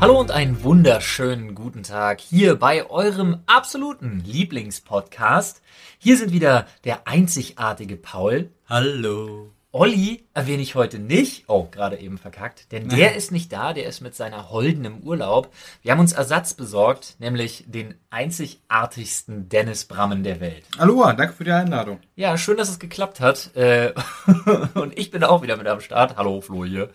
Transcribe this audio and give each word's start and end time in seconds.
Hallo 0.00 0.20
und 0.20 0.30
einen 0.30 0.62
wunderschönen 0.62 1.56
guten 1.56 1.82
Tag 1.82 2.20
hier 2.20 2.54
bei 2.54 2.88
eurem 2.88 3.42
absoluten 3.46 4.22
Lieblingspodcast. 4.24 5.60
Hier 5.98 6.16
sind 6.16 6.32
wieder 6.32 6.68
der 6.84 7.08
einzigartige 7.08 7.96
Paul. 7.96 8.50
Hallo. 8.68 9.50
Olli 9.72 10.24
erwähne 10.34 10.62
ich 10.62 10.76
heute 10.76 11.00
nicht. 11.00 11.44
Oh, 11.48 11.66
gerade 11.68 11.98
eben 11.98 12.16
verkackt. 12.16 12.70
Denn 12.70 12.88
der 12.88 13.16
ist 13.16 13.32
nicht 13.32 13.52
da, 13.52 13.72
der 13.72 13.86
ist 13.86 14.00
mit 14.00 14.14
seiner 14.14 14.50
Holden 14.50 14.84
im 14.84 15.00
Urlaub. 15.00 15.52
Wir 15.82 15.90
haben 15.90 16.00
uns 16.00 16.12
Ersatz 16.12 16.54
besorgt, 16.54 17.16
nämlich 17.18 17.64
den 17.66 17.94
einzigartigsten 18.08 19.48
Dennis 19.48 19.84
Brammen 19.84 20.22
der 20.22 20.40
Welt. 20.40 20.64
Aloha, 20.78 21.12
danke 21.12 21.34
für 21.34 21.44
die 21.44 21.50
Einladung. 21.50 21.98
Ja, 22.14 22.38
schön, 22.38 22.56
dass 22.56 22.70
es 22.70 22.78
geklappt 22.78 23.18
hat. 23.20 23.54
Äh, 23.56 23.92
Und 24.74 24.96
ich 24.96 25.10
bin 25.10 25.24
auch 25.24 25.42
wieder 25.42 25.56
mit 25.56 25.66
am 25.66 25.80
Start. 25.80 26.16
Hallo, 26.16 26.40
Flo 26.40 26.64
hier. 26.64 26.88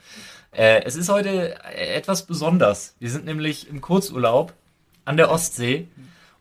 Äh, 0.56 0.84
Es 0.84 0.96
ist 0.96 1.10
heute 1.10 1.64
etwas 1.66 2.26
besonders. 2.26 2.96
Wir 3.00 3.10
sind 3.10 3.26
nämlich 3.26 3.68
im 3.70 3.82
Kurzurlaub 3.82 4.54
an 5.06 5.18
der 5.18 5.32
Ostsee. 5.32 5.88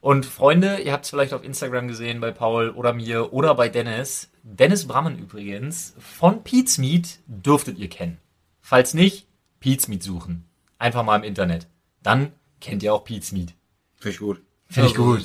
Und 0.01 0.27
Freunde, 0.27 0.79
ihr 0.81 0.93
habt 0.93 1.05
es 1.05 1.11
vielleicht 1.11 1.33
auf 1.33 1.45
Instagram 1.45 1.87
gesehen 1.87 2.21
bei 2.21 2.33
Paul 2.33 2.71
oder 2.71 2.93
mir 2.93 3.33
oder 3.33 3.55
bei 3.55 3.69
Dennis. 3.69 4.31
Dennis 4.43 4.87
Brammen 4.89 5.17
übrigens 5.19 5.95
von 6.01 6.43
Pete's 6.43 6.79
Meat 6.79 7.21
dürftet 7.27 7.79
ihr 7.79 7.89
kennen. 7.89 8.19
Falls 8.61 8.95
nicht, 8.95 9.27
Pete's 9.61 9.87
Meat 9.87 10.03
suchen. 10.03 10.45
Einfach 10.79 11.05
mal 11.05 11.17
im 11.17 11.23
Internet. 11.23 11.69
Dann 12.03 12.33
kennt 12.61 12.83
ihr 12.83 12.93
auch 12.93 13.05
Pete's 13.05 13.31
Meat. 13.31 13.55
Finde 13.95 14.11
ich 14.15 14.19
gut. 14.19 14.43
Finde 14.69 14.89
ich 14.89 14.97
gut. 14.97 15.25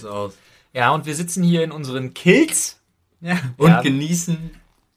Ja, 0.74 0.92
und 0.92 1.08
wir 1.08 1.16
sitzen 1.16 1.42
hier 1.42 1.64
in 1.64 1.72
unseren 1.72 2.14
Kills. 2.14 2.80
Ja. 3.20 3.40
Und 3.58 3.70
Ja. 3.72 3.82
genießen. 3.82 4.52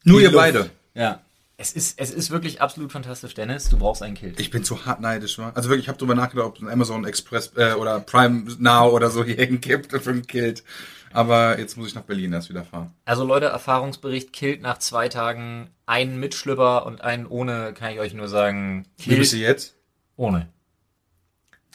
Nur 0.04 0.20
ihr 0.20 0.30
Luft. 0.30 0.36
beide. 0.36 0.70
Ja. 0.92 1.22
Es 1.60 1.72
ist, 1.72 2.00
es 2.00 2.10
ist 2.10 2.30
wirklich 2.30 2.62
absolut 2.62 2.90
fantastisch, 2.90 3.34
Dennis. 3.34 3.68
Du 3.68 3.76
brauchst 3.76 4.02
einen 4.02 4.14
Kill. 4.14 4.32
Ich 4.38 4.48
bin 4.50 4.64
zu 4.64 4.86
hart 4.86 5.02
neidisch, 5.02 5.36
wa? 5.36 5.52
Also 5.54 5.68
wirklich, 5.68 5.84
ich 5.84 5.88
habe 5.90 5.98
drüber 5.98 6.14
nachgedacht, 6.14 6.46
ob 6.46 6.56
es 6.56 6.62
ein 6.62 6.70
Amazon 6.70 7.04
Express 7.04 7.52
äh, 7.54 7.74
oder 7.74 8.00
Prime 8.00 8.44
Now 8.58 8.88
oder 8.88 9.10
so 9.10 9.22
hier 9.26 9.46
gibt 9.46 9.92
für 9.92 10.10
ein 10.10 10.26
Kilt. 10.26 10.64
Aber 11.12 11.58
jetzt 11.58 11.76
muss 11.76 11.88
ich 11.88 11.94
nach 11.94 12.04
Berlin 12.04 12.32
erst 12.32 12.48
wieder 12.48 12.64
fahren. 12.64 12.94
Also 13.04 13.24
Leute, 13.24 13.46
Erfahrungsbericht 13.46 14.32
killt 14.32 14.62
nach 14.62 14.78
zwei 14.78 15.10
Tagen 15.10 15.68
einen 15.84 16.18
mit 16.18 16.34
Schlüpper 16.34 16.86
und 16.86 17.02
einen 17.02 17.26
ohne, 17.26 17.74
kann 17.74 17.92
ich 17.92 18.00
euch 18.00 18.14
nur 18.14 18.28
sagen, 18.28 18.86
Wie 18.96 19.16
bist 19.16 19.34
du 19.34 19.36
jetzt? 19.36 19.76
ohne. 20.16 20.48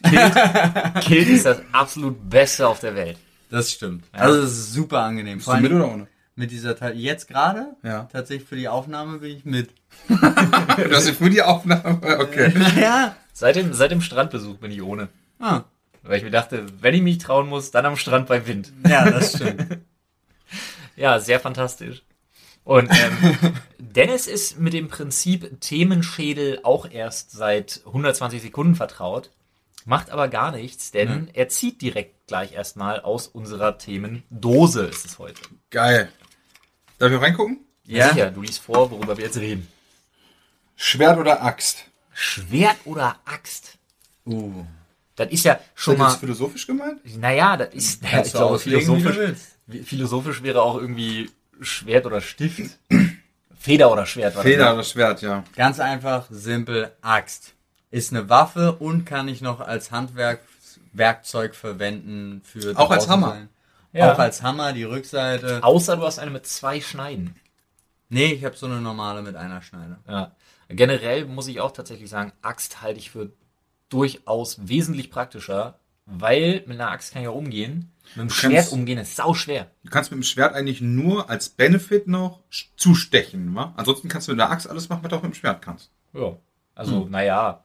Killt, 0.03 0.33
killt 1.02 1.27
ist 1.27 1.45
das 1.45 1.61
absolut 1.73 2.27
Beste 2.27 2.67
auf 2.67 2.80
der 2.80 2.95
Welt. 2.95 3.17
Das 3.52 3.72
stimmt. 3.72 4.05
Also 4.14 4.39
es 4.39 4.52
ist 4.52 4.73
super 4.73 5.02
angenehm. 5.02 5.38
Bist 5.38 5.47
du 5.47 5.58
mit 5.58 5.72
oder 5.72 5.92
ohne? 5.92 6.08
Mit 6.36 6.52
dieser 6.52 6.75
Teil. 6.78 6.95
Jetzt 6.97 7.28
gerade, 7.28 7.75
Ja. 7.83 8.08
tatsächlich 8.11 8.47
für 8.47 8.55
die 8.55 8.67
Aufnahme 8.67 9.19
bin 9.19 9.38
ich 9.38 9.45
mit. 9.45 9.69
Das 10.89 11.05
ist 11.08 11.17
für 11.17 11.30
die 11.30 11.42
Aufnahme. 11.42 12.00
Okay. 12.19 12.53
Ja. 12.80 13.16
Seit 13.33 13.55
dem, 13.55 13.73
seit 13.73 13.92
dem 13.92 14.02
Strandbesuch 14.02 14.58
bin 14.58 14.72
ich 14.72 14.81
ohne. 14.81 15.09
Ah. 15.39 15.61
Weil 16.03 16.17
ich 16.17 16.23
mir 16.23 16.31
dachte, 16.31 16.66
wenn 16.81 16.94
ich 16.94 17.02
mich 17.02 17.17
trauen 17.17 17.47
muss, 17.50 17.72
dann 17.72 17.86
am 17.86 17.97
Strand 17.97 18.27
bei 18.27 18.45
Wind. 18.47 18.72
Ja, 18.88 19.09
das 19.09 19.36
stimmt. 19.36 19.80
Ja, 20.97 21.19
sehr 21.19 21.42
fantastisch. 21.42 22.03
Und 22.64 22.89
ähm, 22.89 23.53
Dennis 23.80 24.27
ist 24.27 24.58
mit 24.59 24.72
dem 24.72 24.88
Prinzip 24.88 25.59
Themenschädel 25.59 26.59
auch 26.64 26.89
erst 26.89 27.31
seit 27.31 27.81
120 27.86 28.42
Sekunden 28.42 28.75
vertraut, 28.75 29.30
macht 29.83 30.09
aber 30.09 30.30
gar 30.30 30.52
nichts, 30.52 30.92
denn 30.92 31.30
er 31.33 31.49
zieht 31.49 31.81
direkt 31.81 32.27
gleich 32.27 32.53
erstmal 32.53 33.02
aus 33.02 33.27
unserer 33.27 33.77
Themendose, 33.77 34.86
ist 34.86 35.05
es 35.05 35.20
heute. 35.20 35.42
Geil. 35.70 36.08
Darf 37.00 37.12
ich 37.12 37.18
auch 37.18 37.22
reingucken? 37.22 37.60
Ja. 37.86 38.10
Sicher, 38.10 38.32
du 38.32 38.42
liest 38.42 38.60
vor, 38.60 38.90
worüber 38.92 39.18
wir 39.18 39.26
jetzt 39.26 39.38
reden. 39.38 39.68
Schwert 40.76 41.18
oder 41.18 41.44
Axt? 41.44 41.86
Schwert 42.14 42.78
oder 42.86 43.18
Axt? 43.26 43.78
Uh. 44.26 44.66
Das 45.16 45.30
ist 45.32 45.46
ja 45.46 45.60
schon 45.76 45.94
Ist 45.96 46.00
das 46.02 46.14
mal, 46.14 46.18
philosophisch 46.20 46.68
gemeint? 46.68 47.00
naja, 47.20 47.55
das 47.58 47.73
ist, 47.73 48.02
naja, 48.04 48.22
ich 48.26 48.32
glaube, 48.32 48.55
auslegen, 48.55 48.82
wie 48.82 48.86
du 48.86 48.95
philosophisch, 49.10 49.38
willst. 49.67 49.88
philosophisch 49.88 50.44
wäre 50.44 50.61
auch 50.61 50.78
irgendwie 50.78 51.30
Schwert 51.61 52.05
oder 52.05 52.22
Stift. 52.22 52.78
Feder 53.58 53.92
oder 53.92 54.05
Schwert. 54.05 54.36
war 54.36 54.44
Feder 54.44 54.73
oder 54.73 54.84
Schwert, 54.84 55.22
ja. 55.22 55.44
Ganz 55.55 55.80
einfach, 55.80 56.26
simpel, 56.30 56.92
Axt. 57.02 57.54
Ist 57.92 58.11
eine 58.11 58.28
Waffe 58.30 58.73
und 58.73 59.05
kann 59.05 59.28
ich 59.30 59.42
noch 59.42 59.61
als 59.61 59.92
Handwerkwerkzeug 59.92 61.55
verwenden 61.55 62.42
für 62.44 62.78
Auch 62.78 62.92
als 62.92 63.08
Hammer. 63.08 63.30
sein. 63.30 63.50
Ja. 63.95 64.14
Auch 64.14 64.20
als 64.20 64.42
Hammer, 64.44 64.73
die 64.73 64.83
Rückseite. 64.83 65.64
Außer 65.64 65.95
du 65.98 66.04
hast 66.04 66.20
eine 66.20 66.32
mit 66.32 66.45
zwei 66.45 66.82
Schneiden. 66.82 67.36
Nee, 68.10 68.33
ich 68.33 68.44
habe 68.45 68.56
so 68.58 68.66
eine 68.66 68.82
normale 68.82 69.22
mit 69.22 69.36
einer 69.36 69.61
Schneide. 69.61 69.98
Ja. 70.08 70.36
Generell 70.67 71.26
muss 71.26 71.48
ich 71.48 71.61
auch 71.61 71.72
tatsächlich 71.72 72.10
sagen, 72.10 72.34
Axt 72.42 72.82
halte 72.82 73.00
ich 73.00 73.10
für 73.11 73.32
durchaus 73.89 74.67
wesentlich 74.67 75.10
praktischer, 75.11 75.80
weil 76.05 76.64
mit 76.67 76.80
einer 76.80 76.89
Axt 76.92 77.14
kann 77.14 77.22
ich 77.22 77.28
auch 77.28 77.36
umgehen. 77.36 77.92
Mit 78.16 78.23
dem 78.23 78.30
Schwert 78.30 78.54
kannst- 78.54 78.73
umgehen 78.73 78.98
ist 78.98 79.16
sau 79.16 79.34
schwer. 79.34 79.72
Du 79.84 79.89
kannst 79.89 80.11
mit 80.11 80.20
dem 80.20 80.23
Schwert 80.23 80.54
eigentlich 80.54 80.82
nur 80.82 81.30
als 81.30 81.50
Benefit 81.50 82.08
noch 82.08 82.42
zustechen, 82.78 83.55
wa? 83.55 83.73
Ansonsten 83.78 84.10
kannst 84.10 84.28
du 84.28 84.34
mit 84.34 84.39
der 84.39 84.52
Axt 84.52 84.67
alles 84.70 84.89
machen, 84.89 85.04
was 85.04 85.10
du 85.10 85.16
auch 85.16 85.23
mit 85.23 85.32
dem 85.34 85.36
Schwert 85.36 85.61
kannst. 85.61 85.89
Ja. 86.14 86.36
Also, 86.76 87.05
naja, 87.05 87.64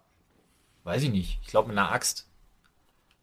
weiß 0.85 1.03
ich 1.03 1.11
nicht. 1.11 1.39
Ich 1.43 1.49
glaube 1.49 1.69
mit 1.69 1.77
einer 1.77 1.91
Axt. 1.91 2.29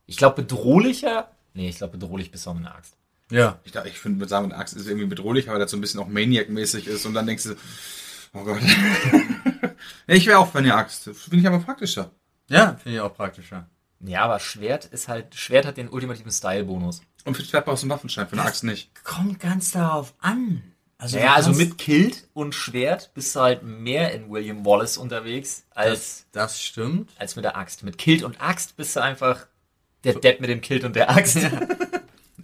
Ich 0.06 0.17
glaube 0.17 0.41
bedrohlicher. 0.44 1.31
Nee, 1.57 1.69
ich 1.69 1.78
glaube 1.78 1.97
bedrohlich 1.97 2.29
bist 2.29 2.45
du 2.45 2.51
auch 2.51 2.53
mit 2.53 2.68
einer 2.68 2.75
Axt. 2.75 2.95
Ja. 3.31 3.59
Ich, 3.63 3.73
ich 3.73 4.00
finde, 4.00 4.19
mit 4.19 4.29
der 4.29 4.38
Axt 4.38 4.75
ist 4.75 4.85
irgendwie 4.85 5.07
bedrohlich, 5.07 5.47
weil 5.47 5.57
das 5.57 5.72
so 5.72 5.78
ein 5.78 5.81
bisschen 5.81 6.00
auch 6.00 6.07
Maniac-mäßig 6.07 6.85
ist 6.85 7.07
und 7.07 7.16
dann 7.16 7.25
denkst 7.25 7.45
du, 7.45 7.56
oh 8.34 8.44
Gott. 8.44 8.62
ich 10.07 10.28
wäre 10.28 10.38
auch 10.38 10.51
für 10.51 10.59
eine 10.59 10.75
Axt. 10.75 11.06
Finde 11.06 11.38
ich 11.38 11.47
aber 11.47 11.57
praktischer. 11.57 12.12
Ja, 12.47 12.75
finde 12.75 12.97
ich 12.97 13.01
auch 13.01 13.13
praktischer. 13.16 13.67
Ja, 14.01 14.22
aber 14.22 14.40
Schwert 14.40 14.85
ist 14.85 15.07
halt, 15.07 15.34
Schwert 15.34 15.66
hat 15.66 15.78
den 15.78 15.90
ultimativen 15.90 16.31
Style-Bonus. 16.31 17.01
Und 17.25 17.34
für 17.34 17.41
das 17.41 17.50
Schwert 17.50 17.66
brauchst 17.66 17.81
du 17.81 17.85
einen 17.85 17.91
Waffenschein, 17.91 18.28
für 18.28 18.34
eine 18.34 18.44
Axt 18.44 18.63
nicht. 18.63 18.91
Kommt 19.03 19.40
ganz 19.40 19.72
darauf 19.72 20.13
an. 20.19 20.62
Also, 21.00 21.17
Ja, 21.17 21.34
also 21.34 21.53
mit 21.53 21.79
Kilt 21.79 22.28
und 22.34 22.53
Schwert 22.53 23.16
bist 23.16 23.35
du 23.35 23.40
halt 23.40 23.63
mehr 23.63 24.13
in 24.13 24.29
William 24.29 24.63
Wallace 24.63 24.97
unterwegs 24.97 25.63
als 25.72 25.90
Das, 26.00 26.25
das 26.31 26.62
stimmt. 26.62 27.09
als 27.17 27.35
mit 27.35 27.46
der 27.46 27.57
Axt. 27.57 27.81
Mit 27.81 27.97
Kilt 27.97 28.22
und 28.22 28.40
Axt 28.40 28.78
bist 28.78 28.96
du 28.96 29.01
einfach 29.01 29.47
der 30.03 30.13
Depp 30.13 30.41
mit 30.41 30.50
dem 30.50 30.62
Kilt 30.62 30.84
und 30.84 30.96
der 30.96 31.09
Axt. 31.09 31.40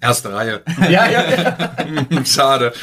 Erste 0.02 0.34
Reihe. 0.34 0.64
ja, 0.90 1.10
ja, 1.10 1.30
ja. 1.30 2.26
Schade. 2.26 2.74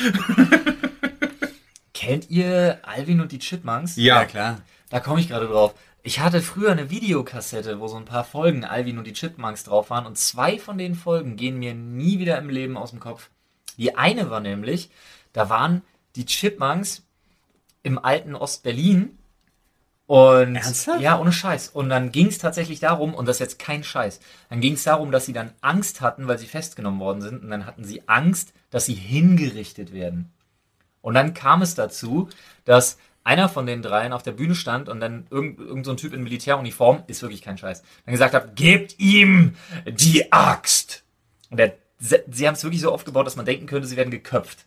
Kennt 1.92 2.30
ihr 2.30 2.78
Alvin 2.82 3.20
und 3.20 3.30
die 3.30 3.38
Chipmunks? 3.38 3.96
Ja. 3.96 4.24
klar. 4.24 4.62
Da 4.88 5.00
komme 5.00 5.20
ich 5.20 5.28
gerade 5.28 5.46
drauf. 5.46 5.74
Ich 6.02 6.20
hatte 6.20 6.40
früher 6.40 6.72
eine 6.72 6.88
Videokassette, 6.88 7.78
wo 7.78 7.88
so 7.88 7.96
ein 7.96 8.06
paar 8.06 8.24
Folgen 8.24 8.64
Alvin 8.64 8.96
und 8.96 9.06
die 9.06 9.12
Chipmunks 9.12 9.64
drauf 9.64 9.90
waren 9.90 10.06
und 10.06 10.16
zwei 10.16 10.58
von 10.58 10.78
den 10.78 10.94
Folgen 10.94 11.36
gehen 11.36 11.58
mir 11.58 11.74
nie 11.74 12.18
wieder 12.18 12.38
im 12.38 12.48
Leben 12.48 12.78
aus 12.78 12.90
dem 12.90 13.00
Kopf. 13.00 13.28
Die 13.76 13.96
eine 13.96 14.30
war 14.30 14.40
nämlich, 14.40 14.90
da 15.34 15.50
waren 15.50 15.82
die 16.16 16.24
Chipmunks 16.24 17.02
im 17.82 17.98
alten 17.98 18.34
Ostberlin 18.34 19.18
und 20.10 20.56
Ernsthaft? 20.56 21.00
ja, 21.00 21.20
ohne 21.20 21.30
Scheiß. 21.30 21.68
Und 21.68 21.88
dann 21.88 22.10
ging 22.10 22.26
es 22.26 22.38
tatsächlich 22.38 22.80
darum, 22.80 23.14
und 23.14 23.28
das 23.28 23.36
ist 23.36 23.40
jetzt 23.40 23.58
kein 23.60 23.84
Scheiß, 23.84 24.18
dann 24.48 24.60
ging 24.60 24.72
es 24.72 24.82
darum, 24.82 25.12
dass 25.12 25.24
sie 25.24 25.32
dann 25.32 25.52
Angst 25.60 26.00
hatten, 26.00 26.26
weil 26.26 26.36
sie 26.36 26.48
festgenommen 26.48 26.98
worden 26.98 27.22
sind, 27.22 27.44
und 27.44 27.50
dann 27.50 27.64
hatten 27.64 27.84
sie 27.84 28.08
Angst, 28.08 28.52
dass 28.70 28.86
sie 28.86 28.94
hingerichtet 28.94 29.92
werden. 29.92 30.32
Und 31.00 31.14
dann 31.14 31.32
kam 31.32 31.62
es 31.62 31.76
dazu, 31.76 32.28
dass 32.64 32.98
einer 33.22 33.48
von 33.48 33.66
den 33.66 33.82
dreien 33.82 34.12
auf 34.12 34.24
der 34.24 34.32
Bühne 34.32 34.56
stand 34.56 34.88
und 34.88 34.98
dann 34.98 35.28
irgend, 35.30 35.60
irgend 35.60 35.86
so 35.86 35.92
ein 35.92 35.96
Typ 35.96 36.12
in 36.12 36.24
Militäruniform, 36.24 37.04
ist 37.06 37.22
wirklich 37.22 37.42
kein 37.42 37.56
Scheiß, 37.56 37.84
dann 38.04 38.12
gesagt 38.12 38.34
hat, 38.34 38.56
gebt 38.56 38.98
ihm 38.98 39.54
die 39.86 40.32
Axt. 40.32 41.04
Und 41.50 41.58
der, 41.58 41.74
sie, 42.00 42.18
sie 42.28 42.48
haben 42.48 42.54
es 42.54 42.64
wirklich 42.64 42.80
so 42.80 42.90
aufgebaut, 42.90 43.28
dass 43.28 43.36
man 43.36 43.46
denken 43.46 43.66
könnte, 43.66 43.86
sie 43.86 43.96
werden 43.96 44.10
geköpft. 44.10 44.66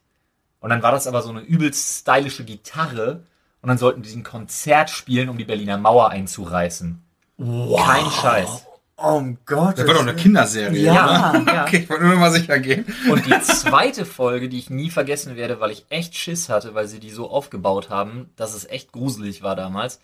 Und 0.62 0.70
dann 0.70 0.84
war 0.84 0.94
das 0.94 1.06
aber 1.06 1.22
so 1.22 1.32
eine 1.32 1.42
übelst 1.42 2.00
stylische 2.00 2.46
Gitarre 2.46 3.26
und 3.64 3.70
dann 3.70 3.78
sollten 3.78 4.02
die 4.04 4.14
ein 4.14 4.24
Konzert 4.24 4.90
spielen, 4.90 5.30
um 5.30 5.38
die 5.38 5.46
Berliner 5.46 5.78
Mauer 5.78 6.10
einzureißen. 6.10 7.02
Kein 7.40 8.12
Scheiß. 8.12 8.66
Oh 8.98 9.16
um 9.16 9.38
Gott. 9.46 9.80
Das 9.80 9.88
war 9.88 9.94
doch 9.96 10.02
eine 10.02 10.16
Kinderserie. 10.16 10.84
Ja, 10.84 11.32
oder? 11.32 11.44
ja. 11.54 11.64
Okay, 11.64 11.78
ich 11.78 11.90
wollte 11.90 12.04
nur 12.04 12.16
mal 12.18 12.32
sicher 12.32 12.60
gehen. 12.60 12.86
Und 13.10 13.26
die 13.26 13.40
zweite 13.42 14.06
Folge, 14.06 14.50
die 14.50 14.60
ich 14.60 14.70
nie 14.70 14.90
vergessen 14.90 15.38
werde, 15.38 15.62
weil 15.62 15.72
ich 15.72 15.86
echt 15.90 16.16
Schiss 16.16 16.50
hatte, 16.50 16.76
weil 16.76 16.88
sie 16.88 17.00
die 17.00 17.10
so 17.10 17.30
aufgebaut 17.30 17.90
haben, 17.90 18.30
dass 18.36 18.54
es 18.54 18.66
echt 18.66 18.92
gruselig 18.92 19.42
war 19.42 19.56
damals, 19.56 20.00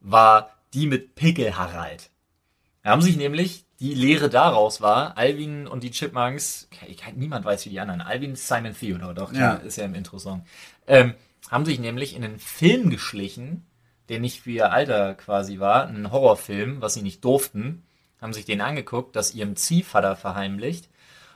war 0.00 0.50
die 0.74 0.86
mit 0.88 1.14
Pickel 1.14 1.56
Harald. 1.56 2.10
Da 2.82 2.90
haben 2.90 3.00
sich 3.00 3.16
nämlich, 3.16 3.64
die 3.78 3.94
Lehre 3.94 4.28
daraus 4.28 4.80
war, 4.80 5.16
Alvin 5.16 5.68
und 5.68 5.84
die 5.84 5.92
Chipmunks, 5.92 6.68
niemand 7.14 7.44
weiß 7.44 7.64
wie 7.66 7.70
die 7.70 7.80
anderen, 7.80 8.00
Alvin 8.00 8.32
ist 8.32 8.46
Simon 8.48 8.74
Theodore, 8.78 9.14
doch, 9.14 9.32
Ja. 9.32 9.54
ist 9.54 9.76
ja 9.78 9.84
im 9.84 9.94
Intro-Song, 9.94 10.44
ähm, 10.88 11.14
haben 11.50 11.64
sich 11.64 11.78
nämlich 11.78 12.14
in 12.14 12.24
einen 12.24 12.38
Film 12.38 12.90
geschlichen, 12.90 13.66
der 14.08 14.20
nicht 14.20 14.42
für 14.42 14.50
ihr 14.50 14.72
Alter 14.72 15.14
quasi 15.14 15.58
war, 15.58 15.86
ein 15.86 16.10
Horrorfilm, 16.10 16.80
was 16.80 16.94
sie 16.94 17.02
nicht 17.02 17.24
durften, 17.24 17.84
haben 18.20 18.32
sich 18.32 18.44
den 18.44 18.60
angeguckt, 18.60 19.16
das 19.16 19.34
ihrem 19.34 19.56
Ziehvater 19.56 20.16
verheimlicht 20.16 20.88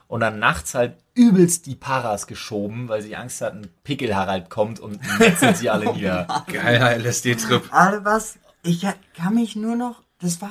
und 0.06 0.20
dann 0.20 0.38
nachts 0.38 0.75
halt 0.75 0.96
übelst 1.14 1.66
die 1.66 1.76
Paras 1.76 2.26
geschoben, 2.26 2.88
weil 2.88 3.02
sie 3.02 3.16
Angst 3.16 3.40
hatten, 3.40 3.69
Pickel 3.84 4.16
Harald 4.16 4.50
kommt 4.50 4.81
und 4.81 5.00
metzelt 5.19 5.56
sie 5.56 5.70
alle 5.70 5.93
nieder. 5.94 6.44
Geiler 6.50 6.96
LSD-Trip. 6.99 7.62
Alle 7.70 8.04
was? 8.04 8.38
Ich 8.62 8.87
kann 9.14 9.34
mich 9.34 9.54
nur 9.54 9.76
noch. 9.76 10.02
Das 10.19 10.40
war 10.40 10.50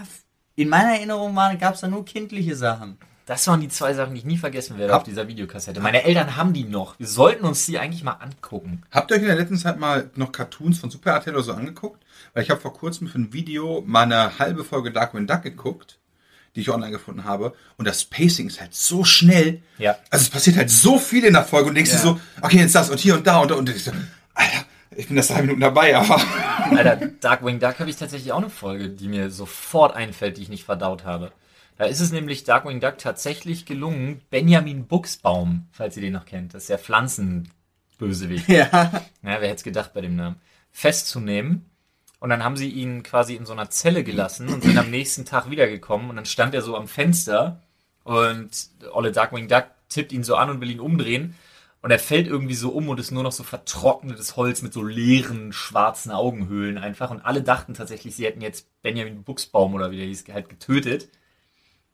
in 0.56 0.70
meiner 0.70 0.94
Erinnerung 0.94 1.36
gab 1.60 1.76
es 1.76 1.82
da 1.82 1.88
nur 1.88 2.04
kindliche 2.04 2.56
Sachen. 2.56 2.98
Das 3.28 3.46
waren 3.48 3.60
die 3.62 3.68
zwei 3.68 3.94
Sachen, 3.94 4.14
die 4.14 4.20
ich 4.22 4.26
nie 4.26 4.38
vergessen 4.38 4.78
werde 4.80 4.94
Hab- 4.94 5.02
auf 5.02 5.06
dieser 5.06 5.28
Videokassette. 5.28 5.80
Meine 5.82 6.04
Eltern 6.04 6.36
haben 6.38 6.54
die 6.54 6.64
noch. 6.64 6.98
Wir 6.98 7.08
sollten 7.08 7.46
uns 7.46 7.66
die 7.66 7.78
eigentlich 7.78 8.04
mal 8.04 8.14
angucken. 8.14 8.82
Habt 8.90 9.12
ihr 9.12 9.16
euch 9.18 9.22
in 9.22 9.28
der 9.28 9.36
letzten 9.36 9.58
Zeit 9.58 9.78
mal 9.80 10.10
noch 10.16 10.32
Cartoons 10.32 10.80
von 10.80 10.90
Super 10.90 11.12
RTL 11.12 11.36
oder 11.36 11.44
so 11.44 11.54
angeguckt? 11.54 12.02
Weil 12.34 12.44
ich 12.44 12.50
habe 12.50 12.60
vor 12.62 12.74
kurzem 12.74 13.08
für 13.08 13.20
ein 13.20 13.34
Video 13.34 13.84
mal 13.86 14.04
eine 14.04 14.40
halbe 14.40 14.64
Folge 14.64 14.92
Darkwing 14.92 15.28
Duck 15.28 15.44
geguckt, 15.44 15.98
die 16.56 16.62
ich 16.62 16.70
online 16.70 16.92
gefunden 16.92 17.26
habe. 17.26 17.54
Und 17.78 17.86
das 17.86 18.06
Pacing 18.06 18.48
ist 18.48 18.62
halt 18.62 18.74
so 18.74 19.04
schnell. 19.04 19.62
Ja. 19.78 19.98
Also 20.10 20.24
es 20.24 20.30
passiert 20.30 20.56
halt 20.56 20.70
so 20.72 20.98
viel 20.98 21.26
in 21.26 21.34
der 21.34 21.44
Folge 21.44 21.68
und 21.70 21.76
denkst 21.76 21.92
Ja. 21.92 21.98
dir 21.98 22.02
so, 22.04 22.20
okay, 22.42 22.58
jetzt 22.60 22.76
das 22.76 22.90
und 22.90 22.98
hier 23.00 23.16
und 23.16 23.28
da 23.28 23.40
und 23.40 23.52
da. 23.52 23.56
Und 23.56 23.68
ich 23.70 23.84
so, 23.84 23.92
Alter, 24.36 24.64
ich 24.96 25.08
bin 25.08 25.18
das 25.18 25.28
drei 25.28 25.42
Minuten 25.42 25.60
dabei, 25.60 25.98
aber 25.98 26.22
Alter, 26.72 26.96
Darkwing 27.20 27.60
Duck 27.60 27.78
habe 27.80 27.90
ich 27.90 27.98
tatsächlich 27.98 28.32
auch 28.32 28.38
eine 28.38 28.50
Folge, 28.50 28.88
die 28.88 29.10
mir 29.10 29.30
sofort 29.32 29.96
einfällt, 29.98 30.38
die 30.38 30.44
ich 30.44 30.50
nicht 30.50 30.64
verdaut 30.64 31.04
habe. 31.04 31.34
Da 31.78 31.86
ist 31.86 32.00
es 32.00 32.12
nämlich 32.12 32.44
Darkwing 32.44 32.80
Duck 32.80 32.98
tatsächlich 32.98 33.66
gelungen, 33.66 34.22
Benjamin 34.30 34.88
Buchsbaum, 34.88 35.68
falls 35.72 35.96
ihr 35.96 36.02
den 36.02 36.14
noch 36.14 36.26
kennt, 36.26 36.54
das 36.54 36.64
ist 36.64 36.70
der 36.70 36.80
Pflanzenbösewicht. 36.80 38.50
Ja. 38.50 38.70
Ja, 38.72 39.02
wer 39.22 39.42
hätte 39.42 39.56
es 39.56 39.64
gedacht 39.64 39.94
bei 39.94 40.02
dem 40.02 40.16
Namen? 40.16 40.38
Festzunehmen. 40.72 41.66
Und 42.20 42.30
dann 42.30 42.44
haben 42.44 42.58
sie 42.58 42.70
ihn 42.70 43.04
quasi 43.04 43.36
in 43.36 43.46
so 43.46 43.54
einer 43.54 43.70
Zelle 43.70 44.04
gelassen 44.04 44.50
und 44.50 44.64
sind 44.64 44.78
am 44.78 44.90
nächsten 44.90 45.26
Tag 45.26 45.52
wiedergekommen. 45.52 46.10
Und 46.10 46.16
dann 46.16 46.26
stand 46.26 46.56
er 46.56 46.64
so 46.64 46.76
am 46.76 46.88
Fenster 46.88 47.62
und 48.04 48.50
Olle 48.92 49.12
Darkwing 49.12 49.48
Duck 49.48 49.66
tippt 49.90 50.12
ihn 50.12 50.24
so 50.24 50.36
an 50.36 50.50
und 50.50 50.62
will 50.62 50.72
ihn 50.72 50.80
umdrehen. 50.80 51.36
Und 51.84 51.92
er 51.92 52.00
fällt 52.00 52.26
irgendwie 52.26 52.56
so 52.56 52.72
um 52.72 52.90
und 52.90 53.00
ist 53.00 53.12
nur 53.12 53.22
noch 53.22 53.32
so 53.32 53.44
vertrocknetes 53.44 54.36
Holz 54.36 54.64
mit 54.64 54.74
so 54.74 54.84
leeren, 54.84 55.54
schwarzen 55.54 56.12
Augenhöhlen 56.12 56.80
einfach. 56.80 57.12
Und 57.12 57.22
alle 57.22 57.44
dachten 57.44 57.76
tatsächlich, 57.76 58.16
sie 58.16 58.26
hätten 58.26 58.42
jetzt 58.42 58.68
Benjamin 58.82 59.24
Buchsbaum 59.24 59.76
oder 59.76 59.92
wie 59.92 59.98
der 59.98 60.08
hieß, 60.08 60.26
halt 60.34 60.50
getötet. 60.50 61.10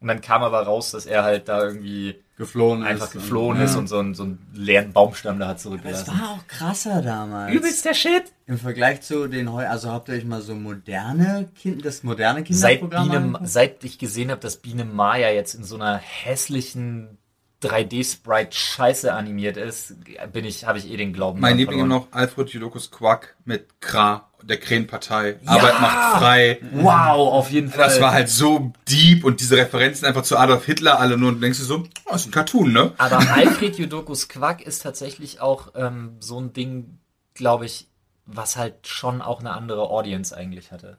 Und 0.04 0.10
dann 0.10 0.22
kam 0.22 0.44
aber 0.44 0.62
raus, 0.64 0.92
dass 0.92 1.06
er 1.06 1.24
halt 1.24 1.48
da 1.48 1.64
irgendwie 1.64 2.16
Geflohen 2.38 2.84
einfach 2.84 3.06
ist. 3.06 3.14
geflohen 3.14 3.58
und, 3.58 3.64
ist 3.64 3.76
und 3.78 3.88
so 3.88 4.00
einen, 4.00 4.14
so 4.16 4.24
einen 4.24 4.46
leeren 4.54 4.92
Baumstamm 4.92 5.40
da 5.40 5.48
hat 5.48 5.58
Es 5.58 5.64
zurückgelassen. 5.64 6.08
war 6.20 6.32
auch 6.32 6.48
krasser 6.48 7.02
damals. 7.02 7.54
Übelst 7.56 7.86
der 7.86 7.94
Shit! 7.94 8.34
Im 8.46 8.58
Vergleich 8.58 9.02
zu 9.02 9.28
den 9.28 9.52
heu, 9.54 9.66
also 9.66 9.90
habt 9.92 10.10
ihr 10.10 10.16
euch 10.16 10.26
mal 10.26 10.42
so 10.42 10.54
moderne 10.56 11.48
Kind, 11.56 11.86
das 11.86 12.04
moderne 12.04 12.44
Seit, 12.50 12.80
Kinderprogramm 12.80 13.08
Biene, 13.08 13.18
angeguckt? 13.24 13.50
seit 13.50 13.84
ich 13.86 13.98
gesehen 13.98 14.30
habe, 14.30 14.42
dass 14.42 14.58
Biene 14.58 14.84
Maya 14.84 15.30
jetzt 15.32 15.54
in 15.56 15.64
so 15.64 15.76
einer 15.76 15.96
hässlichen 15.98 17.18
3D-Sprite-Scheiße 17.63 19.13
animiert 19.13 19.57
ist, 19.57 19.95
bin 20.31 20.45
ich, 20.45 20.65
habe 20.65 20.77
ich 20.77 20.89
eh 20.89 20.98
den 20.98 21.13
Glauben. 21.13 21.39
mein 21.39 21.57
Liebling 21.57 21.80
verloren. 21.80 22.01
noch 22.04 22.07
Alfred 22.12 22.50
Judokus 22.50 22.92
Quack 22.92 23.36
mit 23.45 23.81
Kra, 23.81 24.30
der 24.42 24.57
Krähenpartei. 24.60 25.39
Arbeit 25.45 25.81
macht 25.81 26.18
frei. 26.19 26.60
Wow, 26.74 27.33
auf 27.33 27.50
jeden 27.51 27.69
Fall. 27.69 27.86
Das 27.86 28.01
war 28.01 28.12
halt 28.12 28.30
so 28.30 28.74
deep 28.89 29.24
und 29.24 29.39
diese 29.39 29.57
Referenzen 29.57 30.06
einfach 30.07 30.24
zu 30.24 30.38
Adolf 30.38 30.65
Hitler 30.65 31.00
alle 31.00 31.18
nur 31.18 31.30
und 31.30 31.42
denkst 31.42 31.60
du 31.60 31.65
so, 31.65 31.83
oh, 32.10 32.15
ist 32.15 32.27
ein 32.27 32.31
Cartoon, 32.31 32.71
ne? 32.74 32.94
Aber 32.98 33.18
Alfred 33.33 33.77
Jodokus 33.77 34.27
Quack 34.30 34.62
ist 34.62 34.81
tatsächlich 34.83 35.42
auch 35.42 35.69
ähm, 35.75 36.18
so 36.19 36.39
ein 36.39 36.54
Ding, 36.54 37.00
glaube 37.33 37.66
ich, 37.66 37.88
was 38.25 38.56
halt 38.57 38.88
schon 38.88 39.21
auch 39.21 39.39
eine 39.39 39.51
andere 39.51 39.89
Audience 39.89 40.36
eigentlich 40.36 40.71
hatte. 40.71 40.98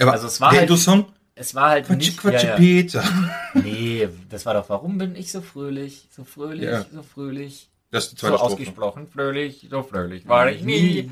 Aber 0.00 0.12
Also 0.12 0.26
es 0.26 0.40
war 0.40 0.50
der 0.50 0.60
halt- 0.60 0.70
Intro-Song, 0.70 1.06
Es 1.38 1.54
war 1.54 1.70
halt 1.70 1.86
Quatsche, 1.86 1.98
nicht... 1.98 2.18
Quatsche, 2.18 2.46
ja, 2.46 2.52
ja. 2.52 2.56
Peter. 2.56 3.04
Nee, 3.54 4.08
das 4.28 4.44
war 4.46 4.54
doch, 4.54 4.68
warum 4.68 4.98
bin 4.98 5.14
ich 5.16 5.30
so 5.32 5.40
fröhlich, 5.40 6.06
so 6.10 6.24
fröhlich, 6.24 6.64
Ja. 6.68 6.84
so 6.92 7.02
fröhlich, 7.02 7.68
Das 7.90 8.04
ist 8.04 8.12
die 8.12 8.16
so 8.16 8.20
zweite 8.26 8.36
Strophe. 8.38 8.52
ausgesprochen, 8.54 9.06
fröhlich, 9.08 9.66
so 9.70 9.82
fröhlich 9.82 10.26
war 10.28 10.50
ich 10.50 10.62
nie. 10.62 11.10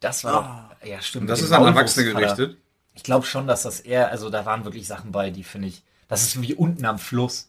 Das 0.00 0.24
war 0.24 0.76
doch, 0.80 0.86
ja 0.88 1.00
stimmt. 1.02 1.22
Und 1.22 1.26
das 1.28 1.42
ist 1.42 1.52
an 1.52 1.64
Erwachsene 1.64 2.12
gerichtet. 2.12 2.56
Ich 2.94 3.02
glaube 3.02 3.26
schon, 3.26 3.46
dass 3.46 3.62
das 3.62 3.80
eher, 3.80 4.10
also 4.10 4.30
da 4.30 4.44
waren 4.46 4.64
wirklich 4.64 4.86
Sachen 4.86 5.12
bei, 5.12 5.30
die 5.30 5.44
finde 5.44 5.68
ich, 5.68 5.82
das 6.08 6.22
ist 6.22 6.40
wie 6.42 6.54
unten 6.54 6.84
am 6.86 6.98
Fluss. 6.98 7.48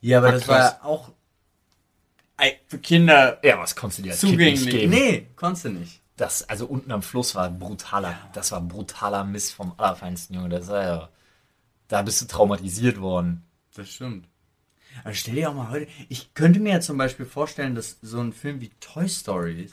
Ja, 0.00 0.18
aber 0.18 0.32
das 0.32 0.44
krass. 0.44 0.76
war 0.80 0.84
auch 0.84 1.10
für 2.68 2.78
Kinder 2.78 3.38
Ja, 3.42 3.58
was 3.58 3.74
konntest 3.76 3.98
du 3.98 4.02
dir 4.04 4.12
als 4.12 4.20
Kind 4.20 4.32
zugänglich. 4.32 4.64
nicht 4.64 4.70
geben? 4.70 4.90
Nee, 4.92 5.26
konntest 5.36 5.64
du 5.66 5.68
nicht. 5.70 5.99
Das, 6.20 6.46
also 6.50 6.66
unten 6.66 6.92
am 6.92 7.02
Fluss 7.02 7.34
war 7.34 7.48
brutaler, 7.48 8.14
das 8.34 8.52
war 8.52 8.60
brutaler 8.60 9.24
Mist 9.24 9.54
vom 9.54 9.72
Allerfeinsten, 9.78 10.36
Junge. 10.36 10.50
Das 10.50 10.68
war 10.68 10.82
ja, 10.82 11.08
da 11.88 12.02
bist 12.02 12.20
du 12.20 12.26
traumatisiert 12.26 13.00
worden. 13.00 13.42
Das 13.74 13.88
stimmt. 13.88 14.28
Aber 15.02 15.14
stell 15.14 15.36
dir 15.36 15.48
auch 15.48 15.54
mal 15.54 15.70
heute, 15.70 15.90
ich 16.10 16.34
könnte 16.34 16.60
mir 16.60 16.74
ja 16.74 16.80
zum 16.82 16.98
Beispiel 16.98 17.24
vorstellen, 17.24 17.74
dass 17.74 17.96
so 18.02 18.20
ein 18.20 18.34
Film 18.34 18.60
wie 18.60 18.68
Toy 18.80 19.08
Story 19.08 19.70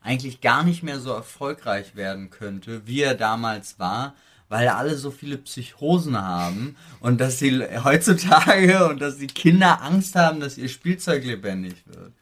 eigentlich 0.00 0.40
gar 0.40 0.64
nicht 0.64 0.82
mehr 0.82 0.98
so 0.98 1.12
erfolgreich 1.12 1.94
werden 1.94 2.30
könnte, 2.30 2.88
wie 2.88 3.02
er 3.02 3.14
damals 3.14 3.78
war, 3.78 4.16
weil 4.48 4.66
alle 4.66 4.96
so 4.96 5.12
viele 5.12 5.38
Psychosen 5.38 6.20
haben 6.20 6.74
und 6.98 7.20
dass 7.20 7.38
sie 7.38 7.64
heutzutage 7.84 8.88
und 8.88 9.00
dass 9.00 9.18
die 9.18 9.28
Kinder 9.28 9.80
Angst 9.80 10.16
haben, 10.16 10.40
dass 10.40 10.58
ihr 10.58 10.68
Spielzeug 10.68 11.24
lebendig 11.24 11.84
wird. 11.86 12.12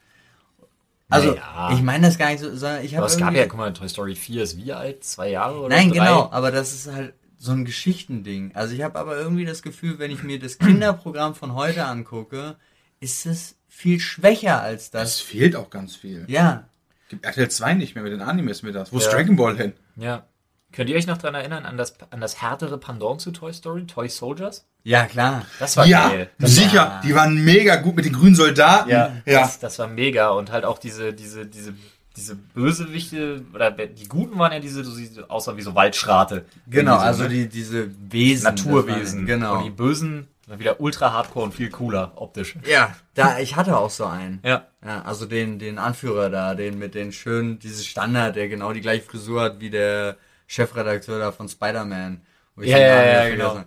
Also, 1.09 1.29
Naja. 1.31 1.71
ich 1.73 1.81
meine 1.81 2.07
das 2.07 2.17
gar 2.17 2.29
nicht 2.29 2.39
so, 2.39 2.55
sondern 2.55 2.83
ich 2.83 2.93
Aber 2.97 3.03
habe 3.03 3.13
es 3.13 3.17
gab 3.19 3.33
ja, 3.33 3.45
guck 3.45 3.57
mal, 3.57 3.71
Toy 3.73 3.87
Story 3.89 4.15
4 4.15 4.43
ist 4.43 4.57
wie 4.57 4.73
alt? 4.73 5.03
Zwei 5.03 5.29
Jahre 5.29 5.59
oder 5.59 5.75
Nein, 5.75 5.89
drei? 5.89 5.99
genau, 5.99 6.29
aber 6.31 6.49
das 6.51 6.73
ist 6.73 6.91
halt 6.91 7.13
so 7.37 7.51
ein 7.51 7.65
Geschichtending. 7.65 8.51
Also 8.55 8.73
ich 8.73 8.81
habe 8.81 8.97
aber 8.97 9.17
irgendwie 9.17 9.45
das 9.45 9.61
Gefühl, 9.61 9.99
wenn 9.99 10.11
ich 10.11 10.23
mir 10.23 10.39
das 10.39 10.57
Kinderprogramm 10.57 11.35
von 11.35 11.53
heute 11.55 11.85
angucke, 11.85 12.55
ist 12.99 13.25
es 13.25 13.57
viel 13.67 13.99
schwächer 13.99 14.61
als 14.61 14.85
Es 14.85 14.91
das. 14.91 15.19
fehlt 15.19 15.55
auch 15.55 15.69
ganz 15.69 15.95
viel. 15.95 16.25
Ja. 16.27 16.69
Gibt 17.09 17.25
RTL 17.25 17.49
2 17.51 17.73
nicht 17.75 17.95
mehr 17.95 18.03
mit 18.03 18.13
den 18.13 18.21
Animes 18.21 18.63
mit 18.63 18.73
das. 18.75 18.91
Wo 18.93 18.97
ist 18.97 19.05
Ja. 19.07 19.11
Dragon 19.11 19.35
Ball 19.35 19.57
hin? 19.57 19.73
Ja. 19.97 20.25
Könnt 20.71 20.89
ihr 20.89 20.95
euch 20.95 21.05
noch 21.05 21.17
daran 21.17 21.35
erinnern, 21.35 21.65
an 21.65 21.77
das, 21.77 21.95
an 22.09 22.21
das 22.21 22.41
härtere 22.41 22.77
Pendant 22.79 23.21
zu 23.21 23.31
Toy 23.31 23.53
Story? 23.53 23.85
Toy 23.85 24.09
Soldiers? 24.09 24.65
Ja, 24.83 25.05
klar. 25.05 25.45
Das 25.59 25.77
war 25.77 25.85
ja, 25.85 26.09
geil. 26.09 26.29
Das 26.39 26.55
sicher. 26.55 26.79
war- 26.79 27.01
Die 27.01 27.15
waren 27.15 27.43
mega 27.43 27.77
gut 27.77 27.95
mit 27.95 28.05
den 28.05 28.13
grünen 28.13 28.35
Soldaten. 28.35 28.89
Ja, 28.89 29.13
ja. 29.25 29.41
Das, 29.41 29.59
das 29.59 29.79
war 29.79 29.87
mega 29.87 30.29
und 30.29 30.51
halt 30.51 30.65
auch 30.65 30.77
diese, 30.77 31.13
diese, 31.13 31.45
diese, 31.45 31.73
diese 32.17 32.35
Bösewichte, 32.35 33.43
oder 33.53 33.71
die 33.71 34.07
Guten 34.07 34.37
waren 34.37 34.51
ja 34.51 34.59
diese, 34.59 34.83
so, 34.83 34.95
diese 34.95 35.29
außer 35.29 35.55
wie 35.57 35.61
so 35.61 35.73
Waldschrate. 35.75 36.45
Genau, 36.67 36.95
so, 36.95 36.99
also 36.99 37.23
ne? 37.23 37.29
die, 37.29 37.49
diese 37.49 37.89
Wesen. 38.09 38.43
Naturwesen. 38.43 39.27
waren- 39.27 39.43
Und 39.53 39.63
die 39.63 39.69
Genau. 39.69 39.69
Bösen 39.69 40.27
waren 40.47 40.59
wieder 40.59 40.79
ultra 40.81 41.13
hardcore 41.13 41.45
und 41.45 41.53
viel 41.55 41.69
cooler 41.69 42.11
optisch. 42.15 42.55
Ja, 42.67 42.93
da, 43.15 43.39
ich 43.39 43.55
hatte 43.55 43.77
auch 43.77 43.89
so 43.89 44.05
einen. 44.05 44.41
Ja. 44.43 44.67
Ja, 44.85 45.01
also 45.03 45.25
den, 45.25 45.59
den 45.59 45.77
Anführer 45.79 46.29
da, 46.29 46.55
den 46.55 46.77
mit 46.77 46.93
den 46.93 47.13
schönen, 47.13 47.57
dieses 47.59 47.85
Standard, 47.85 48.35
der 48.35 48.49
genau 48.49 48.73
die 48.73 48.81
gleiche 48.81 49.03
Frisur 49.03 49.41
hat 49.43 49.61
wie 49.61 49.69
der 49.69 50.17
Chefredakteur 50.47 51.19
da 51.19 51.31
von 51.31 51.47
Spider-Man. 51.47 52.19
Ja, 52.57 52.77
ja, 52.77 53.05
ja, 53.23 53.29
genau. 53.29 53.49
habe. 53.51 53.65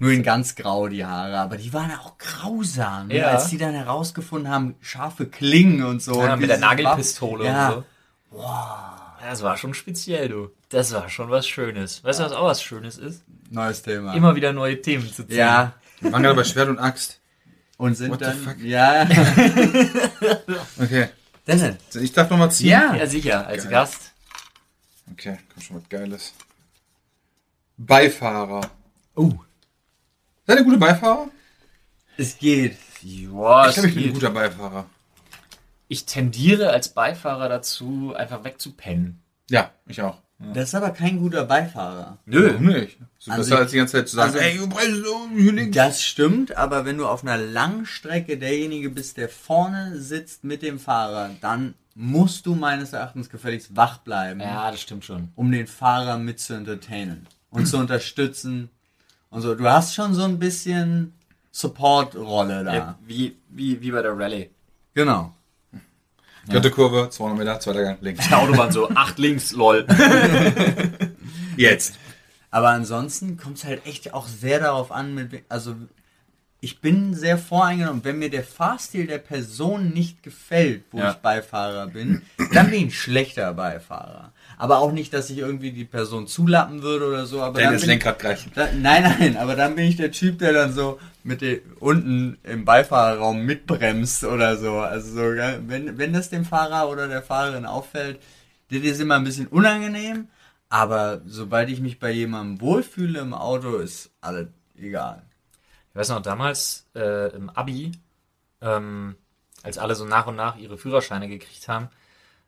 Nur 0.00 0.12
in 0.12 0.22
ganz 0.22 0.56
grau 0.56 0.88
die 0.88 1.04
Haare, 1.04 1.38
aber 1.38 1.58
die 1.58 1.72
waren 1.74 1.92
auch 1.92 2.16
grausam, 2.16 3.08
ne? 3.08 3.18
Ja. 3.18 3.28
als 3.28 3.48
die 3.48 3.58
dann 3.58 3.74
herausgefunden 3.74 4.50
haben, 4.50 4.74
scharfe 4.80 5.26
Klingen 5.26 5.82
und 5.84 6.02
so. 6.02 6.24
Ja, 6.24 6.32
und 6.32 6.40
mit 6.40 6.48
der 6.48 6.56
Nagelpistole 6.58 7.44
ja. 7.44 7.68
und 7.68 7.84
so. 8.32 8.38
Ja, 8.38 9.28
das 9.28 9.42
war 9.42 9.58
schon 9.58 9.74
speziell, 9.74 10.28
du. 10.30 10.50
Das 10.70 10.92
war 10.92 11.10
schon 11.10 11.28
was 11.28 11.46
Schönes. 11.46 12.02
Weißt 12.02 12.18
du, 12.18 12.24
was 12.24 12.32
auch 12.32 12.46
was 12.46 12.62
Schönes 12.62 12.96
ist? 12.96 13.22
Neues 13.50 13.82
Thema. 13.82 14.14
Immer 14.14 14.34
wieder 14.34 14.54
neue 14.54 14.80
Themen 14.80 15.06
zu 15.12 15.26
ziehen. 15.26 15.36
Ja, 15.36 15.74
Wir 16.00 16.12
waren 16.12 16.22
gerade 16.22 16.36
bei 16.36 16.44
Schwert 16.44 16.70
und 16.70 16.78
Axt. 16.78 17.20
und 17.76 17.94
sind 17.94 18.10
What 18.10 18.20
the 18.20 18.24
dann, 18.24 18.38
fuck? 18.38 18.58
ja, 18.60 19.06
Okay. 20.78 21.08
Dennis. 21.46 21.76
Ich 22.00 22.12
darf 22.12 22.30
nochmal 22.30 22.50
ziehen? 22.50 22.68
Ja. 22.70 22.94
Ja, 22.94 23.06
sicher, 23.06 23.46
als 23.46 23.64
Geil. 23.64 23.72
Gast. 23.72 24.12
Okay, 25.12 25.38
komm 25.52 25.62
schon 25.62 25.76
was 25.76 25.88
Geiles. 25.90 26.32
Beifahrer. 27.76 28.62
Oh. 29.14 29.32
Seid 30.50 30.58
ihr 30.58 30.64
gute 30.64 30.78
Beifahrer? 30.78 31.28
Es 32.16 32.36
geht. 32.38 32.76
Ja, 33.02 33.68
ich 33.68 33.74
glaube, 33.74 33.88
ich 33.88 33.94
bin 33.94 34.04
ein 34.08 34.12
guter 34.12 34.30
Beifahrer. 34.30 34.86
ich 35.88 36.04
tendiere 36.06 36.70
als 36.70 36.88
Beifahrer 36.90 37.48
dazu, 37.48 38.14
einfach 38.16 38.42
wegzupennen. 38.44 39.20
Ja, 39.48 39.70
ich 39.86 40.02
auch. 40.02 40.18
Das 40.54 40.68
ist 40.70 40.74
aber 40.74 40.90
kein 40.90 41.18
guter 41.18 41.44
Beifahrer. 41.44 42.18
Warum 42.26 42.64
nicht? 42.66 42.98
So 43.18 43.30
Also 43.30 43.42
besser 43.50 43.58
als 43.58 43.70
die 43.72 43.76
ganze 43.76 43.92
Zeit 43.98 44.08
zu 44.08 44.16
sagen, 44.16 44.32
also- 44.32 44.38
ey, 44.44 44.56
du 44.58 44.68
brauchst 44.68 45.04
so 45.04 45.28
hier 45.36 45.52
links. 45.52 45.76
Das 45.76 46.02
stimmt, 46.02 46.56
aber 46.56 46.84
wenn 46.84 46.96
du 46.98 47.06
auf 47.06 47.22
einer 47.22 47.36
Langstrecke 47.36 48.38
derjenige 48.38 48.90
bist, 48.90 49.18
der 49.18 49.28
vorne 49.28 49.98
sitzt 50.00 50.42
mit 50.44 50.62
dem 50.62 50.78
Fahrer, 50.78 51.30
dann 51.42 51.74
musst 51.94 52.46
du 52.46 52.54
meines 52.54 52.92
Erachtens 52.94 53.28
gefälligst 53.30 53.76
wach 53.76 53.98
bleiben, 53.98 54.40
Ja, 54.40 54.70
das 54.70 54.80
stimmt 54.80 55.04
schon. 55.04 55.28
um 55.36 55.52
den 55.52 55.66
Fahrer 55.66 56.16
mit 56.18 56.40
zu 56.40 56.54
entertainen 56.54 57.26
und 57.50 57.66
zu 57.66 57.76
unterstützen. 57.76 58.70
Und 59.30 59.42
so, 59.42 59.54
du 59.54 59.64
hast 59.68 59.94
schon 59.94 60.12
so 60.14 60.24
ein 60.24 60.38
bisschen 60.38 61.12
Support-Rolle 61.52 62.64
da. 62.64 62.74
Ja, 62.74 62.98
wie, 63.06 63.36
wie, 63.48 63.80
wie 63.80 63.90
bei 63.90 64.02
der 64.02 64.16
Rallye. 64.18 64.50
Genau. 64.94 65.34
Dritte 66.48 66.70
Kurve, 66.70 67.08
200 67.10 67.38
Meter, 67.38 67.60
zweiter 67.60 67.82
Gang, 67.82 67.98
links. 68.00 68.28
Der 68.28 68.38
Autobahn 68.38 68.72
so, 68.72 68.88
acht 68.90 69.18
links, 69.18 69.52
lol. 69.52 69.86
Jetzt. 71.56 71.94
Aber 72.50 72.70
ansonsten 72.70 73.36
kommt 73.36 73.58
es 73.58 73.64
halt 73.64 73.86
echt 73.86 74.12
auch 74.14 74.26
sehr 74.26 74.58
darauf 74.58 74.90
an, 74.90 75.14
mit, 75.14 75.44
also 75.48 75.76
ich 76.60 76.80
bin 76.80 77.14
sehr 77.14 77.38
voreingenommen. 77.38 78.02
Wenn 78.04 78.18
mir 78.18 78.30
der 78.30 78.42
Fahrstil 78.42 79.06
der 79.06 79.18
Person 79.18 79.90
nicht 79.90 80.22
gefällt, 80.22 80.82
wo 80.90 80.98
Ja. 80.98 81.12
ich 81.12 81.16
Beifahrer 81.18 81.86
bin, 81.86 82.22
dann 82.52 82.66
bin 82.70 82.74
ich 82.80 82.84
ein 82.86 82.90
schlechter 82.90 83.54
Beifahrer. 83.54 84.32
Aber 84.60 84.78
auch 84.80 84.92
nicht, 84.92 85.14
dass 85.14 85.30
ich 85.30 85.38
irgendwie 85.38 85.72
die 85.72 85.86
Person 85.86 86.26
zulappen 86.26 86.82
würde 86.82 87.08
oder 87.08 87.24
so. 87.24 87.40
Aber 87.40 87.58
ich- 87.72 87.86
Lenkrad 87.86 88.18
greifen. 88.18 88.52
da, 88.54 88.68
nein, 88.74 89.02
nein, 89.18 89.36
aber 89.38 89.56
dann 89.56 89.74
bin 89.74 89.86
ich 89.86 89.96
der 89.96 90.12
Typ, 90.12 90.38
der 90.38 90.52
dann 90.52 90.74
so 90.74 91.00
mit 91.24 91.40
den, 91.40 91.60
unten 91.80 92.36
im 92.44 92.66
Beifahrerraum 92.66 93.42
mitbremst 93.46 94.22
oder 94.24 94.58
so. 94.58 94.74
Also 94.80 95.14
so, 95.14 95.22
wenn, 95.66 95.96
wenn 95.96 96.12
das 96.12 96.28
dem 96.28 96.44
Fahrer 96.44 96.90
oder 96.90 97.08
der 97.08 97.22
Fahrerin 97.22 97.64
auffällt, 97.64 98.20
das 98.70 98.80
ist 98.80 99.00
immer 99.00 99.16
ein 99.16 99.24
bisschen 99.24 99.46
unangenehm. 99.46 100.28
Aber 100.68 101.22
sobald 101.26 101.70
ich 101.70 101.80
mich 101.80 101.98
bei 101.98 102.10
jemandem 102.10 102.60
wohlfühle 102.60 103.18
im 103.20 103.32
Auto, 103.32 103.76
ist 103.78 104.10
alles 104.20 104.48
egal. 104.78 105.22
Ich 105.88 105.96
weiß 105.96 106.10
noch, 106.10 106.20
damals 106.20 106.86
äh, 106.94 107.34
im 107.34 107.48
Abi, 107.48 107.92
ähm, 108.60 109.16
als 109.62 109.78
alle 109.78 109.94
so 109.94 110.04
nach 110.04 110.26
und 110.26 110.36
nach 110.36 110.58
ihre 110.58 110.76
Führerscheine 110.76 111.28
gekriegt 111.28 111.66
haben, 111.66 111.88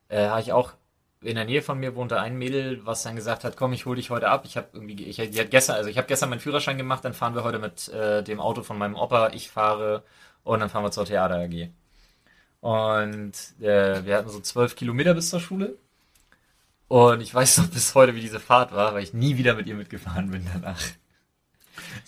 äh, 0.09 0.29
habe 0.29 0.43
ich 0.43 0.53
auch 0.53 0.75
in 1.23 1.37
der 1.37 1.45
Nähe 1.45 1.63
von 1.63 1.79
mir 1.79 1.95
wohnte 1.95 2.21
ein 2.21 2.37
Mädel, 2.37 2.85
was 2.85 3.03
dann 3.03 3.17
gesagt 3.17 3.45
hat, 3.45 3.57
komm, 3.57 3.73
ich 3.73 3.87
hole 3.87 3.97
dich 3.97 4.11
heute 4.11 4.29
ab. 4.29 4.43
Ich 4.45 4.57
habe 4.57 4.69
irgendwie, 4.73 5.05
ich, 5.05 5.17
die 5.17 5.41
hat 5.41 5.51
gestern, 5.51 5.77
also 5.77 5.89
ich 5.89 5.99
habe 5.99 6.09
gestern 6.09 6.31
meinen 6.31 6.41
Führerschein 6.41 6.79
gemacht, 6.79 7.05
dann 7.05 7.15
fahren 7.15 7.35
wir 7.35 7.45
heute 7.45 7.59
mit 7.59 7.89
äh, 7.89 8.23
dem 8.23 8.41
Auto 8.41 8.63
von 8.63 8.79
meinem 8.79 8.97
Opa, 8.97 9.31
ich 9.31 9.51
fahre 9.51 10.03
und 10.45 10.61
dann 10.61 10.69
fahren 10.71 10.85
wir 10.85 10.91
zur 10.91 11.07
Theater 11.07 11.37
AG. 11.37 11.71
Und 12.61 13.33
äh, 13.61 14.05
wir 14.05 14.17
hatten 14.17 14.29
so 14.29 14.41
zwölf 14.41 14.77
Kilometer 14.77 15.15
bis 15.15 15.31
zur 15.31 15.41
Schule. 15.41 15.77
Und 16.89 17.21
ich 17.21 17.35
weiß 17.35 17.59
noch 17.59 17.69
bis 17.69 17.95
heute, 17.95 18.15
wie 18.15 18.21
diese 18.21 18.41
Fahrt 18.41 18.73
war, 18.73 18.95
weil 18.95 19.03
ich 19.03 19.15
nie 19.15 19.37
wieder 19.37 19.55
mit 19.55 19.67
ihr 19.67 19.75
mitgefahren 19.75 20.31
bin 20.31 20.49
danach. 20.53 20.81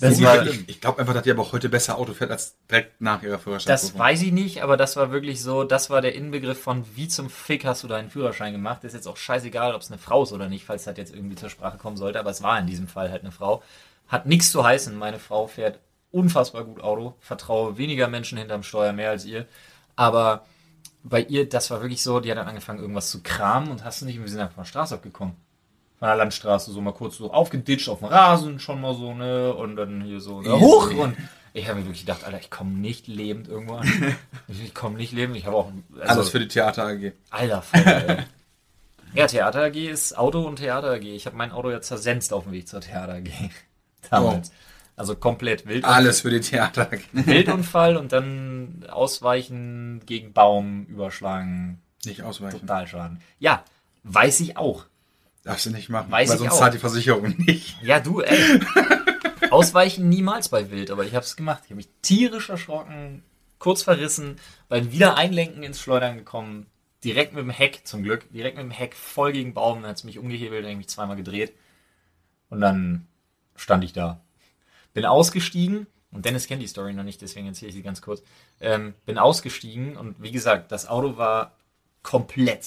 Das 0.01 0.21
war, 0.23 0.47
ich 0.47 0.69
ich 0.69 0.81
glaube 0.81 0.99
einfach, 1.01 1.15
dass 1.15 1.23
die 1.23 1.31
aber 1.31 1.43
auch 1.43 1.53
heute 1.53 1.69
besser 1.69 1.97
Auto 1.97 2.13
fährt 2.13 2.31
als 2.31 2.57
direkt 2.71 3.01
nach 3.01 3.23
ihrer 3.23 3.37
Das 3.37 3.43
Führerscheinprüfung. 3.43 3.99
weiß 3.99 4.23
ich 4.23 4.33
nicht, 4.33 4.63
aber 4.63 4.77
das 4.77 4.97
war 4.97 5.11
wirklich 5.11 5.41
so, 5.41 5.65
das 5.65 5.91
war 5.91 6.01
der 6.01 6.15
Inbegriff 6.15 6.61
von, 6.61 6.85
wie 6.95 7.09
zum 7.09 7.31
Fick 7.31 7.65
hast 7.65 7.83
du 7.83 7.89
deinen 7.89 8.11
Führerschein 8.11 8.53
gemacht. 8.53 8.85
Ist 8.85 8.95
jetzt 8.95 9.07
auch 9.09 9.17
scheißegal, 9.17 9.75
ob 9.75 9.81
es 9.83 9.91
eine 9.91 9.99
Frau 9.99 10.23
ist 10.23 10.33
oder 10.33 10.49
nicht, 10.49 10.65
falls 10.65 10.85
das 10.85 10.97
jetzt 10.97 11.15
irgendwie 11.15 11.37
zur 11.37 11.51
Sprache 11.51 11.79
kommen 11.79 11.97
sollte, 11.97 12.19
aber 12.21 12.31
es 12.31 12.43
war 12.43 12.59
in 12.59 12.67
diesem 12.67 12.89
Fall 12.89 13.11
halt 13.11 13.23
eine 13.23 13.33
Frau. 13.33 13.63
Hat 14.09 14.27
nichts 14.27 14.51
zu 14.51 14.65
heißen. 14.65 14.95
Meine 14.97 15.19
Frau 15.19 15.47
fährt 15.47 15.81
unfassbar 16.11 16.65
gut 16.65 16.81
Auto, 16.81 17.15
vertraue 17.21 17.77
weniger 17.79 18.09
Menschen 18.09 18.39
hinterm 18.39 18.63
Steuer 18.63 18.93
mehr 18.93 19.11
als 19.11 19.25
ihr. 19.25 19.47
Aber 19.97 20.45
bei 21.03 21.21
ihr, 21.23 21.49
das 21.49 21.71
war 21.71 21.81
wirklich 21.83 22.03
so, 22.03 22.21
die 22.21 22.31
hat 22.31 22.39
dann 22.39 22.49
angefangen, 22.49 22.81
irgendwas 22.81 23.11
zu 23.11 23.23
kramen 23.23 23.71
und 23.71 23.85
hast 23.85 24.01
du 24.01 24.07
nicht, 24.07 24.21
wir 24.21 24.29
sind 24.29 24.41
einfach 24.41 24.55
von 24.55 24.65
der 24.65 24.69
Straße 24.69 24.95
abgekommen. 24.95 25.37
Von 25.99 26.09
der 26.09 26.17
Landstraße, 26.17 26.73
so 26.73 26.81
mal 26.81 26.93
kurz 26.93 27.17
so 27.17 27.33
aufgeditscht 27.33 27.89
auf 27.89 28.01
dem 28.01 28.09
Rasen, 28.09 28.59
schon 28.59 28.81
mal 28.81 28.95
so, 28.95 29.15
ne, 29.15 29.55
und 29.55 29.77
dann 29.77 30.03
hier 30.03 30.21
so, 30.21 30.41
ne, 30.43 30.59
hoch, 30.59 30.91
und 30.91 31.17
ich 31.53 31.69
habe 31.69 31.79
mir 31.79 31.87
wirklich 31.87 32.01
gedacht, 32.05 32.25
Alter, 32.25 32.41
ich 32.41 32.51
komme 32.51 32.73
nicht 32.73 33.07
lebend 33.07 33.49
irgendwo 33.49 33.75
an. 33.77 33.89
Ich 34.49 34.75
komme 34.75 34.97
nicht 34.97 35.13
lebend, 35.13 35.37
ich 35.37 35.47
habe 35.47 35.57
auch, 35.57 35.71
also, 36.01 36.13
Alles 36.13 36.31
für 36.31 36.41
die 36.41 36.49
Theater 36.49 36.87
AG. 36.87 37.13
Alter, 37.31 37.63
voll, 37.63 37.81
ey. 37.81 38.17
Ja, 39.15 39.29
Theater 39.29 39.63
AG 39.67 39.77
ist 39.77 40.19
Auto 40.19 40.43
und 40.43 40.57
Theater 40.57 40.91
AG. 40.95 41.05
Ich 41.05 41.27
habe 41.27 41.37
mein 41.37 41.53
Auto 41.53 41.71
ja 41.71 41.81
zersenzt 41.81 42.33
auf 42.33 42.45
dem 42.45 42.53
Weg 42.53 42.67
zur 42.67 42.81
Theater 42.81 43.15
AG. 43.15 43.31
Damals. 44.11 44.51
Also 44.97 45.15
komplett 45.15 45.67
wild. 45.67 45.85
Alles 45.85 46.23
für 46.23 46.31
die 46.31 46.41
Theater 46.41 46.91
AG. 46.93 47.03
Wildunfall 47.13 47.97
und 47.97 48.11
dann 48.11 48.85
ausweichen 48.91 50.03
gegen 50.07 50.33
Baum 50.33 50.87
überschlagen. 50.87 51.81
Nicht 52.05 52.23
ausweichen. 52.23 52.59
Totalschaden. 52.59 53.21
Ja, 53.39 53.65
weiß 54.03 54.41
ich 54.41 54.57
auch. 54.57 54.87
Darfst 55.45 55.67
du 55.67 55.71
nicht 55.71 55.91
machen. 55.91 56.11
Weiß 56.11 56.29
weil 56.29 56.37
ich 56.37 56.41
sonst 56.41 56.55
auch. 56.55 56.59
zahlt 56.59 56.75
die 56.75 56.79
Versicherung 56.79 57.29
nicht. 57.39 57.77
Ja, 57.83 58.01
du, 58.01 58.21
ey. 58.21 58.61
Ausweichen 59.51 60.09
niemals 60.09 60.49
bei 60.49 60.71
Wild, 60.71 60.91
aber 60.91 61.05
ich 61.05 61.15
habe 61.15 61.25
es 61.25 61.37
gemacht. 61.37 61.63
Ich 61.65 61.71
habe 61.71 61.77
mich 61.77 61.89
tierisch 62.03 62.49
erschrocken, 62.49 63.23
kurz 63.59 63.83
verrissen, 63.83 64.37
beim 64.69 64.91
Wiedereinlenken 64.91 65.63
ins 65.63 65.81
Schleudern 65.81 66.17
gekommen, 66.17 66.67
direkt 67.05 67.35
mit 67.35 67.43
dem 67.43 67.51
Heck 67.51 67.87
zum 67.87 68.03
Glück, 68.03 68.31
direkt 68.33 68.57
mit 68.57 68.65
dem 68.65 68.71
Heck 68.71 68.95
voll 68.97 69.33
gegen 69.33 69.55
Baum, 69.55 69.83
dann 69.83 69.91
hat 69.91 69.99
es 69.99 70.05
mich 70.05 70.19
umgehebelt, 70.19 70.65
dann 70.65 70.79
mich 70.79 70.89
zweimal 70.89 71.17
gedreht 71.17 71.53
und 72.49 72.61
dann 72.61 73.07
stand 73.55 73.85
ich 73.85 73.93
da. 73.93 74.21
Bin 74.95 75.05
ausgestiegen 75.05 75.87
und 76.11 76.25
Dennis 76.25 76.47
kennt 76.47 76.63
die 76.63 76.67
Story 76.67 76.95
noch 76.95 77.05
nicht, 77.05 77.21
deswegen 77.21 77.47
erzähle 77.47 77.69
ich 77.69 77.75
sie 77.75 77.83
ganz 77.83 78.01
kurz. 78.01 78.23
Ähm, 78.61 78.95
bin 79.05 79.19
ausgestiegen 79.19 79.97
und 79.97 80.21
wie 80.23 80.33
gesagt, 80.33 80.73
das 80.73 80.89
Auto 80.89 81.19
war 81.19 81.57
komplett, 82.03 82.65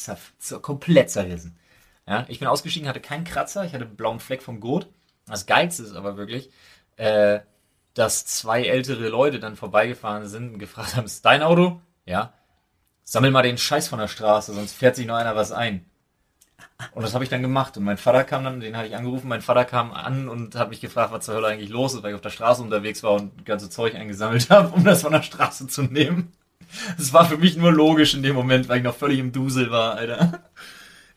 komplett 0.62 1.10
zerrissen. 1.10 1.57
Ja, 2.07 2.25
ich 2.29 2.39
bin 2.39 2.47
ausgestiegen, 2.47 2.87
hatte 2.87 3.01
keinen 3.01 3.25
Kratzer, 3.25 3.65
ich 3.65 3.73
hatte 3.73 3.85
einen 3.85 3.97
blauen 3.97 4.19
Fleck 4.19 4.41
vom 4.41 4.59
Gurt. 4.59 4.87
Das 5.27 5.45
Geilste 5.45 5.83
ist 5.83 5.93
aber 5.93 6.15
wirklich, 6.15 6.49
äh, 6.95 7.41
dass 7.93 8.25
zwei 8.25 8.63
ältere 8.63 9.09
Leute 9.09 9.39
dann 9.39 9.55
vorbeigefahren 9.55 10.27
sind 10.27 10.53
und 10.53 10.59
gefragt 10.59 10.95
haben, 10.95 11.05
ist 11.05 11.25
dein 11.25 11.43
Auto? 11.43 11.81
Ja. 12.05 12.33
Sammel 13.03 13.31
mal 13.31 13.41
den 13.41 13.57
Scheiß 13.57 13.89
von 13.89 13.99
der 13.99 14.07
Straße, 14.07 14.53
sonst 14.53 14.73
fährt 14.73 14.95
sich 14.95 15.05
noch 15.05 15.15
einer 15.15 15.35
was 15.35 15.51
ein. 15.51 15.85
Und 16.91 17.03
das 17.03 17.13
habe 17.13 17.23
ich 17.23 17.29
dann 17.29 17.41
gemacht. 17.41 17.75
Und 17.77 17.83
mein 17.83 17.97
Vater 17.97 18.23
kam 18.23 18.43
dann, 18.43 18.59
den 18.59 18.77
hatte 18.77 18.87
ich 18.87 18.95
angerufen, 18.95 19.27
mein 19.27 19.41
Vater 19.41 19.65
kam 19.65 19.91
an 19.91 20.29
und 20.29 20.55
hat 20.55 20.69
mich 20.69 20.79
gefragt, 20.79 21.11
was 21.11 21.25
zur 21.25 21.35
Hölle 21.35 21.47
eigentlich 21.47 21.69
los 21.69 21.93
ist, 21.93 22.03
weil 22.03 22.11
ich 22.11 22.15
auf 22.15 22.21
der 22.21 22.29
Straße 22.29 22.61
unterwegs 22.61 23.03
war 23.03 23.13
und 23.13 23.45
ganze 23.45 23.69
Zeug 23.69 23.95
eingesammelt 23.95 24.49
habe, 24.49 24.69
um 24.69 24.83
das 24.83 25.01
von 25.01 25.11
der 25.11 25.23
Straße 25.23 25.67
zu 25.67 25.83
nehmen. 25.83 26.31
Das 26.97 27.13
war 27.13 27.25
für 27.25 27.37
mich 27.37 27.57
nur 27.57 27.71
logisch 27.71 28.13
in 28.13 28.23
dem 28.23 28.35
Moment, 28.35 28.69
weil 28.69 28.77
ich 28.77 28.83
noch 28.83 28.95
völlig 28.95 29.19
im 29.19 29.31
Dusel 29.31 29.71
war, 29.71 29.95
Alter. 29.95 30.43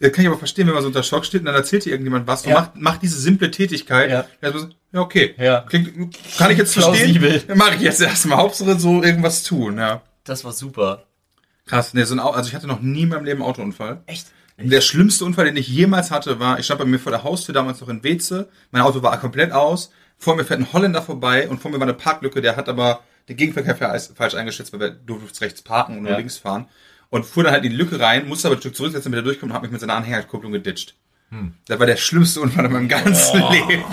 Ja, 0.01 0.09
kann 0.11 0.23
ich 0.25 0.29
aber 0.29 0.39
verstehen, 0.39 0.67
wenn 0.67 0.75
man 0.75 0.83
so 0.83 0.89
unter 0.89 1.03
Schock 1.03 1.25
steht 1.27 1.41
und 1.43 1.47
dann 1.47 1.55
erzählt 1.55 1.85
dir 1.85 1.91
irgendjemand 1.91 2.27
was. 2.27 2.45
Ja. 2.47 2.51
Und 2.51 2.55
macht, 2.63 2.77
macht 2.77 3.03
diese 3.03 3.21
simple 3.21 3.51
Tätigkeit. 3.51 4.11
Ja. 4.11 4.25
Ja, 4.41 4.59
so, 4.59 4.67
ja, 4.93 5.01
okay. 5.01 5.35
Ja. 5.39 5.61
Klingt, 5.69 6.17
kann 6.39 6.51
ich 6.51 6.59
jetzt 6.59 6.73
verstehen. 6.73 7.43
Mache 7.55 7.75
ich 7.77 7.83
jetzt 7.83 8.01
erstmal. 8.01 8.39
Hauptsache 8.39 8.79
so 8.81 9.03
irgendwas 9.03 9.43
tun, 9.43 9.77
ja. 9.79 10.01
Das 10.25 10.45
war 10.45 10.53
super. 10.53 11.05
Krass. 11.67 11.93
Nee, 11.95 12.05
so 12.05 12.15
ein, 12.15 12.21
also 12.21 12.49
ich 12.49 12.55
hatte 12.55 12.67
noch 12.67 12.81
nie 12.81 13.03
in 13.03 13.11
meinem 13.11 13.25
Leben 13.25 13.43
einen 13.43 13.49
Autounfall. 13.51 14.03
Echt? 14.07 14.29
Der 14.59 14.81
schlimmste 14.81 15.25
Unfall, 15.25 15.47
den 15.47 15.57
ich 15.57 15.69
jemals 15.69 16.11
hatte, 16.11 16.39
war, 16.41 16.59
ich 16.59 16.65
stand 16.67 16.81
bei 16.81 16.85
mir 16.87 16.99
vor 16.99 17.13
der 17.13 17.23
Haustür 17.23 17.55
damals 17.55 17.81
noch 17.81 17.89
in 17.89 18.03
Weze. 18.03 18.49
Mein 18.71 18.83
Auto 18.83 19.03
war 19.03 19.19
komplett 19.21 19.53
aus. 19.53 19.91
Vor 20.19 20.37
mir 20.37 20.45
fährt 20.45 20.61
ein 20.61 20.73
Holländer 20.73 21.01
vorbei 21.03 21.49
und 21.49 21.61
vor 21.63 21.71
mir 21.71 21.79
war 21.79 21.87
eine 21.87 21.95
Parklücke. 21.95 22.43
Der 22.43 22.57
hat 22.57 22.69
aber 22.69 23.01
den 23.29 23.37
Gegenverkehr 23.37 23.77
fa- 23.77 23.99
falsch 24.15 24.35
eingeschätzt, 24.35 24.73
weil 24.79 24.91
du 25.07 25.19
durfst 25.19 25.41
rechts 25.41 25.63
parken 25.63 25.97
und 25.97 26.03
nur 26.03 26.13
Ja. 26.13 26.19
links 26.19 26.37
fahren. 26.37 26.69
Und 27.11 27.27
fuhr 27.27 27.43
dann 27.45 27.53
halt 27.53 27.65
in 27.65 27.71
die 27.71 27.77
Lücke 27.77 27.99
rein, 27.99 28.29
musste 28.29 28.49
aber 28.49 28.57
ein 28.57 28.61
Stück 28.61 28.77
zurücksetzen, 28.77 29.11
damit 29.11 29.25
er 29.25 29.27
durchkommt 29.27 29.51
und 29.51 29.57
hat 29.57 29.63
mich 29.63 29.73
mit 29.73 29.81
seiner 29.81 29.95
Anhängerkupplung 29.95 30.53
geditscht. 30.53 30.95
Hm. 31.31 31.55
Das 31.67 31.79
war 31.79 31.87
der 31.87 31.97
schlimmste 31.97 32.41
Unfall 32.41 32.65
in 32.67 32.73
meinem 32.73 32.89
ganzen 32.89 33.41
Leben. 33.51 33.85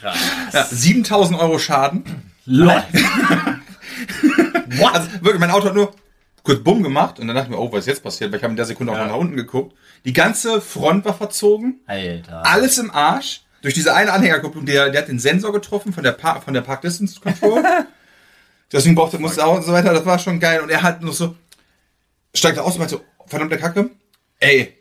Krass. 0.00 0.18
Ja, 0.52 0.64
7000 0.64 1.38
Euro 1.38 1.58
Schaden. 1.58 2.04
LOL. 2.46 2.82
Also 4.92 5.08
wirklich, 5.20 5.38
mein 5.40 5.50
Auto 5.50 5.66
hat 5.66 5.74
nur 5.74 5.92
kurz 6.42 6.62
Bumm 6.62 6.82
gemacht 6.82 7.18
und 7.18 7.26
dann 7.26 7.36
dachte 7.36 7.50
ich 7.50 7.56
mir, 7.56 7.60
oh, 7.60 7.70
was 7.72 7.80
ist 7.80 7.86
jetzt 7.86 8.02
passiert? 8.02 8.30
Weil 8.30 8.38
ich 8.38 8.42
habe 8.44 8.52
in 8.52 8.56
der 8.56 8.64
Sekunde 8.66 8.92
auch 8.92 8.96
Ja. 8.96 9.04
noch 9.04 9.12
nach 9.12 9.18
unten 9.18 9.36
geguckt. 9.36 9.76
Die 10.04 10.12
ganze 10.12 10.60
Front 10.60 11.04
war 11.04 11.14
verzogen. 11.14 11.80
Alter. 11.86 12.46
alles 12.46 12.78
im 12.78 12.90
Arsch. 12.90 13.42
Durch 13.62 13.74
diese 13.74 13.94
eine 13.94 14.12
Anhängerkupplung, 14.12 14.64
der, 14.64 14.88
der 14.88 15.02
hat 15.02 15.08
den 15.08 15.18
Sensor 15.18 15.52
getroffen 15.52 15.92
von 15.92 16.02
der, 16.02 16.12
Park, 16.12 16.44
von 16.44 16.54
der 16.54 16.62
Park 16.62 16.80
Distance 16.80 17.20
Control. 17.20 17.62
Deswegen 18.72 18.94
brauchte 18.94 19.18
musste 19.18 19.44
auch 19.44 19.56
und 19.56 19.64
so 19.64 19.72
weiter. 19.72 19.92
Das 19.92 20.06
war 20.06 20.18
schon 20.18 20.40
geil. 20.40 20.60
Und 20.60 20.70
er 20.70 20.82
hat 20.82 21.02
noch 21.02 21.12
so, 21.12 21.34
steigt 22.34 22.58
aus 22.58 22.74
und 22.74 22.78
meinte 22.80 22.96
so, 22.96 23.02
verdammte 23.26 23.58
Kacke, 23.58 23.90
ey, 24.38 24.74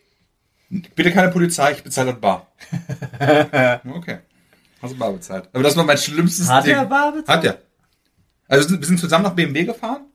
bitte 0.95 1.11
keine 1.11 1.29
Polizei, 1.31 1.71
ich 1.73 1.83
bezahle 1.83 2.11
das 2.11 2.21
bar. 2.21 2.47
okay. 3.95 4.19
Hast 4.81 4.93
du 4.93 4.97
bar 4.97 5.11
bezahlt. 5.11 5.49
Aber 5.51 5.63
das 5.63 5.75
war 5.75 5.83
mein 5.83 5.97
schlimmstes 5.97 6.49
Hat 6.49 6.65
Ding. 6.65 6.75
er 6.75 6.85
bar 6.85 7.11
bezahlt? 7.11 7.37
Hat 7.39 7.45
er. 7.45 7.57
Also 8.47 8.69
wir 8.79 8.85
sind- 8.85 8.99
zusammen 8.99 9.23
nach 9.25 9.33
BMW 9.33 9.65
gefahren. 9.65 10.05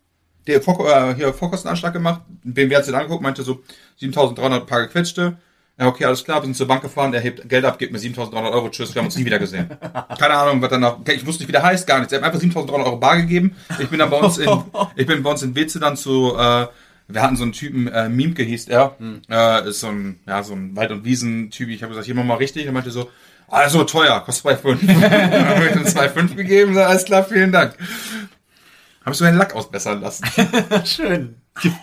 Der 0.46 0.60
Vor 0.60 0.88
äh, 0.90 1.14
hier 1.14 1.32
Vorkostenanschlag 1.32 1.92
gemacht. 1.92 2.22
BMW 2.42 2.76
hat 2.76 2.84
sich 2.84 2.94
angeguckt, 2.94 3.22
meinte 3.22 3.42
so 3.42 3.62
7300 3.98 4.66
paar 4.66 4.82
gequetschte. 4.82 5.38
Ja, 5.78 5.86
okay, 5.86 6.04
alles 6.04 6.22
klar, 6.22 6.40
wir 6.40 6.44
sind 6.44 6.54
zur 6.56 6.68
Bank 6.68 6.82
gefahren, 6.82 7.10
der 7.10 7.20
hebt 7.20 7.48
Geld 7.48 7.64
ab, 7.64 7.78
gibt 7.80 7.92
mir 7.92 7.98
7300 7.98 8.52
Euro, 8.52 8.68
tschüss, 8.68 8.94
wir 8.94 9.00
haben 9.00 9.06
uns 9.06 9.16
nie 9.16 9.24
wieder 9.24 9.40
gesehen. 9.40 9.68
Keine 10.18 10.34
Ahnung, 10.34 10.62
was 10.62 10.70
danach, 10.70 10.98
ich 11.08 11.26
wusste 11.26 11.42
nicht, 11.42 11.48
wie 11.48 11.52
der 11.52 11.64
heißt, 11.64 11.84
gar 11.86 11.98
nichts. 11.98 12.12
Er 12.12 12.18
hat 12.20 12.26
einfach 12.26 12.38
7300 12.38 12.86
Euro 12.86 12.96
bar 12.98 13.16
gegeben. 13.16 13.56
Ich 13.80 13.88
bin 13.88 13.98
dann 13.98 14.08
bei 14.10 14.18
uns 14.18 14.38
in, 14.38 14.48
ich 14.96 15.06
bin 15.06 15.22
bei 15.22 15.30
uns 15.30 15.42
in 15.42 15.54
Weze 15.56 15.80
dann 15.80 15.96
zu, 15.96 16.36
äh, 16.36 16.66
wir 17.08 17.22
hatten 17.22 17.36
so 17.36 17.42
einen 17.42 17.52
Typen, 17.52 17.88
äh, 17.88 18.08
Miemke 18.08 18.42
hieß 18.42 18.68
er, 18.68 18.96
äh, 19.30 19.68
ist 19.68 19.80
so 19.80 19.88
ein, 19.88 20.20
ja, 20.26 20.42
so 20.42 20.54
ein 20.54 20.74
Wald- 20.76 20.90
und 20.90 21.04
Wiesen-Typ. 21.04 21.68
Ich 21.68 21.82
habe 21.82 21.90
gesagt, 21.90 22.06
hier 22.06 22.14
mach 22.14 22.24
mal 22.24 22.36
richtig. 22.36 22.66
Er 22.66 22.72
meinte 22.72 22.90
so, 22.90 23.10
ah, 23.48 23.68
so 23.68 23.84
teuer, 23.84 24.20
kostet 24.20 24.60
2,5. 24.60 24.86
dann 25.30 25.48
habe 25.48 25.66
ich 25.66 25.72
dann 25.72 25.84
2,5 25.84 26.34
gegeben, 26.34 26.74
so, 26.74 26.80
alles 26.80 27.04
klar, 27.04 27.24
vielen 27.24 27.52
Dank. 27.52 27.76
Habe 29.02 29.10
ich 29.12 29.16
so 29.18 29.24
einen 29.24 29.36
Lack 29.36 29.54
ausbessern 29.54 30.00
lassen. 30.00 30.24
Schön. 30.84 31.36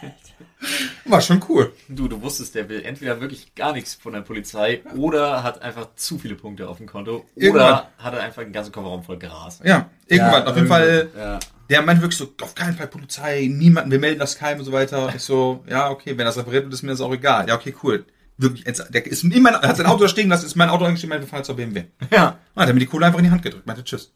War 1.06 1.22
schon 1.22 1.44
cool. 1.50 1.74
Du, 1.88 2.08
du 2.08 2.22
wusstest, 2.22 2.54
der 2.54 2.70
will 2.70 2.84
entweder 2.84 3.20
wirklich 3.20 3.56
gar 3.56 3.74
nichts 3.74 3.96
von 3.96 4.13
der 4.13 4.22
Polizei 4.22 4.82
oder 4.96 5.44
hat 5.44 5.62
einfach 5.62 5.88
zu 5.96 6.20
viele 6.20 6.36
Punkte 6.36 6.70
auf 6.70 6.78
dem 6.78 6.86
Konto 6.86 7.25
Irgendwann. 7.36 7.62
oder 7.62 7.90
hat 7.98 8.13
er 8.13 8.22
einfach 8.22 8.44
einen 8.44 8.54
ganzen 8.54 8.72
Kofferraum 8.72 9.04
voll 9.04 9.18
Gras. 9.18 9.60
Ja, 9.63 9.90
irgendwann. 10.06 10.44
Auf 10.48 10.56
jeden 10.56 10.68
Fall, 10.68 11.10
Ja. 11.18 11.40
Der 11.72 11.82
meinte 11.82 12.01
wirklich 12.04 12.18
so, 12.18 12.34
auf 12.42 12.54
keinen 12.54 12.75
Fall 12.75 12.88
Polizei, 12.88 13.48
niemanden, 13.50 13.92
wir 13.92 14.00
melden 14.00 14.20
das 14.20 14.36
keinem 14.38 14.60
und 14.60 14.66
so 14.66 14.74
weiter. 14.74 15.13
Ich 15.16 15.22
so, 15.22 15.63
ja, 15.68 15.90
okay, 15.90 16.18
wenn 16.18 16.25
das 16.25 16.38
repariert 16.38 16.66
wird, 16.66 16.74
ist 16.74 16.84
mir 16.84 16.92
das 16.92 17.00
auch 17.00 17.13
egal. 17.13 17.48
Ja, 17.48 17.56
okay, 17.56 17.74
cool. 17.82 18.06
Wirklich, 18.38 18.66
jetzt, 18.66 18.94
der 18.94 19.06
ist 19.06 19.24
in 19.24 19.42
mein, 19.42 19.54
er 19.54 19.62
hat 19.70 19.78
sein 19.78 19.86
Auto 19.86 20.04
da 20.04 20.10
stehen 20.10 20.28
lassen, 20.28 20.46
ist 20.46 20.56
mein 20.58 20.70
Auto 20.70 20.84
eingestiegen, 20.84 21.10
meinte, 21.10 21.25
wir 21.25 21.30
fahren 21.30 21.40
jetzt 21.40 21.48
zur 21.48 21.56
BMW. 21.56 21.86
Ja. 22.12 22.40
Ah, 22.56 22.62
hat 22.62 22.68
er 22.68 22.74
mir 22.74 22.82
die 22.82 22.88
Kohle 22.88 23.06
einfach 23.06 23.20
in 23.20 23.25
die 23.25 23.32
Hand 23.32 23.42
gedrückt, 23.42 23.66
meinte, 23.66 23.86
tschüss. 23.86 24.13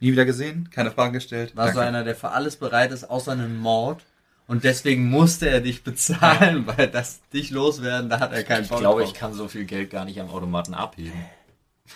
Nie 0.00 0.10
wieder 0.10 0.24
gesehen, 0.24 0.70
keine 0.70 0.90
Fragen 0.90 1.12
gestellt. 1.12 1.54
War 1.54 1.68
so 1.68 1.74
Danke. 1.74 1.86
einer, 1.86 2.02
der 2.02 2.16
für 2.16 2.30
alles 2.30 2.56
bereit 2.56 2.90
ist, 2.90 3.08
außer 3.08 3.30
einen 3.30 3.56
Mord. 3.58 4.04
Und 4.48 4.64
deswegen 4.64 5.08
musste 5.08 5.48
er 5.48 5.60
dich 5.60 5.84
bezahlen, 5.84 6.66
weil 6.66 6.88
das 6.88 7.20
dich 7.32 7.50
loswerden, 7.50 8.10
da 8.10 8.18
hat 8.18 8.32
er 8.32 8.42
keinen 8.42 8.64
Ich 8.64 8.70
Bock 8.70 8.80
glaube, 8.80 9.02
drauf. 9.02 9.12
ich 9.12 9.16
kann 9.16 9.34
so 9.34 9.46
viel 9.46 9.66
Geld 9.66 9.90
gar 9.90 10.04
nicht 10.04 10.20
am 10.20 10.30
Automaten 10.30 10.74
abheben. 10.74 11.12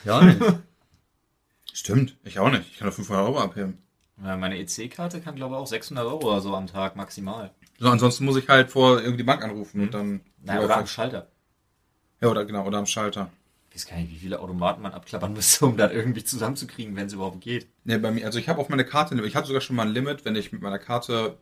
Ja, 0.05 0.23
nicht. 0.23 0.41
Stimmt, 1.73 2.17
ich 2.23 2.39
auch 2.39 2.51
nicht. 2.51 2.71
Ich 2.71 2.79
kann 2.79 2.87
nur 2.87 2.95
500 2.95 3.25
Euro 3.27 3.41
abheben. 3.41 3.79
Ja, 4.23 4.37
Meine 4.37 4.59
EC-Karte 4.59 5.21
kann, 5.21 5.37
glaube 5.37 5.55
ich, 5.55 5.61
auch 5.61 5.67
600 5.67 6.05
Euro 6.07 6.29
oder 6.29 6.41
so 6.41 6.55
am 6.55 6.67
Tag 6.67 6.97
maximal. 6.97 7.51
So, 7.79 7.89
ansonsten 7.89 8.25
muss 8.25 8.37
ich 8.37 8.49
halt 8.49 8.71
vor 8.71 8.99
irgendwie 8.99 9.19
die 9.19 9.23
Bank 9.25 9.43
anrufen 9.45 9.81
und 9.83 9.93
dann. 9.95 10.21
Na, 10.43 10.61
oder 10.61 10.79
am 10.79 10.87
Schalter. 10.87 11.27
ja, 12.21 12.29
oder 12.29 12.45
genau, 12.45 12.67
oder 12.67 12.79
am 12.79 12.87
Schalter. 12.87 13.31
Ich 13.71 13.77
weiß 13.77 13.89
gar 13.91 13.97
nicht, 13.99 14.11
wie 14.11 14.17
viele 14.17 14.41
Automaten 14.41 14.81
man 14.81 14.93
abklappern 14.93 15.35
müsste, 15.35 15.67
um 15.67 15.77
das 15.77 15.93
irgendwie 15.93 16.25
zusammenzukriegen, 16.25 16.97
wenn 16.97 17.09
es 17.09 17.13
überhaupt 17.13 17.43
geht. 17.43 17.67
Ne, 17.85 17.99
bei 17.99 18.11
mir, 18.11 18.25
also 18.25 18.39
ich 18.39 18.49
habe 18.49 18.59
auf 18.59 18.71
meine 18.71 18.87
Karte, 18.87 19.15
ich 19.23 19.37
hatte 19.37 19.49
sogar 19.49 19.61
schon 19.61 19.77
mal 19.77 19.83
ein 19.87 19.93
Limit, 19.93 20.25
wenn 20.25 20.35
ich 20.35 20.51
mit 20.51 20.63
meiner 20.63 20.79
Karte 20.79 21.37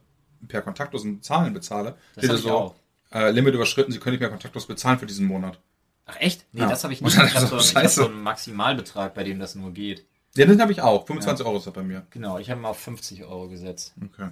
per 0.49 0.63
kontaktlosen 0.63 1.23
Zahlen 1.23 1.55
bezahle. 1.55 1.97
Das 2.17 2.25
steht 2.25 2.51
auch. 2.51 2.75
Äh, 3.13 3.31
Limit 3.31 3.55
überschritten, 3.55 3.93
Sie 3.93 4.01
können 4.01 4.15
nicht 4.15 4.21
mehr 4.21 4.31
kontaktlos 4.31 4.67
bezahlen 4.67 4.99
für 4.99 5.07
diesen 5.07 5.27
Monat. 5.29 5.61
Ach 6.07 6.17
echt? 6.19 6.45
Nee, 6.53 6.63
Ja. 6.63 6.69
das 6.69 6.83
habe 6.83 6.93
ich 6.93 7.01
nicht. 7.01 7.15
Ich 7.17 7.35
habe 7.37 7.47
so, 7.47 7.59
so, 7.61 7.87
so 7.87 8.07
einen 8.07 8.21
Maximalbetrag, 8.23 9.15
bei 9.15 9.23
dem 9.23 9.39
das 9.39 9.55
nur 9.55 9.71
geht. 9.71 10.05
Ja, 10.37 10.47
den 10.47 10.61
habe 10.61 10.73
ich 10.73 10.83
auch. 10.83 11.07
25 11.07 11.47
Euro 11.47 11.59
ist 11.59 11.67
das 11.67 11.75
bei 11.75 11.83
mir. 11.83 12.07
Genau, 12.11 12.39
ich 12.39 12.51
habe 12.51 12.61
mal 12.61 12.71
auf 12.71 12.81
50 12.81 13.25
Euro 13.25 13.49
gesetzt. 13.49 13.95
Okay. 14.05 14.31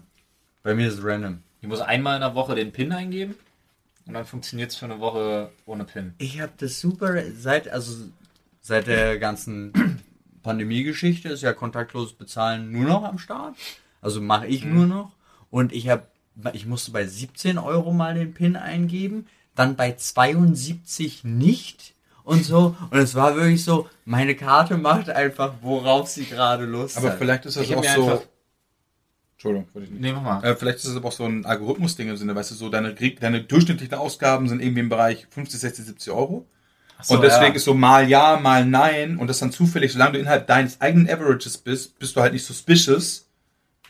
Bei 0.62 0.74
mir 0.74 0.88
ist 0.88 0.98
es 0.98 1.04
random. 1.04 1.42
Ich 1.60 1.68
muss 1.68 1.80
einmal 1.80 2.16
in 2.16 2.22
der 2.22 2.34
Woche 2.34 2.56
den 2.56 2.72
PIN 2.72 2.92
eingeben 2.92 3.36
und 4.06 4.14
dann 4.14 4.24
funktioniert 4.24 4.70
es 4.70 4.76
für 4.76 4.86
eine 4.86 4.98
Woche 4.98 5.52
ohne 5.64 5.84
PIN. 5.84 6.14
Ich 6.18 6.40
habe 6.40 6.52
das 6.56 6.80
super 6.80 7.22
seit 7.34 7.68
also 7.68 8.08
seit 8.60 8.88
der 8.88 9.18
ganzen 9.18 9.72
Pandemie-Geschichte 10.42 11.28
ist 11.28 11.42
ja 11.42 11.52
kontaktloses 11.52 12.14
Bezahlen 12.14 12.72
nur 12.72 12.84
noch 12.84 13.04
am 13.04 13.18
Start. 13.18 13.54
Also 14.00 14.20
mache 14.20 14.48
ich 14.48 14.64
nur 14.64 14.86
noch 14.86 15.12
und 15.50 15.72
ich 15.72 15.88
habe 15.88 16.06
ich 16.52 16.66
musste 16.66 16.90
bei 16.90 17.06
17 17.06 17.58
Euro 17.58 17.92
mal 17.92 18.14
den 18.14 18.34
PIN 18.34 18.56
eingeben, 18.56 19.26
dann 19.54 19.76
bei 19.76 19.92
72 19.92 21.22
nicht 21.22 21.91
und 22.24 22.44
so 22.44 22.76
und 22.90 22.98
es 22.98 23.14
war 23.14 23.36
wirklich 23.36 23.64
so, 23.64 23.88
meine 24.04 24.34
Karte 24.34 24.76
macht 24.76 25.10
einfach, 25.10 25.54
worauf 25.62 26.08
sie 26.08 26.24
gerade 26.24 26.64
Lust 26.64 26.96
Aber 26.96 27.10
hat. 27.10 27.18
vielleicht 27.18 27.46
ist 27.46 27.56
das 27.56 27.64
Ich 27.64 27.76
auch 27.76 27.84
so. 27.84 28.22
Entschuldigung, 29.34 29.68
wollte 29.72 29.86
ich 29.86 29.90
nicht. 29.90 30.02
Nee, 30.02 30.12
mach 30.12 30.22
mal. 30.22 30.44
Äh, 30.44 30.54
vielleicht 30.54 30.78
ist 30.78 30.84
es 30.84 30.96
aber 30.96 31.08
auch 31.08 31.12
so 31.12 31.24
ein 31.24 31.44
Algorithmus-Ding 31.44 32.08
im 32.08 32.16
Sinne, 32.16 32.34
weißt 32.34 32.52
du, 32.52 32.54
so 32.54 32.68
deine, 32.68 32.94
deine 32.94 33.42
durchschnittlichen 33.42 33.94
Ausgaben 33.94 34.48
sind 34.48 34.62
irgendwie 34.62 34.80
im 34.80 34.88
Bereich 34.88 35.26
50, 35.30 35.58
60, 35.58 35.84
70 35.86 36.12
Euro. 36.12 36.46
So, 37.02 37.14
und 37.14 37.22
deswegen 37.22 37.46
ja. 37.46 37.54
ist 37.54 37.64
so 37.64 37.74
mal 37.74 38.08
ja, 38.08 38.38
mal 38.40 38.64
nein 38.64 39.16
und 39.16 39.26
das 39.26 39.40
dann 39.40 39.50
zufällig, 39.50 39.92
solange 39.92 40.12
du 40.12 40.18
innerhalb 40.20 40.46
deines 40.46 40.80
eigenen 40.80 41.08
Averages 41.10 41.58
bist, 41.58 41.98
bist 41.98 42.14
du 42.14 42.20
halt 42.20 42.32
nicht 42.32 42.44
suspicious. 42.44 43.28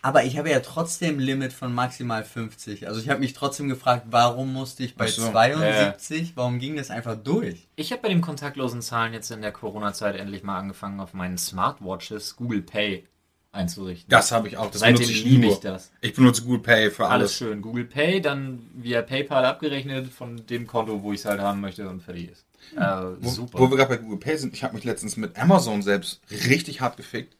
Aber 0.04 0.24
ich 0.24 0.36
habe 0.36 0.50
ja 0.50 0.58
trotzdem 0.60 1.20
Limit 1.20 1.52
von 1.52 1.72
maximal 1.72 2.24
50. 2.24 2.88
Also 2.88 3.00
ich 3.00 3.08
habe 3.08 3.20
mich 3.20 3.34
trotzdem 3.34 3.68
gefragt, 3.68 4.06
warum 4.10 4.52
musste 4.52 4.82
ich 4.82 4.96
bei 4.96 5.06
so. 5.06 5.30
72? 5.30 6.32
Warum 6.36 6.58
ging 6.58 6.74
das 6.76 6.90
einfach 6.90 7.16
durch? 7.16 7.68
Ich 7.76 7.92
habe 7.92 8.02
bei 8.02 8.08
den 8.08 8.20
kontaktlosen 8.20 8.82
Zahlen 8.82 9.12
jetzt 9.12 9.30
in 9.30 9.42
der 9.42 9.52
Corona-Zeit 9.52 10.16
endlich 10.16 10.42
mal 10.42 10.58
angefangen, 10.58 10.98
auf 10.98 11.14
meinen 11.14 11.38
Smartwatches 11.38 12.34
Google 12.34 12.62
Pay 12.62 13.06
einzurichten. 13.52 14.10
Das 14.10 14.32
habe 14.32 14.48
ich 14.48 14.56
auch. 14.56 14.70
Das 14.72 14.80
Seitdem 14.80 14.96
benutze 14.96 15.12
ich 15.12 15.24
liebe 15.24 15.42
nur. 15.46 15.52
ich 15.52 15.60
das. 15.60 15.92
Ich 16.00 16.14
benutze 16.14 16.42
Google 16.42 16.60
Pay 16.60 16.90
für 16.90 17.04
Alles 17.06 17.12
alles. 17.12 17.34
schön. 17.36 17.62
Google 17.62 17.84
Pay, 17.84 18.20
dann 18.20 18.58
via 18.74 19.02
PayPal 19.02 19.44
abgerechnet 19.44 20.08
von 20.08 20.44
dem 20.46 20.66
Konto, 20.66 21.02
wo 21.02 21.12
ich 21.12 21.20
es 21.20 21.26
halt 21.26 21.40
haben 21.40 21.60
möchte 21.60 21.88
und 21.88 22.02
fertig 22.02 22.30
ist. 22.32 22.44
Äh, 22.76 22.80
Wo, 23.20 23.28
super. 23.28 23.58
wo 23.58 23.70
wir 23.70 23.76
gerade 23.76 23.90
bei 23.90 23.96
Google 23.98 24.18
Pay 24.18 24.36
sind, 24.38 24.54
ich 24.54 24.64
habe 24.64 24.74
mich 24.74 24.84
letztens 24.84 25.16
mit 25.16 25.38
Amazon 25.38 25.82
selbst 25.82 26.20
richtig 26.48 26.80
hart 26.80 26.96
gefickt. 26.96 27.36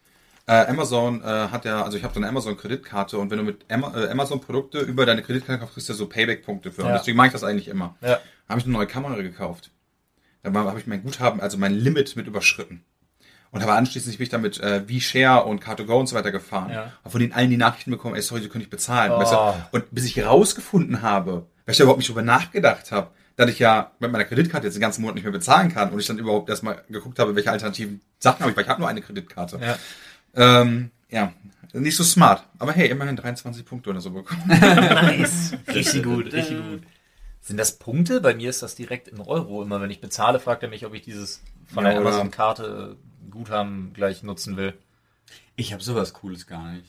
Äh, 0.47 0.67
Amazon 0.67 1.23
äh, 1.23 1.25
hat 1.25 1.65
ja, 1.65 1.83
also 1.85 1.97
ich 1.97 2.03
habe 2.05 2.15
so 2.15 2.21
eine 2.21 2.29
Amazon-Kreditkarte 2.29 3.17
und 3.19 3.31
wenn 3.31 3.39
du 3.39 3.45
mit 3.45 3.65
Ama 3.71 3.95
äh, 3.97 4.09
Amazon-Produkte 4.11 4.81
über 4.81 5.07
deine 5.07 5.23
Kreditkarte 5.23 5.61
kaufst, 5.61 5.75
kriegst 5.75 5.89
du 5.89 5.93
ja 5.93 5.97
so 5.99 6.07
Payback-Punkte 6.09 6.73
für. 6.73 6.83
Und 6.83 6.89
Ja. 6.89 6.99
deswegen 6.99 7.17
mache 7.17 7.29
ich 7.29 7.33
das 7.33 7.45
eigentlich 7.45 7.69
immer. 7.69 7.97
ja. 8.01 8.19
habe 8.49 8.59
ich 8.61 8.65
eine 8.67 8.75
neue 8.75 8.87
Kamera 8.87 9.15
gekauft. 9.23 9.71
Dann 10.43 10.55
habe 10.57 10.79
ich 10.79 10.87
mein 10.87 11.03
Guthaben, 11.03 11.41
also 11.41 11.57
mein 11.57 11.73
Limit 11.73 12.17
mit 12.17 12.27
überschritten. 12.27 12.85
Und 13.53 13.61
habe 13.63 13.73
anschließend 13.75 14.17
bin 14.19 14.25
ich 14.25 14.31
damit 14.31 14.59
äh, 14.61 14.81
V-Share 14.81 15.45
und 15.45 15.63
Car2Go 15.63 16.01
und 16.01 16.07
so 16.09 16.17
weiter 16.17 16.33
gefahren. 16.33 16.71
Ja. 16.71 16.93
Habe 17.01 17.11
von 17.11 17.21
denen 17.21 17.33
allen 17.33 17.51
die 17.51 17.57
Nachrichten 17.57 17.91
bekommen, 17.91 18.15
ey, 18.17 18.23
sorry, 18.23 18.41
sie 18.43 18.49
können 18.49 18.61
nicht 18.63 18.71
bezahlen. 18.71 19.13
Oh. 19.13 19.19
Weißt 19.21 19.33
du? 19.33 19.77
Und 19.77 19.85
bis 19.91 20.05
ich 20.07 20.25
rausgefunden 20.25 21.03
habe, 21.03 21.47
weil 21.65 21.73
ich 21.73 21.77
da 21.79 21.85
überhaupt 21.85 21.99
nicht 21.99 22.09
drüber 22.09 22.23
nachgedacht 22.23 22.91
habe, 22.93 23.11
dass 23.37 23.49
ich 23.51 23.59
ja 23.59 23.93
mit 23.99 24.11
meiner 24.11 24.25
Kreditkarte 24.25 24.67
jetzt 24.67 24.75
den 24.75 24.81
ganzen 24.81 25.03
Monat 25.03 25.15
nicht 25.15 25.25
mehr 25.25 25.33
bezahlen 25.33 25.73
kann 25.73 25.91
und 25.91 26.01
ich 26.01 26.07
dann 26.07 26.19
überhaupt 26.19 26.49
erstmal 26.51 26.83
geguckt 26.89 27.19
habe, 27.19 27.35
welche 27.37 27.51
alternativen 27.51 28.01
Sachen 28.19 28.41
habe 28.41 28.51
ich, 28.51 28.57
weil 28.57 28.65
ich 28.65 28.71
habe 28.71 28.81
nur 28.81 28.89
eine 28.89 29.01
Kreditkarte. 29.01 29.59
Ja. 29.63 29.79
Ähm, 30.35 30.91
ja, 31.11 31.33
nicht 31.73 31.97
so 31.97 32.05
smart. 32.05 32.47
Aber 32.59 32.73
hey, 32.73 32.89
immerhin 32.91 33.17
23 33.17 33.65
Punkte 33.65 33.91
oder 33.91 34.01
so 34.01 34.11
bekommen. 34.11 34.43
Nice. 34.47 35.55
Richtig 35.69 36.03
gut, 36.03 36.33
richtig 36.33 36.57
gut. 36.59 36.83
Sind 37.41 37.57
das 37.57 37.79
Punkte? 37.79 38.21
Bei 38.21 38.35
mir 38.35 38.51
ist 38.51 38.63
das 38.63 38.75
direkt 38.75 39.09
in 39.09 39.21
Euro. 39.21 39.63
Immer 39.63 39.81
wenn 39.81 39.91
ich 39.91 40.01
bezahle, 40.01 40.39
fragt 40.39 40.63
er 40.63 40.69
mich, 40.69 40.87
ob 40.87 40.95
ich 40.95 41.03
dieses 41.03 41.43
von 41.67 41.85
Ja, 41.85 41.91
der 41.93 42.01
oder- 42.01 42.11
Amazon-Karte 42.11 42.97
Guthaben 43.31 43.93
gleich 43.95 44.23
nutzen 44.23 44.57
will. 44.57 44.75
Ich 45.57 45.73
habe 45.73 45.83
sowas 45.83 46.13
Cooles 46.13 46.47
gar 46.47 46.73
nicht. 46.73 46.87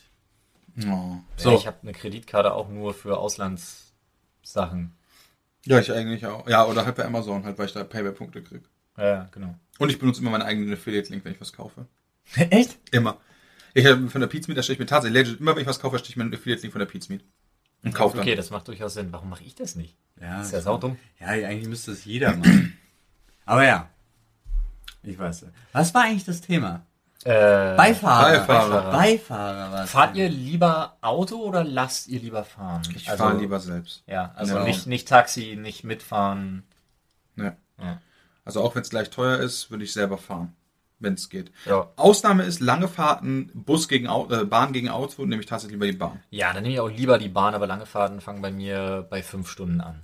Oh. 0.88 1.18
So. 1.38 1.52
So. 1.52 1.56
Ich 1.58 1.68
habe 1.68 1.78
eine 1.84 1.94
Kreditkarte 1.94 2.54
auch 2.54 2.70
nur 2.70 2.94
für 2.94 3.18
Auslandssachen. 3.18 4.92
Ja, 5.66 5.80
ich 5.80 5.92
eigentlich 5.92 6.26
auch. 6.26 6.48
Ja, 6.48 6.66
oder 6.66 6.86
halt 6.86 6.96
bei 6.96 7.06
Amazon, 7.06 7.46
halt, 7.46 7.58
weil 7.58 7.68
ich 7.68 7.74
da 7.74 7.84
Payback-Punkte 7.84 8.42
kriege. 8.44 8.64
Ja, 8.98 9.30
genau. 9.32 9.56
Und 9.80 9.90
ich 9.90 9.98
benutze 10.00 10.22
immer 10.22 10.32
meinen 10.32 10.42
eigenen 10.42 10.74
Affiliate-Link, 10.74 11.24
wenn 11.26 11.34
ich 11.34 11.42
was 11.42 11.54
kaufe. 11.54 11.88
Echt? 12.36 12.78
Immer. 12.92 13.18
Ich 13.74 13.86
habe 13.86 14.08
von 14.10 14.22
der 14.22 14.28
Pizmeet, 14.28 14.58
da 14.58 14.64
stehe 14.64 14.76
ich 14.76 14.80
mir 14.80 14.86
tatsächlich 14.86 15.26
legit, 15.26 15.40
immer 15.40 15.56
wenn 15.56 15.62
ich 15.64 15.68
was 15.68 15.80
kaufe, 15.80 15.98
stehe 16.00 16.12
ich 16.12 16.18
mir 16.18 16.24
einen 16.24 16.34
Affiliate-Link 16.34 16.72
von 16.72 16.80
der 16.80 16.86
Pizmeet. 16.86 17.24
Und 17.84 17.94
kaufe 17.94 18.16
dann. 18.18 18.24
Okay, 18.26 18.36
das 18.36 18.50
macht 18.50 18.68
durchaus 18.68 18.94
Sinn. 18.94 19.12
Warum 19.12 19.30
mache 19.30 19.44
ich 19.44 19.56
das 19.56 19.76
nicht? 19.76 19.98
Ja, 20.22 20.42
ist 20.42 20.54
ja 20.54 20.62
saudumm. 20.62 20.98
Ja, 21.20 21.28
eigentlich 21.28 21.68
müsste 21.68 21.92
das 21.92 22.06
jeder 22.06 22.36
machen. 22.36 22.78
Aber 23.46 23.66
ja. 23.66 23.90
Ich 25.02 25.18
weiß. 25.20 25.48
Was 25.74 25.94
war 25.94 26.04
eigentlich 26.04 26.24
das 26.24 26.40
Thema? 26.40 26.86
Äh, 27.26 27.76
Beifahrer. 27.76 28.40
Beifahrer. 28.46 28.92
Beifahrer 28.92 29.72
was? 29.72 29.90
Fahrt 29.92 30.16
ihr 30.16 30.30
lieber 30.30 30.98
Auto 31.02 31.38
oder 31.38 31.64
lasst 31.64 32.08
ihr 32.08 32.20
lieber 32.20 32.44
fahren? 32.46 32.84
Ich 32.96 33.10
Also- 33.10 33.24
fahre 33.24 33.38
lieber 33.40 33.60
selbst. 33.60 34.04
Ja, 34.08 34.32
also 34.36 34.56
Ja. 34.58 34.64
nicht, 34.64 34.88
nicht 34.88 35.08
Taxi, 35.08 35.58
nicht 35.60 35.84
mitfahren. 35.84 36.64
Ja. 37.36 37.56
Ja. 37.82 38.02
Also 38.46 38.62
auch 38.62 38.76
wenn 38.76 38.82
es 38.84 38.90
gleich 38.90 39.10
teuer 39.10 39.40
ist, 39.40 39.72
würde 39.72 39.84
ich 39.84 39.92
selber 39.94 40.18
fahren. 40.18 40.54
Wenn 41.04 41.14
es 41.16 41.30
geht. 41.30 41.52
Ja. 41.66 41.90
Ausnahme 41.98 42.44
ist 42.44 42.62
lange 42.62 42.88
Fahrten, 42.88 43.52
Bus 43.54 43.88
gegen 43.88 44.08
Auto, 44.08 44.34
äh, 44.34 44.46
Bahn 44.46 44.74
gegen 44.74 44.90
Auto, 44.90 45.26
nehme 45.26 45.42
ich 45.42 45.48
tatsächlich 45.48 45.74
lieber 45.74 45.86
die 45.86 45.98
Bahn. 45.98 46.20
Ja, 46.30 46.54
dann 46.54 46.64
nehme 46.64 46.76
ich 46.76 46.80
auch 46.80 46.90
lieber 46.90 47.18
die 47.18 47.30
Bahn, 47.30 47.54
aber 47.54 47.68
lange 47.68 47.86
Fahrten 47.86 48.22
fangen 48.22 48.42
bei 48.42 48.52
mir 48.52 49.06
bei 49.10 49.22
fünf 49.22 49.50
Stunden 49.50 49.82
an. 49.82 50.02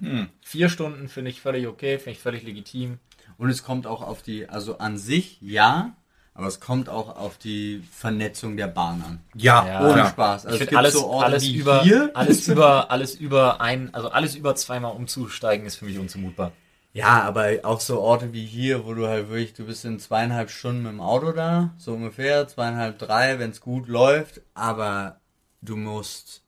Hm. 0.00 0.28
Vier 0.40 0.68
Stunden 0.68 1.08
finde 1.08 1.30
ich 1.30 1.40
völlig 1.40 1.66
okay, 1.66 1.98
finde 1.98 2.12
ich 2.12 2.20
völlig 2.20 2.42
legitim. 2.44 2.98
Und 3.38 3.50
es 3.50 3.62
kommt 3.62 3.86
auch 3.86 4.02
auf 4.02 4.22
die, 4.22 4.48
also 4.48 4.78
an 4.78 4.96
sich 4.98 5.38
ja, 5.40 5.96
aber 6.34 6.46
es 6.48 6.60
kommt 6.60 6.88
auch 6.88 7.16
auf 7.16 7.38
die 7.38 7.82
Vernetzung 7.90 8.56
der 8.56 8.66
Bahn 8.66 9.02
an. 9.02 9.20
Ja, 9.34 9.66
Ja. 9.66 9.90
Ohne. 9.90 10.06
Spaß. 10.06 10.46
Also 10.46 10.48
ich 10.48 10.52
es 10.54 10.58
finde 10.58 10.70
gibt 10.70 10.78
alles, 10.78 10.92
so 10.94 11.06
Orte 11.06 11.26
alles 11.26 11.42
wie 11.44 11.56
über, 11.56 11.82
hier. 11.82 12.10
alles 12.14 12.46
über, 12.48 12.90
alles 12.90 13.14
über 13.14 13.60
ein, 13.60 13.92
also 13.94 14.10
alles 14.10 14.34
über 14.34 14.54
zweimal 14.54 14.94
umzusteigen 14.94 15.66
ist 15.66 15.76
für 15.76 15.86
mich 15.86 15.98
unzumutbar. 15.98 16.52
Ja, 16.96 17.20
aber 17.24 17.58
auch 17.64 17.80
so 17.80 18.00
Orte 18.00 18.32
wie 18.32 18.46
hier, 18.46 18.86
wo 18.86 18.94
du 18.94 19.06
halt 19.06 19.28
wirklich, 19.28 19.52
du 19.52 19.66
bist 19.66 19.84
in 19.84 19.98
zweieinhalb 19.98 20.48
Stunden 20.48 20.84
mit 20.84 20.92
dem 20.92 21.02
Auto 21.02 21.32
da, 21.32 21.74
so 21.76 21.92
ungefähr, 21.92 22.48
zweieinhalb, 22.48 22.98
drei, 22.98 23.38
wenn 23.38 23.50
es 23.50 23.60
gut 23.60 23.86
läuft, 23.86 24.40
aber 24.54 25.20
du 25.60 25.76
musst 25.76 26.42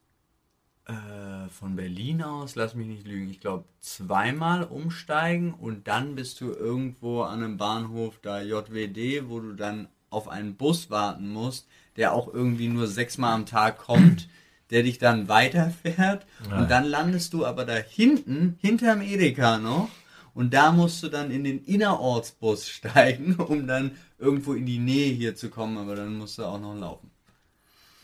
äh, 0.86 1.50
von 1.50 1.76
Berlin 1.76 2.22
aus, 2.22 2.54
lass 2.54 2.74
mich 2.74 2.86
nicht 2.86 3.06
lügen, 3.06 3.28
ich 3.28 3.40
glaube 3.40 3.66
zweimal 3.80 4.64
umsteigen 4.64 5.52
und 5.52 5.86
dann 5.86 6.14
bist 6.14 6.40
du 6.40 6.50
irgendwo 6.50 7.24
an 7.24 7.42
einem 7.42 7.58
Bahnhof 7.58 8.18
da 8.22 8.40
JWD, 8.40 9.28
wo 9.28 9.40
du 9.40 9.52
dann 9.52 9.88
auf 10.08 10.28
einen 10.28 10.56
Bus 10.56 10.88
warten 10.88 11.28
musst, 11.28 11.68
der 11.96 12.14
auch 12.14 12.32
irgendwie 12.32 12.68
nur 12.68 12.86
sechsmal 12.86 13.34
am 13.34 13.44
Tag 13.44 13.76
kommt, 13.76 14.30
der 14.70 14.82
dich 14.82 14.96
dann 14.96 15.28
weiterfährt. 15.28 16.24
Und 16.58 16.70
dann 16.70 16.84
landest 16.84 17.34
du 17.34 17.44
aber 17.44 17.66
da 17.66 17.74
hinten, 17.74 18.56
hinterm 18.62 19.02
Edeka 19.02 19.58
noch 19.58 19.90
und 20.38 20.54
da 20.54 20.70
musst 20.70 21.02
du 21.02 21.08
dann 21.08 21.32
in 21.32 21.42
den 21.42 21.64
Innerortsbus 21.64 22.68
steigen, 22.76 23.34
um 23.34 23.66
dann 23.66 23.96
irgendwo 24.20 24.52
in 24.52 24.66
die 24.66 24.78
Nähe 24.78 25.12
hier 25.12 25.34
zu 25.34 25.50
kommen, 25.50 25.76
aber 25.76 25.96
dann 25.96 26.16
musst 26.16 26.38
du 26.38 26.44
auch 26.44 26.60
noch 26.60 26.76
laufen. 26.76 27.10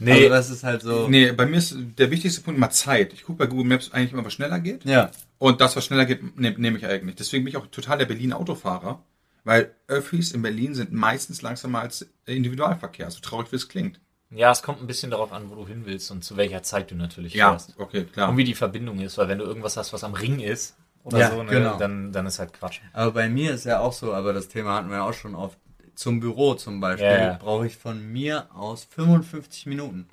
Also 0.05 0.29
das 0.29 0.51
ist 0.51 0.65
halt 0.65 0.83
so. 0.83 1.07
Nee, 1.09 1.31
bei 1.31 1.47
mir 1.47 1.59
ist 1.59 1.77
der 1.97 2.11
wichtigste 2.11 2.41
Punkt 2.41 2.59
immer 2.59 2.71
Zeit. 2.71 3.13
Ich 3.13 3.23
gucke 3.23 3.39
bei 3.39 3.47
Google 3.47 3.67
Maps 3.67 3.93
eigentlich 3.93 4.13
immer, 4.13 4.25
was 4.25 4.33
schneller 4.33 4.59
geht. 4.59 4.85
Ja. 4.85 5.13
Und 5.39 5.61
das, 5.61 5.77
was 5.77 5.85
schneller 5.85 6.07
geht, 6.07 6.37
nehme 6.37 6.59
nehm 6.59 6.75
ich 6.75 6.85
eigentlich. 6.85 7.15
Deswegen 7.15 7.45
bin 7.45 7.53
ich 7.53 7.57
auch 7.57 7.69
total 7.69 7.99
der 7.99 8.07
Berlin-Autofahrer. 8.07 9.01
Weil 9.45 9.73
Öffis 9.87 10.33
in 10.33 10.43
Berlin 10.43 10.75
sind 10.75 10.93
meistens 10.93 11.41
langsamer 11.41 11.83
als 11.83 12.05
Individualverkehr, 12.27 13.13
so 13.13 13.21
traurig 13.21 13.53
wie 13.53 13.57
es 13.57 13.69
klingt. 13.69 14.01
Ja, 14.31 14.51
es 14.51 14.63
kommt 14.63 14.81
ein 14.81 14.89
bisschen 14.89 15.13
darauf 15.13 15.33
an, 15.33 15.51
wo 15.51 15.55
du 15.55 15.69
hin 15.69 15.83
willst 15.85 16.11
und 16.11 16.25
zu 16.25 16.37
welcher 16.37 16.65
Zeit 16.65 16.91
du 16.91 16.97
natürlich 16.97 17.35
Ja, 17.35 17.51
fährst. 17.51 17.75
okay, 17.79 18.05
klar. 18.05 18.31
Und 18.31 18.39
wie 18.39 18.45
die 18.45 18.55
Verbindung 18.57 18.99
ist, 18.99 19.19
weil 19.19 19.29
wenn 19.29 19.39
du 19.39 19.45
irgendwas 19.45 19.77
hast, 19.77 19.93
was 19.93 20.03
am 20.03 20.15
Ring 20.15 20.41
ist 20.41 20.75
oder 21.05 21.19
Ja, 21.19 21.31
so, 21.31 21.43
ne, 21.43 21.51
genau. 21.51 21.77
dann, 21.79 22.11
dann 22.13 22.27
ist 22.27 22.39
halt 22.41 22.53
Quatsch. 22.53 22.81
Aber 22.93 23.13
bei 23.13 23.29
mir 23.29 23.53
ist 23.55 23.65
ja 23.65 23.79
auch 23.81 23.93
so, 23.93 24.13
aber 24.13 24.33
das 24.33 24.49
Thema 24.49 24.75
hatten 24.77 24.91
wir 24.91 25.05
auch 25.05 25.13
schon 25.15 25.35
oft. 25.35 25.57
Zum 25.95 26.19
Büro 26.19 26.55
zum 26.55 26.81
Beispiel 26.81 27.07
Ja, 27.07 27.19
ja. 27.19 27.33
brauche 27.41 27.69
ich 27.69 27.77
von 27.77 28.05
mir 28.13 28.49
aus 28.53 28.83
55 28.85 29.67
Minuten. 29.67 30.09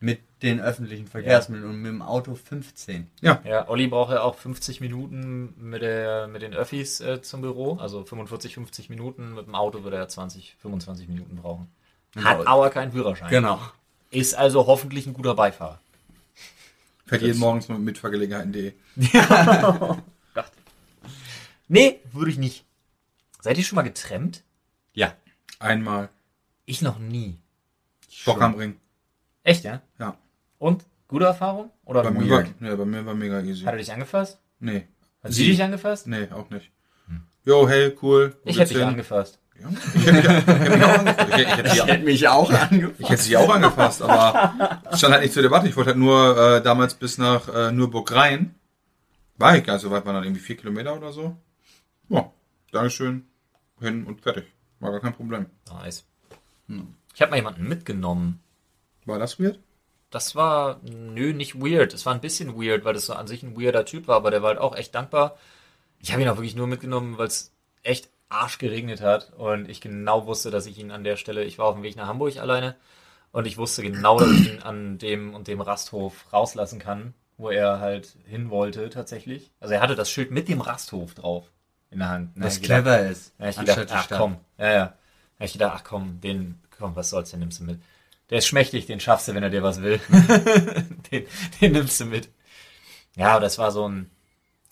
mit 0.00 0.20
den 0.42 0.58
öffentlichen 0.60 1.06
Verkehrsmitteln 1.06 1.68
und 1.70 1.76
mit 1.76 1.92
dem 1.92 2.02
Auto 2.02 2.34
15. 2.34 3.08
Ja, 3.20 3.68
Olli 3.68 3.86
braucht 3.86 4.10
ja 4.10 4.22
auch 4.22 4.34
50 4.34 4.80
Minuten 4.80 5.54
mit, 5.58 5.80
der, 5.82 6.26
mit 6.26 6.42
den 6.42 6.54
Öffis 6.54 7.00
äh, 7.00 7.22
zum 7.22 7.40
Büro. 7.42 7.74
Also 7.76 8.02
45, 8.04 8.54
50 8.54 8.90
Minuten. 8.90 9.34
Mit 9.34 9.46
dem 9.46 9.54
Auto 9.54 9.84
würde 9.84 9.98
er 9.98 10.08
20, 10.08 10.56
25 10.60 11.06
Minuten 11.08 11.36
brauchen. 11.36 11.68
Hat 12.16 12.38
Genau. 12.38 12.50
aber 12.50 12.70
keinen 12.70 12.90
Führerschein. 12.90 13.30
Genau. 13.30 13.60
Ist 14.10 14.34
also 14.34 14.66
hoffentlich 14.66 15.06
ein 15.06 15.12
guter 15.14 15.34
Beifahrer. 15.36 15.78
Fährt 17.12 17.22
jeden 17.22 17.40
Morgens 17.40 17.68
mit 17.68 17.78
Mitfahrgelegenheiten.de. 17.80 18.72
Gott. 20.34 20.52
Nee, 21.68 22.00
würde 22.12 22.30
ich 22.30 22.38
nicht. 22.38 22.64
Seid 23.40 23.58
ihr 23.58 23.64
schon 23.64 23.76
mal 23.76 23.82
getrennt? 23.82 24.44
Ja. 24.94 25.14
Einmal. 25.58 26.08
Ich 26.64 26.80
noch 26.80 26.98
nie. 26.98 27.38
Bock 28.24 28.40
am 28.40 28.54
Ring. 28.54 28.76
Echt, 29.42 29.64
ja? 29.64 29.82
Ja. 29.98 30.16
Und? 30.58 30.86
Gute 31.08 31.26
Erfahrung? 31.26 31.70
Oder 31.84 32.02
Bei 32.02 32.10
mir, 32.10 32.30
war, 32.30 32.44
ja, 32.60 32.76
bei 32.76 32.84
mir 32.86 33.04
war 33.04 33.14
mega 33.14 33.40
easy. 33.42 33.64
Hat 33.64 33.74
er 33.74 33.78
dich 33.78 33.92
angefasst? 33.92 34.38
Nee. 34.60 34.86
Hat 35.22 35.32
sie 35.34 35.46
dich 35.48 35.62
angefasst? 35.62 36.06
Nee, 36.06 36.28
auch 36.30 36.48
nicht. 36.48 36.70
Jo, 37.44 37.68
hey, 37.68 37.94
cool. 38.00 38.34
Ich 38.44 38.58
hätte 38.58 38.72
dich 38.72 38.82
angefasst. 38.82 39.38
Ja, 39.62 41.04
ich 41.28 41.46
hätte 41.46 41.62
mich, 41.62 41.72
ich 41.72 41.86
hätte 41.86 42.04
mich 42.04 42.28
auch 42.28 42.50
angefasst. 42.50 43.00
Ich, 43.00 43.08
hätte 43.08 43.22
sie, 43.22 43.36
auch 43.36 43.48
angefasst. 43.48 44.00
ich 44.00 44.00
hätte 44.00 44.12
sie 44.12 44.16
auch 44.16 44.54
angefasst, 44.54 44.82
aber 44.82 44.82
es 44.90 44.98
stand 44.98 45.12
halt 45.12 45.22
nicht 45.22 45.34
zur 45.34 45.42
Debatte. 45.42 45.68
Ich 45.68 45.76
wollte 45.76 45.90
halt 45.90 45.98
nur 45.98 46.36
äh, 46.36 46.62
damals 46.62 46.94
bis 46.94 47.18
nach 47.18 47.48
äh, 47.48 47.72
Nürburg 47.72 48.12
rein. 48.12 48.54
War 49.36 49.56
ich 49.56 49.64
gar 49.64 49.74
nicht 49.74 49.82
so 49.82 49.90
weit, 49.90 50.04
waren 50.04 50.14
dann 50.14 50.24
irgendwie 50.24 50.42
vier 50.42 50.56
Kilometer 50.56 50.96
oder 50.96 51.12
so. 51.12 51.36
Ja, 52.08 52.30
Dankeschön. 52.72 53.26
Hin 53.80 54.04
und 54.04 54.20
fertig. 54.20 54.44
War 54.80 54.90
gar 54.90 55.00
kein 55.00 55.14
Problem. 55.14 55.46
Nice. 55.68 56.04
Ich 57.14 57.20
habe 57.20 57.30
mal 57.30 57.36
jemanden 57.36 57.68
mitgenommen. 57.68 58.40
War 59.04 59.18
das 59.18 59.38
weird? 59.38 59.58
Das 60.10 60.34
war, 60.34 60.80
nö, 60.82 61.32
nicht 61.32 61.60
weird. 61.60 61.94
Es 61.94 62.06
war 62.06 62.14
ein 62.14 62.20
bisschen 62.20 62.60
weird, 62.60 62.84
weil 62.84 62.94
das 62.94 63.06
so 63.06 63.14
an 63.14 63.26
sich 63.26 63.42
ein 63.42 63.60
weirder 63.60 63.84
Typ 63.84 64.08
war, 64.08 64.16
aber 64.16 64.30
der 64.30 64.42
war 64.42 64.50
halt 64.50 64.58
auch 64.58 64.76
echt 64.76 64.94
dankbar. 64.94 65.36
Ich 66.00 66.12
habe 66.12 66.22
ihn 66.22 66.28
auch 66.28 66.36
wirklich 66.36 66.56
nur 66.56 66.66
mitgenommen, 66.66 67.18
weil 67.18 67.28
es 67.28 67.52
echt 67.82 68.10
arsch 68.32 68.58
geregnet 68.58 69.00
hat 69.00 69.32
und 69.36 69.68
ich 69.68 69.80
genau 69.80 70.26
wusste, 70.26 70.50
dass 70.50 70.66
ich 70.66 70.78
ihn 70.78 70.90
an 70.90 71.04
der 71.04 71.16
Stelle, 71.16 71.44
ich 71.44 71.58
war 71.58 71.66
auf 71.66 71.74
dem 71.74 71.82
Weg 71.82 71.96
nach 71.96 72.06
Hamburg 72.06 72.36
alleine 72.38 72.74
und 73.32 73.46
ich 73.46 73.58
wusste 73.58 73.82
genau, 73.82 74.18
dass 74.18 74.30
ich 74.30 74.52
ihn 74.54 74.62
an 74.62 74.98
dem 74.98 75.34
und 75.34 75.48
dem 75.48 75.60
Rasthof 75.60 76.32
rauslassen 76.32 76.78
kann, 76.78 77.14
wo 77.38 77.50
er 77.50 77.80
halt 77.80 78.16
hin 78.26 78.50
wollte 78.50 78.90
tatsächlich. 78.90 79.50
Also 79.60 79.74
er 79.74 79.80
hatte 79.80 79.94
das 79.94 80.10
Schild 80.10 80.30
mit 80.30 80.48
dem 80.48 80.60
Rasthof 80.60 81.14
drauf 81.14 81.50
in 81.90 81.98
der 82.00 82.08
Hand. 82.08 82.30
Was 82.36 82.56
Ich 82.56 82.62
gedacht- 82.62 82.82
clever 82.84 83.00
ist. 83.08 83.32
ja, 83.38 83.48
ich 83.48 83.56
gedacht, 83.58 83.86
ach 83.90 84.08
komm, 84.08 84.36
ja, 84.58 84.66
ja. 84.66 84.72
Ja, 85.38 85.44
ich 85.46 85.52
gedacht, 85.52 85.72
ach 85.76 85.84
komm, 85.84 86.20
den, 86.20 86.60
komm, 86.78 86.94
was 86.96 87.10
soll's, 87.10 87.30
den 87.30 87.40
nimmst 87.40 87.60
du 87.60 87.64
mit. 87.64 87.80
Der 88.30 88.38
ist 88.38 88.46
schmächtig, 88.46 88.86
den 88.86 89.00
schaffst 89.00 89.28
du, 89.28 89.34
wenn 89.34 89.42
er 89.42 89.50
dir 89.50 89.62
was 89.62 89.82
will. 89.82 90.00
den, 91.10 91.26
den 91.60 91.72
nimmst 91.72 92.00
du 92.00 92.06
mit. 92.06 92.28
Ja, 93.16 93.40
das 93.40 93.58
war 93.58 93.70
so 93.72 93.88
ein, 93.88 94.10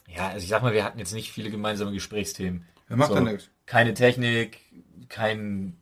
ja, 0.09 0.29
also 0.29 0.43
ich 0.43 0.49
sag 0.49 0.63
mal, 0.63 0.73
wir 0.73 0.85
hatten 0.85 0.99
jetzt 0.99 1.13
nicht 1.13 1.31
viele 1.31 1.51
gemeinsame 1.51 1.93
Gesprächsthemen. 1.93 2.67
Wer 2.91 2.97
macht 2.97 3.11
so, 3.11 3.15
denn 3.15 3.25
nichts? 3.25 3.49
Keine 3.67 3.95
Technik, 3.95 4.59
kein, 5.09 5.77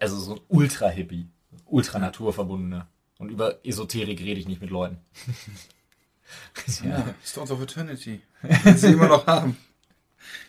also 0.00 0.18
so 0.18 0.36
ein 0.36 0.40
Ultra-Hippie, 0.48 1.28
ultra-naturverbundener. 1.66 2.88
Und 3.18 3.28
über 3.30 3.58
Esoterik 3.66 4.18
rede 4.20 4.40
ich 4.40 4.48
nicht 4.48 4.62
mit 4.62 4.70
Leuten. 4.70 4.98
Ja, 6.84 7.12
Stones 7.24 7.50
of 7.50 7.60
Eternity. 7.60 8.20
Will 8.42 8.76
sie 8.76 8.92
immer 8.92 9.08
noch 9.08 9.26
haben. 9.26 9.56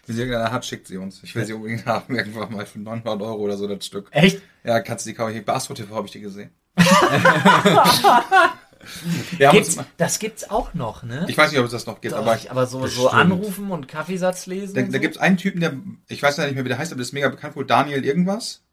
Wenn 0.05 0.15
sie 0.15 0.21
irgendeiner 0.21 0.51
hat, 0.51 0.63
schickt 0.63 0.85
sie 0.85 0.97
uns. 0.97 1.23
Ich 1.23 1.33
will 1.33 1.43
sie 1.43 1.53
unbedingt 1.53 1.87
haben, 1.87 2.15
irgendwann 2.15 2.53
mal 2.53 2.67
für 2.67 2.77
900 2.77 3.19
Euro 3.19 3.39
oder 3.41 3.57
so 3.57 3.67
das 3.67 3.83
Stück. 3.83 4.07
Echt? 4.11 4.43
Ja, 4.63 4.79
kannst 4.81 5.07
du 5.07 5.09
die 5.09 5.15
kaufen. 5.15 5.43
Bei 5.43 5.53
Astro 5.53 5.73
TV 5.73 5.95
habe 5.95 6.05
ich 6.05 6.11
die 6.11 6.21
gesehen. 6.21 6.51
Gibt's, 9.37 9.77
das 9.97 10.19
gibt's 10.19 10.49
auch 10.49 10.73
noch, 10.73 11.03
ne? 11.03 11.25
ich 11.27 11.37
weiß 11.37 11.51
nicht, 11.51 11.59
ob 11.59 11.65
es 11.65 11.71
das 11.71 11.85
noch 11.85 12.01
gibt, 12.01 12.13
Doch, 12.13 12.19
aber 12.19 12.35
ich, 12.35 12.51
aber 12.51 12.65
so, 12.67 12.85
so 12.87 13.09
anrufen 13.09 13.71
und 13.71 13.87
Kaffeesatz 13.87 14.45
lesen. 14.45 14.75
da, 14.75 14.81
da 14.81 14.91
so? 14.91 14.99
gibt 14.99 15.15
es 15.15 15.21
einen 15.21 15.37
Typen, 15.37 15.61
der, 15.61 15.73
ich 16.07 16.21
weiß 16.21 16.37
ja 16.37 16.45
nicht 16.45 16.55
mehr, 16.55 16.63
wie 16.63 16.69
der 16.69 16.77
heißt, 16.77 16.91
aber 16.91 16.97
der 16.97 17.05
ist 17.05 17.13
mega 17.13 17.29
bekannt 17.29 17.55
wohl, 17.55 17.65
Daniel 17.65 18.03
irgendwas. 18.05 18.63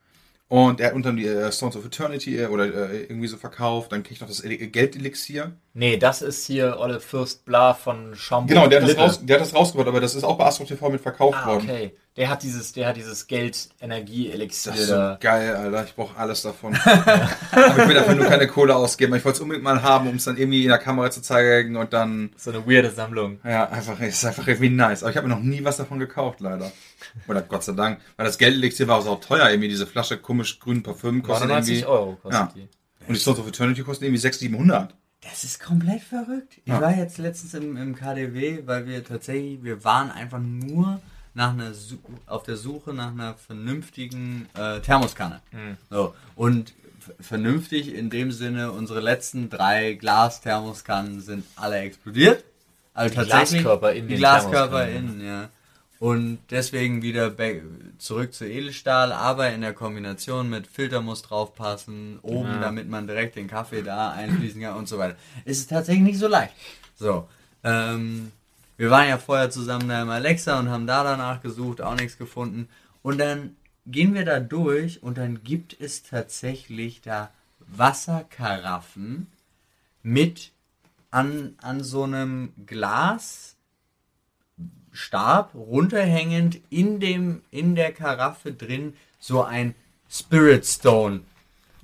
Und 0.50 0.80
er 0.80 0.86
hat 0.88 0.94
unter 0.94 1.12
die 1.12 1.26
äh, 1.26 1.52
Stones 1.52 1.76
of 1.76 1.84
Eternity 1.84 2.38
äh, 2.38 2.46
oder 2.46 2.64
äh, 2.64 3.02
irgendwie 3.02 3.28
so 3.28 3.36
verkauft. 3.36 3.92
Dann 3.92 4.02
krieg 4.02 4.12
ich 4.12 4.20
noch 4.20 4.28
das 4.28 4.42
Ele- 4.42 4.56
Geldelixier. 4.68 5.52
Nee, 5.74 5.98
das 5.98 6.22
ist 6.22 6.46
hier 6.46 6.78
Olle 6.78 7.00
Fürst 7.00 7.44
Bla 7.44 7.74
von 7.74 8.14
Schaumburg. 8.16 8.48
Genau, 8.48 8.66
der 8.66 8.80
hat, 8.82 8.88
das 8.88 8.96
raus, 8.96 9.20
der 9.22 9.36
hat 9.36 9.42
das 9.46 9.54
rausgebracht, 9.54 9.88
aber 9.88 10.00
das 10.00 10.14
ist 10.14 10.24
auch 10.24 10.38
bei 10.38 10.46
Astro 10.46 10.64
TV 10.64 10.88
mit 10.88 11.02
verkauft 11.02 11.38
Ah, 11.42 11.46
worden. 11.48 11.64
okay. 11.68 11.92
Der 12.16 12.30
hat 12.30 12.42
dieses, 12.42 12.72
der 12.72 12.88
hat 12.88 12.96
dieses 12.96 13.26
Geld-Energie-Elixier 13.28 14.72
Das 14.72 14.80
ist 14.80 14.88
so 14.88 15.16
geil, 15.20 15.54
Alter. 15.54 15.84
Ich 15.84 15.94
brauche 15.94 16.16
alles 16.18 16.42
davon. 16.42 16.74
aber 16.84 17.78
ich 17.82 17.88
will 17.88 17.94
dafür 17.94 18.14
nur 18.14 18.26
keine 18.26 18.46
Kohle 18.48 18.74
ausgeben. 18.74 19.14
Ich 19.14 19.24
wollte 19.24 19.36
es 19.36 19.40
unbedingt 19.42 19.64
mal 19.64 19.82
haben, 19.82 20.08
um 20.08 20.16
es 20.16 20.24
dann 20.24 20.36
irgendwie 20.36 20.62
in 20.62 20.68
der 20.68 20.78
Kamera 20.78 21.10
zu 21.10 21.20
zeigen 21.22 21.76
und 21.76 21.92
dann, 21.92 22.30
So 22.36 22.50
eine 22.50 22.66
weirde 22.66 22.90
Sammlung. 22.90 23.38
ja, 23.44 23.68
einfach, 23.68 24.00
ist 24.00 24.24
einfach 24.24 24.48
irgendwie 24.48 24.70
nice. 24.70 25.02
Aber 25.02 25.10
ich 25.10 25.16
habe 25.16 25.28
mir 25.28 25.34
noch 25.34 25.42
nie 25.42 25.62
was 25.64 25.76
davon 25.76 25.98
gekauft, 25.98 26.40
leider. 26.40 26.72
Oder 27.26 27.42
Gott 27.42 27.64
sei 27.64 27.72
Dank. 27.72 28.00
Weil 28.16 28.26
das 28.26 28.38
Geldelixier 28.38 28.86
war 28.88 28.98
auch 28.98 29.02
so 29.04 29.14
teuer, 29.16 29.48
irgendwie 29.50 29.68
diese 29.68 29.86
Flasche 29.86 30.18
komisch 30.18 30.58
grünen 30.60 30.82
Parfüm 30.82 31.22
kostet 31.22 31.48
99 31.48 31.74
irgendwie. 31.82 31.86
Euro 31.90 32.12
kostet 32.22 32.32
Ja. 32.40 32.52
die. 32.54 32.68
Und 33.08 33.14
die 33.14 33.20
Sons 33.20 33.38
of 33.38 33.48
Eternity 33.48 33.82
kosten 33.82 34.04
irgendwie 34.04 34.20
600, 34.20 34.40
700. 34.40 34.94
Das 35.22 35.42
ist 35.44 35.60
komplett 35.60 36.02
verrückt. 36.02 36.58
Ich 36.64 36.72
Ja. 36.72 36.80
war 36.80 36.96
jetzt 36.96 37.18
letztens 37.18 37.54
im, 37.54 37.76
im 37.76 37.94
KDW, 37.96 38.60
weil 38.66 38.86
wir 38.86 39.02
tatsächlich, 39.04 39.62
wir 39.64 39.82
waren 39.84 40.10
einfach 40.10 40.38
nur 40.40 41.00
nach 41.34 41.52
einer 41.52 41.72
auf 42.26 42.42
der 42.44 42.56
Suche 42.56 42.92
nach 42.92 43.12
einer 43.12 43.34
vernünftigen 43.34 44.48
äh, 44.54 44.80
Thermoskanne. 44.80 45.40
So. 45.90 46.14
Und 46.36 46.72
vernünftig 47.20 47.94
in 47.94 48.10
dem 48.10 48.32
Sinne, 48.32 48.72
unsere 48.72 49.00
letzten 49.00 49.48
drei 49.50 49.94
Glas-Thermoskannen 49.94 51.20
sind 51.20 51.44
alle 51.56 51.78
explodiert. 51.78 52.44
Also 52.94 53.10
Die 53.10 53.16
tatsächlich 53.16 53.62
Glaskörper 53.62 53.92
in 53.92 54.02
die 54.08 54.14
den 54.14 54.18
Glaskörper 54.18 54.88
innen, 54.88 55.24
ja. 55.24 55.48
Und 56.00 56.38
deswegen 56.50 57.02
wieder 57.02 57.32
zurück 57.98 58.32
zu 58.32 58.44
Edelstahl, 58.44 59.10
aber 59.12 59.50
in 59.50 59.62
der 59.62 59.72
Kombination 59.72 60.48
mit 60.48 60.68
Filter 60.68 61.00
muss 61.00 61.22
draufpassen, 61.22 62.20
oben, 62.22 62.48
Ja. 62.50 62.60
damit 62.60 62.88
man 62.88 63.08
direkt 63.08 63.34
den 63.34 63.48
Kaffee 63.48 63.82
da 63.82 64.12
einfließen 64.12 64.60
kann 64.60 64.76
und 64.76 64.88
so 64.88 64.98
weiter. 64.98 65.16
Es 65.44 65.58
ist 65.58 65.70
tatsächlich 65.70 66.04
nicht 66.04 66.18
so 66.18 66.28
leicht. 66.28 66.54
So, 66.96 67.28
ähm, 67.64 68.30
wir 68.76 68.90
waren 68.90 69.08
ja 69.08 69.18
vorher 69.18 69.50
zusammen 69.50 69.88
da 69.88 70.00
im 70.02 70.08
Alexa 70.10 70.58
und 70.60 70.68
haben 70.68 70.86
da 70.86 71.02
danach 71.02 71.42
gesucht, 71.42 71.80
auch 71.80 71.96
nichts 71.96 72.16
gefunden. 72.16 72.68
Und 73.02 73.18
dann 73.18 73.56
gehen 73.86 74.14
wir 74.14 74.24
da 74.24 74.38
durch 74.38 75.02
und 75.02 75.18
dann 75.18 75.42
gibt 75.42 75.76
es 75.80 76.04
tatsächlich 76.04 77.00
da 77.00 77.30
Wasserkaraffen 77.66 79.26
mit 80.02 80.52
an, 81.10 81.54
an 81.60 81.82
so 81.82 82.04
einem 82.04 82.52
Glas 82.66 83.56
Stab 84.98 85.54
runterhängend 85.54 86.58
in 86.70 86.98
dem 87.00 87.42
in 87.50 87.74
der 87.76 87.92
Karaffe 87.92 88.52
drin 88.52 88.94
so 89.20 89.42
ein 89.44 89.74
Spirit 90.10 90.66
Stone 90.66 91.20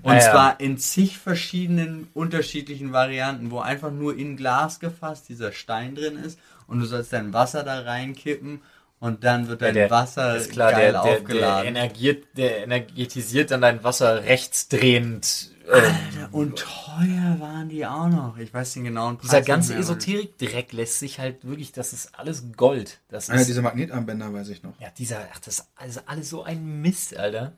und 0.03 0.11
Ah, 0.13 0.15
ja. 0.17 0.21
zwar 0.31 0.61
in 0.61 0.77
zig 0.79 1.19
verschiedenen 1.19 2.09
unterschiedlichen 2.13 2.93
Varianten, 2.93 3.51
wo 3.51 3.61
einfach 3.61 3.91
nur 3.93 4.17
in 4.17 4.37
Glas 4.37 4.81
gefasst 4.81 5.29
dieser 5.29 5.53
Stein 5.53 5.95
drin 5.95 6.17
ist 6.17 6.39
und 6.67 6.81
du 6.81 6.87
sollst 6.87 7.13
dein 7.13 7.33
Wasser 7.33 7.63
da 7.63 7.81
reinkippen 7.81 8.61
und 9.01 9.23
dann 9.25 9.49
wird 9.49 9.63
dein 9.63 9.75
der- 9.75 9.91
Wasser 9.91 10.37
Ist 10.37 10.51
klar, 10.53 10.73
geil 10.73 10.93
der, 10.93 10.93
der, 10.93 11.03
der, 11.03 11.19
aufgeladen. 11.21 11.69
energiert, 11.69 12.25
der 12.37 12.65
energetisiert 12.65 13.51
dann 13.53 13.61
dein 13.61 13.85
Wasser 13.85 14.25
rechtsdrehend. 14.25 15.51
Ähm, 15.73 16.29
und 16.33 16.57
teuer 16.59 17.37
waren 17.39 17.69
die 17.69 17.87
auch 17.87 18.09
noch. 18.09 18.37
Ich 18.39 18.53
weiß 18.53 18.75
den 18.75 18.85
genauen 18.85 19.17
Preis. 19.17 19.31
dieser 19.31 19.43
ganze 19.43 19.75
Esoterik-Dreck 19.75 20.73
lässt 20.73 20.99
sich 20.99 21.19
halt 21.19 21.45
wirklich, 21.45 21.73
das 21.73 21.93
ist 21.93 22.19
alles 22.19 22.53
Gold. 22.57 23.01
Das 23.09 23.31
Einer 23.31 23.41
ist, 23.41 23.49
dieser 23.49 23.63
Magnetarmbänder, 23.63 24.33
weiß 24.33 24.49
ich 24.51 24.63
noch. 24.63 24.79
ja, 24.81 24.89
dieser, 24.99 25.27
ach, 25.33 25.39
das 25.41 25.61
ist 25.61 25.69
also 25.77 26.01
alles 26.07 26.29
so 26.29 26.43
ein 26.43 26.83
Mist, 26.83 27.17
Alter. 27.17 27.53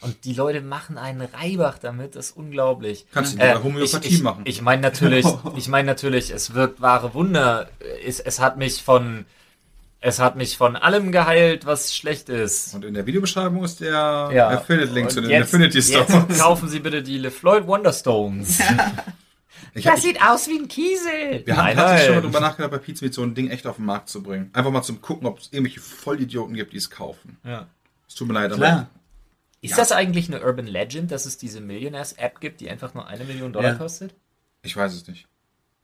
Und 0.00 0.24
die 0.24 0.34
Leute 0.34 0.60
machen 0.60 0.98
einen 0.98 1.20
Reibach 1.20 1.78
damit, 1.78 2.16
das 2.16 2.30
ist 2.30 2.36
unglaublich. 2.36 3.06
Kannst 3.12 3.34
du 3.34 3.38
dir 3.38 3.54
bei 3.54 3.62
Homöopathie 3.62 4.08
ich, 4.08 4.14
ich, 4.14 4.22
machen. 4.22 4.42
Ich 4.46 4.60
meine 4.60 4.82
natürlich, 4.82 5.26
ich 5.56 5.68
meine 5.68 5.86
natürlich, 5.86 6.30
es 6.30 6.54
wirkt 6.54 6.80
wahre 6.80 7.14
Wunder. 7.14 7.68
Es, 8.04 8.18
es 8.18 8.40
hat 8.40 8.56
mich 8.56 8.82
von, 8.82 9.26
es 10.02 10.18
hat 10.18 10.36
mich 10.36 10.56
von 10.56 10.76
allem 10.76 11.12
geheilt, 11.12 11.64
was 11.64 11.94
schlecht 11.96 12.28
ist. 12.28 12.74
Und 12.74 12.84
in 12.84 12.92
der 12.94 13.06
Videobeschreibung 13.06 13.64
ist 13.64 13.80
der 13.80 14.30
Ja. 14.34 14.48
Affiliate-Link 14.50 15.10
zu 15.10 15.20
den 15.22 15.30
jetzt- 15.30 15.44
Affinity 15.54 15.78
Jetzt 15.78 15.92
Stones. 16.10 16.38
kaufen 16.40 16.68
Sie 16.68 16.80
bitte 16.80 17.02
die 17.02 17.18
LeFloid 17.18 17.66
Wonderstones. 17.66 18.58
Ich, 19.74 19.86
hab- 19.86 19.96
ich, 19.96 20.02
sieht 20.02 20.20
aus 20.22 20.48
wie 20.48 20.58
ein 20.58 20.68
Kiesel. 20.68 21.46
wir 21.46 21.56
haben 21.56 21.64
Nein, 21.68 21.76
tatsächlich 21.76 22.06
schon 22.06 22.14
mal 22.16 22.20
drüber 22.20 22.40
nachgedacht, 22.40 22.70
bei 22.72 22.76
Pizza 22.78 23.06
mit 23.06 23.14
so 23.14 23.22
ein 23.22 23.34
Ding 23.34 23.48
echt 23.48 23.66
auf 23.66 23.76
den 23.76 23.86
Markt 23.86 24.10
zu 24.10 24.22
bringen. 24.22 24.50
Einfach 24.52 24.70
mal 24.70 24.82
zum 24.82 25.00
Gucken, 25.00 25.26
ob 25.26 25.38
es 25.38 25.48
irgendwelche 25.50 25.80
Vollidioten 25.80 26.54
gibt, 26.54 26.74
die 26.74 26.76
es 26.76 26.90
kaufen. 26.90 27.38
Ja. 27.42 27.68
Es 28.06 28.14
tut 28.14 28.28
mir 28.28 28.34
leid, 28.34 28.52
Klar. 28.52 28.90
Ist 29.62 29.78
das 29.78 29.90
eigentlich 29.92 30.28
eine 30.28 30.44
Urban 30.44 30.66
Legend, 30.66 31.10
dass 31.10 31.24
es 31.24 31.38
diese 31.38 31.62
Millionaires-App 31.62 32.40
gibt, 32.40 32.60
die 32.60 32.68
einfach 32.68 32.92
nur 32.92 33.06
eine 33.06 33.24
Million 33.24 33.50
Dollar 33.54 33.70
Ja. 33.72 33.78
kostet? 33.78 34.14
ich 34.62 34.76
weiß 34.76 34.92
es 34.92 35.06
nicht. 35.08 35.26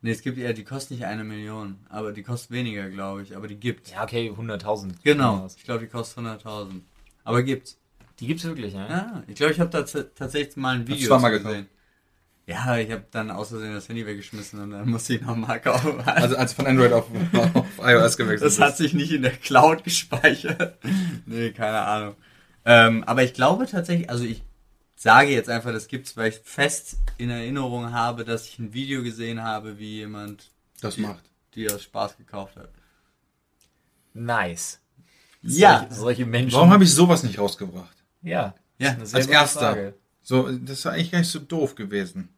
Nee, 0.01 0.13
es 0.13 0.23
gibt 0.23 0.39
ja, 0.39 0.53
die 0.53 0.65
kostet 0.65 0.93
nicht 0.93 1.07
eine 1.07 1.25
Million, 1.25 1.79
aber 1.89 2.13
die 2.13 2.23
kostet 2.23 2.53
weniger, 2.53 2.89
glaube 2.89 3.23
ich, 3.23 3.37
aber 3.37 3.49
die 3.49 3.57
gibt's. 3.59 3.91
Ja, 3.91 4.05
okay, 4.05 4.31
100.000. 4.31 4.93
Genau, 5.03 5.49
ich 5.57 5.65
glaube, 5.65 5.81
die 5.81 5.89
kostet 5.89 6.25
100.000. 6.25 6.83
Aber 7.25 7.43
gibt's. 7.43 7.79
Die 8.21 8.27
gibt's 8.27 8.45
wirklich, 8.45 8.75
ja? 8.75 8.89
Ja, 8.89 9.23
ich 9.27 9.35
glaube, 9.35 9.53
ich 9.53 9.61
habe 9.61 9.71
da 9.71 9.83
tatsächlich 9.83 10.57
mal 10.57 10.77
ein 10.77 10.87
Video 10.87 11.17
gekauft. 11.17 11.43
gesehen. 11.45 11.69
Ja, 12.47 12.79
ich 12.79 12.91
habe 12.91 13.05
dann 13.11 13.31
aus 13.31 13.51
Versehen 13.51 13.75
das 13.75 13.89
Handy 13.89 14.07
weggeschmissen 14.07 14.61
und 14.61 14.71
dann 14.71 14.89
musste 14.89 15.15
ich 15.15 15.21
nochmal 15.21 15.61
kaufen. 15.61 16.01
Also 16.07 16.37
als 16.37 16.55
von 16.55 16.67
Android 16.67 16.93
auf, 16.93 17.07
auf 17.55 17.67
iOS 17.79 18.17
gewechselt 18.17 18.51
Das 18.51 18.59
hat 18.59 18.77
sich 18.77 18.95
nicht 18.95 19.13
in 19.13 19.23
der 19.23 19.33
Cloud 19.33 19.85
gespeichert. 19.85 20.79
nee, 21.27 21.51
keine 21.51 21.81
Ahnung. 21.83 22.15
Ähm, 22.65 23.05
aber 23.05 23.23
ich 23.23 23.35
glaube 23.35 23.67
tatsächlich, 23.67 24.09
also 24.09 24.25
ich 24.25 24.43
sage 24.99 25.31
jetzt 25.31 25.49
einfach, 25.49 25.73
das 25.73 25.87
gibt's, 25.87 26.17
weil 26.17 26.31
ich 26.31 26.41
fest 26.43 26.99
in 27.19 27.31
Erinnerung 27.31 27.93
habe, 27.93 28.25
dass 28.25 28.49
ich 28.49 28.59
ein 28.59 28.75
Video 28.75 29.03
gesehen 29.03 29.43
habe, 29.43 29.79
wie 29.79 29.97
jemand 29.97 30.51
das 30.81 30.99
macht. 30.99 31.23
die 31.55 31.71
aus 31.71 31.85
Spaß 31.85 32.17
gekauft 32.17 32.57
hat. 32.57 32.71
Nice. 34.13 34.81
Ja. 35.43 35.81
Solche, 35.81 35.95
solche 35.95 36.27
Menschen. 36.27 36.57
Warum 36.57 36.71
habe 36.71 36.83
ich 36.83 36.93
sowas 36.93 37.23
nicht 37.23 37.39
rausgebracht? 37.39 37.97
Ja. 38.23 38.55
Ja, 38.79 38.97
als 39.13 39.27
erster. 39.27 39.61
Frage. 39.61 39.95
So, 40.23 40.51
das 40.51 40.85
war 40.85 40.93
eigentlich 40.93 41.13
gar 41.13 41.21
nicht 41.21 41.31
so 41.31 41.39
doof 41.39 41.75
gewesen. 41.75 42.29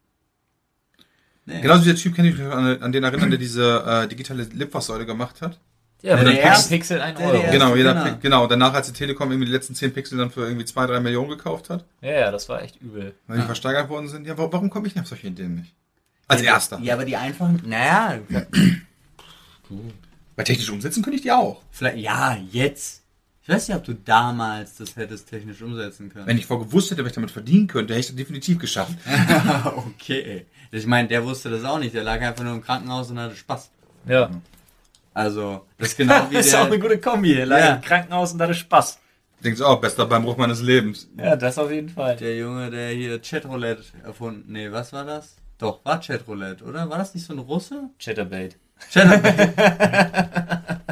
Nee. 1.46 1.62
Genauso 1.62 1.82
wie 1.82 1.88
der 1.88 1.96
Typ, 1.96 2.14
kann 2.14 2.26
ich 2.26 2.36
mich 2.36 2.46
an, 2.46 2.82
an 2.82 2.92
den 2.92 3.02
erinnern, 3.02 3.30
der 3.30 3.38
diese 3.38 3.84
äh, 3.86 4.06
digitale 4.06 4.44
Litfaßsäule 4.44 5.06
gemacht 5.06 5.40
hat. 5.40 5.58
Ja, 6.02 6.14
Der 6.16 6.20
aber 6.20 6.24
der 6.30 6.40
erste- 6.40 6.68
Pixel 6.70 7.00
ein 7.00 7.14
der 7.14 7.26
Euro. 7.26 7.36
erste- 7.42 7.50
genau, 7.58 7.74
jeder, 7.76 7.92
genau. 7.92 8.04
genau. 8.04 8.18
genau. 8.20 8.46
Danach, 8.46 8.72
als 8.74 8.86
die 8.86 8.92
Telekom 8.94 9.30
irgendwie 9.30 9.46
die 9.46 9.52
letzten 9.52 9.74
10 9.74 9.92
Pixel 9.92 10.16
dann 10.18 10.30
für 10.30 10.46
irgendwie 10.46 10.64
2, 10.64 10.86
3 10.86 11.00
Millionen 11.00 11.28
gekauft 11.30 11.68
hat, 11.70 11.84
Ja, 12.00 12.10
ja, 12.12 12.30
das 12.30 12.48
war 12.48 12.62
echt 12.62 12.80
übel. 12.80 13.14
weil 13.26 13.36
die 13.36 13.40
Ja. 13.42 13.46
versteigert 13.46 13.88
worden 13.90 14.08
sind. 14.08 14.26
Ja, 14.26 14.38
wa- 14.38 14.48
warum 14.50 14.70
komme 14.70 14.86
ich 14.86 14.94
denn 14.94 15.02
auf 15.02 15.08
solche 15.08 15.26
Ideen 15.26 15.56
nicht? 15.56 15.74
Als 16.28 16.42
erster. 16.42 16.78
Ja, 16.80 16.94
aber 16.94 17.04
die 17.04 17.16
einfachen, 17.16 17.60
naja, 17.66 18.18
Bei 20.36 20.44
technisch 20.44 20.70
umsetzen 20.70 21.02
könnte 21.02 21.16
ich 21.16 21.22
die 21.22 21.32
auch. 21.32 21.60
vielleicht, 21.70 21.98
ja, 21.98 22.36
jetzt. 22.50 23.02
Ich 23.42 23.48
weiß 23.48 23.68
nicht, 23.68 23.76
ob 23.76 23.84
du 23.84 23.94
damals 23.94 24.76
das 24.76 24.96
hättest 24.96 25.28
technisch 25.28 25.60
umsetzen 25.60 26.08
können. 26.08 26.26
Wenn 26.26 26.38
ich 26.38 26.46
vorher 26.46 26.66
gewusst 26.66 26.90
hätte, 26.90 27.02
was 27.02 27.08
ich 27.10 27.14
damit 27.14 27.30
verdienen 27.30 27.66
könnte, 27.66 27.92
hätte 27.94 28.00
ich 28.00 28.06
das 28.06 28.16
definitiv 28.16 28.58
geschafft. 28.58 28.94
okay. 29.76 30.46
Ich 30.70 30.86
meine, 30.86 31.08
der 31.08 31.24
wusste 31.24 31.50
das 31.50 31.64
auch 31.64 31.78
nicht. 31.78 31.94
Der 31.94 32.04
lag 32.04 32.20
einfach 32.20 32.44
nur 32.44 32.54
im 32.54 32.62
Krankenhaus 32.62 33.10
und 33.10 33.18
hatte 33.18 33.34
Spaß. 33.34 33.70
Ja. 34.06 34.30
Also, 35.14 35.66
das 35.78 35.88
ist 35.88 35.96
genau 35.96 36.26
wie 36.30 36.34
Das 36.34 36.46
ist 36.46 36.54
auch 36.54 36.60
eine 36.62 36.70
der, 36.70 36.78
gute 36.78 36.98
Kombi. 37.00 37.34
Der 37.34 37.46
lag 37.46 37.58
Ja. 37.58 37.74
im 37.76 37.80
Krankenhaus 37.82 38.32
und 38.32 38.40
hatte 38.42 38.54
Spaß. 38.54 38.98
Denkst 39.42 39.58
du 39.58 39.66
auch, 39.66 39.80
bester 39.80 40.06
Beinbruch 40.06 40.36
meines 40.36 40.60
Lebens. 40.60 41.08
Ja, 41.16 41.34
das 41.34 41.56
auf 41.58 41.70
jeden 41.70 41.88
Fall. 41.88 42.16
der 42.16 42.36
Junge, 42.36 42.70
der 42.70 42.90
hier 42.90 43.18
Chatroulette 43.20 43.82
erfunden. 44.04 44.52
Nee, 44.52 44.70
was 44.70 44.92
war 44.92 45.04
das? 45.04 45.36
Doch, 45.58 45.84
war 45.84 46.00
Chatroulette, 46.00 46.64
oder? 46.64 46.88
War 46.90 46.98
das 46.98 47.14
nicht 47.14 47.26
so 47.26 47.32
ein 47.32 47.38
Russe? 47.38 47.90
Chatterbait. 47.98 48.56
Chatroulette. 48.92 49.54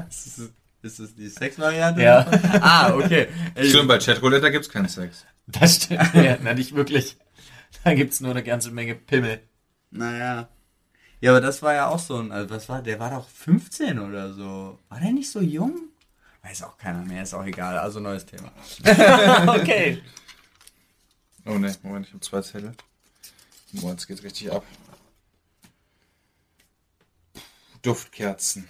ist, 0.09 0.39
es, 0.39 0.51
ist 0.83 0.99
es 1.01 1.15
die 1.15 1.29
Sexvariante? 1.29 2.03
Ja. 2.03 2.27
Ah, 2.61 2.95
okay. 2.95 3.29
Ey, 3.55 3.71
Schön, 3.71 3.87
bei 3.87 3.99
Chatroulette, 3.99 4.43
da 4.43 4.51
gibt's 4.51 4.69
keinen 4.71 4.89
Sex. 4.89 5.25
Das 5.47 5.77
stimmt. 5.77 6.15
ja, 6.15 6.37
na, 6.43 6.55
nicht 6.55 6.75
wirklich. 6.75 7.17
Da 7.85 7.95
gibt's 7.95 8.21
nur 8.21 8.31
eine 8.33 8.43
ganze 8.43 8.71
Menge 8.71 8.95
Pimmel. 8.95 9.41
Naja. 9.91 10.49
Ja, 11.21 11.33
aber 11.33 11.41
das 11.41 11.63
war 11.63 11.75
ja 11.75 11.89
auch 11.89 11.99
so 11.99 12.19
ein, 12.19 12.31
also 12.31 12.51
was 12.51 12.69
war, 12.69 12.83
der 12.83 13.01
war 13.01 13.11
doch 13.11 13.29
15 13.29 13.99
oder 13.99 14.33
so. 14.33 14.79
War 14.89 15.01
der 15.01 15.13
nicht 15.13 15.31
so 15.31 15.41
jung? 15.41 15.89
Weiß 16.43 16.63
auch 16.63 16.79
keiner 16.79 17.05
mehr, 17.05 17.23
ist 17.23 17.35
auch 17.35 17.45
egal. 17.45 17.79
Also 17.79 17.99
neues 18.01 18.25
Thema. 18.25 18.53
okay. 19.55 20.01
Oh 21.45 21.59
ne, 21.59 21.75
Moment, 21.83 22.07
ich 22.07 22.13
habe 22.13 22.21
zwei 22.21 22.41
Zettel. 22.43 22.75
Boah, 23.73 23.91
jetzt 23.91 24.07
geht's 24.07 24.23
richtig 24.23 24.53
ab. 24.53 24.65
Duftkerzen. 27.83 28.69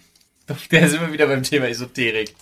Der 0.70 0.88
sind 0.88 1.00
wir 1.00 1.12
wieder 1.12 1.26
beim 1.26 1.42
Thema 1.42 1.68
Esoterik. 1.68 2.34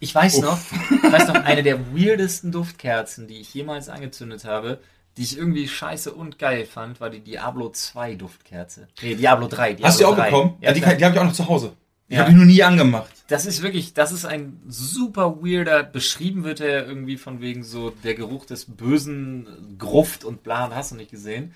Ich 0.00 0.14
weiß 0.14 0.38
noch, 0.38 0.58
ich 0.90 1.12
weiß 1.12 1.28
noch, 1.28 1.44
eine 1.44 1.62
der 1.62 1.94
weirdesten 1.94 2.52
Duftkerzen, 2.52 3.26
die 3.26 3.40
ich 3.40 3.52
jemals 3.52 3.88
angezündet 3.88 4.44
habe, 4.44 4.80
die 5.18 5.24
ich 5.24 5.36
irgendwie 5.36 5.68
scheiße 5.68 6.12
und 6.12 6.38
geil 6.38 6.64
fand, 6.64 7.00
war 7.00 7.10
die 7.10 7.20
Diablo 7.20 7.68
2 7.70 8.14
Duftkerze. 8.14 8.88
Nee, 9.02 9.16
Diablo 9.16 9.48
3. 9.48 9.74
Diablo 9.74 9.86
Hast 9.86 9.98
du 10.00 10.04
die 10.04 10.06
auch 10.06 10.16
3. 10.16 10.24
bekommen? 10.30 10.54
Ja, 10.60 10.68
Ja, 10.68 10.74
die, 10.74 10.80
die 10.80 11.04
habe 11.04 11.14
ich 11.14 11.20
auch 11.20 11.24
noch 11.24 11.32
zu 11.32 11.46
Hause. 11.48 11.72
Die 12.08 12.14
Ja. 12.14 12.20
habe 12.20 12.30
ich 12.30 12.36
nur 12.36 12.46
nie 12.46 12.62
angemacht. 12.62 13.10
Das 13.26 13.44
ist 13.44 13.60
wirklich, 13.62 13.92
das 13.92 14.12
ist 14.12 14.24
ein 14.24 14.62
super 14.68 15.42
weirder, 15.42 15.82
beschrieben 15.82 16.44
wird 16.44 16.60
er 16.60 16.86
irgendwie 16.86 17.18
von 17.18 17.42
wegen 17.42 17.62
so 17.64 17.90
der 17.90 18.14
Geruch 18.14 18.46
des 18.46 18.64
bösen 18.64 19.76
Gruft 19.76 20.24
und 20.24 20.42
bla 20.42 20.64
und 20.66 20.74
hast 20.74 20.92
du 20.92 20.94
nicht 20.96 21.10
gesehen. 21.10 21.52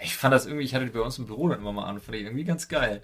Ich 0.00 0.16
fand 0.16 0.34
das 0.34 0.46
irgendwie, 0.46 0.64
ich 0.64 0.74
hatte 0.74 0.86
die 0.86 0.90
bei 0.90 1.00
uns 1.00 1.18
im 1.18 1.26
Büro 1.26 1.48
dann 1.48 1.60
immer 1.60 1.72
mal 1.72 1.84
an, 1.84 2.00
fand 2.00 2.16
ich 2.16 2.24
irgendwie 2.24 2.42
ganz 2.44 2.66
geil. 2.66 3.02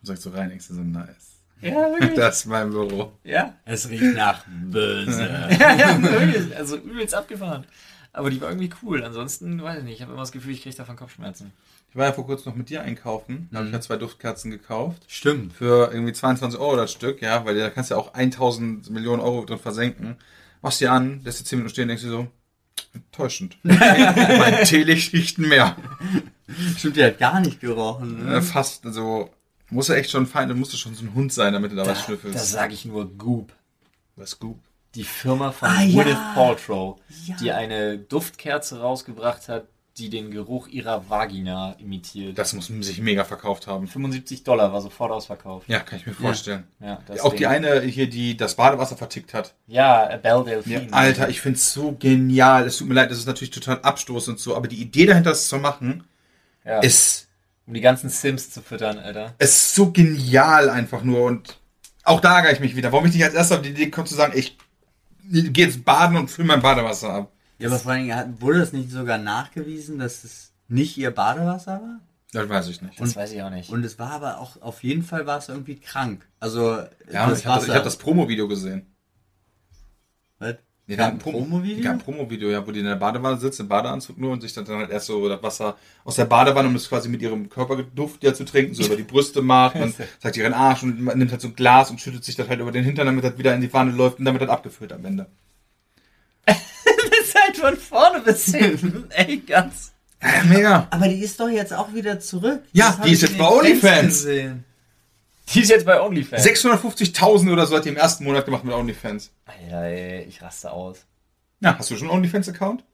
Und 0.00 0.06
sagst 0.06 0.24
du 0.24 0.30
rein, 0.30 0.50
ich 0.50 0.64
so 0.64 0.74
nice. 0.74 1.36
Ja, 1.60 1.72
wirklich. 1.92 2.14
Das 2.16 2.38
ist 2.38 2.46
mein 2.46 2.70
Büro. 2.70 3.12
ja. 3.24 3.54
Es 3.64 3.88
riecht 3.90 4.16
nach 4.16 4.44
böse. 4.48 5.22
ja, 5.60 5.74
ja, 5.76 6.02
wirklich. 6.02 6.56
Also 6.56 6.76
übelst 6.76 7.14
abgefahren. 7.14 7.64
Aber 8.12 8.30
die 8.30 8.40
war 8.40 8.48
irgendwie 8.50 8.70
cool. 8.82 9.02
Ansonsten, 9.04 9.62
weiß 9.62 9.78
ich 9.78 9.84
nicht, 9.84 9.94
ich 9.96 10.02
habe 10.02 10.12
immer 10.12 10.20
das 10.22 10.32
Gefühl, 10.32 10.52
ich 10.52 10.62
kriege 10.62 10.76
davon 10.76 10.96
Kopfschmerzen. 10.96 11.52
Ich 11.90 11.96
war 11.96 12.06
ja 12.06 12.12
vor 12.12 12.26
kurzem 12.26 12.50
noch 12.52 12.56
mit 12.56 12.68
dir 12.70 12.82
einkaufen. 12.82 13.48
Da 13.50 13.58
habe 13.58 13.64
Mhm. 13.68 13.70
ich 13.70 13.74
ja 13.74 13.80
zwei 13.82 13.96
Duftkerzen 13.96 14.50
gekauft. 14.50 15.02
Stimmt. 15.08 15.52
Für 15.54 15.90
irgendwie 15.92 16.12
22 16.12 16.58
Euro 16.60 16.76
das 16.76 16.92
Stück, 16.92 17.20
ja, 17.22 17.44
weil 17.44 17.56
da 17.56 17.70
kannst 17.70 17.90
du 17.90 17.94
ja 17.94 18.00
auch 18.00 18.12
1000 18.14 18.90
Millionen 18.90 19.20
Euro 19.20 19.44
drin 19.44 19.58
versenken. 19.58 20.16
Machst 20.62 20.80
die 20.80 20.88
an, 20.88 21.20
lässt 21.24 21.40
die 21.40 21.44
10 21.44 21.58
Minuten 21.58 21.72
stehen, 21.72 21.88
denkst 21.88 22.04
du 22.04 22.08
so, 22.10 22.26
enttäuschend. 22.94 23.56
mein 23.62 24.64
Teelicht 24.64 25.12
riecht 25.12 25.38
mehr. 25.38 25.76
Stimmt, 26.76 26.96
der 26.96 27.08
hat 27.08 27.18
gar 27.18 27.40
nicht 27.40 27.60
gerochen. 27.60 28.26
Ne? 28.26 28.42
Fast, 28.42 28.84
also, 28.86 29.30
muss 29.70 29.88
er 29.88 29.96
echt 29.96 30.10
schon 30.10 30.26
fein, 30.26 30.48
du 30.48 30.54
musst 30.54 30.78
schon 30.78 30.94
so 30.94 31.04
ein 31.04 31.14
Hund 31.14 31.32
sein, 31.32 31.52
damit 31.54 31.72
du 31.72 31.76
da, 31.76 31.86
was 31.86 31.98
Da, 32.00 32.04
schnüffelst. 32.04 32.36
da 32.36 32.42
sage 32.44 32.74
ich 32.74 32.84
nur 32.84 33.06
Goop. 33.16 33.52
was 34.16 34.38
gut. 34.38 34.58
Die 34.94 35.04
Firma 35.04 35.52
von 35.52 35.68
Ah, 35.68 35.82
ja. 35.82 36.02
Gwyneth 36.02 36.34
Paltrow, 36.34 36.98
Ja. 37.26 37.36
die 37.40 37.52
eine 37.52 37.98
Duftkerze 37.98 38.80
rausgebracht 38.80 39.48
hat, 39.48 39.64
die 39.98 40.08
den 40.08 40.30
Geruch 40.30 40.68
ihrer 40.68 41.08
Vagina 41.10 41.72
imitiert. 41.78 42.38
Das 42.38 42.54
muss 42.54 42.68
sich 42.68 43.00
mega 43.00 43.24
verkauft 43.24 43.66
haben. 43.66 43.86
75 43.86 44.42
Dollar 44.42 44.72
war 44.72 44.80
sofort 44.80 45.12
ausverkauft. 45.12 45.68
Ja, 45.68 45.80
kann 45.80 45.98
ich 45.98 46.06
mir 46.06 46.14
vorstellen. 46.14 46.64
Ja, 46.80 46.98
das 47.06 47.20
auch 47.20 47.34
die 47.34 47.46
eine 47.46 47.80
hier, 47.82 48.08
die 48.08 48.34
das 48.36 48.56
Badewasser 48.56 48.96
vertickt 48.96 49.34
hat. 49.34 49.54
Ja, 49.66 50.06
Belle 50.16 50.38
Ja, 50.38 50.42
Delphine. 50.44 50.92
Alter, 50.92 51.28
ich 51.28 51.42
find's 51.42 51.72
so 51.74 51.92
genial. 51.98 52.66
Es 52.66 52.78
tut 52.78 52.88
mir 52.88 52.94
leid, 52.94 53.10
das 53.10 53.18
ist 53.18 53.26
natürlich 53.26 53.50
total 53.50 53.80
abstoßend 53.82 54.36
und 54.36 54.40
so, 54.40 54.56
aber 54.56 54.66
die 54.66 54.80
Idee 54.80 55.04
dahinter, 55.04 55.30
das 55.30 55.48
zu 55.48 55.58
machen, 55.58 56.04
ja, 56.64 56.80
ist, 56.80 57.28
um 57.66 57.74
die 57.74 57.80
ganzen 57.82 58.08
Sims 58.08 58.50
zu 58.50 58.62
füttern, 58.62 58.98
Alter. 58.98 59.34
ist 59.38 59.74
so 59.74 59.90
genial 59.92 60.70
einfach 60.70 61.02
nur 61.02 61.22
und 61.24 61.58
auch 62.04 62.20
da 62.20 62.36
ärgere 62.36 62.52
ich 62.52 62.60
mich 62.60 62.76
wieder. 62.76 62.92
Warum 62.92 63.04
ich 63.06 63.12
nicht 63.14 63.24
als 63.24 63.34
erster 63.34 63.56
auf 63.56 63.62
die 63.62 63.70
Idee 63.70 63.90
komme 63.90 64.06
zu 64.08 64.14
sagen, 64.14 64.32
ich 64.34 64.56
gehe 65.32 65.66
jetzt 65.66 65.84
baden 65.84 66.16
und 66.16 66.30
fülle 66.30 66.48
mein 66.48 66.62
Badewasser 66.62 67.10
ab. 67.12 67.32
Ja, 67.58 67.68
aber 67.68 67.78
vor 67.78 67.92
allen 67.92 68.06
Dingen 68.06 68.40
wurde 68.40 68.58
das 68.60 68.72
nicht 68.72 68.90
sogar 68.90 69.18
nachgewiesen, 69.18 69.98
dass 69.98 70.24
es 70.24 70.52
nicht 70.68 70.96
ihr 70.98 71.10
Badewasser 71.10 71.80
war? 71.80 72.00
Das 72.32 72.48
weiß 72.48 72.68
ich 72.68 72.80
nicht. 72.80 72.98
Das 72.98 73.14
weiß 73.14 73.32
ich 73.32 73.42
auch 73.42 73.50
nicht. 73.50 73.70
Und 73.70 73.84
es 73.84 73.98
war 73.98 74.10
aber 74.10 74.38
auch, 74.38 74.60
auf 74.62 74.82
jeden 74.82 75.02
Fall 75.02 75.26
war 75.26 75.38
es 75.38 75.48
irgendwie 75.48 75.76
krank. 75.76 76.26
Also, 76.40 76.76
Ja, 77.10 77.30
ich 77.30 77.46
habe 77.46 77.60
das, 77.60 77.68
ich 77.68 77.74
hab 77.74 77.84
das 77.84 77.98
Promo-Video 77.98 78.48
gesehen. 78.48 78.86
Was? 80.38 80.56
Die 80.88 80.96
Gab 80.96 81.06
haben 81.06 81.12
ein 81.12 81.18
ein 81.18 81.22
Promo- 81.22 81.38
Promo-Video? 81.48 81.84
Haben 81.88 81.98
ein 81.98 82.04
Promo-Video, 82.04 82.50
ja, 82.50 82.66
wo 82.66 82.72
die 82.72 82.80
in 82.80 82.86
der 82.86 82.96
Badewanne 82.96 83.38
sitzt, 83.38 83.60
im 83.60 83.68
Badeanzug 83.68 84.18
nur 84.18 84.32
und 84.32 84.40
sich 84.40 84.52
dann 84.52 84.66
halt 84.66 84.90
erst 84.90 85.06
so 85.06 85.28
das 85.28 85.42
Wasser 85.42 85.76
aus 86.04 86.16
der 86.16 86.24
Badewanne, 86.24 86.66
um 86.68 86.74
das 86.74 86.88
quasi 86.88 87.08
mit 87.08 87.22
ihrem 87.22 87.48
Körperduft 87.48 88.22
ja 88.24 88.34
zu 88.34 88.44
trinken, 88.44 88.74
so 88.74 88.84
über 88.84 88.96
die 88.96 89.04
Brüste 89.04 89.42
macht, 89.42 89.76
dann 89.76 89.94
zeigt 90.20 90.36
ihren 90.36 90.52
Arsch 90.54 90.82
und 90.82 91.00
man 91.00 91.16
nimmt 91.18 91.30
halt 91.30 91.40
so 91.40 91.48
ein 91.48 91.54
Glas 91.54 91.90
und 91.90 92.00
schüttet 92.00 92.24
sich 92.24 92.34
das 92.34 92.48
halt 92.48 92.60
über 92.60 92.72
den 92.72 92.84
Hintern, 92.84 93.06
damit 93.06 93.22
das 93.24 93.38
wieder 93.38 93.54
in 93.54 93.60
die 93.60 93.72
Wanne 93.72 93.92
läuft 93.92 94.18
und 94.18 94.24
damit 94.24 94.42
das 94.42 94.48
abgefüllt 94.48 94.92
am 94.92 95.04
Ende. 95.04 95.26
das 96.46 96.56
ist 96.56 97.34
halt 97.40 97.56
von 97.56 97.76
vorne 97.76 98.20
bis 98.20 98.46
hinten. 98.46 99.04
Ey, 99.10 99.38
ganz. 99.38 99.92
Ja, 100.20 100.44
mega. 100.48 100.86
Aber 100.90 101.08
die 101.08 101.20
ist 101.20 101.38
doch 101.38 101.48
jetzt 101.48 101.72
auch 101.72 101.94
wieder 101.94 102.18
zurück. 102.20 102.62
Ja, 102.72 102.94
Das 102.98 103.06
die 103.06 103.12
ist 103.12 103.22
jetzt 103.22 103.38
bei 103.38 103.48
OnlyFans. 103.48 104.06
Gesehen. 104.24 104.64
Die 105.48 105.60
ist 105.60 105.70
jetzt 105.70 105.84
bei 105.86 106.00
OnlyFans. 106.00 106.44
650.000 106.46 107.52
oder 107.52 107.66
so 107.66 107.76
hat 107.76 107.84
die 107.84 107.88
im 107.90 107.96
ersten 107.96 108.24
Monat 108.24 108.44
gemacht 108.44 108.64
mit 108.64 108.74
OnlyFans. 108.74 109.30
Alter, 109.44 109.82
ey, 109.84 110.22
ich 110.24 110.40
raste 110.42 110.70
aus. 110.70 111.04
Ja, 111.60 111.76
hast 111.78 111.90
du 111.90 111.96
schon 111.96 112.08
einen 112.08 112.16
OnlyFans-Account? 112.18 112.84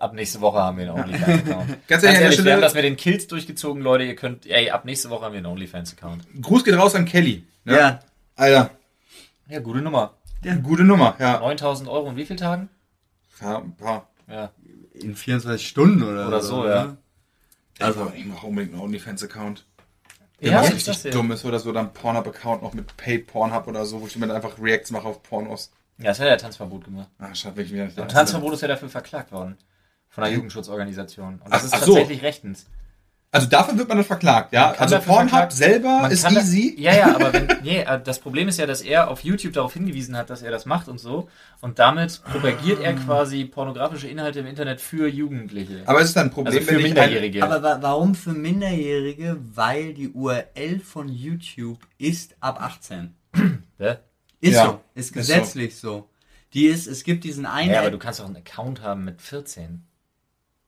Ab 0.00 0.14
nächste 0.14 0.40
Woche 0.40 0.58
haben 0.58 0.78
wir 0.78 0.90
einen 0.92 1.00
OnlyFans-Account. 1.02 1.68
Ganz 1.68 1.78
Ganz 1.88 2.02
ehrlich, 2.02 2.06
an 2.06 2.12
der 2.14 2.22
ehrlich, 2.22 2.44
wir 2.44 2.52
haben 2.54 2.60
das 2.60 2.74
mit 2.74 2.84
den 2.84 2.96
Kills 2.96 3.26
durchgezogen, 3.28 3.82
Leute. 3.82 4.04
Ihr 4.04 4.16
könnt, 4.16 4.46
ey, 4.46 4.70
ab 4.70 4.84
nächste 4.84 5.10
Woche 5.10 5.24
haben 5.24 5.32
wir 5.32 5.38
einen 5.38 5.46
OnlyFans-Account. 5.46 6.24
Gruß 6.42 6.64
geht 6.64 6.74
raus 6.76 6.94
an 6.94 7.04
Kelly. 7.04 7.44
ne? 7.64 7.76
Ja. 7.76 8.00
Alter, 8.34 8.70
Ja, 9.48 9.60
gute 9.60 9.80
Nummer. 9.80 10.14
gute 10.62 10.84
Nummer, 10.84 11.16
ja. 11.18 11.38
9000 11.40 11.88
Euro 11.88 12.10
in 12.10 12.16
wie 12.16 12.24
vielen 12.26 12.38
Tagen? 12.38 12.68
ja 13.40 13.58
ein 13.58 13.76
paar. 13.76 14.08
Ja. 14.28 14.50
In 14.94 15.14
24 15.14 15.66
Stunden 15.68 16.02
oder, 16.02 16.26
Oder 16.28 16.40
so, 16.40 16.66
ja. 16.66 16.96
Also, 17.78 18.10
ich 18.16 18.24
mache 18.24 18.46
unbedingt 18.46 18.72
einen 18.74 18.82
OnlyFans-Account. 18.82 19.64
Wenn 20.38 20.52
Ja, 20.52 20.60
was 20.60 20.72
richtig 20.72 20.84
das 21.02 21.12
dumm 21.12 21.32
ist 21.32 21.44
oder 21.44 21.58
so, 21.58 21.72
dann 21.72 21.92
Pornhub-Account 21.92 22.62
noch 22.62 22.74
mit 22.74 22.96
Paid 22.96 23.26
Pornhub 23.26 23.66
oder 23.68 23.86
so, 23.86 24.00
wo 24.02 24.06
ich 24.06 24.16
mir 24.16 24.26
dann 24.26 24.36
einfach 24.36 24.58
Reacts 24.60 24.90
mache 24.90 25.08
auf 25.08 25.22
Pornos. 25.22 25.70
Ja, 25.98 26.04
das 26.06 26.20
hat 26.20 26.26
der 26.26 26.36
Tanzverbot 26.38 26.84
gemacht. 26.84 27.08
Ah, 27.18 27.34
schade, 27.34 27.56
wirklich 27.56 27.72
wieder 27.72 27.86
nicht. 27.86 27.98
Und 27.98 28.10
Tanzverbot 28.10 28.52
ist 28.52 28.60
ja 28.60 28.68
dafür 28.68 28.90
verklagt 28.90 29.32
worden. 29.32 29.56
Von 30.08 30.24
einer 30.24 30.34
Jugendschutzorganisation. 30.34 31.40
Und 31.42 31.52
das 31.52 31.62
Ach- 31.62 31.64
ist 31.64 31.74
ach 31.74 31.82
so. 31.84 31.94
tatsächlich 31.94 32.22
rechtens. 32.22 32.66
Also 33.36 33.48
dafür 33.48 33.76
wird 33.76 33.88
man 33.88 33.98
dann 33.98 34.06
verklagt, 34.06 34.52
ja? 34.52 34.72
Also 34.72 34.98
Pornhub 34.98 35.52
selber 35.52 36.08
ist 36.10 36.24
kann 36.24 36.34
da- 36.34 36.40
easy. 36.40 36.74
Ja, 36.78 36.94
ja, 36.94 37.14
aber 37.14 37.32
wenn, 37.32 37.46
nee, 37.62 37.80
äh, 37.80 38.00
das 38.02 38.18
Problem 38.18 38.48
ist 38.48 38.58
ja, 38.58 38.64
dass 38.66 38.80
er 38.80 39.10
auf 39.10 39.20
YouTube 39.24 39.52
darauf 39.52 39.74
hingewiesen 39.74 40.16
hat, 40.16 40.30
dass 40.30 40.40
er 40.42 40.50
das 40.50 40.64
macht 40.64 40.88
und 40.88 40.98
so. 40.98 41.28
Und 41.60 41.78
damit 41.78 42.22
propagiert 42.24 42.80
er 42.80 42.94
quasi 42.94 43.44
pornografische 43.44 44.08
Inhalte 44.08 44.40
im 44.40 44.46
Internet 44.46 44.80
für 44.80 45.06
Jugendliche. 45.06 45.82
Aber 45.84 46.00
es 46.00 46.08
ist 46.08 46.16
dann 46.16 46.28
ein 46.28 46.30
Problem, 46.30 46.56
also 46.56 46.66
für 46.66 46.76
ein, 46.76 46.82
Minderjährige. 46.82 47.42
Aber 47.44 47.62
wa 47.62 47.78
warum 47.80 48.14
für 48.14 48.32
Minderjährige? 48.32 49.36
Weil 49.54 49.92
die 49.92 50.08
URL 50.08 50.80
von 50.82 51.08
YouTube 51.08 51.78
ist 51.98 52.36
ab 52.40 52.60
18. 52.62 53.14
Ja? 53.78 53.98
Ist 54.40 54.54
Ja, 54.54 54.64
so. 54.66 54.80
Ist 54.94 55.06
ist 55.06 55.12
gesetzlich 55.14 55.76
so. 55.76 56.08
Die 56.52 56.66
ist, 56.66 56.86
es 56.86 57.04
gibt 57.04 57.24
diesen 57.24 57.46
einen. 57.46 57.72
ja, 57.72 57.80
aber 57.80 57.90
du 57.90 57.98
kannst 57.98 58.20
auch 58.20 58.26
einen 58.26 58.36
Account 58.36 58.82
haben 58.82 59.04
mit 59.04 59.20
14. 59.20 59.84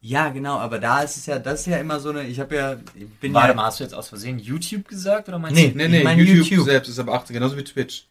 Ja, 0.00 0.28
genau, 0.28 0.58
aber 0.58 0.78
da 0.78 1.02
ist 1.02 1.16
es 1.16 1.26
ja, 1.26 1.40
das 1.40 1.60
ist 1.60 1.66
ja 1.66 1.78
immer 1.78 1.98
so 1.98 2.10
eine, 2.10 2.22
ich 2.22 2.38
habe 2.38 2.54
ja, 2.54 2.76
ich 2.94 3.08
bin 3.20 3.34
Warte 3.34 3.48
ja, 3.48 3.54
mal, 3.54 3.64
hast 3.66 3.80
du 3.80 3.84
jetzt 3.84 3.94
aus 3.94 4.08
Versehen 4.08 4.38
YouTube 4.38 4.86
gesagt 4.86 5.26
oder 5.28 5.40
meinst 5.40 5.56
Nee. 5.56 5.70
du? 5.70 5.76
Nee, 5.76 5.88
nee, 5.88 5.98
Ich 5.98 6.04
meine 6.04 6.22
YouTube, 6.22 6.46
YouTube. 6.46 6.66
selbst 6.66 6.88
ist 6.88 7.00
aber 7.00 7.14
18, 7.14 7.34
genauso 7.34 7.56
wie 7.56 7.64
Twitch. 7.64 8.06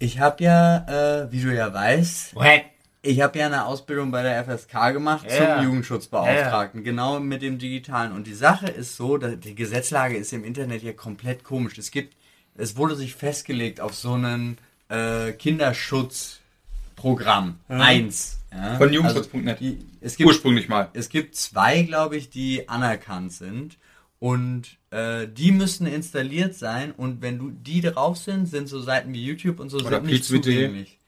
ich 0.00 0.18
habe 0.18 0.42
ja, 0.42 1.22
äh, 1.22 1.30
wie 1.30 1.40
du 1.42 1.54
ja 1.54 1.72
weißt, 1.72 2.34
What? 2.34 2.62
ich 3.02 3.20
habe 3.20 3.38
ja 3.38 3.46
eine 3.46 3.66
Ausbildung 3.66 4.10
bei 4.10 4.24
der 4.24 4.44
FSK 4.44 4.90
gemacht 4.92 5.26
Ja. 5.30 5.58
zum 5.58 5.64
Jugendschutzbeauftragten, 5.66 6.82
genau 6.82 7.20
mit 7.20 7.40
dem 7.40 7.58
Digitalen. 7.58 8.10
Und 8.10 8.26
die 8.26 8.34
Sache 8.34 8.66
ist 8.66 8.96
so, 8.96 9.16
dass 9.16 9.38
die 9.38 9.54
Gesetzlage 9.54 10.16
ist 10.16 10.32
im 10.32 10.42
Internet 10.42 10.82
ja 10.82 10.92
komplett 10.92 11.44
komisch. 11.44 11.78
Es 11.78 11.92
gibt, 11.92 12.16
es 12.56 12.76
wurde 12.76 12.96
sich 12.96 13.14
festgelegt 13.14 13.80
auf 13.80 13.94
so 13.94 14.14
einen 14.14 14.58
äh, 14.88 15.30
Kinderschutzprogramm. 15.32 17.60
Eins. 17.68 18.40
Ja? 18.52 18.76
Von 18.76 18.92
jugendschutz.net. 18.92 19.48
Also, 19.48 19.64
die- 19.64 19.78
es 20.00 20.16
gibt 20.16 20.28
Ursprünglich 20.28 20.68
mal. 20.68 20.88
es 20.94 21.08
gibt 21.08 21.34
zwei, 21.36 21.82
glaube 21.82 22.16
ich, 22.16 22.30
die 22.30 22.68
anerkannt 22.68 23.32
sind. 23.32 23.78
Und 24.18 24.78
äh, 24.90 25.28
die 25.28 25.52
müssen 25.52 25.86
installiert 25.86 26.54
sein. 26.54 26.92
Und 26.92 27.20
wenn 27.20 27.38
du 27.38 27.50
die 27.50 27.82
drauf 27.82 28.16
sind, 28.16 28.46
sind 28.46 28.66
so 28.68 28.80
Seiten 28.80 29.12
wie 29.12 29.22
YouTube 29.24 29.60
und 29.60 29.68
so 29.68 29.76
Oder 29.78 29.96
sind 30.00 30.06
nicht 30.06 30.24
zugänglich. 30.24 30.98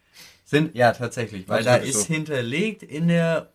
Sind, 0.44 0.74
ja, 0.74 0.92
tatsächlich. 0.92 1.48
Weil 1.48 1.62
Das 1.64 1.66
da 1.66 1.77
ist 1.77 2.03
so. 2.07 2.14
hinterlegt 2.14 2.83
in 2.83 3.09
der, 3.09 3.51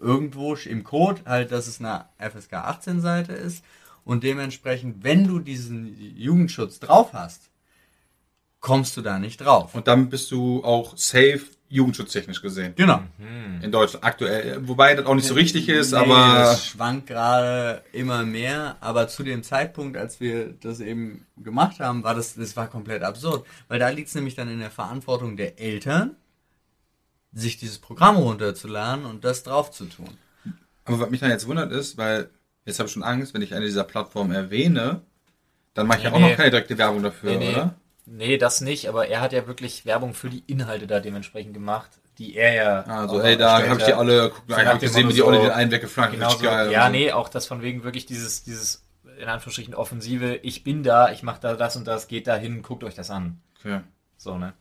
irgendwo 0.00 0.54
im 0.54 0.84
Code, 0.84 1.22
halt, 1.24 1.50
dass 1.50 1.66
es 1.66 1.80
eine 1.80 2.04
FSK 2.18 2.52
18 2.54 3.00
Seite 3.00 3.32
ist. 3.32 3.64
Und 4.04 4.22
dementsprechend, 4.24 5.02
wenn 5.04 5.26
du 5.26 5.38
diesen 5.40 5.96
Jugendschutz 6.16 6.78
drauf 6.80 7.12
hast, 7.12 7.50
kommst 8.60 8.96
du 8.96 9.02
da 9.02 9.18
nicht 9.18 9.40
drauf. 9.40 9.74
Und 9.74 9.88
damit 9.88 10.10
bist 10.10 10.30
du 10.30 10.62
auch 10.64 10.96
safe 10.96 11.40
jugendschutztechnisch 11.72 12.42
gesehen. 12.42 12.74
Genau. 12.76 13.02
In 13.62 13.72
Deutschland 13.72 14.04
aktuell. 14.04 14.60
Wobei 14.68 14.94
das 14.94 15.06
auch 15.06 15.14
nicht 15.14 15.26
so 15.26 15.34
richtig 15.34 15.68
ist, 15.68 15.92
Nee, 15.92 15.98
aber 15.98 16.14
Das 16.38 16.66
schwankt 16.66 17.06
gerade 17.06 17.82
immer 17.92 18.24
mehr, 18.24 18.76
aber 18.80 19.08
zu 19.08 19.22
dem 19.22 19.42
Zeitpunkt, 19.42 19.96
als 19.96 20.20
wir 20.20 20.52
das 20.60 20.80
eben 20.80 21.26
gemacht 21.36 21.80
haben, 21.80 22.04
war 22.04 22.14
das, 22.14 22.34
das 22.34 22.56
war 22.56 22.68
komplett 22.68 23.02
absurd. 23.02 23.46
Weil 23.68 23.78
da 23.78 23.88
liegt 23.88 24.08
es 24.08 24.14
nämlich 24.14 24.34
dann 24.34 24.48
in 24.50 24.58
der 24.60 24.70
Verantwortung 24.70 25.36
der 25.36 25.58
Eltern, 25.60 26.16
sich 27.32 27.56
dieses 27.56 27.78
Programm 27.78 28.16
runterzuladen 28.16 29.06
und 29.06 29.24
das 29.24 29.42
drauf 29.42 29.70
zu 29.70 29.86
tun. 29.86 30.10
Aber 30.84 31.00
was 31.00 31.10
mich 31.10 31.20
dann 31.20 31.30
jetzt 31.30 31.46
wundert 31.46 31.72
ist, 31.72 31.96
weil 31.96 32.28
jetzt 32.66 32.78
habe 32.78 32.88
ich 32.88 32.92
schon 32.92 33.02
Angst, 33.02 33.32
wenn 33.34 33.42
ich 33.42 33.54
eine 33.54 33.64
dieser 33.64 33.84
Plattformen 33.84 34.32
erwähne, 34.32 35.00
dann 35.74 35.86
mache 35.86 35.98
ich 35.98 36.04
ja 36.04 36.10
Nee, 36.10 36.16
auch 36.16 36.20
nee. 36.20 36.28
noch 36.30 36.36
keine 36.36 36.50
direkte 36.50 36.76
Werbung 36.76 37.02
dafür, 37.02 37.30
Nee, 37.32 37.38
nee. 37.38 37.48
oder? 37.52 37.74
Nee, 38.04 38.36
das 38.36 38.60
nicht, 38.60 38.88
aber 38.88 39.08
er 39.08 39.20
hat 39.20 39.32
ja 39.32 39.46
wirklich 39.46 39.86
Werbung 39.86 40.12
für 40.14 40.28
die 40.28 40.42
Inhalte 40.46 40.86
da 40.86 40.98
dementsprechend 41.00 41.54
gemacht, 41.54 41.90
die 42.18 42.34
er 42.36 42.54
ja. 42.54 42.80
Also, 42.82 43.20
auch 43.20 43.24
ey, 43.24 43.36
da 43.36 43.62
habe 43.62 43.78
ich 43.78 43.84
die 43.84 43.92
hat. 43.92 43.98
alle, 43.98 44.30
guck, 44.30 44.42
So 44.48 44.56
hab 44.56 44.80
gesehen, 44.80 45.08
wie 45.08 45.12
die 45.14 45.22
alle 45.22 45.36
so- 45.36 45.42
den 45.44 45.52
einen 45.52 45.70
weggeflankt 45.70 46.14
Genau 46.14 46.30
so. 46.30 46.38
geil. 46.42 46.70
Ja, 46.72 46.82
also. 46.82 46.92
nee, 46.92 47.12
auch 47.12 47.28
das 47.28 47.46
von 47.46 47.62
wegen 47.62 47.84
wirklich 47.84 48.06
dieses, 48.06 48.42
dieses, 48.42 48.84
in 49.20 49.28
Anführungsstrichen, 49.28 49.74
Offensive, 49.74 50.34
ich 50.42 50.64
bin 50.64 50.82
da, 50.82 51.12
ich 51.12 51.22
mache 51.22 51.40
da 51.40 51.54
das 51.54 51.76
und 51.76 51.86
das, 51.86 52.08
geht 52.08 52.26
da 52.26 52.34
hin, 52.36 52.62
guckt 52.62 52.82
euch 52.82 52.94
das 52.94 53.10
an. 53.10 53.40
Okay. 53.60 53.80
So, 54.16 54.36
ne? 54.36 54.52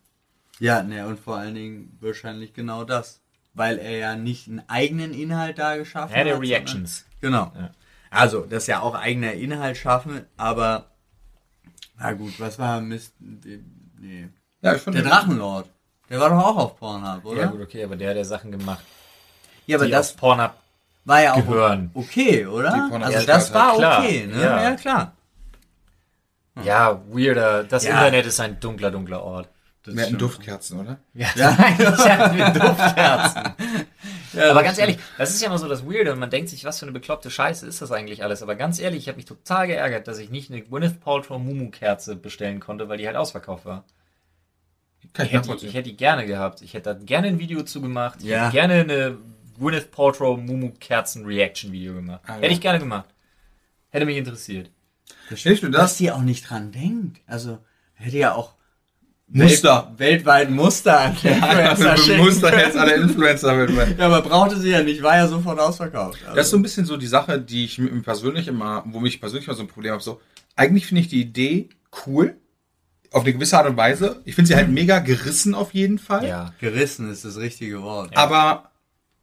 Ja, 0.59 0.83
ne, 0.83 1.07
und 1.07 1.19
vor 1.19 1.37
allen 1.37 1.55
Dingen 1.55 1.97
wahrscheinlich 1.99 2.53
genau 2.53 2.83
das. 2.83 3.21
Weil 3.53 3.79
er 3.79 3.97
ja 3.97 4.15
nicht 4.15 4.47
einen 4.47 4.63
eigenen 4.69 5.13
Inhalt 5.13 5.57
da 5.59 5.75
geschaffen 5.75 6.15
Ja, 6.15 6.23
der 6.23 6.35
hat. 6.35 6.41
Reactions. 6.41 7.05
Sondern, 7.21 7.51
genau. 7.51 7.59
Ja. 7.61 7.71
Also, 8.11 8.41
das 8.45 8.63
ist 8.63 8.67
ja 8.67 8.79
auch 8.81 8.93
eigener 8.95 9.33
Inhalt 9.33 9.75
schaffen, 9.77 10.25
aber, 10.37 10.90
na 11.97 12.13
gut, 12.13 12.39
was 12.39 12.57
war 12.59 12.81
Mist, 12.81 13.13
nee. 13.19 14.29
Ja, 14.61 14.75
ich 14.75 14.83
Der 14.83 15.01
Drachenlord. 15.03 15.69
Der 16.09 16.19
war 16.19 16.29
doch 16.29 16.43
auch 16.45 16.57
auf 16.57 16.77
Pornhub, 16.77 17.23
oder? 17.25 17.41
Ja, 17.41 17.47
gut, 17.47 17.61
okay, 17.61 17.83
aber 17.83 17.95
der 17.95 18.09
hat 18.11 18.17
ja 18.17 18.25
Sachen 18.25 18.51
gemacht, 18.51 18.83
Ja, 19.65 19.77
aber 19.77 19.87
das 19.87 20.13
Pornhub 20.13 20.51
war 21.05 21.21
ja 21.21 21.33
auch 21.33 21.37
gehören. 21.37 21.91
okay, 21.93 22.45
oder? 22.45 22.73
Also 23.03 23.25
das 23.25 23.53
war 23.53 23.75
klar, 23.75 23.99
okay, 23.99 24.27
ne? 24.27 24.41
ja. 24.41 24.61
Ja, 24.63 24.75
klar. 24.75 25.13
Ja, 26.63 27.01
weirder. 27.09 27.63
Das 27.63 27.85
Ja. 27.85 27.91
Internet 27.91 28.25
ist 28.25 28.39
ein 28.39 28.59
dunkler, 28.59 28.91
dunkler 28.91 29.23
Ort. 29.23 29.47
Das 29.83 29.95
Wir 29.95 30.03
hatten. 30.03 30.17
Duftkerzen, 30.19 30.79
oder? 30.79 30.99
Ja, 31.13 31.27
Ja. 31.35 31.49
eigentlich 31.57 31.99
hatten 31.99 32.37
wir 32.37 32.49
Duftkerzen. 32.49 33.53
Ja, 34.33 34.51
Aber 34.51 34.63
ganz 34.63 34.77
ehrlich, 34.77 34.97
das 35.17 35.31
ist 35.31 35.41
ja 35.41 35.47
immer 35.49 35.57
so 35.57 35.67
das 35.67 35.85
Weirde 35.85 36.13
und 36.13 36.19
man 36.19 36.29
denkt 36.29 36.47
sich, 36.49 36.63
was 36.63 36.79
für 36.79 36.85
eine 36.85 36.93
bekloppte 36.93 37.29
Scheiße 37.29 37.67
ist 37.67 37.81
das 37.81 37.91
eigentlich 37.91 38.23
alles. 38.23 38.41
Aber 38.41 38.55
ganz 38.55 38.79
ehrlich, 38.79 38.99
ich 39.01 39.07
habe 39.09 39.17
mich 39.17 39.25
total 39.25 39.67
geärgert, 39.67 40.07
dass 40.07 40.19
ich 40.19 40.29
nicht 40.29 40.49
eine 40.49 40.61
Gwyneth 40.61 41.01
Paltrow 41.01 41.37
Mumu-Kerze 41.37 42.15
bestellen 42.15 42.61
konnte, 42.61 42.87
weil 42.87 42.97
die 42.97 43.07
halt 43.07 43.17
ausverkauft 43.17 43.65
war. 43.65 43.83
Kann 45.11 45.25
Ich 45.25 45.33
ich 45.33 45.37
hätte, 45.37 45.65
ich 45.65 45.73
hätte 45.73 45.89
die 45.89 45.97
gerne 45.97 46.25
gehabt. 46.25 46.61
Ich 46.61 46.73
hätte 46.73 46.93
da 46.95 47.03
gerne 47.03 47.27
ein 47.27 47.39
Video 47.39 47.63
zu 47.63 47.81
gemacht. 47.81 48.19
Ich 48.21 48.27
Ja. 48.29 48.43
hätte 48.45 48.53
gerne 48.53 48.73
eine 48.75 49.17
Gwyneth 49.59 49.91
Paltrow 49.91 50.39
Mumu-Kerzen-Reaction-Video 50.39 51.93
gemacht. 51.95 52.21
Ah, 52.25 52.35
ja. 52.35 52.41
Hätte 52.43 52.53
ich 52.53 52.61
gerne 52.61 52.79
gemacht. 52.79 53.09
Hätte 53.89 54.05
mich 54.05 54.15
interessiert. 54.15 54.69
Nur 55.29 55.71
Dass 55.71 55.71
das, 55.71 55.97
die 55.97 56.09
auch 56.09 56.21
nicht 56.21 56.49
dran 56.49 56.71
denkt. 56.71 57.19
Also, 57.27 57.59
hätte 57.95 58.17
ja 58.17 58.33
auch 58.33 58.53
Muster. 59.33 59.93
Welt, 59.97 60.25
weltweit 60.25 60.49
Muster 60.51 60.99
an 60.99 61.15
der 61.23 61.71
Influencer 61.71 62.41
doch 62.41 62.49
können. 62.49 62.59
jetzt 62.59 62.77
alle 62.77 62.93
Influencer 62.95 63.57
werden. 63.57 63.95
Ja, 63.97 64.05
aber 64.07 64.21
brauchte 64.21 64.59
sie 64.59 64.69
ja 64.69 64.83
nicht, 64.83 65.01
war 65.01 65.15
ja 65.17 65.27
sofort 65.27 65.59
ausverkauft. 65.59 66.19
Also, 66.23 66.35
Das 66.35 66.45
ist 66.47 66.51
so 66.51 66.57
ein 66.57 66.63
bisschen 66.63 66.85
so 66.85 66.97
die 66.97 67.07
Sache, 67.07 67.39
die 67.39 67.65
ich 67.65 67.77
mit 67.77 67.93
mir 67.93 68.01
persönlich 68.01 68.47
immer, 68.47 68.83
wo 68.87 68.99
mich 68.99 69.19
persönlich 69.19 69.47
immer 69.47 69.55
so 69.55 69.63
ein 69.63 69.67
Problem 69.67 69.93
habe. 69.93 70.03
So, 70.03 70.19
eigentlich 70.55 70.85
finde 70.85 71.01
ich 71.01 71.07
die 71.07 71.21
Idee 71.21 71.69
cool, 72.05 72.35
auf 73.11 73.23
eine 73.23 73.33
gewisse 73.33 73.57
Art 73.57 73.67
und 73.67 73.77
Weise. 73.77 74.21
Ich 74.25 74.35
finde 74.35 74.47
sie 74.49 74.55
halt 74.55 74.69
mega 74.69 74.99
gerissen 74.99 75.53
auf 75.53 75.73
jeden 75.73 75.99
Fall. 75.99 76.27
Ja. 76.27 76.53
gerissen 76.59 77.11
ist 77.11 77.25
das 77.25 77.37
richtige 77.37 77.81
Wort. 77.81 78.15
Aber 78.17 78.71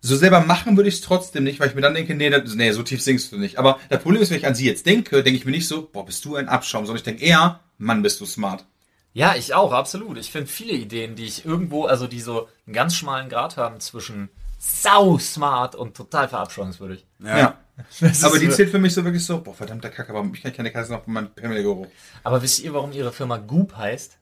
so 0.01 0.15
selber 0.15 0.41
machen 0.41 0.77
würde 0.77 0.89
ich 0.89 0.97
es 0.97 1.01
trotzdem 1.01 1.45
nicht, 1.45 1.59
weil 1.59 1.69
ich 1.69 1.75
mir 1.75 1.81
dann 1.81 1.95
denke, 1.95 2.15
nee, 2.15 2.31
das, 2.31 2.55
nee, 2.55 2.71
so 2.73 2.83
tief 2.83 3.03
singst 3.03 3.33
du 3.33 3.39
nicht. 3.39 3.59
Aber 3.59 3.79
das 3.89 4.03
Problem 4.03 4.23
ist, 4.23 4.31
wenn 4.31 4.39
ich 4.39 4.47
an 4.47 4.55
sie 4.55 4.67
jetzt 4.67 4.87
denke, 4.87 5.23
denke 5.23 5.39
ich 5.39 5.45
mir 5.45 5.51
nicht 5.51 5.67
so, 5.67 5.89
boah, 5.91 6.07
bist 6.07 6.25
du 6.25 6.37
ein 6.37 6.49
Abschaum, 6.49 6.87
sondern 6.87 6.99
ich 6.99 7.03
denke 7.03 7.25
eher, 7.25 7.61
Mann, 7.79 8.03
bist 8.03 8.21
du 8.21 8.27
smart. 8.27 8.65
Ja, 9.13 9.35
ich 9.35 9.55
auch, 9.55 9.73
absolut. 9.73 10.19
Ich 10.19 10.31
finde 10.31 10.49
viele 10.49 10.73
Ideen, 10.73 11.17
die 11.17 11.25
ich 11.25 11.45
irgendwo, 11.45 11.87
also 11.87 12.07
die 12.07 12.21
so 12.21 12.49
einen 12.67 12.75
ganz 12.75 12.95
schmalen 12.95 13.29
Grad 13.29 13.57
haben 13.57 13.81
zwischen 13.81 14.29
sau 14.59 15.19
smart 15.19 15.75
und 15.75 15.97
total 15.97 16.29
verabscheuungswürdig. 16.29 17.07
Ja. 17.21 17.59
Das 18.01 18.25
Aber 18.25 18.41
die 18.41 18.49
zählt 18.49 18.71
für 18.71 18.81
mich 18.81 18.93
so 18.93 19.05
wirklich 19.05 19.25
so, 19.25 19.41
boah, 19.41 19.55
verdammter 19.55 19.89
Kacke, 19.89 20.13
warum 20.13 20.35
ich 20.35 20.43
kann 20.43 20.53
keine 20.53 20.73
Katze 20.73 20.91
noch 20.91 21.05
von 21.05 21.13
meinem 21.13 21.29
Pimmelgeruch. 21.29 21.87
Aber 22.25 22.43
wisst 22.43 22.59
ihr, 22.59 22.75
warum 22.75 22.91
ihre 22.91 23.13
Firma 23.13 23.37
Goop 23.37 23.77
heißt? 23.77 24.19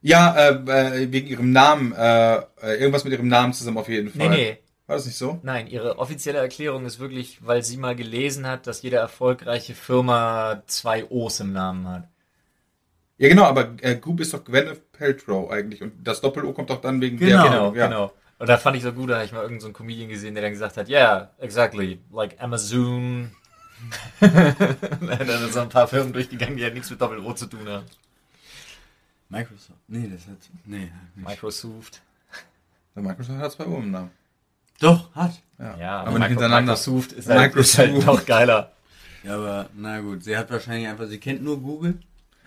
Ja, 0.00 0.34
äh, 0.34 1.02
äh, 1.02 1.12
wegen 1.12 1.28
ihrem 1.28 1.52
Namen, 1.52 1.92
äh, 1.92 2.36
äh, 2.36 2.76
irgendwas 2.78 3.04
mit 3.04 3.12
ihrem 3.12 3.28
Namen 3.28 3.52
zusammen 3.52 3.76
auf 3.76 3.90
jeden 3.90 4.08
Fall. 4.10 4.30
Nee, 4.30 4.36
nee. 4.36 4.58
War 4.86 4.96
das 4.96 5.06
nicht 5.06 5.16
so? 5.16 5.38
Nein, 5.42 5.66
ihre 5.66 5.98
offizielle 5.98 6.38
Erklärung 6.38 6.84
ist 6.84 6.98
wirklich, 6.98 7.44
weil 7.46 7.62
sie 7.62 7.76
mal 7.76 7.96
gelesen 7.96 8.46
hat, 8.46 8.66
dass 8.66 8.82
jede 8.82 8.96
erfolgreiche 8.96 9.74
Firma 9.74 10.62
zwei 10.66 11.04
O's 11.10 11.40
im 11.40 11.52
Namen 11.52 11.88
hat. 11.88 12.08
Ja, 13.18 13.28
genau, 13.28 13.44
aber 13.44 13.74
äh, 13.80 13.96
Goop 13.96 14.20
ist 14.20 14.34
doch 14.34 14.44
Gwyneth 14.44 14.92
Paltrow 14.92 15.50
eigentlich 15.50 15.82
und 15.82 15.92
das 16.02 16.20
Doppel-O 16.20 16.52
kommt 16.52 16.70
doch 16.70 16.80
dann 16.80 17.00
wegen 17.00 17.16
Genau, 17.16 17.42
der 17.42 17.50
Genau, 17.50 17.74
ja. 17.74 17.86
genau. 17.86 18.12
Und 18.38 18.48
da 18.48 18.58
fand 18.58 18.76
ich 18.76 18.82
so 18.82 18.92
gut, 18.92 19.10
da 19.10 19.14
habe 19.14 19.24
ich 19.24 19.32
mal 19.32 19.38
irgendeinen 19.38 19.60
so 19.60 19.66
einen 19.68 19.74
Comedian 19.74 20.08
gesehen, 20.08 20.34
der 20.34 20.42
dann 20.42 20.52
gesagt 20.52 20.76
hat, 20.76 20.88
yeah, 20.88 21.30
exactly, 21.38 22.00
like 22.12 22.36
Amazon. 22.40 23.30
Und 24.20 24.30
dann 25.28 25.52
so 25.52 25.60
ein 25.60 25.68
paar 25.68 25.86
Firmen 25.86 26.12
durchgegangen, 26.12 26.56
die 26.56 26.64
halt 26.64 26.74
nichts 26.74 26.90
mit 26.90 27.00
Doppel-O 27.00 27.32
zu 27.34 27.46
tun 27.46 27.68
haben. 27.68 27.86
Microsoft. 29.28 29.78
Nee, 29.88 30.10
das 30.12 30.26
hat. 30.26 30.36
Nee, 30.64 30.90
nicht. 31.14 31.28
Microsoft. 31.28 32.02
Der 32.94 33.02
Microsoft 33.02 33.38
hat 33.38 33.52
zwei 33.52 33.66
O 33.66 33.78
im 33.78 33.90
Namen. 33.90 34.10
Doch, 34.80 35.14
hat. 35.14 35.32
Ja, 35.58 35.76
Ja, 35.76 35.98
aber, 36.00 36.08
aber, 36.08 36.18
nicht 36.18 36.28
hintereinander. 36.28 36.72
Microsoft 36.72 37.12
ist 37.12 37.28
halt, 37.28 37.54
ist 37.54 37.78
halt 37.78 37.92
Microsoft. 37.92 38.18
noch 38.20 38.26
geiler. 38.26 38.72
Ja, 39.22 39.36
aber 39.36 39.70
na 39.74 40.00
gut, 40.00 40.24
sie 40.24 40.36
hat 40.36 40.50
wahrscheinlich 40.50 40.88
einfach, 40.88 41.06
sie 41.06 41.18
kennt 41.18 41.42
nur 41.42 41.60
Google. 41.60 41.98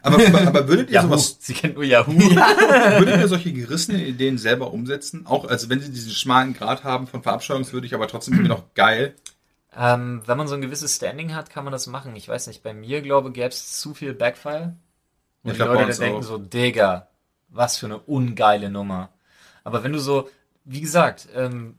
Aber, 0.01 0.17
aber, 0.47 0.67
würdet 0.67 0.89
ihr 0.89 0.95
Yahoo. 0.95 1.07
sowas, 1.07 1.37
Sie 1.39 1.53
kennt 1.53 1.75
nur 1.75 1.83
Yahoo. 1.83 2.11
würdet 2.17 3.19
ihr 3.19 3.27
solche 3.27 3.51
gerissenen 3.51 4.01
Ideen 4.01 4.37
selber 4.37 4.71
umsetzen? 4.71 5.25
Auch 5.25 5.45
also 5.45 5.69
wenn 5.69 5.81
sie 5.81 5.91
diesen 5.91 6.11
schmalen 6.11 6.53
Grad 6.53 6.83
haben 6.83 7.07
von 7.07 7.23
verabscheuungswürdig, 7.23 7.93
aber 7.93 8.07
trotzdem 8.07 8.35
irgendwie 8.35 8.49
noch 8.49 8.73
geil. 8.73 9.15
Ähm, 9.75 10.21
wenn 10.25 10.37
man 10.37 10.47
so 10.47 10.55
ein 10.55 10.61
gewisses 10.61 10.95
Standing 10.95 11.35
hat, 11.35 11.49
kann 11.49 11.63
man 11.63 11.71
das 11.71 11.87
machen. 11.87 12.15
Ich 12.15 12.27
weiß 12.27 12.47
nicht, 12.47 12.63
bei 12.63 12.73
mir, 12.73 13.01
glaube 13.01 13.31
gäbe 13.31 13.49
es 13.49 13.79
zu 13.79 13.93
viel 13.93 14.13
Backfire. 14.13 14.75
Und 15.43 15.51
Ich 15.51 15.57
die 15.57 15.63
glaub, 15.63 15.69
Leute 15.75 15.89
dann 15.91 15.99
denken 15.99 16.19
auch. 16.19 16.23
so, 16.23 16.37
Digga, 16.37 17.07
was 17.49 17.77
für 17.77 17.85
eine 17.87 17.99
ungeile 17.99 18.69
Nummer. 18.69 19.09
Aber 19.63 19.83
wenn 19.83 19.93
du 19.93 19.99
so, 19.99 20.29
wie 20.63 20.81
gesagt, 20.81 21.27
ähm, 21.35 21.75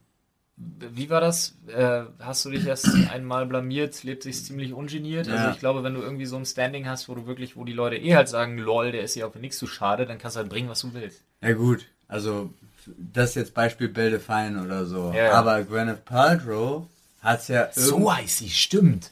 wie 0.58 1.08
war 1.08 1.20
das? 1.20 1.54
Äh, 1.68 2.02
hast 2.18 2.44
du 2.44 2.50
dich 2.50 2.66
erst 2.66 2.86
einmal 3.10 3.46
blamiert, 3.46 4.02
lebt 4.02 4.22
sich 4.24 4.44
ziemlich 4.44 4.72
ungeniert? 4.72 5.28
Also 5.28 5.44
Ja. 5.46 5.50
ich 5.52 5.58
glaube, 5.60 5.82
wenn 5.84 5.94
du 5.94 6.00
irgendwie 6.02 6.26
so 6.26 6.36
ein 6.36 6.44
Standing 6.44 6.88
hast, 6.88 7.08
wo 7.08 7.14
du 7.14 7.26
wirklich, 7.26 7.56
wo 7.56 7.64
die 7.64 7.72
Leute 7.72 7.96
eh 7.96 8.16
halt 8.16 8.28
sagen, 8.28 8.58
lol, 8.58 8.90
der 8.92 9.02
ist 9.02 9.14
ja 9.14 9.26
auch 9.26 9.32
für 9.32 9.38
nichts 9.38 9.58
zu 9.58 9.66
schade, 9.66 10.06
dann 10.06 10.18
kannst 10.18 10.36
du 10.36 10.40
halt 10.40 10.48
bringen, 10.50 10.68
was 10.68 10.80
du 10.80 10.94
willst. 10.94 11.22
Ja 11.42 11.52
gut, 11.52 11.86
also 12.08 12.52
das 12.96 13.30
ist 13.30 13.34
jetzt 13.36 13.54
Beispiel 13.54 13.88
Bill 13.88 14.18
Fine 14.18 14.62
oder 14.64 14.84
so. 14.86 15.12
Ja. 15.12 15.32
Aber 15.32 15.62
Gwyneth 15.62 16.04
Paltrow 16.04 16.86
hat's 17.20 17.48
ja, 17.48 17.68
irgend, 17.76 18.08
heißt 18.10 18.38
sie, 18.38 18.50
stimmt. 18.50 19.10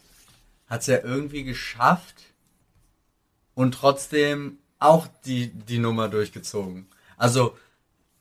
hat's 0.67 0.87
ja 0.87 0.99
irgendwie 1.03 1.43
geschafft 1.43 2.15
und 3.53 3.73
trotzdem 3.73 4.57
auch 4.79 5.07
die, 5.25 5.47
die 5.49 5.79
Nummer 5.79 6.07
durchgezogen. 6.09 6.87
Also 7.17 7.55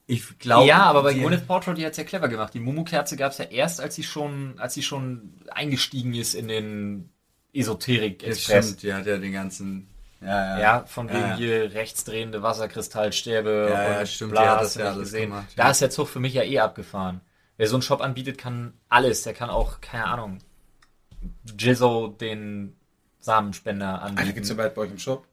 ich 0.07 0.39
glaube... 0.39 0.67
ja, 0.69 0.83
aber 0.85 1.03
bei 1.03 1.15
Gwyneth 1.15 1.47
Paltrow, 1.47 1.75
die 1.75 1.85
hat's 1.85 1.97
ja 1.97 2.05
clever 2.05 2.29
gemacht. 2.29 2.55
Die 2.55 2.61
Mumu-Kerze 2.61 3.17
gab's 3.17 3.39
ja 3.39 3.47
erst, 3.47 3.81
als 3.81 3.95
sie 3.97 4.05
schon, 4.05 4.55
als 4.59 4.75
sie 4.75 4.83
schon 4.83 5.35
eingestiegen 5.51 6.15
ist 6.15 6.35
in 6.35 6.49
den 6.49 7.11
Das 7.53 7.63
Esoterik-Express. 7.63 8.65
stimmt, 8.67 8.83
die 8.83 8.95
hat 8.95 9.07
ja 9.07 9.19
den 9.19 9.33
ganzen... 9.33 9.89
Ja, 10.21 10.29
ja. 10.29 10.59
Ja, 10.61 10.85
von 10.87 11.09
wegen 11.09 11.19
Ja, 11.21 11.29
ja. 11.31 11.37
hier 11.37 11.75
rechtsdrehende 11.75 12.43
Wasserkristallstäbe 12.43 13.69
Ja, 13.71 13.99
ja, 14.01 14.07
stimmt, 14.07 14.33
bla, 14.33 14.43
die 14.43 14.49
hat 14.49 14.61
das 14.63 14.75
ja 14.77 14.85
alles 14.87 14.99
gesehen. 14.99 15.31
gemacht, 15.31 15.47
Da 15.57 15.71
ist 15.71 15.81
der 15.83 15.91
Zug 15.91 16.09
für 16.09 16.21
mich 16.21 16.33
ja 16.35 16.43
eh 16.43 16.59
abgefahren. 16.61 17.21
Wer 17.59 17.69
so 17.69 17.77
einen 17.77 17.83
Shop 17.83 18.01
anbietet, 18.01 18.39
kann 18.39 18.73
alles. 18.89 19.23
Der 19.23 19.35
kann 19.35 19.51
auch, 19.51 19.81
keine 19.81 20.07
Ahnung, 20.07 20.39
Jizzo 21.59 22.09
den 22.09 22.77
Samenspender 23.27 23.95
Alter, 24.01 24.05
anbieten. 24.05 24.35
gibt's 24.35 24.49
ja 24.49 24.55
bald 24.55 24.75
bei 24.75 24.83
euch 24.83 24.91
im 24.91 24.99
Shop. 24.99 25.27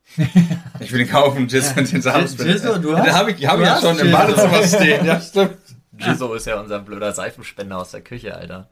Ich 0.79 0.91
will 0.91 0.99
den 0.99 1.07
kaufen, 1.09 1.47
Jizz 1.47 1.73
und 1.77 1.91
den 1.91 2.01
Samenspender. 2.01 2.53
Jizzo, 2.53 2.77
du 2.79 2.97
hast- 2.97 3.05
Den 3.07 3.13
habe 3.13 3.31
ich, 3.31 3.47
hab 3.47 3.55
du 3.57 3.61
ich 3.61 3.67
ja 3.67 3.75
hast 3.75 3.81
schon 3.83 3.99
im 3.99 4.07
Jizzo. 4.07 4.17
Badezimmer 4.17 4.63
stehen. 4.67 5.05
Ja, 5.05 5.21
stimmt. 5.21 5.57
Jizzo 5.97 6.33
ist 6.33 6.45
ja 6.47 6.59
unser 6.59 6.79
blöder 6.79 7.13
Seifenspender 7.13 7.77
aus 7.77 7.91
der 7.91 8.01
Küche, 8.01 8.35
Alter. 8.35 8.69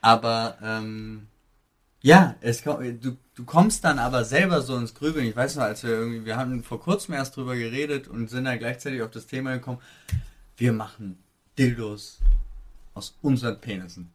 Aber 0.00 0.58
ähm, 0.62 1.28
ja, 2.02 2.34
es, 2.40 2.62
du, 2.64 3.16
du 3.36 3.44
kommst 3.44 3.84
dann 3.84 3.98
aber 4.00 4.24
selber 4.24 4.60
so 4.60 4.76
ins 4.76 4.92
Grübeln. 4.94 5.24
Ich 5.26 5.36
weiß 5.36 5.56
noch, 5.56 5.62
als 5.62 5.84
wir 5.84 5.90
irgendwie, 5.90 6.24
wir 6.24 6.36
haben 6.36 6.64
vor 6.64 6.80
kurzem 6.80 7.14
erst 7.14 7.36
drüber 7.36 7.54
geredet 7.54 8.08
und 8.08 8.28
sind 8.28 8.44
dann 8.44 8.58
gleichzeitig 8.58 9.02
auf 9.02 9.10
das 9.12 9.26
Thema 9.28 9.52
gekommen, 9.52 9.78
wir 10.56 10.72
machen 10.72 11.22
Dildos 11.58 12.18
aus 12.94 13.16
unseren 13.22 13.60
Penissen. 13.60 14.12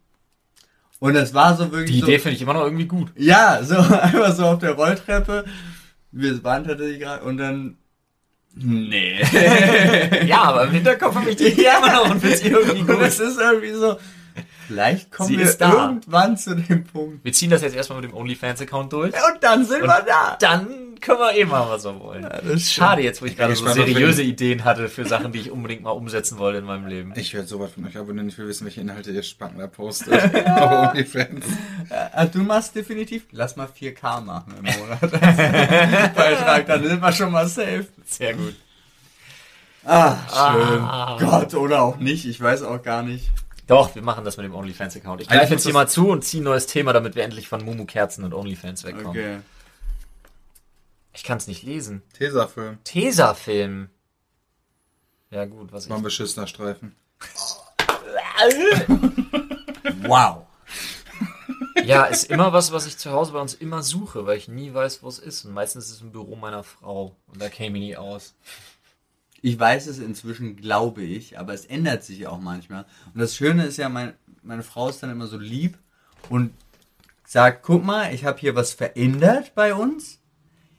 Und 1.00 1.16
es 1.16 1.34
war 1.34 1.56
so 1.56 1.72
wirklich 1.72 1.92
Die 1.92 2.00
so, 2.02 2.08
Idee 2.08 2.20
finde 2.20 2.36
ich 2.36 2.42
immer 2.42 2.54
noch 2.54 2.64
irgendwie 2.64 2.86
gut. 2.88 3.12
ja, 3.16 3.62
so 3.64 3.76
einfach 4.02 4.34
so 4.36 4.46
auf 4.46 4.60
der 4.60 4.72
Rolltreppe. 4.72 5.46
Wir 6.12 6.44
waren 6.44 6.64
tatsächlich 6.66 7.00
gerade 7.02 7.24
und 7.24 7.38
dann 7.38 7.78
nee. 8.56 9.20
ja, 10.26 10.42
aber 10.44 10.64
im 10.64 10.72
Hinterkopf 10.72 11.16
habe 11.16 11.30
ich 11.30 11.36
die 11.36 11.48
Idee 11.48 11.68
immer 11.78 11.94
noch 11.94 12.10
und 12.10 12.20
find's 12.20 12.42
irgendwie 12.42 12.80
Und 12.82 12.88
gut. 12.88 13.02
es 13.02 13.20
ist 13.20 13.40
irgendwie 13.40 13.74
so, 13.74 13.98
vielleicht 14.68 15.12
kommen 15.12 15.30
Sie 15.30 15.38
wir 15.38 15.46
irgendwann 15.46 16.38
zu 16.38 16.56
dem 16.56 16.84
Punkt. 16.86 17.24
Wir 17.24 17.34
ziehen 17.34 17.52
das 17.52 17.62
jetzt 17.62 17.76
erstmal 17.76 18.02
mit 18.02 18.10
dem 18.10 18.18
OnlyFans-Account 18.18 18.92
durch. 18.94 19.14
Und 19.14 19.44
dann 19.44 19.66
sind 19.66 19.84
wir 19.84 20.04
da. 20.08 20.38
Dann 20.40 20.87
können 21.02 21.20
wir 21.20 21.36
eh 21.36 21.46
mal 21.46 21.70
was 21.70 21.84
wir 21.86 22.00
wollen. 22.00 22.22
das 22.22 22.72
Schade 22.72 23.02
jetzt, 23.02 23.22
wo 23.22 23.26
ich 23.26 23.38
gerade 23.38 23.56
so 23.56 23.68
seriöse 23.68 24.24
Ideen 24.24 24.64
hatte 24.64 24.90
für 24.90 25.06
Sachen, 25.06 25.32
die 25.32 25.40
ich 25.40 25.52
unbedingt 25.52 25.84
mal 25.84 25.92
umsetzen 25.92 26.38
wollte 26.38 26.60
in 26.60 26.66
meinem 26.66 26.88
Leben. 26.88 27.14
Ich 27.16 27.34
werde 27.34 27.48
sowas 27.48 27.72
von 27.72 27.86
euch 27.86 27.98
abonnieren. 27.98 28.30
Ich 28.30 28.38
will 28.38 28.48
wissen, 28.48 28.66
welche 28.66 28.82
Inhalte 28.82 29.12
ihr 29.12 29.24
Spangler 29.24 29.68
postet. 29.68 30.36
Auf 30.46 30.90
OnlyFans. 30.90 31.46
Ah, 31.90 32.26
du 32.26 32.40
machst 32.40 32.76
definitiv, 32.76 33.24
lass 33.32 33.56
mal 33.56 33.68
4K 33.68 34.22
machen 34.22 34.54
im 34.58 34.80
Monat. 34.80 35.02
Beitrag, 36.16 36.66
dann 36.68 36.84
sind 36.84 37.02
wir 37.02 37.12
schon 37.12 37.32
mal 37.32 37.48
safe. 37.48 37.88
Sehr 38.06 38.34
gut. 38.34 38.56
Ah, 39.86 40.18
schön. 40.28 40.82
Ah. 40.82 41.18
Gott, 41.20 41.54
oder 41.54 41.82
auch 41.82 41.98
nicht, 41.98 42.26
ich 42.26 42.42
weiß 42.42 42.64
auch 42.64 42.82
gar 42.82 43.04
nicht. 43.04 43.30
Doch, 43.68 43.96
wir 43.96 44.02
machen 44.02 44.24
das 44.24 44.38
mit 44.38 44.46
dem 44.46 44.56
OnlyFans-Account. 44.56 45.22
Ich 45.22 45.28
greife 45.28 45.54
jetzt 45.54 45.64
hier 45.64 45.74
mal 45.74 45.88
zu 45.88 46.10
und 46.10 46.24
ziehe 46.24 46.42
ein 46.42 46.46
neues 46.46 46.68
Thema, 46.68 46.94
damit 46.94 47.16
wir 47.16 47.24
endlich 47.24 47.48
von 47.50 47.64
Mumu-Kerzen 47.64 48.24
und 48.24 48.34
OnlyFans 48.34 48.86
wegkommen. 48.86 49.10
Okay. 49.10 49.38
Ich 51.18 51.24
kann 51.24 51.40
es 51.40 51.48
nicht 51.48 51.64
lesen. 51.64 52.04
Tesafilm. 52.14 52.78
Tesafilm. 52.84 53.90
Ja 55.32 55.46
gut, 55.46 55.72
was 55.74 55.90
War 55.90 55.98
ein 55.98 56.02
ist... 56.02 56.06
beschissener 56.06 56.48
Streifen. 56.48 56.96
Wow. 60.06 60.46
Ja, 61.84 62.06
ist 62.06 62.30
immer 62.30 62.54
was, 62.54 62.72
was 62.72 62.86
ich 62.86 62.98
zu 62.98 63.12
Hause 63.12 63.34
bei 63.34 63.42
uns 63.42 63.54
immer 63.54 63.82
suche, 63.82 64.26
weil 64.26 64.38
ich 64.38 64.48
nie 64.48 64.74
weiß, 64.74 65.04
wo 65.04 65.08
es 65.08 65.20
ist. 65.20 65.44
Und 65.44 65.54
meistens 65.54 65.86
ist 65.86 65.96
es 65.96 66.02
im 66.02 66.12
Büro 66.12 66.36
meiner 66.36 66.64
Frau. 66.64 67.16
Und 67.28 67.42
da 67.42 67.50
käme 67.50 67.78
ich 67.78 67.84
nie 67.84 67.98
aus. 67.98 68.36
Ich 69.42 69.60
weiß 69.60 69.88
es 69.88 70.00
inzwischen, 70.00 70.56
glaube 70.56 71.02
ich, 71.02 71.40
aber 71.40 71.54
es 71.54 71.66
ändert 71.66 72.04
sich 72.04 72.28
auch 72.28 72.40
manchmal. 72.40 72.86
Und 73.14 73.20
das 73.20 73.36
Schöne 73.36 73.66
ist 73.66 73.78
ja, 73.78 73.90
mein, 73.90 74.14
meine 74.44 74.64
Frau 74.64 74.88
ist 74.88 75.02
dann 75.04 75.10
immer 75.10 75.28
so 75.28 75.38
lieb 75.38 75.78
und 76.30 76.54
sagt, 77.26 77.64
guck 77.64 77.84
mal, 77.84 78.14
ich 78.14 78.24
habe 78.24 78.40
hier 78.40 78.56
was 78.56 78.74
verändert 78.74 79.56
bei 79.56 79.74
uns. 79.74 80.17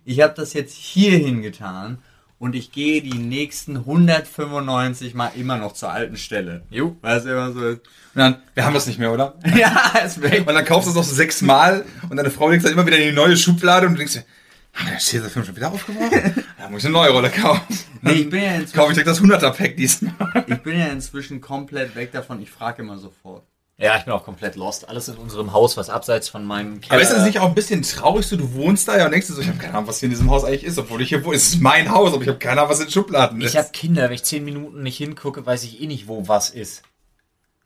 Ich 0.09 0.23
habe 0.23 0.33
das 0.35 0.55
jetzt 0.55 0.75
hier 0.75 1.19
hingetan 1.19 1.99
und 2.39 2.55
ich 2.55 2.73
gehe 2.73 3.03
die 3.03 3.19
nächsten 3.19 3.77
195 3.77 5.13
Mal 5.13 5.33
immer 5.37 5.59
noch 5.59 5.75
zur 5.75 5.93
alten 5.93 6.17
Stelle. 6.17 6.63
Jo. 6.71 6.97
Weil 7.03 7.19
es 7.19 7.27
immer 7.27 7.53
so 7.53 7.63
ist. 7.69 7.81
Und 8.15 8.21
dann, 8.21 8.37
wir 8.55 8.65
haben 8.65 8.73
das 8.73 8.87
nicht 8.87 8.99
mehr, 8.99 9.13
oder? 9.13 9.35
ja, 9.55 9.99
ist 10.03 10.23
weg. 10.23 10.49
Und 10.49 10.55
dann 10.55 10.65
kaufst 10.65 10.87
du 10.87 10.93
es 10.93 10.97
noch 10.97 11.05
so 11.05 11.15
sechsmal 11.15 11.85
und 12.09 12.17
deine 12.17 12.31
Frau 12.31 12.49
legt 12.49 12.61
es 12.61 12.65
dann 12.65 12.73
immer 12.73 12.87
wieder 12.87 12.97
in 12.97 13.11
die 13.11 13.15
neue 13.15 13.37
Schublade 13.37 13.87
und 13.87 13.93
du 13.93 13.99
denkst 13.99 14.15
dir, 14.15 14.25
haben 14.73 14.87
wir 14.87 14.93
den 14.93 14.99
Tesafilm 14.99 15.45
schon 15.45 15.57
wieder 15.57 15.71
aufgebraucht? 15.71 16.11
Da 16.59 16.71
muss 16.71 16.81
ich 16.81 16.87
eine 16.87 16.95
neue 16.95 17.11
Rolle 17.11 17.29
kaufen. 17.29 17.79
Nee, 18.01 18.13
ich 18.13 18.31
bin 18.31 18.43
ja 18.43 18.53
Kaufe 18.73 18.93
ich 18.93 18.99
inzwischen, 18.99 19.29
direkt 19.29 19.43
das 19.43 19.53
100er-Pack 19.53 19.77
diesmal. 19.77 20.45
ich 20.47 20.59
bin 20.63 20.79
ja 20.79 20.87
inzwischen 20.87 21.43
komplett 21.43 21.95
weg 21.97 22.13
davon. 22.13 22.41
Ich 22.41 22.51
frage 22.51 22.81
immer 22.81 22.97
sofort. 22.97 23.45
Ja, 23.81 23.97
ich 23.97 24.05
bin 24.05 24.13
auch 24.13 24.25
komplett 24.25 24.57
lost. 24.57 24.89
Alles 24.89 25.07
in 25.07 25.17
unserem 25.17 25.53
Haus, 25.53 25.77
was 25.77 25.89
abseits 25.89 26.29
von 26.29 26.45
meinem 26.45 26.81
Keller... 26.81 26.95
Aber 26.95 27.03
ist 27.03 27.13
das 27.13 27.25
nicht 27.25 27.39
auch 27.39 27.47
ein 27.47 27.55
bisschen 27.55 27.83
traurig, 27.83 28.27
so 28.27 28.37
du 28.37 28.53
wohnst 28.55 28.89
da 28.89 28.99
ja 28.99 29.05
und 29.05 29.13
denkst 29.13 29.29
dir 29.29 29.35
so, 29.35 29.41
ich 29.41 29.47
habe 29.47 29.59
keine 29.59 29.75
Ahnung, 29.75 29.87
was 29.87 30.01
hier 30.01 30.09
in 30.09 30.11
diesem 30.11 30.29
Haus 30.31 30.43
eigentlich 30.45 30.65
ist, 30.65 30.79
obwohl 30.79 31.01
ich 31.01 31.11
hier 31.11 31.25
wohne. 31.25 31.37
Es 31.37 31.49
ist 31.51 31.61
mein 31.61 31.89
Haus, 31.93 32.13
aber 32.13 32.23
ich 32.23 32.29
habe 32.29 32.39
keine 32.41 32.61
Ahnung, 32.61 32.71
was 32.71 32.81
in 32.81 32.87
den 32.87 32.93
Schubladen 32.93 33.41
ist. 33.41 33.53
Ich 33.53 33.57
habe 33.57 33.69
Kinder, 33.71 34.03
wenn 34.03 34.13
ich 34.13 34.25
zehn 34.25 34.45
Minuten 34.45 34.83
nicht 34.83 34.97
hingucke, 34.97 35.47
weiß 35.47 35.63
ich 35.63 35.81
eh 35.81 35.87
nicht, 35.87 36.09
wo 36.09 36.27
was 36.27 36.51
ist. 36.51 36.83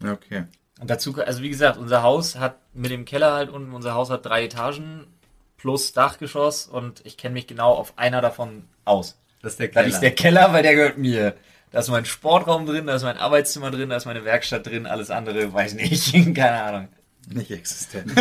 Okay. 0.05 0.45
Und 0.81 0.91
dazu, 0.91 1.15
also 1.25 1.41
wie 1.41 1.49
gesagt, 1.49 1.79
unser 1.79 2.03
Haus 2.03 2.37
hat 2.37 2.57
mit 2.75 2.91
dem 2.91 3.07
Keller 3.07 3.33
halt 3.33 3.49
unten, 3.49 3.73
unser 3.73 3.95
Haus 3.95 4.11
hat 4.11 4.27
drei 4.27 4.45
Etagen 4.45 5.07
plus 5.57 5.95
Dachgeschoss 5.95 6.67
und 6.67 7.01
ich 7.05 7.17
kenne 7.17 7.33
mich 7.33 7.47
genau 7.47 7.73
auf 7.73 7.97
einer 7.97 8.21
davon 8.21 8.65
aus. 8.85 9.17
Das 9.41 9.53
ist 9.53 9.61
der 9.61 9.69
Das 9.69 9.75
Keller. 9.75 9.87
ist 9.95 10.01
der 10.01 10.15
Keller, 10.15 10.53
weil 10.53 10.63
der 10.63 10.75
gehört 10.75 10.99
mir. 10.99 11.35
Da 11.73 11.81
ist 11.81 11.89
mein 11.89 12.05
Sportraum 12.05 12.67
drin, 12.67 12.87
da 12.87 12.95
ist 12.95 13.03
mein 13.03 13.17
Arbeitszimmer 13.17 13.71
drin, 13.71 13.89
da 13.89 13.97
ist 13.97 14.05
meine 14.05 14.25
Werkstatt 14.25 14.67
drin, 14.67 14.87
alles 14.87 15.11
andere 15.11 15.53
weiß 15.53 15.75
nicht. 15.75 16.13
Keine 16.35 16.63
Ahnung. 16.63 16.89
Nicht 17.29 17.51
existent. 17.51 18.13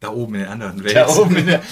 da 0.00 0.08
oben 0.10 0.34
in 0.34 0.40
den 0.40 0.48
anderen 0.50 0.82
Welt. 0.82 0.96
Da 0.96 1.06
oben 1.08 1.36
in 1.36 1.46
der, 1.46 1.62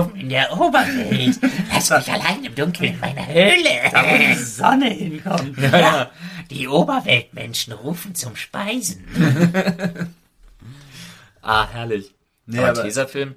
oben 0.00 0.16
in 0.18 0.28
der 0.28 0.52
Oberwelt. 0.58 1.38
Lass 1.72 1.90
mich 1.90 2.12
allein 2.12 2.44
im 2.44 2.54
Dunkeln 2.54 2.94
in 2.94 3.00
meiner 3.00 3.26
Höhle. 3.26 3.90
da 3.92 4.02
wo 4.02 4.16
die 4.18 4.34
Sonne 4.34 4.90
hinkommt. 4.90 5.56
Ja, 5.58 5.78
ja. 5.78 6.10
Die 6.50 6.66
Oberweltmenschen 6.66 7.72
rufen 7.74 8.14
zum 8.14 8.34
Speisen. 8.36 9.04
Ah, 11.40 11.66
herrlich. 11.72 12.14
Nee, 12.46 12.58
aber 12.58 12.70
aber- 12.70 12.82
Tesafilm, 12.82 13.36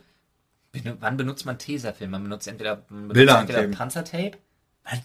wann 1.00 1.16
benutzt 1.18 1.46
man 1.46 1.58
Tesafilm? 1.58 2.12
Man 2.12 2.24
benutzt 2.24 2.48
entweder, 2.48 2.84
man 2.90 3.08
benutzt 3.08 3.14
Bilder 3.14 3.40
entweder. 3.40 3.68
Panzertape. 3.68 4.38
Was? 4.84 5.00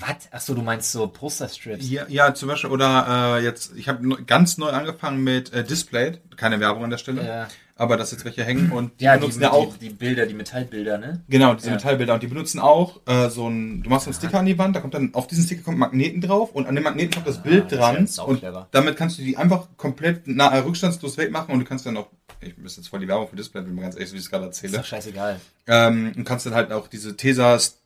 Was? 0.00 0.32
Achso, 0.32 0.54
du 0.54 0.62
meinst 0.62 0.92
so 0.92 1.06
Posterstrips. 1.08 1.88
Ja, 1.90 2.04
ja, 2.08 2.34
zum 2.34 2.48
Beispiel, 2.48 2.70
oder 2.70 3.38
äh, 3.38 3.44
jetzt, 3.44 3.72
ich 3.76 3.88
habe 3.88 4.22
ganz 4.24 4.58
neu 4.58 4.68
angefangen 4.70 5.22
mit 5.24 5.52
äh, 5.52 5.64
Display, 5.64 6.18
keine 6.36 6.60
Werbung 6.60 6.84
an 6.84 6.90
der 6.90 6.98
Stelle, 6.98 7.26
Ja. 7.26 7.48
aber 7.76 7.96
dass 7.96 8.12
jetzt 8.12 8.24
welche 8.24 8.44
hängen 8.44 8.70
und 8.70 9.00
die 9.00 9.04
Ja, 9.04 9.14
die, 9.14 9.20
benutzen 9.20 9.38
die, 9.40 9.44
ja 9.44 9.50
auch, 9.52 9.76
die 9.76 9.90
Bilder, 9.90 10.26
die 10.26 10.34
Metallbilder, 10.34 10.98
ne? 10.98 11.20
genau, 11.28 11.54
diese 11.54 11.68
Ja. 11.68 11.74
Metallbilder 11.74 12.14
und 12.14 12.22
die 12.22 12.26
benutzen 12.28 12.60
auch 12.60 13.00
äh, 13.06 13.28
so 13.28 13.48
ein, 13.48 13.82
du 13.82 13.90
machst 13.90 14.04
so 14.04 14.10
einen 14.10 14.18
Sticker 14.18 14.38
an 14.38 14.46
die 14.46 14.56
Wand, 14.58 14.76
da 14.76 14.80
kommt 14.80 14.94
dann, 14.94 15.14
auf 15.14 15.26
diesen 15.26 15.44
Sticker 15.44 15.62
kommt 15.62 15.78
Magneten 15.78 16.20
drauf 16.20 16.52
und 16.52 16.66
an 16.66 16.74
dem 16.74 16.84
Magneten 16.84 17.14
kommt 17.14 17.26
das 17.26 17.42
Bild 17.42 17.64
das 17.64 17.72
ist 17.72 17.78
dran 17.78 18.06
sau 18.06 18.26
und 18.26 18.38
clever. 18.38 18.68
damit 18.70 18.96
kannst 18.96 19.18
du 19.18 19.22
die 19.22 19.36
einfach 19.36 19.66
komplett 19.76 20.22
na, 20.26 20.54
äh, 20.54 20.58
rückstandslos 20.58 21.16
wegmachen 21.16 21.52
und 21.52 21.60
du 21.60 21.64
kannst 21.64 21.86
dann 21.86 21.96
auch, 21.96 22.06
ich 22.40 22.56
ist 22.64 22.76
jetzt 22.76 22.88
voll 22.88 23.00
die 23.00 23.08
Werbung 23.08 23.26
für 23.28 23.34
Display, 23.36 23.62
bin 23.62 23.74
mir 23.74 23.82
ganz 23.82 23.96
ehrlich, 23.96 24.10
so 24.10 24.14
wie 24.14 24.18
ich 24.18 24.24
es 24.26 24.30
gerade 24.30 24.44
Ist 24.46 24.62
erzähle, 24.62 24.78
doch 24.78 24.84
scheißegal. 24.84 25.40
ähm, 25.66 26.12
und 26.16 26.24
kannst 26.24 26.46
dann 26.46 26.54
halt 26.54 26.70
auch 26.70 26.86
diese 26.86 27.16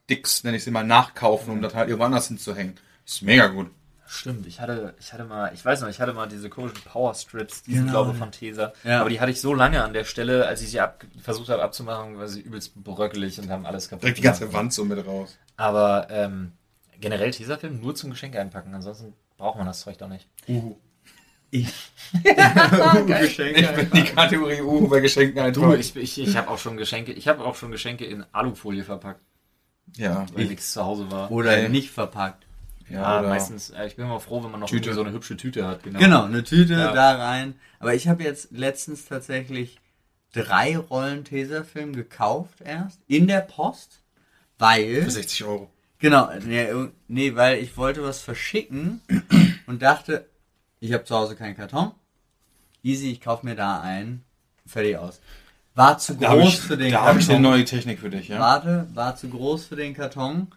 Tesa-Sticks, 0.07 0.45
nenne 0.45 0.57
ich 0.57 0.65
sie 0.65 0.71
mal, 0.71 0.85
nachkaufen, 0.85 1.53
um 1.53 1.63
das 1.63 1.75
halt 1.75 1.89
irgendwo 1.89 2.07
anders 2.07 2.29
hinzuhängen. 2.29 2.75
Das 3.05 3.15
ist 3.15 3.23
mega 3.23 3.47
gut. 3.49 3.71
Stimmt, 4.07 4.47
ich 4.47 4.61
hatte, 4.61 4.95
ich 5.01 5.13
hatte 5.15 5.25
mal, 5.25 5.53
ich 5.55 5.65
weiß 5.65 5.81
noch, 5.81 5.89
ich 5.89 5.99
hatte 5.99 6.13
mal 6.13 6.29
diese 6.29 6.51
komischen 6.51 6.83
Power 6.85 7.15
Strips, 7.15 7.63
die 7.63 7.75
sind, 7.77 7.87
Genau. 7.87 8.05
glaube 8.05 8.19
von 8.19 8.31
Tesa. 8.31 8.75
Ja. 8.85 9.01
Aber 9.01 9.09
die 9.09 9.21
hatte 9.21 9.31
ich 9.31 9.41
so 9.41 9.55
lange 9.55 9.83
an 9.83 9.95
der 9.95 10.05
Stelle, 10.05 10.47
als 10.47 10.61
ich 10.61 10.71
sie 10.71 10.81
ab, 10.81 11.03
versucht 11.23 11.49
habe 11.49 11.63
abzumachen, 11.63 12.19
weil 12.19 12.29
sie 12.29 12.41
übelst 12.43 12.75
bröckelig 12.75 13.39
und 13.41 13.49
haben 13.49 13.65
alles 13.65 13.89
kaputt 13.89 14.03
Direkt 14.03 14.19
die 14.19 14.23
ganze. 14.23 14.53
Wand 14.53 14.73
so 14.75 14.85
mit 14.85 15.05
raus. 15.07 15.39
Aber 15.57 16.09
ähm, 16.11 16.53
generell 17.01 17.31
Tesafilm 17.31 17.81
nur 17.81 17.95
zum 17.95 18.11
Geschenk 18.11 18.37
einpacken, 18.37 18.75
ansonsten 18.75 19.15
braucht 19.39 19.57
man 19.57 19.67
das 19.67 19.81
Zeug 19.81 19.97
doch 19.97 20.09
nicht. 20.09 20.29
Uhu. 20.47 20.77
Ich. 21.51 21.73
Geschenke. 23.07 23.61
Ich 23.61 23.71
bin 23.73 23.91
die 23.95 24.05
Kategorie 24.05 24.61
Uhu 24.61 24.89
bei 24.89 25.01
Geschenken 25.01 25.39
einfach. 25.41 25.63
Du, 25.63 25.75
ich, 25.75 25.97
ich, 25.97 26.19
ich 26.21 26.37
habe 26.37 26.49
auch 26.49 26.59
schon 26.59 26.77
Geschenke, 26.77 27.13
ich 27.13 27.29
habe 27.29 27.43
auch 27.45 27.55
schon 27.57 27.71
Geschenke 27.71 28.05
in 28.05 28.25
Alufolie 28.33 28.85
verpackt, 28.85 29.23
ja. 29.97 30.27
weil 30.35 30.47
nichts 30.47 30.73
zu 30.73 30.85
Hause 30.85 31.11
war. 31.11 31.31
Oder 31.31 31.57
Ey. 31.57 31.69
nicht 31.69 31.91
verpackt. 31.91 32.47
Ja, 32.89 33.21
oder- 33.21 33.29
meistens, 33.29 33.71
äh, 33.71 33.87
ich 33.87 33.97
bin 33.97 34.05
immer 34.05 34.21
froh, 34.21 34.43
wenn 34.45 34.51
man 34.51 34.61
noch 34.61 34.69
Tüte. 34.69 34.93
so 34.95 35.01
eine 35.03 35.13
hübsche 35.13 35.37
Tüte 35.37 35.67
hat. 35.67 35.83
Genau. 35.83 35.99
Genau, 35.99 36.25
eine 36.25 36.45
Tüte 36.45 36.75
Ja. 36.75 36.93
da 36.93 37.13
rein. 37.17 37.55
Aber 37.79 37.95
ich 37.95 38.09
habe 38.09 38.23
jetzt 38.23 38.51
letztens 38.53 39.07
tatsächlich 39.07 39.79
drei 40.33 40.77
Rollen 40.77 41.25
Tesafilm 41.25 41.95
gekauft 41.95 42.61
erst 42.65 43.01
in 43.07 43.27
der 43.27 43.41
Post, 43.41 44.01
weil 44.59 45.03
Für 45.03 45.11
60 45.11 45.45
Euro. 45.45 45.71
genau, 45.99 46.31
nee, 46.45 46.69
nee, 47.09 47.35
weil 47.35 47.59
ich 47.59 47.77
wollte 47.77 48.03
was 48.03 48.21
verschicken 48.21 49.01
und 49.67 49.83
dachte, 49.83 50.27
ich 50.81 50.93
habe 50.93 51.05
zu 51.05 51.15
Hause 51.17 51.37
keinen 51.37 51.57
Karton. 51.57 51.93
Easy, 52.83 53.11
ich 53.13 53.21
kaufe 53.21 53.47
mir 53.47 53.55
da 53.55 53.81
ein. 53.81 54.23
Fertig 54.67 54.97
aus. 54.97 55.21
War 55.75 55.99
zu 55.99 56.15
Da 56.15 56.31
habe 56.31 56.43
groß 56.43 56.55
ich, 56.55 56.61
für 56.61 56.77
den 56.77 56.93
da 56.93 57.03
hab 57.03 57.17
ich 57.17 57.27
Karton. 57.27 57.45
eine 57.45 57.57
neue 57.57 57.65
Technik 57.65 58.01
für 58.01 58.11
dich, 58.11 58.29
ja? 58.29 58.39
Warte, 58.39 58.89
war 58.95 59.17
zu 59.17 59.29
groß 59.29 59.67
für 59.67 59.77
den 59.77 59.95
Karton. 59.95 60.49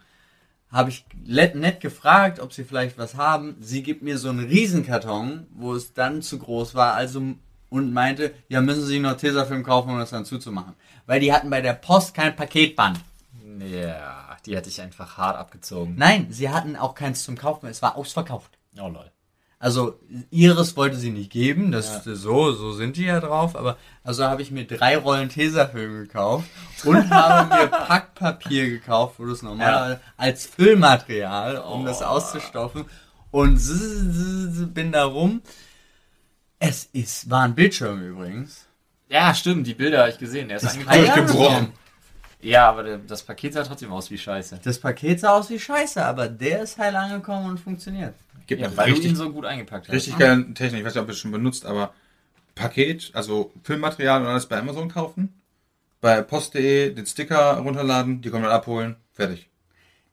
Habe 0.70 0.90
ich 0.90 1.06
nett 1.24 1.80
gefragt, 1.80 2.40
ob 2.40 2.52
sie 2.52 2.64
vielleicht 2.64 2.98
was 2.98 3.14
haben. 3.14 3.56
Sie 3.60 3.82
gibt 3.82 4.02
mir 4.02 4.18
so 4.18 4.28
einen 4.28 4.46
Riesenkarton, 4.46 5.46
wo 5.54 5.74
es 5.74 5.94
dann 5.94 6.22
zu 6.22 6.38
groß 6.38 6.74
war, 6.74 6.94
also 6.94 7.22
und 7.68 7.92
meinte, 7.92 8.34
ja, 8.48 8.60
müssen 8.60 8.84
Sie 8.84 9.00
noch 9.00 9.16
Tesafilm 9.16 9.62
kaufen, 9.62 9.90
um 9.90 9.98
das 9.98 10.10
dann 10.10 10.24
zuzumachen. 10.24 10.74
Weil 11.06 11.20
die 11.20 11.32
hatten 11.32 11.50
bei 11.50 11.60
der 11.60 11.72
Post 11.72 12.14
kein 12.14 12.36
Paketband. 12.36 13.00
Ja, 13.58 14.36
die 14.44 14.56
hätte 14.56 14.68
ich 14.68 14.80
einfach 14.80 15.16
hart 15.16 15.36
abgezogen. 15.36 15.94
Nein, 15.96 16.26
sie 16.30 16.50
hatten 16.50 16.76
auch 16.76 16.94
keins 16.94 17.24
zum 17.24 17.36
Kaufen, 17.36 17.66
es 17.66 17.82
war 17.82 17.96
ausverkauft. 17.96 18.58
Oh 18.78 18.88
lol. 18.88 19.10
Also 19.58 19.98
ihres 20.30 20.76
wollte 20.76 20.96
sie 20.96 21.10
nicht 21.10 21.30
geben, 21.30 21.72
das 21.72 22.04
so, 22.04 22.52
so 22.52 22.72
sind 22.72 22.96
die 22.98 23.04
ja 23.04 23.20
drauf, 23.20 23.56
aber 23.56 23.78
also 24.04 24.24
habe 24.24 24.42
ich 24.42 24.50
mir 24.50 24.66
drei 24.66 24.98
Rollen 24.98 25.30
Tesafilm 25.30 25.94
gekauft 25.94 26.46
und 26.84 27.08
habe 27.10 27.54
mir 27.54 27.68
Packpapier 27.68 28.68
gekauft, 28.68 29.14
wo 29.18 29.24
das 29.24 29.42
normal 29.42 30.00
als 30.18 30.44
Füllmaterial, 30.44 31.56
um 31.56 31.86
das 31.86 32.02
auszustoffen 32.02 32.84
und 33.30 33.58
bin 34.74 34.92
da 34.92 35.04
rum. 35.04 35.40
Es 36.58 36.84
ist, 36.92 37.30
war 37.30 37.42
ein 37.42 37.54
Bildschirm 37.54 38.02
übrigens. 38.02 38.66
Ja, 39.08 39.34
stimmt, 39.34 39.66
die 39.66 39.74
Bilder 39.74 40.00
habe 40.00 40.10
ich 40.10 40.18
gesehen. 40.18 40.48
Der 40.48 40.58
ist 40.58 40.64
Das 40.64 40.74
angekommen. 40.74 41.08
Ei 41.08 41.20
gebrochen. 41.20 41.72
Ja, 42.40 42.68
aber 42.68 42.98
das 42.98 43.22
Paket 43.22 43.54
sah 43.54 43.62
trotzdem 43.62 43.90
aus 43.92 44.10
wie 44.10 44.18
Scheiße. 44.18 44.60
Das 44.62 44.78
Paket 44.78 45.20
sah 45.20 45.30
aus 45.30 45.48
wie 45.48 45.58
Scheiße, 45.58 46.04
aber 46.04 46.28
der 46.28 46.62
ist 46.62 46.78
heil 46.78 46.94
angekommen 46.94 47.50
und 47.50 47.58
funktioniert. 47.60 48.14
Gibt 48.46 48.62
Ja, 48.62 48.76
weil 48.76 48.88
du 48.88 48.92
richtig, 48.94 49.10
ihn 49.10 49.16
so 49.16 49.30
gut 49.30 49.44
eingepackt 49.44 49.88
hast. 49.88 49.94
richtig 49.94 50.18
geile 50.18 50.52
Technik. 50.54 50.80
Ich 50.80 50.86
weiß 50.86 50.94
nicht, 50.94 51.02
ob 51.02 51.08
ihr 51.08 51.12
es 51.12 51.18
schon 51.18 51.32
benutzt, 51.32 51.66
aber 51.66 51.92
Paket, 52.54 53.10
also 53.12 53.52
Filmmaterial 53.62 54.22
und 54.22 54.28
alles 54.28 54.46
bei 54.46 54.58
Amazon 54.58 54.88
kaufen. 54.88 55.40
Bei 56.00 56.22
post.de 56.22 56.92
den 56.94 57.06
Sticker 57.06 57.58
runterladen, 57.58 58.20
die 58.22 58.30
kommen 58.30 58.44
dann 58.44 58.52
abholen, 58.52 58.96
fertig. 59.12 59.50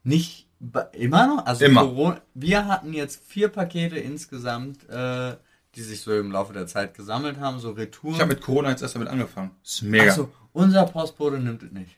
Nicht 0.04 0.48
immer 0.94 1.28
noch? 1.28 1.46
Also 1.46 1.66
Immer. 1.66 1.82
Corona, 1.82 2.22
wir 2.34 2.68
hatten 2.68 2.94
jetzt 2.94 3.22
vier 3.26 3.50
Pakete 3.50 3.98
insgesamt, 3.98 4.90
äh, 4.90 5.36
die 5.76 5.82
sich 5.82 6.02
so 6.02 6.18
im 6.18 6.32
Laufe 6.32 6.54
der 6.54 6.68
Zeit 6.68 6.94
gesammelt 6.94 7.40
haben, 7.40 7.60
so 7.60 7.72
Retouren. 7.72 8.16
Ich 8.16 8.22
habe 8.22 8.34
mit 8.34 8.42
Corona 8.42 8.70
jetzt 8.70 8.82
erst 8.82 8.96
damit 8.96 9.10
angefangen. 9.10 9.52
ist 9.64 9.82
mega. 9.82 10.12
Achso, 10.12 10.32
unser 10.54 10.86
Postbote 10.86 11.40
nimmt 11.40 11.64
es 11.64 11.72
nicht. 11.72 11.98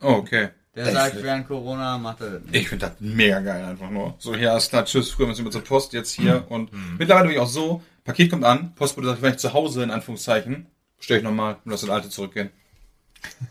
Oh, 0.00 0.12
okay. 0.14 0.50
Der 0.74 0.86
Echt? 0.86 0.94
sagt, 0.94 1.22
während 1.22 1.46
Corona 1.46 1.98
macht 1.98 2.22
er 2.22 2.30
das 2.30 2.42
nicht. 2.44 2.54
Ich 2.54 2.68
finde 2.68 2.86
das 2.86 2.96
mega 3.00 3.40
geil 3.40 3.62
einfach 3.64 3.90
nur. 3.90 4.14
So, 4.18 4.34
hier 4.34 4.56
ist 4.56 4.70
klar, 4.70 4.84
tschüss, 4.86 5.10
früher 5.10 5.26
müssen 5.26 5.44
wir 5.44 5.50
zur 5.50 5.62
Post, 5.62 5.92
jetzt 5.92 6.12
hier. 6.12 6.40
Mhm. 6.40 6.46
Und 6.48 6.98
mittlerweile 6.98 7.26
bin 7.28 7.36
ich 7.36 7.40
auch 7.42 7.48
so, 7.48 7.82
Paket 8.04 8.30
kommt 8.30 8.44
an, 8.44 8.74
Postbote 8.74 9.08
sagt, 9.08 9.20
wenn 9.22 9.32
ich 9.32 9.38
zu 9.38 9.52
Hause, 9.52 9.82
in 9.82 9.90
Anführungszeichen, 9.90 10.66
bestelle 10.96 11.18
ich 11.18 11.24
nochmal 11.24 11.56
und 11.64 11.70
lass 11.70 11.82
das 11.82 11.90
alte 11.90 12.08
zurückgehen. 12.08 12.50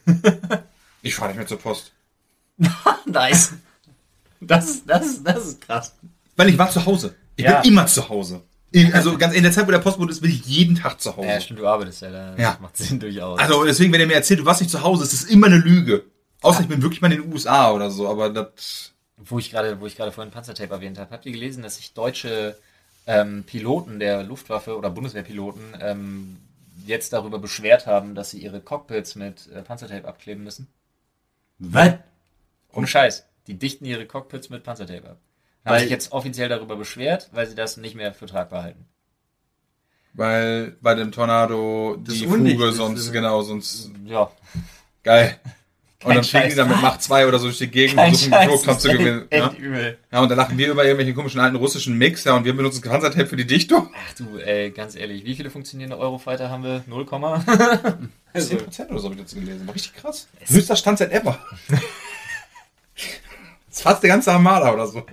ich 1.02 1.16
fahre 1.16 1.30
nicht 1.30 1.38
mehr 1.38 1.48
zur 1.48 1.60
Post. 1.60 1.94
Nice. 3.06 3.54
Das 4.40 4.70
ist, 4.70 4.84
das 4.90 5.06
ist, 5.06 5.24
das 5.28 5.46
ist 5.46 5.62
krass. 5.62 5.96
Weil 6.36 6.50
ich 6.50 6.58
war 6.58 6.70
zu 6.72 6.84
Hause. 6.86 7.16
Ich 7.36 7.46
Ja. 7.46 7.62
bin 7.62 7.72
immer 7.74 7.86
zu 7.86 8.08
Hause. 8.10 8.42
Ich, 8.72 8.94
also 8.96 9.18
ganz 9.18 9.36
in 9.36 9.44
der 9.44 9.52
Zeit, 9.52 9.68
wo 9.68 9.72
der 9.72 9.80
Postbote 9.80 10.12
ist, 10.12 10.22
bin 10.22 10.32
ich 10.32 10.46
jeden 10.46 10.76
Tag 10.76 11.00
zu 11.00 11.16
Hause. 11.16 11.28
Ja, 11.28 11.42
stimmt, 11.42 11.60
du 11.60 11.68
arbeitest 11.68 12.02
ja 12.02 12.10
da. 12.10 12.36
Ja. 12.38 12.52
Das 12.52 12.60
macht 12.62 12.78
Sinn 12.78 13.00
durchaus. 13.00 13.40
Also 13.40 13.64
deswegen, 13.66 13.92
wenn 13.94 14.02
er 14.02 14.08
mir 14.08 14.16
erzählt, 14.16 14.40
du 14.40 14.46
warst 14.46 14.62
nicht 14.62 14.72
zu 14.72 14.82
Hause, 14.82 15.04
ist 15.04 15.14
das 15.14 15.24
immer 15.26 15.48
eine 15.48 15.58
Lüge. 15.58 16.04
Außer 16.42 16.62
ich 16.62 16.68
bin 16.68 16.82
wirklich 16.82 17.02
mal 17.02 17.12
in 17.12 17.22
den 17.22 17.32
USA 17.34 17.72
oder 17.72 17.90
so, 17.92 18.10
aber 18.10 18.30
das. 18.30 18.94
wo 19.18 19.38
ich 19.40 19.52
gerade, 19.52 19.80
wo 19.80 19.86
ich 19.86 19.96
gerade 19.96 20.12
vorhin 20.12 20.32
Panzertape 20.34 20.74
erwähnt 20.74 20.98
habe, 20.98 21.12
habt 21.12 21.26
ihr 21.26 21.32
gelesen, 21.32 21.62
dass 21.64 21.78
sich 21.78 21.94
deutsche 21.94 22.58
ähm, 23.08 23.44
Piloten 23.46 24.00
der 24.00 24.24
Luftwaffe 24.24 24.78
oder 24.78 24.90
Bundeswehrpiloten 24.90 25.78
ähm, 25.80 26.38
jetzt 26.86 27.14
darüber 27.14 27.38
beschwert 27.40 27.86
haben, 27.86 28.16
dass 28.16 28.32
sie 28.32 28.40
ihre 28.40 28.60
Cockpits 28.62 29.16
mit 29.16 29.48
äh, 29.52 29.62
Panzertape 29.62 30.08
abkleben 30.08 30.44
müssen? 30.44 30.68
Was? 31.60 31.94
Ohne 32.74 32.88
Scheiß. 32.88 33.26
Die 33.48 33.56
dichten 33.60 33.86
ihre 33.86 34.06
Cockpits 34.06 34.50
mit 34.50 34.64
Panzertape 34.64 35.10
ab. 35.12 35.18
Haben 35.64 35.74
Weil- 35.76 35.82
sich 35.82 35.90
jetzt 35.92 36.12
offiziell 36.12 36.50
darüber 36.50 36.76
beschwert, 36.76 37.30
weil 37.34 37.46
sie 37.48 37.56
das 37.56 37.78
nicht 37.78 37.96
mehr 37.96 38.14
für 38.16 38.26
tragbar 38.26 38.64
halten. 38.64 38.86
Weil 40.14 40.76
bei 40.82 40.96
dem 40.96 41.12
Tornado 41.12 41.98
die 42.00 42.26
Fuge 42.26 42.72
sonst, 42.74 43.12
genau, 43.12 43.42
sonst 43.44 43.92
Ja. 44.06 44.30
geil. 45.04 45.40
Und 46.04 46.16
dann 46.16 46.24
fliegen 46.24 46.50
die 46.50 46.56
dann 46.56 46.68
mit 46.70 46.82
Macht 46.82 47.04
2 47.04 47.28
oder 47.28 47.38
so 47.38 47.46
durch 47.46 47.60
die 47.60 47.68
Gegend 47.68 48.00
und 48.00 48.06
versuchen 48.08 48.32
den 48.32 48.50
Flugkampf 48.50 48.80
zu 48.80 48.90
gewinnen. 48.92 49.28
Ja? 49.32 49.54
Ja, 50.12 50.20
und 50.22 50.30
dann 50.30 50.38
lachen 50.38 50.58
wir 50.58 50.70
über 50.72 50.84
irgendwelche 50.84 51.14
komischen 51.14 51.40
alten 51.40 51.56
russischen 51.58 51.96
Mix, 51.98 52.24
ja, 52.24 52.36
und 52.36 52.44
wir 52.44 52.56
benutzen 52.56 52.82
Panzertape 52.82 53.28
für 53.28 53.36
die 53.36 53.46
Dichtung. 53.46 53.92
Ach 53.94 54.14
du, 54.16 54.38
ey, 54.40 54.72
ganz 54.72 54.96
ehrlich, 54.96 55.26
wie 55.26 55.36
viele 55.36 55.52
funktionierende 55.52 55.98
Eurofighter 56.00 56.50
haben 56.50 56.64
wir? 56.64 56.84
0, 56.88 57.04
10% 57.04 57.30
oder 58.90 59.00
so 59.00 59.06
habe 59.06 59.16
ich 59.16 59.22
dazu 59.22 59.36
gelesen. 59.36 59.68
War 59.68 59.76
richtig 59.76 59.94
krass. 59.96 60.28
Höchster 60.48 60.76
Stand 60.76 60.98
seit 60.98 61.12
ever. 61.12 61.38
Das 61.70 61.80
ist 63.72 63.82
fast 63.84 64.02
der 64.02 64.10
ganze 64.10 64.32
Armada 64.32 64.74
oder 64.74 64.88
so. 64.88 65.06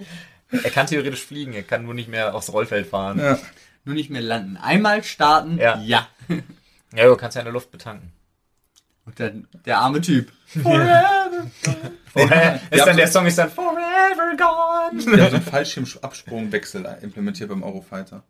er 0.50 0.70
kann 0.70 0.86
theoretisch 0.86 1.24
fliegen, 1.24 1.52
er 1.52 1.64
kann 1.64 1.84
nur 1.84 1.94
nicht 1.94 2.08
mehr 2.08 2.34
aufs 2.34 2.50
Rollfeld 2.52 2.86
fahren. 2.86 3.18
Ja. 3.18 3.38
Nur 3.84 3.94
nicht 3.94 4.08
mehr 4.10 4.22
landen. 4.22 4.56
Einmal 4.56 5.04
starten, 5.04 5.58
Ja. 5.58 5.78
ja. 5.80 6.08
Ja, 6.94 7.04
du 7.06 7.16
kannst 7.16 7.34
ja 7.34 7.42
in 7.42 7.46
der 7.46 7.52
Luft 7.52 7.70
betanken. 7.70 8.12
Und 9.08 9.18
dann 9.20 9.48
der 9.64 9.78
arme 9.78 10.00
Typ. 10.02 10.30
Ist 10.54 10.64
dann 12.14 12.60
so- 12.70 12.92
der 12.96 13.08
Song 13.08 13.26
ist 13.26 13.38
dann 13.38 13.50
Forever 13.50 14.36
Gone. 14.36 15.16
Wir 15.16 15.22
haben 15.24 15.30
so 15.30 15.36
einen 15.36 15.44
Fallschirmabsprungwechsel 15.44 16.84
implementiert 17.02 17.48
beim 17.48 17.62
Eurofighter. 17.62 18.22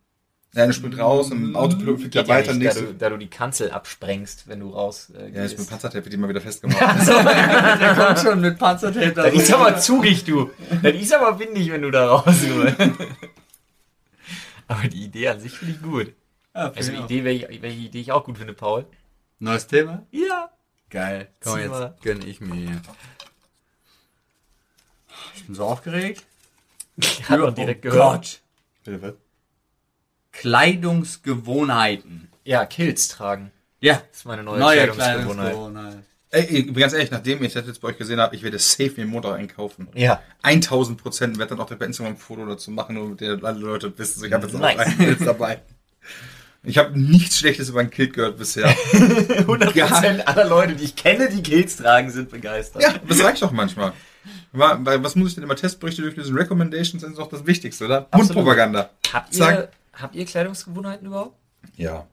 Der 0.55 0.65
eine 0.65 0.73
springt 0.73 0.99
raus, 0.99 1.31
im 1.31 1.57
Autopilot 1.57 2.01
fliegt 2.01 2.15
er 2.17 2.23
Geht 2.23 2.29
ja 2.31 2.35
weiter, 2.37 2.55
nicht, 2.55 2.77
da, 2.77 2.81
du, 2.81 2.95
da 2.95 3.11
du 3.11 3.17
die 3.19 3.29
Kanzel 3.29 3.71
absprengst, 3.71 4.47
wenn 4.49 4.61
du 4.61 4.71
raus 4.71 5.11
äh, 5.11 5.31
Ja, 5.31 5.45
ist 5.45 5.51
mit 5.53 5.57
gehst. 5.59 5.71
Panzertape 5.71 6.05
wird 6.05 6.13
die 6.13 6.17
mal 6.17 6.29
wieder 6.29 6.41
festgemacht. 6.41 6.81
Der 7.09 7.95
kommt 7.95 8.19
schon 8.21 8.41
mit 8.41 8.57
Panzertape 8.59 9.13
da 9.13 9.25
Das 9.25 9.35
ist 9.35 9.53
aber 9.53 9.77
zugig, 9.79 10.25
du. 10.25 10.51
Das 10.83 10.95
ist 10.95 11.13
aber 11.13 11.39
windig, 11.41 11.71
wenn 11.73 11.83
du 11.83 11.91
da 11.91 12.07
raus. 12.09 12.35
Aber 14.69 14.89
die 14.89 15.05
Idee 15.05 15.29
an 15.29 15.41
sich 15.41 15.53
finde 15.59 15.75
ich 15.75 15.83
gut. 15.83 16.15
Ja, 16.55 16.73
Also 16.75 16.93
die 16.93 16.99
Idee, 16.99 17.25
welche, 17.25 17.49
welche 17.63 17.79
Idee 17.81 18.01
ich 18.01 18.13
auch 18.13 18.25
gut 18.25 18.39
finde, 18.39 18.53
Paul. 18.55 18.87
Neues 19.39 19.67
Thema? 19.67 20.07
Ja. 20.11 20.51
Geil. 20.91 21.29
Komm, 21.41 21.59
jetzt 21.59 22.03
gönn 22.03 22.27
ich 22.27 22.41
mir. 22.41 22.81
Ich 25.35 25.45
bin 25.45 25.55
so 25.55 25.65
aufgeregt. 25.65 26.25
Hat 27.29 27.41
man 27.41 27.55
direkt 27.55 27.85
oh 27.87 27.91
gehört. 27.91 28.13
Gott. 28.13 28.41
Bitte 28.85 29.03
was? 29.03 29.15
Kleidungsgewohnheiten. 30.33 32.29
Ja, 32.45 32.65
Kills 32.65 33.09
tragen. 33.09 33.51
Ja. 33.81 34.03
Das 34.11 34.19
ist 34.19 34.25
meine 34.25 34.43
neue, 34.43 34.59
Neue 34.59 34.89
Kleidungsgewohnheit. 34.89 35.53
Kleidungsgewohnheit. 35.53 36.05
Ey, 36.31 36.45
ich 36.45 36.75
ganz 36.75 36.93
ehrlich, 36.93 37.11
nachdem 37.11 37.43
ich 37.43 37.55
das 37.55 37.67
jetzt 37.67 37.81
bei 37.81 37.89
euch 37.89 37.97
gesehen 37.99 38.21
habe, 38.21 38.37
ich 38.37 38.43
werde 38.43 38.59
safe 38.59 38.93
mir 38.97 39.03
einen 39.03 39.11
Motor 39.11 39.35
einkaufen. 39.35 39.89
Ja. 39.95 40.23
1000 40.43 41.01
Prozent 41.03 41.39
werde 41.39 41.57
dann 41.57 41.61
auch 41.61 41.71
bei 41.73 41.87
Instagram 41.87 42.15
ein 42.15 42.19
Foto 42.19 42.45
dazu 42.45 42.71
machen, 42.71 42.97
nur 42.97 43.09
mit 43.11 43.21
der 43.21 43.43
alle 43.43 43.59
Leute 43.59 43.97
wissen, 43.99 44.25
ich 44.25 44.33
habe 44.33 44.47
jetzt 44.47 44.59
Nice. 44.59 44.79
auch 44.79 44.85
einen 44.85 45.01
jetzt 45.01 45.27
dabei. 45.27 45.63
Ich 46.65 46.77
habe 46.79 46.99
nichts 46.99 47.39
Schlechtes 47.39 47.69
über 47.69 47.81
ein 47.81 47.91
Kilt 47.91 48.15
gehört 48.15 48.37
bisher. 48.37 48.69
100% 48.93 50.21
aller 50.25 50.45
Leute, 50.45 50.75
die 50.75 50.85
ich 50.85 50.97
kenne, 50.97 51.29
die 51.29 51.43
Kills 51.43 51.77
tragen, 51.77 52.11
sind 52.11 52.31
begeistert. 52.31 52.83
ja, 52.83 52.95
das 53.07 53.23
reicht 53.23 53.43
doch 53.43 53.53
manchmal. 53.53 53.93
Was 54.53 55.15
muss 55.15 55.31
ich 55.31 55.35
denn 55.37 55.45
immer 55.45 55.57
Testberichte 55.57 56.03
durchlesen? 56.03 56.37
Recommendations 56.37 57.03
sind 57.03 57.17
doch 57.17 57.29
das 57.29 57.47
Wichtigste, 57.47 57.85
oder? 57.85 58.09
Absolut. 58.11 58.37
Mundpropaganda. 58.37 58.91
Habt, 59.13 59.35
ihr, 59.37 59.71
habt 59.93 60.15
ihr 60.15 60.25
Kleidungsgewohnheiten 60.25 61.07
überhaupt? 61.07 61.37
Ja. 61.77 62.07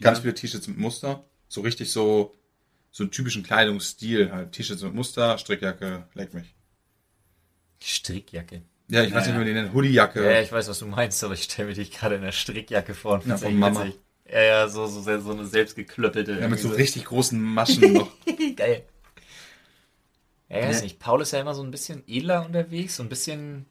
Ganz 0.00 0.20
viele 0.20 0.34
T-Shirts 0.34 0.68
mit 0.68 0.78
Muster. 0.78 1.24
So 1.48 1.62
richtig 1.62 1.90
so, 1.90 2.36
so 2.90 3.04
einen 3.04 3.10
typischen 3.10 3.42
Kleidungsstil 3.42 4.30
halt. 4.32 4.52
T-Shirts 4.52 4.82
mit 4.82 4.94
Muster, 4.94 5.38
Strickjacke, 5.38 6.04
leck 6.14 6.34
mich. 6.34 6.54
Strickjacke. 7.82 8.62
Ja, 8.90 9.02
ich 9.02 9.12
weiß 9.12 9.26
nicht, 9.26 9.34
wie 9.34 9.38
man 9.38 9.46
die 9.46 9.52
nennt. 9.52 9.72
Hoodiejacke. 9.74 10.24
Ja, 10.24 10.40
ich 10.40 10.50
weiß, 10.50 10.68
was 10.68 10.78
du 10.78 10.86
meinst, 10.86 11.22
aber 11.22 11.34
ich 11.34 11.42
stelle 11.44 11.68
mir 11.68 11.74
dich 11.74 11.90
gerade 11.90 12.14
in 12.14 12.22
der 12.22 12.32
Strickjacke 12.32 12.94
vor. 12.94 13.14
und 13.14 13.26
Ja, 13.26 13.36
von 13.36 13.56
Mama. 13.58 13.84
witzig. 13.84 14.00
Ja, 14.30 14.42
ja, 14.42 14.68
so, 14.68 14.86
so, 14.86 15.00
so 15.20 15.32
eine 15.32 15.46
selbstgeklöppelte. 15.46 16.38
Ja, 16.40 16.48
mit 16.48 16.58
so 16.60 16.68
richtig 16.68 17.04
großen 17.06 17.40
Maschen 17.40 17.92
noch. 17.94 18.10
Geil. 18.56 18.84
Ja, 20.48 20.58
ich 20.60 20.66
weiß 20.66 20.76
Ja. 20.76 20.82
nicht. 20.82 20.98
Paul 20.98 21.20
ist 21.22 21.32
ja 21.32 21.40
immer 21.40 21.54
so 21.54 21.62
ein 21.62 21.70
bisschen 21.70 22.02
edler 22.06 22.44
unterwegs, 22.44 22.96
so 22.96 23.02
ein 23.02 23.08
bisschen. 23.08 23.66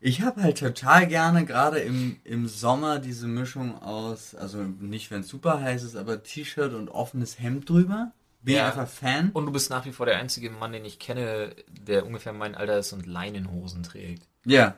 Ich 0.00 0.20
habe 0.22 0.42
halt 0.42 0.58
total 0.58 1.06
gerne, 1.06 1.44
gerade 1.46 1.78
im, 1.78 2.16
im 2.24 2.46
Sommer, 2.48 2.98
diese 2.98 3.26
Mischung 3.26 3.80
aus, 3.80 4.34
also 4.34 4.58
nicht 4.62 5.10
wenn 5.10 5.20
es 5.22 5.28
super 5.28 5.60
heiß 5.60 5.82
ist, 5.82 5.96
aber 5.96 6.22
T-Shirt 6.22 6.74
und 6.74 6.88
offenes 6.90 7.38
Hemd 7.40 7.68
drüber. 7.68 8.12
Bin 8.42 8.56
Ja. 8.56 8.66
einfach 8.66 8.86
Fan. 8.88 9.30
Und 9.32 9.46
du 9.46 9.52
bist 9.52 9.70
nach 9.70 9.86
wie 9.86 9.92
vor 9.92 10.06
der 10.06 10.18
einzige 10.18 10.50
Mann, 10.50 10.72
den 10.72 10.84
ich 10.84 10.98
kenne, 10.98 11.50
der 11.68 12.06
ungefähr 12.06 12.32
mein 12.32 12.54
Alter 12.54 12.78
ist 12.78 12.92
und 12.92 13.06
Leinenhosen 13.06 13.82
trägt. 13.82 14.22
Ja. 14.46 14.76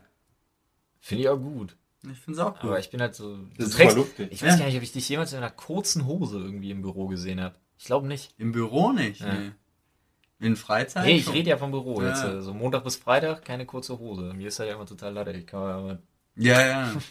Finde 1.01 1.23
ich 1.23 1.29
auch 1.29 1.39
gut. 1.39 1.77
Ich 2.11 2.19
finde 2.19 2.41
es 2.41 2.47
auch 2.47 2.59
Aber 2.61 2.71
gut. 2.71 2.79
ich 2.81 2.91
bin 2.91 3.01
halt 3.01 3.15
so. 3.15 3.39
Das 3.57 3.69
ist 3.69 3.75
trägst- 3.77 3.93
voll 3.95 4.03
luftig. 4.05 4.29
Ich 4.33 4.43
weiß 4.43 4.53
Ja. 4.55 4.59
gar 4.59 4.67
nicht, 4.67 4.77
ob 4.77 4.83
ich 4.83 4.93
dich 4.93 5.09
jemals 5.09 5.33
in 5.33 5.39
einer 5.39 5.51
kurzen 5.51 6.07
Hose 6.07 6.39
irgendwie 6.39 6.71
im 6.71 6.83
Büro 6.83 7.07
gesehen 7.09 7.41
habe. 7.41 7.55
Ich 7.79 7.85
glaube 7.85 8.07
nicht. 8.09 8.35
Im 8.39 8.53
Büro 8.53 8.93
nicht, 8.93 9.21
Ja. 9.21 9.33
nee. 9.35 9.51
In 10.41 10.55
Freizeit 10.57 11.05
Nee, 11.05 11.17
ich 11.17 11.33
rede 11.33 11.51
ja 11.51 11.57
vom 11.57 11.71
Büro 11.73 12.01
Ja. 12.03 12.09
jetzt. 12.11 12.25
äh, 12.25 12.41
So 12.43 12.55
Montag 12.55 12.85
bis 12.85 12.97
Freitag 12.97 13.45
keine 13.45 13.67
kurze 13.67 13.99
Hose. 13.99 14.33
Mir 14.35 14.49
ist 14.49 14.59
halt 14.61 14.69
ja 14.69 14.77
immer 14.77 14.87
total 14.87 15.13
leid. 15.13 15.35
Ich 15.37 15.47
kann 15.47 15.61
aber. 15.61 15.99
Ja, 16.37 16.65
ja. 16.67 16.93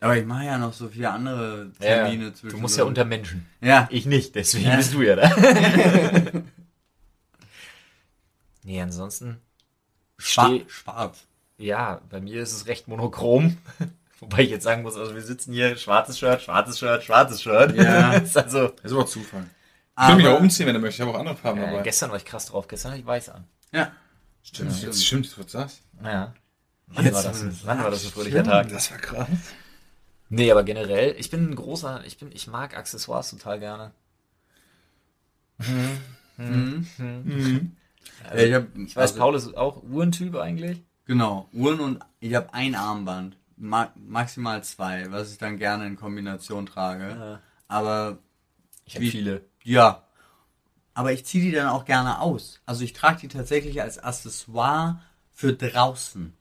Aber 0.00 0.16
ich 0.16 0.24
mache 0.24 0.44
ja 0.44 0.58
noch 0.58 0.72
so 0.72 0.88
viele 0.88 1.10
andere 1.10 1.72
Termine 1.80 2.26
Ja, 2.26 2.34
zwischen. 2.34 2.54
du 2.56 2.62
musst 2.62 2.78
ja 2.78 2.84
unter 2.84 3.04
Menschen. 3.04 3.46
Ja. 3.60 3.88
Ich 3.90 4.06
nicht, 4.06 4.32
deswegen 4.36 4.66
Ja. 4.68 4.76
bist 4.76 4.94
du 4.94 5.02
ja 5.02 5.16
da. 5.16 5.28
nee, 8.62 8.80
ansonsten. 8.80 9.38
Schwa 10.18 10.46
steh, 10.46 10.64
schwarz. 10.68 11.18
ja, 11.58 12.00
bei 12.10 12.20
mir 12.20 12.42
ist 12.42 12.52
es 12.52 12.66
recht 12.66 12.88
monochrom. 12.88 13.56
Wobei 14.20 14.42
ich 14.42 14.50
jetzt 14.50 14.64
sagen 14.64 14.82
muss, 14.82 14.96
also 14.96 15.14
wir 15.14 15.22
sitzen 15.22 15.52
hier, 15.52 15.76
schwarzes 15.76 16.18
Shirt, 16.18 16.42
schwarzes 16.42 16.78
Shirt, 16.80 17.04
schwarzes 17.04 17.40
Shirt. 17.42 17.76
Ja. 17.76 18.12
ist 18.14 18.36
also. 18.36 18.68
Das 18.68 18.84
ist 18.86 18.92
aber 18.92 19.06
Zufall. 19.06 19.46
Ich 20.00 20.08
will 20.08 20.16
mich 20.16 20.26
auch 20.28 20.40
umziehen, 20.40 20.66
wenn 20.66 20.74
du 20.74 20.80
möchtest. 20.80 21.00
Ich 21.00 21.06
habe 21.06 21.16
auch 21.16 21.20
andere 21.20 21.36
Farben 21.36 21.60
Äh, 21.60 21.66
dabei. 21.70 21.82
gestern 21.82 22.10
war 22.10 22.16
ich 22.16 22.24
krass 22.24 22.46
drauf. 22.46 22.66
Gestern 22.68 22.92
hatte 22.92 23.00
ich 23.00 23.06
weiß 23.06 23.28
an. 23.30 23.44
ja. 23.72 23.92
Stimmt, 24.42 24.80
Ja. 24.80 24.86
jetzt 24.86 25.04
stimmt, 25.04 25.38
was 25.38 25.46
das? 25.52 25.80
Naja. 26.00 26.32
Wann 26.86 27.04
Jetzt, 27.04 27.14
war 27.16 27.22
das? 27.24 27.40
du 27.40 27.46
ein- 27.48 27.60
Wann 27.64 27.78
war 27.82 27.90
das 27.90 28.00
ein 28.00 28.02
sagst, 28.04 28.14
fröhlicher. 28.14 28.44
Tag? 28.44 28.68
Das 28.70 28.90
war 28.90 28.98
krass. 28.98 29.28
Nee, 30.30 30.50
aber 30.50 30.62
generell, 30.62 31.14
ich 31.18 31.28
bin 31.30 31.50
ein 31.50 31.54
großer, 31.54 32.02
ich 32.06 32.16
bin, 32.18 32.30
ich 32.32 32.46
mag 32.46 32.76
Accessoires 32.76 33.30
total 33.30 33.58
gerne. 33.58 33.90
Mhm. 35.58 36.86
Mhm. 36.96 37.76
Ja 38.34 38.42
ich, 38.42 38.54
hab, 38.54 38.76
Ich 38.76 38.96
weiß, 38.96 39.10
also, 39.12 39.18
Paul 39.18 39.34
ist 39.34 39.56
auch 39.56 39.82
Uhrentyp 39.82 40.34
eigentlich. 40.36 40.82
Genau. 41.06 41.48
Uhren 41.52 41.80
und 41.80 42.00
ich 42.20 42.34
habe 42.34 42.52
ein 42.52 42.74
Armband. 42.74 43.36
Ma 43.56 43.92
maximal 43.96 44.62
zwei, 44.62 45.10
was 45.10 45.32
ich 45.32 45.38
dann 45.38 45.56
gerne 45.56 45.86
in 45.86 45.96
Kombination 45.96 46.66
trage. 46.66 47.08
Ja. 47.08 47.40
Aber 47.66 48.18
Ich 48.84 48.94
habe 48.96 49.06
viele. 49.06 49.44
ja. 49.64 50.04
Aber 50.94 51.12
ich 51.12 51.24
ziehe 51.24 51.44
die 51.44 51.52
dann 51.52 51.68
auch 51.68 51.84
gerne 51.84 52.20
aus. 52.20 52.60
Also 52.66 52.82
ich 52.82 52.92
trage 52.92 53.20
die 53.20 53.28
tatsächlich 53.28 53.80
als 53.82 53.98
Accessoire 53.98 55.00
für 55.32 55.52
draußen. 55.52 56.36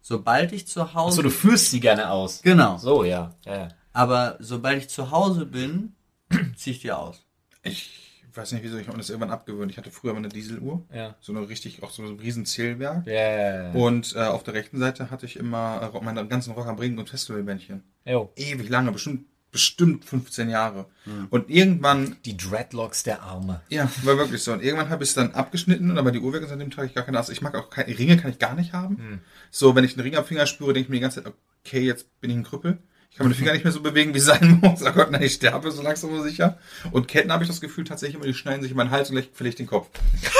Sobald 0.00 0.52
ich 0.52 0.66
zu 0.66 0.94
Hause. 0.94 1.20
Achso, 1.20 1.22
du 1.22 1.30
führst 1.30 1.70
sie 1.70 1.80
gerne 1.80 2.10
aus. 2.10 2.40
genau. 2.42 2.78
So, 2.78 3.04
ja. 3.04 3.34
ja, 3.44 3.56
ja. 3.56 3.68
Aber 3.92 4.36
sobald 4.40 4.78
ich 4.78 4.88
zu 4.88 5.10
Hause 5.10 5.46
bin, 5.46 5.94
ziehe 6.56 6.74
ich 6.76 6.80
die 6.82 6.92
aus. 6.92 7.24
Ich 7.62 8.05
weiß 8.36 8.52
nicht, 8.52 8.62
wieso 8.62 8.76
ich 8.76 8.86
habe 8.86 8.96
mir 8.96 9.02
das 9.02 9.10
irgendwann 9.10 9.30
abgewöhnt. 9.30 9.70
Ich 9.70 9.78
hatte 9.78 9.90
früher 9.90 10.12
mal 10.12 10.18
eine 10.18 10.28
Dieseluhr. 10.28 10.84
Ja. 10.92 11.14
So 11.20 11.32
eine 11.32 11.48
richtig, 11.48 11.82
auch 11.82 11.90
so 11.90 12.02
ein 12.02 12.18
riesen 12.18 12.44
Zählwerk. 12.46 13.06
Ja, 13.06 13.12
ja, 13.12 13.62
ja. 13.64 13.72
Und 13.72 14.14
äh, 14.16 14.20
auf 14.20 14.42
der 14.42 14.54
rechten 14.54 14.78
Seite 14.78 15.10
hatte 15.10 15.26
ich 15.26 15.36
immer 15.36 15.90
äh, 15.94 16.04
meine 16.04 16.26
ganzen 16.26 16.52
Rock 16.52 16.66
am 16.66 16.78
Ring 16.78 16.98
und 16.98 17.08
Festivalbändchen. 17.10 17.82
Jo. 18.04 18.30
Ewig 18.36 18.68
lange, 18.68 18.92
bestimmt, 18.92 19.24
bestimmt 19.52 20.04
15 20.04 20.50
Jahre. 20.50 20.86
Und 21.30 21.48
irgendwann, 21.50 22.16
Die 22.24 22.36
Dreadlocks 22.36 23.02
der 23.04 23.22
Arme. 23.22 23.62
ja, 23.70 23.90
war 24.02 24.18
wirklich 24.18 24.42
so. 24.42 24.52
Und 24.52 24.62
irgendwann 24.62 24.90
habe 24.90 25.02
ich 25.04 25.10
es 25.10 25.14
dann 25.14 25.32
abgeschnitten 25.32 25.90
und 25.90 25.98
aber 25.98 26.12
die 26.12 26.20
Uhr 26.20 26.32
weg 26.32 26.42
und 26.42 26.48
seitdem 26.48 26.70
trage 26.70 26.88
ich 26.88 26.94
gar 26.94 27.04
keine 27.04 27.18
Ass. 27.18 27.28
Ich 27.30 27.40
mag 27.42 27.54
auch 27.54 27.70
keine 27.70 27.96
Ringe, 27.98 28.16
kann 28.18 28.30
ich 28.30 28.38
gar 28.38 28.54
nicht 28.54 28.72
haben. 28.72 29.22
So, 29.50 29.74
wenn 29.74 29.84
ich 29.84 29.92
einen 29.94 30.02
Ring 30.02 30.16
am 30.16 30.24
Finger 30.24 30.46
spüre, 30.46 30.72
denke 30.74 30.86
ich 30.86 30.88
mir 30.90 30.96
die 30.96 31.00
ganze 31.00 31.22
Zeit, 31.22 31.32
okay, 31.64 31.80
jetzt 31.80 32.20
bin 32.20 32.30
ich 32.30 32.36
ein 32.36 32.42
Krüppel. 32.44 32.78
Ich 33.10 33.16
kann 33.16 33.26
meine 33.26 33.34
Finger 33.34 33.52
nicht 33.52 33.64
mehr 33.64 33.72
so 33.72 33.80
bewegen, 33.80 34.12
wie 34.12 34.18
es 34.18 34.26
sein 34.26 34.60
muss. 34.62 34.82
Oh 34.82 34.92
Gott, 34.92 35.10
nein, 35.10 35.22
ich 35.22 35.34
sterbe 35.34 35.70
so 35.70 35.82
langsam 35.82 36.10
aber 36.10 36.22
sicher. 36.22 36.58
Und 36.90 37.08
Ketten 37.08 37.32
habe 37.32 37.44
ich 37.44 37.48
das 37.48 37.60
Gefühl 37.60 37.84
tatsächlich 37.84 38.16
immer, 38.16 38.26
die 38.26 38.34
schneiden 38.34 38.62
sich 38.62 38.72
in 38.72 38.76
meinen 38.76 38.90
Hals 38.90 39.10
und 39.10 39.16
ich 39.16 39.54
den 39.54 39.66
Kopf. 39.66 39.88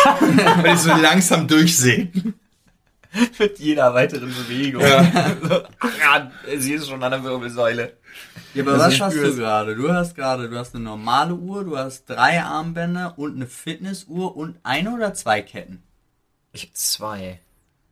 Wenn 0.63 0.75
ich 0.75 0.81
so 0.81 0.91
langsam 0.91 1.49
durchsägen. 1.49 2.35
Mit 3.39 3.59
jeder 3.59 3.95
weiteren 3.95 4.29
Bewegung. 4.29 4.83
Ja. 4.83 5.37
So, 5.43 5.63
ach 5.81 6.29
sie 6.59 6.75
ist 6.75 6.89
schon 6.89 7.03
an 7.03 7.13
der 7.13 7.25
Wirbelsäule. 7.25 7.97
Ja, 8.55 8.63
aber 8.63 8.73
Also 8.73 8.85
was 8.87 9.01
hast 9.01 9.17
du 9.17 9.37
gerade? 9.37 9.75
Du 9.77 9.91
hast 9.93 10.15
gerade, 10.15 10.49
du 10.49 10.59
hast 10.59 10.75
eine 10.75 10.85
normale 10.85 11.35
Uhr, 11.35 11.65
du 11.65 11.77
hast 11.79 12.07
drei 12.07 12.43
Armbänder 12.43 13.15
und 13.17 13.37
eine 13.37 13.47
Fitnessuhr 13.47 14.37
und 14.37 14.59
eine 14.63 14.93
oder 14.93 15.15
zwei 15.15 15.43
Ketten. 15.43 15.83
Ich 16.53 16.63
habe 16.63 16.73
zwei. 16.73 17.41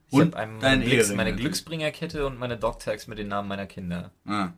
Ich 0.09 0.15
Und 0.15 0.35
habe 0.35 1.15
meine. 1.17 1.35
Glücksbringerkette 1.35 2.27
und 2.27 2.39
meine 2.39 2.57
Dogtags 2.57 3.07
mit 3.07 3.19
den 3.19 3.29
Namen 3.29 3.49
meiner 3.49 3.67
Kinder. 3.67 4.11
Ah. 4.27 4.49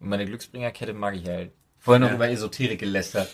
Und 0.00 0.08
meine 0.08 0.24
Glücksbringerkette 0.26 0.92
mag 0.94 1.14
ich 1.14 1.26
halt. 1.26 1.52
Vorhin 1.78 2.02
noch 2.02 2.08
Ja. 2.08 2.14
über 2.16 2.28
Esoterik 2.30 2.80
gelästert. 2.80 3.28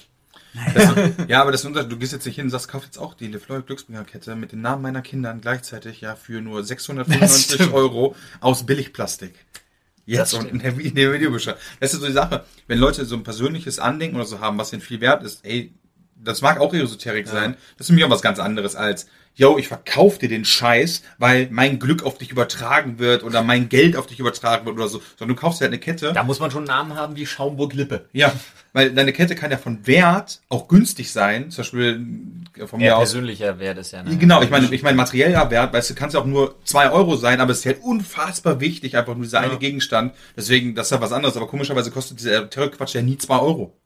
Ja, 1.29 1.43
aber 1.43 1.53
das 1.53 1.61
ist 1.63 1.67
Unterschied. 1.67 1.93
Du 1.93 1.99
gehst 1.99 2.13
jetzt 2.13 2.25
nicht 2.25 2.37
hin 2.37 2.45
und 2.47 2.51
sagst, 2.51 2.69
kauf 2.69 2.85
jetzt 2.85 2.99
auch 2.99 3.13
die 3.15 3.27
LeFloid 3.29 3.67
Glücksbringerkette 3.67 4.35
mit 4.37 4.53
den 4.53 4.63
Namen 4.63 4.83
meiner 4.83 5.03
Kindern 5.03 5.41
gleichzeitig 5.43 6.01
ja 6.01 6.17
für 6.17 6.41
nur 6.41 6.61
Das 6.61 6.69
695 6.69 7.55
stimmt. 7.57 7.75
Euro 7.75 8.15
aus 8.41 8.65
Billigplastik. 8.65 9.35
Jetzt 10.07 10.35
und 10.35 10.47
in 10.51 10.61
der, 10.61 10.79
in 10.79 10.95
der 10.95 11.13
Videobeschreibung. 11.13 11.61
Das 11.81 11.93
ist 11.93 12.01
so 12.01 12.07
die 12.07 12.13
Sache. 12.13 12.45
Wenn 12.69 12.79
Leute 12.79 13.05
so 13.05 13.17
ein 13.17 13.23
persönliches 13.25 13.79
Andenken 13.79 14.17
oder 14.17 14.25
so 14.25 14.41
haben, 14.41 14.57
was 14.57 14.73
ihnen 14.73 14.81
viel 14.83 15.01
wert 15.01 15.23
ist, 15.25 15.45
ey, 15.45 15.73
das 16.23 16.43
mag 16.43 16.61
auch 16.61 16.73
Esoterik 16.75 17.29
sein. 17.29 17.57
Das 17.79 17.89
ist 17.89 17.95
mich 17.95 18.05
auch 18.05 18.11
was 18.11 18.23
ganz 18.23 18.39
anderes 18.39 18.75
als, 18.77 19.07
yo, 19.35 19.59
ich 19.59 19.69
verkaufe 19.69 20.19
dir 20.19 20.29
den 20.29 20.45
Scheiß, 20.47 21.03
weil 21.19 21.49
mein 21.51 21.79
Glück 21.79 22.03
auf 22.05 22.17
dich 22.19 22.31
übertragen 22.31 22.99
wird 22.99 23.23
oder 23.23 23.43
mein 23.43 23.69
Geld 23.69 23.95
auf 23.97 24.07
dich 24.07 24.19
übertragen 24.19 24.65
wird 24.67 24.77
oder 24.77 24.89
so. 24.89 25.03
Sondern 25.19 25.37
du 25.37 25.41
kaufst 25.41 25.61
dir 25.61 25.65
halt 25.65 25.73
eine 25.73 25.81
Kette. 25.81 26.13
Da 26.15 26.23
muss 26.25 26.41
man 26.41 26.51
schon 26.51 26.61
einen 26.63 26.69
Namen 26.69 26.95
haben 26.95 27.17
wie 27.17 27.27
Schaumburg-Lippe. 27.27 28.07
Ja, 28.13 28.33
weil 28.73 28.93
deine 28.93 29.13
Kette 29.13 29.35
kann 29.35 29.51
ja 29.51 29.59
von 29.59 29.87
Wert 29.87 30.41
auch 30.49 30.69
günstig 30.69 31.13
sein. 31.13 31.51
Zum 31.51 31.63
Beispiel 31.63 32.07
äh, 32.59 32.67
von 32.67 32.81
mir 32.81 32.87
Ja, 32.87 32.95
aus. 32.97 33.11
persönlicher 33.11 33.59
Wert 33.59 33.79
ist 33.79 33.93
ja. 33.93 34.03
Ne? 34.03 34.17
Genau, 34.17 34.41
ich 34.43 34.51
meine, 34.51 34.75
ich 34.75 34.83
meine 34.83 34.97
materieller 34.97 35.51
Wert, 35.51 35.73
weißt 35.73 35.91
du, 35.91 35.95
kann 35.95 36.09
es 36.09 36.15
ja 36.15 36.21
auch 36.21 36.27
nur 36.27 36.57
zwei 36.65 36.91
Euro 36.91 37.17
sein, 37.17 37.41
aber 37.41 37.53
es 37.53 37.59
ist 37.59 37.67
halt 37.67 37.83
unfassbar 37.83 38.61
wichtig, 38.61 38.97
einfach 38.97 39.15
nur 39.15 39.25
dieser 39.25 39.41
eine 39.41 39.59
Gegenstand. 39.59 40.15
Deswegen, 40.35 40.75
das 40.75 40.87
ist 40.87 40.91
ja 40.93 41.01
was 41.03 41.13
anderes, 41.13 41.37
aber 41.37 41.47
komischerweise 41.47 41.91
kostet 41.91 42.19
dieser 42.21 42.49
Terror-Quatsch 42.49 42.95
ja 42.95 43.03
nie 43.03 43.19
zwei 43.19 43.39
Euro. 43.39 43.77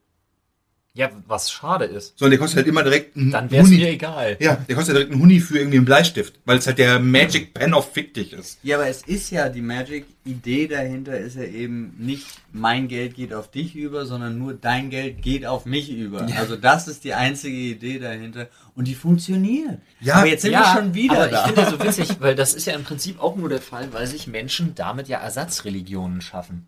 Ja, 0.93 1.09
was 1.25 1.49
schade 1.49 1.85
ist. 1.85 2.19
Sondern 2.19 2.31
der 2.31 2.39
kostet 2.39 2.57
halt 2.57 2.67
immer 2.67 2.83
direkt 2.83 3.15
einen 3.15 3.31
Dann 3.31 3.49
wäre 3.49 3.63
es 3.63 3.69
Huni. 3.69 3.79
mir 3.79 3.91
egal. 3.91 4.35
Ja, 4.41 4.55
der 4.55 4.75
kostet 4.75 4.93
ja 4.93 4.99
direkt 4.99 5.13
einen 5.13 5.21
Huni 5.21 5.39
für 5.39 5.57
irgendwie 5.57 5.77
einen 5.77 5.85
Bleistift, 5.85 6.39
weil 6.43 6.57
es 6.57 6.67
halt 6.67 6.79
der 6.79 6.99
Magic 6.99 7.53
Pen 7.53 7.73
of 7.73 7.93
Fick 7.93 8.13
dich 8.13 8.33
ist. 8.33 8.59
Ja, 8.61 8.75
aber 8.75 8.87
es 8.87 9.03
ist 9.03 9.29
ja 9.31 9.47
die 9.47 9.61
Magic-Idee 9.61 10.67
dahinter 10.67 11.17
ist 11.17 11.37
ja 11.37 11.43
eben 11.43 11.95
nicht 11.97 12.27
mein 12.51 12.89
Geld 12.89 13.15
geht 13.15 13.33
auf 13.33 13.49
dich 13.49 13.73
über, 13.77 14.05
sondern 14.05 14.37
nur 14.37 14.53
dein 14.53 14.89
Geld 14.89 15.21
geht 15.21 15.45
auf 15.45 15.65
mich 15.65 15.89
über. 15.89 16.27
Also 16.37 16.57
das 16.57 16.89
ist 16.89 17.05
die 17.05 17.13
einzige 17.13 17.55
Idee 17.55 17.97
dahinter 17.97 18.49
und 18.75 18.85
die 18.89 18.95
funktioniert. 18.95 19.79
Ja, 20.01 20.15
aber 20.15 20.27
jetzt 20.27 20.41
sind 20.41 20.51
wir 20.51 20.65
schon 20.75 20.93
wieder 20.93 21.15
aber 21.15 21.27
da. 21.29 21.39
ich 21.39 21.53
finde 21.53 21.61
das 21.61 21.69
so 21.71 21.79
witzig, 21.83 22.17
weil 22.19 22.35
das 22.35 22.53
ist 22.53 22.65
ja 22.65 22.73
im 22.73 22.83
Prinzip 22.83 23.21
auch 23.21 23.37
nur 23.37 23.47
der 23.47 23.61
Fall, 23.61 23.93
weil 23.93 24.07
sich 24.07 24.27
Menschen 24.27 24.75
damit 24.75 25.07
ja 25.07 25.19
Ersatzreligionen 25.19 26.19
schaffen. 26.19 26.67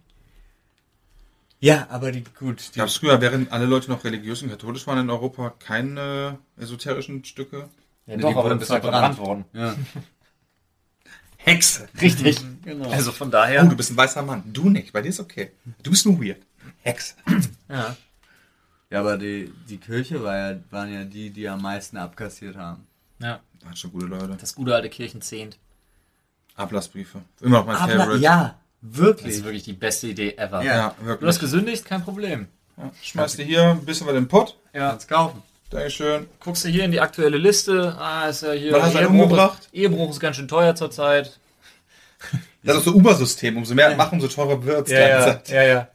Ja, 1.65 1.87
aber 1.89 2.11
die 2.11 2.23
gut. 2.37 2.71
Die, 2.75 2.79
Gab 2.79 2.87
es 2.89 2.97
früher, 2.97 3.21
während 3.21 3.51
alle 3.51 3.65
Leute 3.65 3.89
noch 3.89 4.03
religiös 4.03 4.41
und 4.43 4.49
katholisch 4.49 4.85
waren 4.87 4.99
in 4.99 5.09
Europa, 5.09 5.53
keine 5.59 6.37
esoterischen 6.57 7.23
Stücke? 7.25 7.69
Ja, 8.05 8.15
Die 8.17 8.21
doch, 8.21 8.31
aber 8.31 8.37
wurden 8.43 8.49
dann 8.49 8.59
bist 8.59 8.69
du 8.69 8.73
halt 8.73 8.83
verbrannt. 8.83 9.17
worden. 9.17 9.45
ja, 9.53 9.75
Hexe. 11.37 11.87
Richtig. 12.01 12.39
genau. 12.63 12.89
Also 12.89 13.11
von 13.11 13.29
daher. 13.31 13.63
Oh, 13.65 13.69
du 13.69 13.75
bist 13.75 13.91
ein 13.91 13.97
weißer 13.97 14.21
Mann. 14.21 14.43
Du 14.53 14.69
nicht, 14.69 14.93
bei 14.93 15.01
dir 15.01 15.09
ist 15.09 15.19
okay. 15.19 15.51
Du 15.81 15.89
bist 15.91 16.05
nur 16.05 16.21
weird. 16.21 16.41
Hexe. 16.81 17.15
ja. 17.69 17.95
ja, 18.89 18.99
aber 18.99 19.17
die, 19.17 19.51
die 19.69 19.77
Kirche 19.77 20.23
war 20.23 20.37
ja, 20.37 20.59
waren 20.69 20.91
ja 20.93 21.03
die, 21.03 21.29
die 21.29 21.47
am 21.49 21.61
meisten 21.61 21.97
abkassiert 21.97 22.55
haben. 22.55 22.85
ja. 23.19 23.39
Hat 23.65 23.77
schon 23.79 23.93
gute 23.93 24.07
Leute. 24.07 24.35
Das 24.41 24.53
gute 24.55 24.75
alte 24.75 24.89
Kirchenzehnt. 24.89 25.57
Ablassbriefe. 26.55 27.21
Immer 27.39 27.59
noch 27.59 27.65
mein 27.67 27.77
Aber, 27.77 27.93
Favorite. 27.93 28.19
ja, 28.21 28.59
Das 28.85 28.97
wirklich. 28.97 29.35
ist 29.35 29.43
wirklich 29.43 29.63
die 29.63 29.73
beste 29.73 30.07
Idee 30.07 30.35
ever. 30.37 30.61
Ja. 30.63 30.75
Ja, 30.75 30.95
Du 30.99 31.05
wirklich. 31.05 31.27
hast 31.29 31.39
gesündigt, 31.39 31.85
kein 31.85 32.03
Problem. 32.03 32.47
Ja, 32.77 32.91
schmeißt 33.01 33.37
dir 33.37 33.45
hier 33.45 33.63
ein 33.69 33.85
bisschen 33.85 34.07
was 34.07 34.15
in 34.15 34.23
den 34.23 34.27
Pott. 34.27 34.57
Ja. 34.73 34.89
Kannst 34.91 35.07
kaufen. 35.07 35.41
Dankeschön. 35.69 36.27
Guckst 36.39 36.65
du 36.65 36.69
hier 36.69 36.83
in 36.85 36.91
die 36.91 36.99
aktuelle 36.99 37.37
Liste. 37.37 37.95
Ah, 37.97 38.27
ist 38.27 38.43
ja 38.43 38.51
hier. 38.51 38.73
Was 38.73 38.83
hast 38.83 38.95
du 38.95 39.07
umgebracht? 39.07 39.69
Ehebruch 39.71 40.11
ist 40.11 40.19
ganz 40.19 40.35
schön 40.35 40.47
teuer 40.47 40.75
zurzeit. 40.75 41.39
Das 42.63 42.77
ist 42.77 42.85
so 42.85 42.91
Uber-System. 42.93 43.57
Umso 43.57 43.73
mehr 43.73 43.95
machen, 43.95 44.15
umso 44.21 44.27
teurer 44.27 44.63
wird's. 44.63 44.91
Ja, 44.91 44.99
ja, 44.99 45.41
ja, 45.47 45.63
ja. 45.63 45.87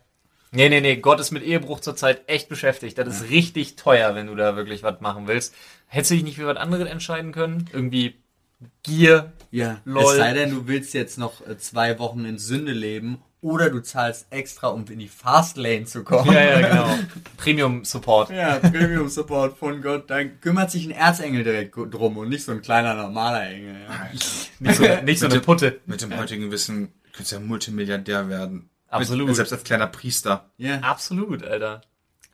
Nee, 0.50 0.68
nee, 0.68 0.80
nee, 0.80 0.96
Gott 0.96 1.20
ist 1.20 1.30
mit 1.30 1.42
Ehebruch 1.42 1.80
zurzeit 1.80 2.22
echt 2.26 2.48
beschäftigt. 2.48 2.96
Das 2.96 3.08
ist 3.08 3.30
richtig 3.30 3.76
teuer, 3.76 4.14
wenn 4.14 4.26
du 4.28 4.34
da 4.34 4.56
wirklich 4.56 4.82
was 4.82 5.00
machen 5.00 5.26
willst. 5.28 5.54
Hättest 5.86 6.10
du 6.10 6.14
dich 6.14 6.24
nicht 6.24 6.36
für 6.36 6.46
was 6.46 6.56
anderes 6.56 6.88
entscheiden 6.88 7.32
können? 7.32 7.68
Irgendwie 7.72 8.16
Gier. 8.82 9.32
Ja, 9.50 9.80
Lol. 9.84 10.02
es 10.02 10.16
sei 10.16 10.34
denn, 10.34 10.50
du 10.50 10.66
willst 10.66 10.92
jetzt 10.94 11.18
noch 11.18 11.46
äh, 11.46 11.56
zwei 11.56 11.98
Wochen 11.98 12.24
in 12.24 12.38
Sünde 12.38 12.72
leben 12.72 13.22
oder 13.40 13.70
du 13.70 13.80
zahlst 13.80 14.26
extra, 14.30 14.68
um 14.68 14.84
in 14.86 14.98
die 14.98 15.08
Fastlane 15.08 15.84
zu 15.84 16.02
kommen. 16.02 16.32
Ja, 16.32 16.60
ja, 16.60 16.68
genau. 16.68 16.98
Premium 17.36 17.84
Support. 17.84 18.30
Ja, 18.30 18.58
Premium 18.58 19.08
Support 19.08 19.56
von 19.56 19.80
Gott. 19.80 20.10
Dann 20.10 20.40
kümmert 20.40 20.70
sich 20.70 20.84
ein 20.86 20.90
Erzengel 20.90 21.44
direkt 21.44 21.76
drum 21.76 22.16
und 22.16 22.28
nicht 22.28 22.44
so 22.44 22.52
ein 22.52 22.62
kleiner 22.62 22.94
normaler 22.94 23.48
Engel. 23.48 23.76
Ja. 23.88 24.10
Nicht 24.60 24.76
so, 24.76 24.84
nicht 25.04 25.20
so 25.20 25.26
eine 25.26 25.38
Putte. 25.38 25.80
Mit 25.86 26.02
dem 26.02 26.16
heutigen 26.16 26.50
Wissen 26.50 26.92
könntest 27.12 27.30
du 27.30 27.36
ja 27.36 27.40
Multimilliardär 27.40 28.28
werden. 28.28 28.70
Absolut. 28.88 29.28
Mit, 29.28 29.36
selbst 29.36 29.52
als 29.52 29.62
kleiner 29.62 29.86
Priester. 29.86 30.50
Ja. 30.56 30.80
Absolut, 30.80 31.44
Alter. 31.44 31.82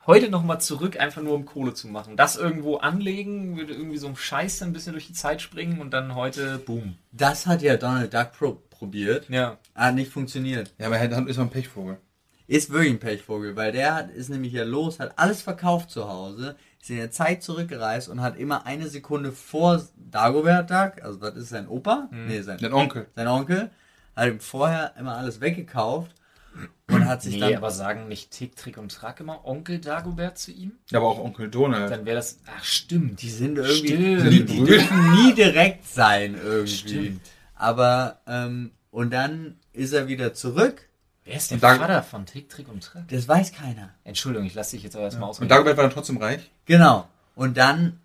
Heute 0.07 0.29
nochmal 0.31 0.61
zurück, 0.61 0.99
einfach 0.99 1.23
nur 1.23 1.35
um 1.35 1.45
Kohle 1.45 1.75
zu 1.75 1.89
machen. 1.89 2.17
Das 2.17 2.37
irgendwo 2.37 2.77
anlegen, 2.77 3.57
würde 3.57 3.75
irgendwie 3.75 3.99
so 3.99 4.09
ein 4.09 4.17
Scheiß 4.17 4.59
dann 4.59 4.71
ein 4.71 4.73
bisschen 4.73 4.93
durch 4.93 5.07
die 5.07 5.13
Zeit 5.13 5.43
springen 5.43 5.81
und 5.81 5.93
dann 5.93 6.15
heute, 6.15 6.59
boom. 6.59 6.97
Das 7.13 7.47
hat 7.47 7.63
ja 7.63 7.77
Donald 7.77 8.13
Duck 8.13 8.33
pro 8.33 8.59
probiert. 8.71 9.29
Ja. 9.31 9.59
Hat 9.75 9.95
nicht 9.95 10.11
funktioniert. 10.13 10.75
Ja, 10.79 10.87
aber 10.87 10.99
er 10.99 11.27
ist 11.27 11.39
doch 11.39 11.45
ein 11.45 11.51
Pechvogel. 11.51 11.99
Ist 12.47 12.71
wirklich 12.71 12.93
ein 12.93 12.99
Pechvogel, 12.99 13.57
weil 13.57 13.73
der 13.73 13.95
hat, 13.95 14.11
ist 14.11 14.29
nämlich 14.29 14.53
ja 14.53 14.65
los, 14.65 15.01
hat 15.01 15.13
alles 15.17 15.41
verkauft 15.41 15.91
zu 15.91 16.07
Hause, 16.09 16.57
ist 16.83 16.91
in 16.91 16.97
der 16.97 17.11
Zeit 17.11 17.43
zurückgereist 17.43 18.11
und 18.11 18.21
hat 18.21 18.37
immer 18.37 18.67
eine 18.67 18.89
Sekunde 18.89 19.33
vor 19.33 19.83
Dagobert 19.97 20.71
Duck, 20.71 21.03
also 21.03 21.19
das 21.19 21.37
ist 21.37 21.49
sein 21.49 21.67
Opa, 21.67 22.11
nee, 22.11 22.43
sein, 22.43 22.59
Dein 22.61 22.75
Onkel. 22.75 23.07
sein 23.17 23.29
Onkel, 23.29 23.71
hat 24.15 24.29
ihm 24.29 24.41
vorher 24.41 24.93
immer 24.99 25.17
alles 25.17 25.41
weggekauft 25.41 26.15
und 26.89 27.07
hat 27.07 27.23
sich 27.23 27.35
Nee, 27.35 27.41
dann 27.41 27.55
aber 27.57 27.71
sagen 27.71 28.09
nicht 28.09 28.31
Tick, 28.31 28.57
Trick 28.57 28.77
und 28.79 28.91
Track 28.93 29.21
immer 29.21 29.45
Onkel 29.45 29.79
Dagobert 29.81 30.39
zu 30.39 30.53
ihm? 30.53 30.73
Ja, 30.91 30.99
aber 30.99 31.09
auch 31.09 31.19
Onkel 31.19 31.49
Donald. 31.51 31.91
Dann 31.91 32.05
wäre 32.07 32.17
das, 32.17 32.39
ach 32.47 32.63
stimmt. 32.65 33.23
Die 33.23 33.31
sind 33.31 33.59
irgendwie, 33.59 33.89
Stimmt. 34.19 34.33
die, 34.33 34.45
die 34.45 34.65
dürfen 34.65 35.13
nie 35.15 35.35
direkt 35.35 35.87
sein 35.89 36.35
irgendwie. 36.35 36.73
Stimmt. 36.73 37.21
Aber, 37.55 38.21
ähm, 38.27 38.73
und 38.91 39.13
dann 39.13 39.57
ist 39.73 39.93
er 39.93 40.09
wieder 40.09 40.35
zurück. 40.35 40.89
Wer 41.25 41.37
ist 41.37 41.51
der 41.51 41.57
Und 41.57 41.63
dann- 41.65 41.79
Vater 41.79 42.03
von 42.03 42.27
Tick, 42.27 42.49
Trick 42.51 42.69
und 42.69 42.83
Track? 42.83 43.09
Das 43.09 43.27
weiß 43.27 43.53
keiner. 43.53 43.91
Entschuldigung, 44.05 44.47
ich 44.47 44.55
lasse 44.55 44.73
dich 44.77 44.83
jetzt 44.85 44.95
aber 44.95 45.07
erstmal 45.07 45.25
Und 45.25 45.31
ausreden. 45.31 45.49
Dagobert 45.49 45.77
war 45.77 45.85
dann 45.85 45.93
trotzdem 45.93 46.19
reich. 46.19 46.51
Genau. 46.67 47.09
Und 47.35 47.57
dann 47.57 47.99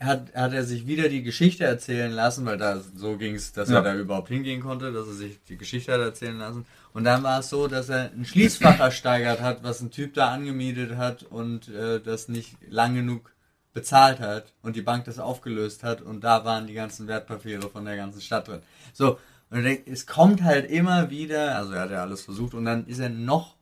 hat, 0.00 0.34
hat 0.34 0.52
er 0.52 0.64
sich 0.64 0.86
wieder 0.86 1.08
die 1.08 1.22
Geschichte 1.22 1.64
erzählen 1.64 2.10
lassen, 2.12 2.44
weil 2.46 2.58
da 2.58 2.80
so 2.94 3.16
ging 3.16 3.34
es, 3.34 3.52
dass 3.52 3.68
Ja. 3.70 3.76
er 3.76 3.82
da 3.82 3.94
überhaupt 3.94 4.28
hingehen 4.28 4.60
konnte, 4.60 4.92
dass 4.92 5.06
er 5.06 5.14
sich 5.14 5.38
die 5.48 5.56
Geschichte 5.56 5.92
hat 5.92 6.00
erzählen 6.00 6.36
lassen. 6.38 6.66
Und 6.92 7.04
dann 7.04 7.22
war 7.22 7.40
es 7.40 7.48
so, 7.50 7.66
dass 7.68 7.88
er 7.88 8.10
ein 8.12 8.24
Schließfach 8.24 8.78
ersteigert 8.80 9.40
hat, 9.40 9.62
was 9.62 9.80
ein 9.80 9.90
Typ 9.90 10.14
da 10.14 10.28
angemietet 10.32 10.96
hat 10.96 11.22
und 11.22 11.68
äh, 11.68 12.00
das 12.00 12.28
nicht 12.28 12.56
lang 12.68 12.94
genug 12.94 13.32
bezahlt 13.72 14.20
hat 14.20 14.52
und 14.62 14.76
die 14.76 14.82
Bank 14.82 15.04
das 15.04 15.18
aufgelöst 15.18 15.82
hat 15.84 16.00
und 16.00 16.22
da 16.24 16.44
waren 16.46 16.66
die 16.66 16.72
ganzen 16.74 17.06
Wertpapiere 17.08 17.68
von 17.68 17.84
der 17.84 17.96
ganzen 17.96 18.22
Stadt 18.22 18.48
drin. 18.48 18.62
So, 18.94 19.18
und 19.50 19.58
er 19.58 19.62
denkt, 19.62 19.86
es 19.88 20.06
kommt 20.06 20.42
halt 20.42 20.70
immer 20.70 21.10
wieder, 21.10 21.56
also 21.56 21.72
er 21.74 21.82
hat 21.82 21.90
ja 21.90 22.00
alles 22.02 22.22
versucht 22.22 22.54
und 22.54 22.64
dann 22.64 22.86
ist 22.86 22.98
er 23.00 23.10
noch 23.10 23.54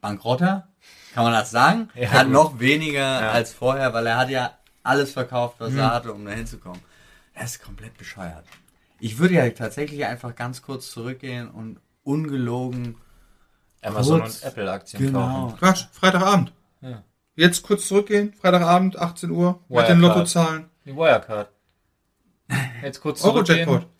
bankrotter, 0.00 0.68
kann 1.14 1.24
man 1.24 1.32
das 1.32 1.50
sagen? 1.50 1.88
Ja, 1.94 2.02
er 2.02 2.12
hat 2.12 2.24
gut. 2.24 2.32
noch 2.32 2.60
weniger 2.60 3.00
Ja. 3.22 3.30
als 3.30 3.52
vorher, 3.52 3.92
weil 3.94 4.06
er 4.06 4.16
hat 4.18 4.30
ja 4.30 4.52
alles 4.84 5.12
verkauft, 5.12 5.56
was 5.58 5.72
Mhm. 5.72 5.78
er 5.80 5.92
hatte, 5.94 6.12
um 6.12 6.24
da 6.24 6.30
hinzukommen. 6.30 6.80
Er 7.32 7.44
ist 7.46 7.60
komplett 7.62 7.96
bescheuert. 7.98 8.44
Ich 9.00 9.18
würde 9.18 9.34
ja 9.34 9.48
tatsächlich 9.50 10.04
einfach 10.06 10.36
ganz 10.36 10.62
kurz 10.62 10.90
zurückgehen 10.90 11.50
und 11.50 11.80
ungelogen 12.04 12.96
Amazon 13.82 14.20
kurz- 14.20 14.42
und 14.42 14.48
Apple 14.48 14.70
Aktien 14.70 15.02
Genau. 15.02 15.26
kaufen. 15.48 15.58
Quatsch, 15.58 15.84
Freitagabend. 15.92 16.52
Ja. 16.80 17.02
Jetzt 17.34 17.62
kurz 17.64 17.88
zurückgehen, 17.88 18.32
Freitagabend, 18.34 18.96
18 18.98 19.30
Uhr, 19.30 19.58
mit 19.68 19.88
den 19.88 19.98
Lottozahlen. 20.00 20.66
Die 20.84 20.94
Wirecard. 20.94 21.50
Jetzt 22.82 23.00
kurz 23.00 23.20
zurückgehen. 23.22 23.66
Euro-Jackpot. 23.68 23.90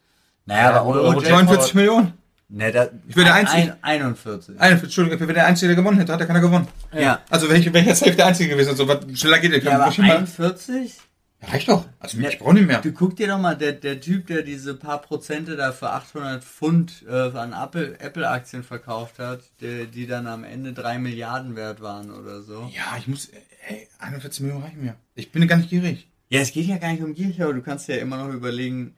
Naja, 0.46 0.62
Ja, 0.62 0.70
aber 0.80 0.86
Euro- 0.86 0.98
Euro, 1.08 1.12
Jackpot. 1.20 1.30
49 1.30 1.74
Millionen. 1.74 2.12
Ne, 2.48 2.72
da, 2.72 2.88
Ich 3.08 3.14
bin 3.14 3.24
der 3.24 3.34
ein- 3.34 3.46
Einzige. 3.46 3.72
ein- 3.82 4.00
41. 4.02 4.60
Eine, 4.60 4.80
Entschuldigung, 4.80 5.26
wenn 5.28 5.34
der 5.34 5.46
Einzige, 5.46 5.68
der 5.68 5.76
gewonnen 5.76 5.98
hätte, 5.98 6.12
hat 6.12 6.20
ja 6.20 6.26
keiner 6.26 6.40
gewonnen. 6.40 6.68
Ja. 6.92 7.20
Also 7.30 7.48
welche, 7.48 7.72
welcher 7.72 7.94
Safe 7.94 8.12
der 8.12 8.26
Einzige 8.26 8.50
gewesen 8.50 8.70
und 8.70 8.76
so, 8.76 8.86
was 8.88 8.98
schneller 9.18 9.38
geht, 9.38 9.52
der 9.52 9.62
Ja, 9.62 9.76
aber 9.78 9.86
nicht 9.88 9.98
mal. 9.98 10.10
41? 10.16 10.96
Ja, 11.42 11.48
reicht 11.48 11.68
doch. 11.68 11.84
Also 11.98 12.18
Ja. 12.18 12.28
ich 12.30 12.38
brauche 12.38 12.54
nicht 12.54 12.66
mehr. 12.66 12.80
Du 12.80 12.92
guck 12.92 13.16
dir 13.16 13.28
doch 13.28 13.38
mal, 13.38 13.54
der, 13.56 13.72
der 13.72 14.00
Typ, 14.00 14.26
der 14.28 14.42
diese 14.42 14.74
paar 14.74 15.02
Prozente 15.02 15.56
da 15.56 15.72
für 15.72 15.90
800 15.90 16.42
Pfund 16.42 17.04
äh, 17.08 17.12
an 17.36 17.52
Apple- 17.52 17.98
Apple-Aktien 18.00 18.62
verkauft 18.62 19.18
hat, 19.18 19.40
der, 19.60 19.84
die 19.86 20.06
dann 20.06 20.26
am 20.26 20.44
Ende 20.44 20.72
3 20.72 20.98
Milliarden 20.98 21.54
wert 21.56 21.80
waren 21.82 22.10
oder 22.10 22.42
so. 22.42 22.70
Ja, 22.74 22.96
ich 22.98 23.06
muss, 23.08 23.28
ey, 23.68 23.88
41 23.98 24.40
Millionen 24.40 24.62
reichen 24.64 24.82
mir. 24.82 24.94
Ich 25.14 25.32
bin 25.32 25.46
gar 25.46 25.56
nicht 25.56 25.68
gierig. 25.70 26.08
Ja, 26.30 26.40
es 26.40 26.52
geht 26.52 26.66
ja 26.66 26.78
gar 26.78 26.90
nicht 26.92 27.02
um 27.02 27.14
dich, 27.14 27.42
aber 27.42 27.52
du 27.52 27.60
kannst 27.60 27.88
ja 27.88 27.96
immer 27.96 28.16
noch 28.16 28.32
überlegen, 28.32 28.94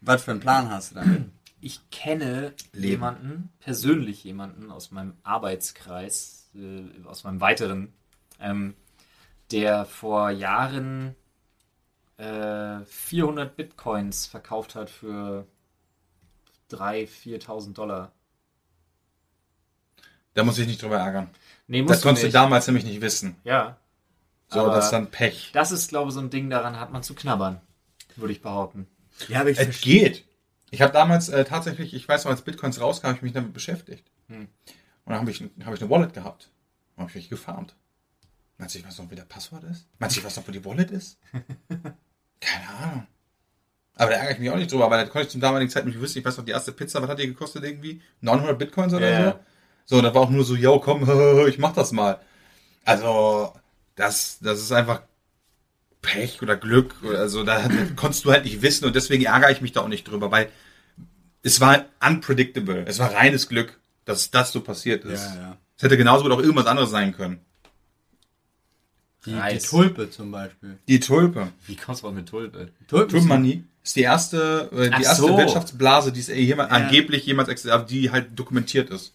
was 0.00 0.24
für 0.24 0.30
einen 0.30 0.40
Plan 0.40 0.70
hast 0.70 0.92
du 0.92 0.94
damit. 0.96 1.24
Ich 1.64 1.88
kenne 1.90 2.54
Leben. 2.72 2.90
jemanden, 2.90 3.52
persönlich 3.60 4.24
jemanden 4.24 4.70
aus 4.72 4.90
meinem 4.90 5.16
Arbeitskreis, 5.22 6.50
äh, 6.56 6.82
aus 7.06 7.22
meinem 7.22 7.40
weiteren, 7.40 7.92
ähm, 8.40 8.74
der 9.52 9.84
vor 9.84 10.30
Jahren 10.30 11.14
äh, 12.16 12.80
400 12.84 13.54
Bitcoins 13.56 14.26
verkauft 14.26 14.74
hat 14.74 14.90
für 14.90 15.46
3.000, 16.70 17.06
4.000 17.46 17.72
Dollar. 17.74 18.10
Da 20.34 20.42
muss 20.44 20.58
ich 20.58 20.66
nicht 20.66 20.82
drüber 20.82 20.96
ärgern. 20.98 21.30
Nee, 21.68 21.84
Das 21.84 22.02
konntest 22.02 22.26
du 22.26 22.30
damals 22.30 22.66
nämlich 22.66 22.84
nicht 22.84 23.00
wissen. 23.00 23.36
Ja. 23.44 23.76
So, 24.48 24.60
Aber 24.60 24.74
das 24.74 24.86
ist 24.86 24.90
dann 24.90 25.10
Pech. 25.10 25.50
das 25.52 25.70
ist, 25.72 25.88
glaube 25.90 26.08
ich, 26.08 26.14
so 26.14 26.20
ein 26.20 26.28
Ding, 26.30 26.50
daran 26.50 26.78
hat 26.80 26.90
man 26.92 27.02
zu 27.04 27.14
knabbern, 27.14 27.60
würde 28.16 28.32
ich 28.32 28.42
behaupten. 28.42 28.86
Ja, 29.28 29.40
aber 29.40 29.50
ich 29.50 29.58
Es 29.58 29.64
verstehe. 29.64 30.10
geht. 30.10 30.24
Ich 30.72 30.80
habe 30.80 30.90
damals 30.92 31.28
äh, 31.28 31.44
tatsächlich, 31.44 31.92
ich 31.92 32.08
weiß 32.08 32.24
noch, 32.24 32.30
als 32.30 32.40
Bitcoins 32.42 32.80
rauskam, 32.80 33.08
habe 33.08 33.16
ich 33.18 33.22
mich 33.22 33.34
damit 33.34 33.52
beschäftigt. 33.52 34.10
Hm. 34.28 34.40
Und 34.40 34.48
dann 35.04 35.18
habe 35.18 35.30
ich, 35.30 35.42
hab 35.64 35.74
ich 35.74 35.80
eine 35.82 35.90
Wallet 35.90 36.14
gehabt. 36.14 36.50
Und 36.96 37.08
habe 37.08 37.18
ich 37.18 37.28
gefarmt. 37.28 37.76
Meinst 38.56 38.74
du, 38.74 38.78
ich 38.78 38.86
weiß 38.86 38.98
noch, 38.98 39.10
wie 39.10 39.14
der 39.14 39.24
Passwort 39.24 39.64
ist? 39.64 39.86
Meinst 39.98 40.16
du, 40.16 40.20
ich 40.20 40.26
weiß 40.26 40.34
noch, 40.36 40.48
wo 40.48 40.50
die 40.50 40.64
Wallet 40.64 40.90
ist? 40.90 41.18
Keine 42.40 42.68
Ahnung. 42.80 43.06
Aber 43.96 44.10
da 44.12 44.16
ärgere 44.16 44.32
ich 44.32 44.38
mich 44.38 44.48
auch 44.50 44.56
nicht 44.56 44.72
drüber, 44.72 44.90
weil 44.90 45.04
da 45.04 45.10
konnte 45.10 45.26
ich 45.26 45.32
zum 45.32 45.42
damaligen 45.42 45.70
Zeitpunkt 45.70 45.94
nicht 45.94 46.02
wissen. 46.02 46.18
Ich 46.20 46.24
weiß 46.24 46.38
noch, 46.38 46.44
die 46.46 46.52
erste 46.52 46.72
Pizza, 46.72 47.02
was 47.02 47.10
hat 47.10 47.18
die 47.18 47.26
gekostet 47.26 47.64
irgendwie? 47.64 48.00
900 48.22 48.58
Bitcoins 48.58 48.94
oder 48.94 49.10
Ja. 49.10 49.30
so? 49.32 49.38
So, 49.84 49.96
und 49.98 50.04
da 50.04 50.14
war 50.14 50.22
auch 50.22 50.30
nur 50.30 50.44
so, 50.44 50.54
yo, 50.56 50.80
komm, 50.80 51.02
ich 51.48 51.58
mach 51.58 51.74
das 51.74 51.92
mal. 51.92 52.18
Also, 52.86 53.52
das, 53.94 54.38
das 54.40 54.58
ist 54.60 54.72
einfach 54.72 55.02
Pech 56.02 56.42
oder 56.42 56.56
Glück. 56.56 56.94
Oder 57.02 57.20
Also 57.20 57.44
da 57.44 57.68
konntest 57.96 58.24
du 58.24 58.32
halt 58.32 58.44
nicht 58.44 58.60
wissen 58.62 58.84
und 58.84 58.94
deswegen 58.94 59.24
ärgere 59.24 59.50
ich 59.52 59.60
mich 59.60 59.72
da 59.72 59.80
auch 59.80 59.88
nicht 59.88 60.04
drüber, 60.04 60.30
weil 60.30 60.50
es 61.42 61.60
war 61.60 61.86
unpredictable. 62.06 62.84
Es 62.86 62.98
war 62.98 63.12
reines 63.14 63.48
Glück, 63.48 63.78
dass 64.04 64.30
das 64.30 64.52
so 64.52 64.60
passiert 64.60 65.04
ist. 65.04 65.24
Ja, 65.24 65.34
ja. 65.40 65.56
Es 65.76 65.82
hätte 65.82 65.96
genauso 65.96 66.24
gut 66.24 66.32
auch 66.32 66.40
irgendwas 66.40 66.66
anderes 66.66 66.90
sein 66.90 67.14
können. 67.16 67.40
Die, 69.24 69.40
die. 69.52 69.58
Tulpe 69.58 70.10
zum 70.10 70.32
Beispiel. 70.32 70.78
Die 70.88 70.98
Tulpe. 71.00 71.48
Wie 71.66 71.76
kommst 71.76 72.02
du 72.02 72.08
auch 72.08 72.12
mit 72.12 72.28
Tulpe? 72.28 72.68
Tulpen 72.88 73.08
Tulpenmanie 73.08 73.64
ist 73.84 73.94
die 73.96 74.02
erste, 74.02 74.68
äh, 74.72 74.88
die 74.88 74.94
Ach 74.94 75.00
erste 75.02 75.22
so. 75.22 75.36
Wirtschaftsblase, 75.38 76.12
die 76.12 76.20
es 76.20 76.28
jemand, 76.28 76.70
Ja. 76.70 76.76
angeblich 76.76 77.24
jemals 77.24 77.48
existiert, 77.48 77.88
die 77.90 78.10
halt 78.10 78.36
dokumentiert 78.38 78.90
ist. 78.90 79.14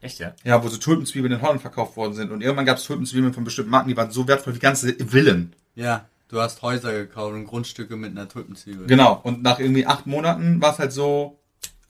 Echt, 0.00 0.18
ja? 0.18 0.34
Ja, 0.42 0.62
wo 0.64 0.68
so 0.68 0.78
Tulpenzwiebeln 0.78 1.34
in 1.34 1.42
Holland 1.42 1.60
verkauft 1.60 1.96
worden 1.96 2.14
sind. 2.14 2.32
Und 2.32 2.40
irgendwann 2.40 2.64
gab 2.66 2.78
es 2.78 2.84
Tulpenzwiebeln 2.84 3.34
von 3.34 3.44
bestimmten 3.44 3.70
Marken, 3.70 3.88
die 3.90 3.96
waren 3.96 4.10
so 4.10 4.26
wertvoll 4.26 4.54
wie 4.54 4.58
ganze 4.58 4.94
Villen. 4.94 5.52
Ja, 5.74 6.06
du 6.32 6.40
hast 6.40 6.62
Häuser 6.62 6.92
gekauft 6.92 7.34
und 7.34 7.44
Grundstücke 7.44 7.96
mit 7.96 8.10
einer 8.10 8.28
Tulpenzwiebel. 8.28 8.86
Genau. 8.86 9.20
Und 9.22 9.42
nach 9.42 9.58
irgendwie 9.58 9.86
acht 9.86 10.06
Monaten 10.06 10.60
war 10.60 10.72
es 10.72 10.78
halt 10.78 10.92
so, 10.92 11.38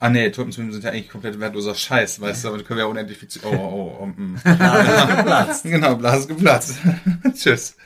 ah 0.01 0.11
nee, 0.11 0.31
Tulpenzwiebeln 0.31 0.73
sind 0.73 0.85
ja 0.85 0.91
eigentlich 0.91 1.09
komplett 1.09 1.39
wertloser 1.39 1.75
Scheiß, 1.75 2.21
weißt 2.21 2.45
du, 2.45 2.49
aber 2.49 2.59
die 2.59 2.65
können 2.65 2.79
wir 2.79 2.85
ja 2.85 2.91
unendlich 2.91 3.19
viel, 3.19 3.29
zu- 3.29 3.41
oh, 3.45 3.55
oh, 3.55 3.99
oh, 4.01 4.07
mm. 4.07 4.35
geplatzt. 4.45 5.63
Genau, 5.63 5.95
Blase 5.95 6.19
ist 6.23 6.29
geplatzt. 6.29 6.77
Tschüss. 7.35 7.77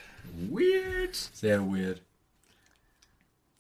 Weird. 0.51 1.15
Sehr 1.35 1.61
weird. 1.61 2.03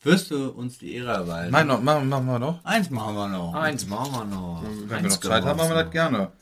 Wirst 0.03 0.30
du 0.30 0.51
uns 0.51 0.78
die 0.78 0.94
Ehre 0.94 1.11
erweisen? 1.12 1.51
Mein, 1.51 1.66
noch, 1.66 1.82
machen, 1.82 2.09
machen 2.09 2.26
wir 2.26 2.38
noch. 2.38 2.64
Eins 2.64 2.90
machen 2.90 3.14
wir 3.14 3.28
noch. 3.28 3.55
Eins 3.55 3.86
machen 3.86 4.12
wir 4.12 4.24
noch. 4.24 4.62
Wenn 4.62 4.88
wir 4.88 4.97
Eins 4.97 5.14
noch 5.14 5.20
Zeit 5.20 5.44
haben, 5.44 5.57
machen 5.59 5.70
wir 5.70 5.82
das 5.82 5.90
gerne. 5.90 6.32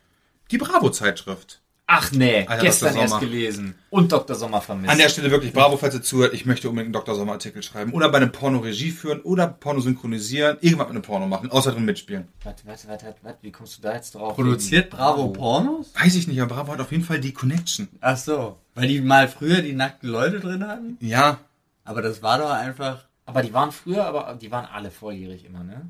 Die 0.50 0.58
Bravo-Zeitschrift. 0.58 1.62
Ach 1.86 2.10
nee, 2.12 2.46
Alter, 2.46 2.62
gestern 2.62 2.88
Dr. 2.94 3.02
erst 3.02 3.10
Sommer. 3.14 3.26
gelesen. 3.26 3.74
Und 3.90 4.10
Dr. 4.10 4.34
Sommer 4.34 4.62
vermisst. 4.62 4.90
An 4.90 4.96
der 4.98 5.10
Stelle 5.10 5.30
wirklich, 5.30 5.52
Bravo, 5.52 5.76
falls 5.76 5.94
ihr 5.94 6.02
zuhört, 6.02 6.32
ich 6.32 6.46
möchte 6.46 6.70
unbedingt 6.70 6.94
einen 6.96 7.04
Dr. 7.04 7.14
Sommer-Artikel 7.14 7.62
schreiben. 7.62 7.92
Oder 7.92 8.08
bei 8.08 8.16
einem 8.16 8.32
Porno 8.32 8.60
Regie 8.60 8.90
führen 8.90 9.20
oder 9.20 9.46
Porno 9.46 9.80
synchronisieren. 9.80 10.56
Irgendwas 10.62 10.86
mit 10.88 10.96
einem 10.96 11.02
Porno 11.02 11.26
machen, 11.26 11.50
außer 11.50 11.72
drin 11.72 11.84
mitspielen. 11.84 12.28
Warte, 12.42 12.62
warte, 12.66 12.88
warte, 12.88 13.04
warte, 13.06 13.18
warte, 13.22 13.38
wie 13.42 13.52
kommst 13.52 13.76
du 13.78 13.82
da 13.82 13.94
jetzt 13.94 14.14
drauf? 14.14 14.34
Produziert 14.34 14.88
Bravo 14.88 15.28
Pornos? 15.28 15.92
Weiß 15.94 16.14
ich 16.14 16.26
nicht, 16.26 16.40
aber 16.40 16.54
Bravo 16.54 16.72
hat 16.72 16.80
auf 16.80 16.90
jeden 16.90 17.04
Fall 17.04 17.20
die 17.20 17.32
Connection. 17.32 17.88
Ach 18.00 18.16
so. 18.16 18.58
Weil 18.74 18.88
die 18.88 19.02
mal 19.02 19.28
früher 19.28 19.60
die 19.60 19.74
nackten 19.74 20.08
Leute 20.08 20.40
drin 20.40 20.66
hatten? 20.66 20.96
Ja, 21.00 21.38
Aber 21.84 22.00
das 22.00 22.22
war 22.22 22.38
doch 22.38 22.50
einfach. 22.50 23.04
Aber 23.26 23.42
die 23.42 23.52
waren 23.52 23.72
früher, 23.72 24.06
aber 24.06 24.36
die 24.40 24.50
waren 24.50 24.64
alle 24.64 24.90
volljährig 24.90 25.44
immer, 25.44 25.62
ne? 25.64 25.82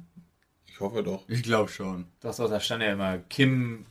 Ich 0.87 0.93
hoffe 0.93 1.03
doch. 1.03 1.23
Ich 1.29 1.43
glaube 1.43 1.71
schon. 1.71 2.05
Doch, 2.21 2.37
doch, 2.37 2.51
da 2.51 2.61
stand 2.61 2.83
ja 2.83 2.93
immer 2.93 3.17
Kim 3.31 3.87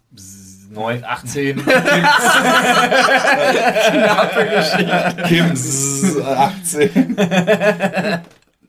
9, 0.69 1.03
18. 1.03 1.65
Kim 5.27 5.53
18. 6.25 7.15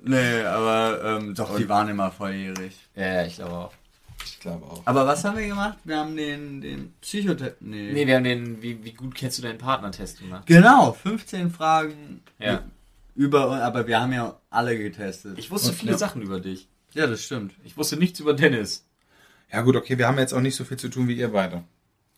Nee, 0.07 0.43
aber 0.43 1.19
ähm, 1.21 1.35
doch, 1.35 1.57
die 1.57 1.69
waren 1.69 1.89
immer 1.89 2.11
volljährig. 2.11 2.77
ja, 2.95 3.07
ja, 3.15 3.25
ich 3.25 3.37
glaube 3.37 3.53
auch. 3.55 3.73
Ich 4.25 4.39
glaube 4.41 4.65
auch. 4.67 4.83
Aber 4.85 5.07
was 5.07 5.25
haben 5.25 5.37
wir 5.39 5.47
gemacht? 5.47 5.79
Wir 5.85 5.99
haben 5.99 6.17
den, 6.17 6.61
den 6.61 6.93
Psychotest. 7.01 7.57
Nee. 7.61 7.91
Nee, 7.93 8.07
wir 8.07 8.17
haben 8.17 8.25
den, 8.25 8.61
wie, 8.63 8.83
wie 8.85 8.93
gut 8.93 9.15
kennst 9.15 9.39
du 9.39 9.43
deinen 9.43 9.59
Partner-Test 9.59 10.21
gemacht? 10.21 10.45
Genau, 10.47 10.93
15 10.93 11.51
Fragen 11.51 12.23
Ja. 12.39 12.61
über, 13.15 13.63
aber 13.63 13.87
wir 13.87 14.01
haben 14.01 14.13
ja 14.13 14.35
alle 14.51 14.77
getestet. 14.79 15.39
Ich 15.39 15.51
wusste 15.51 15.71
Und- 15.71 15.77
viele 15.77 15.93
ja. 15.93 15.99
Sachen 15.99 16.21
über 16.23 16.41
dich. 16.41 16.69
Ja, 16.95 17.07
das 17.07 17.25
stimmt. 17.25 17.55
Ich 17.65 17.77
wusste 17.77 17.97
nichts 17.97 18.21
über 18.21 18.35
Dennis. 18.35 18.87
Ja 19.53 19.63
gut, 19.63 19.77
okay, 19.77 19.99
wir 19.99 20.07
haben 20.07 20.19
jetzt 20.19 20.33
auch 20.33 20.41
nicht 20.41 20.57
so 20.57 20.65
viel 20.65 20.77
zu 20.77 20.89
tun 20.89 21.09
wie 21.09 21.17
ihr 21.17 21.29
beide. 21.29 21.65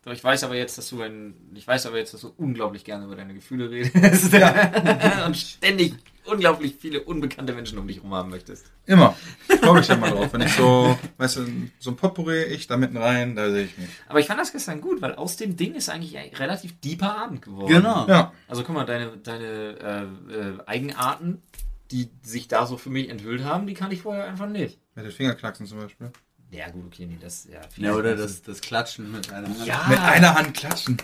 Doch 0.03 0.13
ich 0.13 0.23
weiß 0.23 0.45
aber 0.45 0.55
jetzt, 0.55 0.79
dass 0.79 0.89
du 0.91 1.03
ein, 1.03 1.35
ich 1.55 1.67
weiß 1.67 1.87
aber 1.87 1.99
jetzt, 1.99 2.15
dass 2.15 2.21
du 2.21 2.33
unglaublich 2.37 2.85
gerne 2.85 3.07
über 3.07 3.17
deine 3.17 3.35
Gefühle 3.35 3.71
redest. 3.71 4.33
und 5.27 5.37
ständig 5.37 5.95
unglaublich 6.27 6.77
viele 6.79 7.03
unbekannte 7.03 7.53
Menschen 7.53 7.79
um 7.79 7.87
dich 7.87 7.97
herum 7.97 8.15
haben 8.15 8.31
möchtest. 8.31 8.71
Immer. 8.87 9.17
Freue 9.61 9.75
mich 9.75 9.89
ja 9.89 9.97
mal 9.97 10.11
drauf. 10.11 10.33
Wenn 10.33 10.43
ich 10.43 10.53
so, 10.53 10.97
weißt 11.19 11.37
du, 11.39 11.47
so 11.79 11.91
ein 11.91 11.97
Potpourri, 11.97 12.45
ich 12.45 12.67
da 12.67 12.77
mitten 12.77 12.97
rein, 12.97 13.35
da 13.35 13.51
sehe 13.51 13.65
ich 13.65 13.77
mich. 13.79 13.89
Aber 14.09 14.21
ich 14.21 14.27
fand 14.27 14.41
das 14.41 14.53
gestern 14.53 14.81
gut, 14.81 15.03
weil 15.03 15.15
aus 15.15 15.37
dem 15.37 15.57
Ding 15.57 15.75
ist 15.75 15.89
eigentlich 15.89 16.17
ein 16.17 16.31
relativ 16.35 16.79
deeper 16.81 17.17
Abend 17.17 17.43
geworden. 17.43 17.73
Genau. 17.73 18.07
Ja. 18.07 18.33
Also 18.49 18.63
guck 18.63 18.75
mal, 18.75 18.87
deine, 18.87 19.17
deine 19.19 20.09
äh, 20.31 20.35
äh, 20.35 20.59
Eigenarten, 20.67 21.43
die 21.91 22.11
sich 22.23 22.49
da 22.49 22.67
so 22.67 22.77
für 22.77 22.91
mich 22.91 23.09
enthüllt 23.09 23.45
haben, 23.45 23.67
die 23.67 23.75
kannte 23.75 23.95
ich 23.95 24.03
vorher 24.03 24.27
einfach 24.27 24.49
nicht. 24.49 24.79
Mit 24.95 25.05
den 25.05 25.13
Fingerknacksen 25.13 25.67
zum 25.67 25.79
Beispiel. 25.79 26.11
Ja 26.51 26.69
gut, 26.71 26.85
okay, 26.87 27.07
nee, 27.07 27.19
das, 27.21 27.47
ja. 27.51 27.61
Ja, 27.77 27.95
oder 27.95 28.17
das, 28.17 28.43
das 28.43 28.61
Klatschen 28.61 29.11
mit 29.11 29.33
einer 29.33 29.49
Hand. 29.49 29.67
Ja, 29.67 29.85
Mit 29.89 29.99
einer 29.99 30.35
Hand 30.35 30.55
klatschen. 30.57 30.97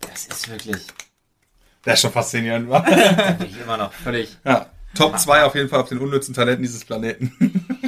das 0.00 0.26
ist 0.26 0.48
wirklich, 0.50 0.86
Das 1.82 1.94
ist 1.94 2.00
schon 2.00 2.12
faszinierend, 2.12 2.68
wa? 2.68 2.80
bin 3.38 3.46
ich 3.48 3.60
immer 3.60 3.76
noch 3.76 3.92
völlig, 3.92 4.36
Ja. 4.44 4.70
Top 4.94 5.18
2 5.18 5.44
auf 5.44 5.54
jeden 5.54 5.68
Fall 5.68 5.80
auf 5.80 5.88
den 5.90 5.98
unnützen 5.98 6.34
Talenten 6.34 6.62
dieses 6.62 6.84
Planeten. 6.84 7.30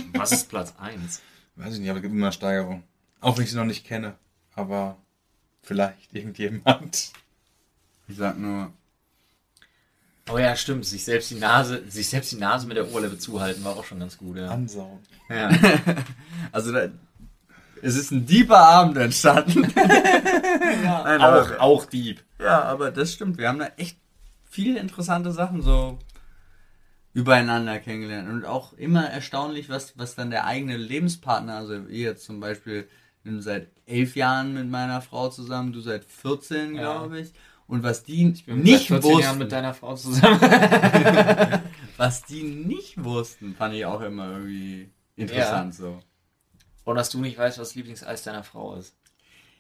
was 0.14 0.30
ist 0.30 0.48
Platz 0.50 0.74
1? 0.78 1.22
Weiß 1.56 1.74
ich 1.74 1.80
nicht, 1.80 1.88
aber 1.88 1.98
es 1.98 2.02
gibt 2.02 2.14
immer 2.14 2.26
eine 2.26 2.32
Steigerung. 2.32 2.84
Auch 3.20 3.36
wenn 3.38 3.44
ich 3.44 3.50
sie 3.50 3.56
noch 3.56 3.64
nicht 3.64 3.86
kenne. 3.86 4.14
Aber 4.54 4.98
vielleicht 5.62 6.12
irgendjemand. 6.14 7.12
Ich 8.08 8.16
sag 8.16 8.38
nur, 8.38 8.72
Oh 10.30 10.38
ja, 10.38 10.54
stimmt, 10.56 10.84
sich 10.84 11.04
selbst 11.04 11.30
die 11.30 11.36
Nase, 11.36 11.82
sich 11.88 12.08
selbst 12.08 12.32
die 12.32 12.36
Nase 12.36 12.66
mit 12.66 12.76
der 12.76 12.88
Oberlippe 12.88 13.18
zuhalten, 13.18 13.64
war 13.64 13.76
auch 13.76 13.84
schon 13.84 14.00
ganz 14.00 14.18
gut, 14.18 14.36
ja. 14.36 14.48
Ansaugen. 14.48 14.98
ja. 15.30 15.50
also 16.52 16.72
da, 16.72 16.88
es 17.82 17.96
ist 17.96 18.10
ein 18.10 18.26
deeper 18.26 18.58
Abend 18.58 18.96
entstanden. 18.98 19.72
Nein, 19.74 21.20
aber- 21.20 21.42
auch, 21.42 21.60
auch 21.60 21.84
Dieb. 21.86 22.22
Ja, 22.40 22.62
aber 22.62 22.90
das 22.90 23.12
stimmt. 23.12 23.38
Wir 23.38 23.48
haben 23.48 23.58
da 23.58 23.68
echt 23.76 23.98
viele 24.44 24.78
interessante 24.80 25.32
Sachen 25.32 25.62
so 25.62 25.98
übereinander 27.14 27.78
kennengelernt. 27.78 28.28
Und 28.28 28.44
auch 28.44 28.72
immer 28.74 29.04
erstaunlich, 29.08 29.68
was, 29.68 29.98
was 29.98 30.14
dann 30.14 30.30
der 30.30 30.44
eigene 30.46 30.76
Lebenspartner, 30.76 31.56
also 31.56 31.74
ich 31.88 31.98
jetzt 32.00 32.24
zum 32.24 32.38
Beispiel 32.40 32.88
bin 33.24 33.40
seit 33.42 33.68
elf 33.86 34.14
Jahren 34.16 34.54
mit 34.54 34.68
meiner 34.68 35.00
Frau 35.00 35.28
zusammen, 35.28 35.72
du 35.72 35.80
seit 35.80 36.04
14, 36.04 36.74
Ja. 36.76 36.82
glaube 36.98 37.20
ich. 37.20 37.32
Und 37.68 37.82
was 37.82 38.02
die 38.02 38.30
Ich 38.30 38.46
bin 38.46 38.62
nicht 38.62 38.88
seit 38.88 39.02
14 39.02 39.10
wussten, 39.10 39.22
Jahren 39.22 39.38
mit 39.38 39.52
deiner 39.52 39.74
Frau 39.74 39.94
zusammen. 39.94 40.40
was 41.98 42.24
die 42.24 42.42
nicht 42.42 43.04
wussten, 43.04 43.54
fand 43.54 43.74
ich 43.74 43.84
auch 43.84 44.00
immer 44.00 44.32
irgendwie 44.32 44.90
interessant 45.16 45.74
so. 45.74 46.00
Und 46.84 46.96
dass 46.96 47.10
du 47.10 47.20
nicht 47.20 47.36
weißt, 47.36 47.58
was 47.58 47.74
Lieblingseis 47.74 48.22
deiner 48.22 48.42
Frau 48.42 48.74
ist. 48.74 48.96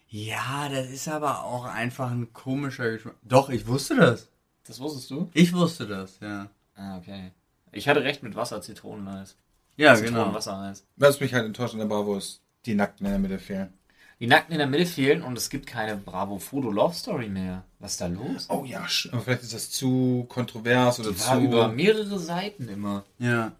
Ja, 0.08 0.70
das 0.70 0.88
ist 0.88 1.06
aber 1.06 1.44
auch 1.44 1.66
einfach 1.66 2.10
ein 2.10 2.32
komischer 2.32 2.90
Geschmack. 2.90 3.16
Doch, 3.22 3.50
ich 3.50 3.66
wusste 3.66 3.96
das. 3.96 4.30
Das 4.66 4.80
wusstest 4.80 5.10
du? 5.10 5.30
Ich 5.34 5.52
wusste 5.52 5.86
das, 5.86 6.18
ja. 6.20 6.48
Ah, 6.74 6.96
okay. 6.96 7.32
Ich 7.72 7.88
hatte 7.88 8.02
recht 8.02 8.22
mit 8.22 8.34
Wasser, 8.34 8.62
Zitroneneis. 8.62 9.36
Ja, 9.76 9.94
genau. 9.94 10.06
Zitronenwassereis. 10.06 10.86
Was 10.96 11.20
mich 11.20 11.34
halt 11.34 11.44
enttäuscht 11.44 11.74
an 11.74 11.80
der 11.80 11.86
Bravo 11.86 12.16
ist, 12.16 12.40
die 12.64 12.74
Nackten 12.74 13.04
in 13.04 13.12
der 13.12 13.20
Mitte 13.20 13.38
fehlen. 13.38 13.74
Die 14.20 14.26
Nackten 14.26 14.52
in 14.52 14.58
der 14.58 14.66
Mitte 14.66 14.86
fehlen 14.86 15.22
und 15.22 15.38
es 15.38 15.48
gibt 15.48 15.66
keine 15.66 15.96
Bravo 15.96 16.38
Foto 16.38 16.70
Love 16.70 16.94
Story 16.94 17.28
mehr. 17.28 17.64
Was 17.78 17.92
ist 17.92 18.00
da 18.00 18.06
los? 18.08 18.46
Oh 18.48 18.64
ja, 18.64 18.84
aber 19.12 19.20
vielleicht 19.22 19.42
ist 19.44 19.54
das 19.54 19.70
zu 19.70 20.26
kontrovers 20.28 20.98
oder 20.98 21.12
Die 21.12 21.20
war 21.20 21.38
zu. 21.38 21.44
über 21.44 21.68
mehrere 21.68 22.18
Seiten 22.18 22.68
immer. 22.68 23.04
Ja. 23.18 23.52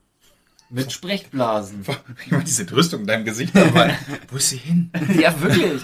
Mit 0.70 0.90
Sprechblasen. 0.92 1.84
Ich 2.26 2.30
meine, 2.32 2.44
diese 2.44 2.62
Entrüstung 2.62 3.00
in 3.02 3.06
deinem 3.06 3.24
Gesicht 3.24 3.54
dabei. 3.56 3.96
Wo 4.28 4.36
ist 4.36 4.50
sie 4.50 4.56
hin? 4.58 4.90
ja, 5.18 5.40
wirklich. 5.40 5.80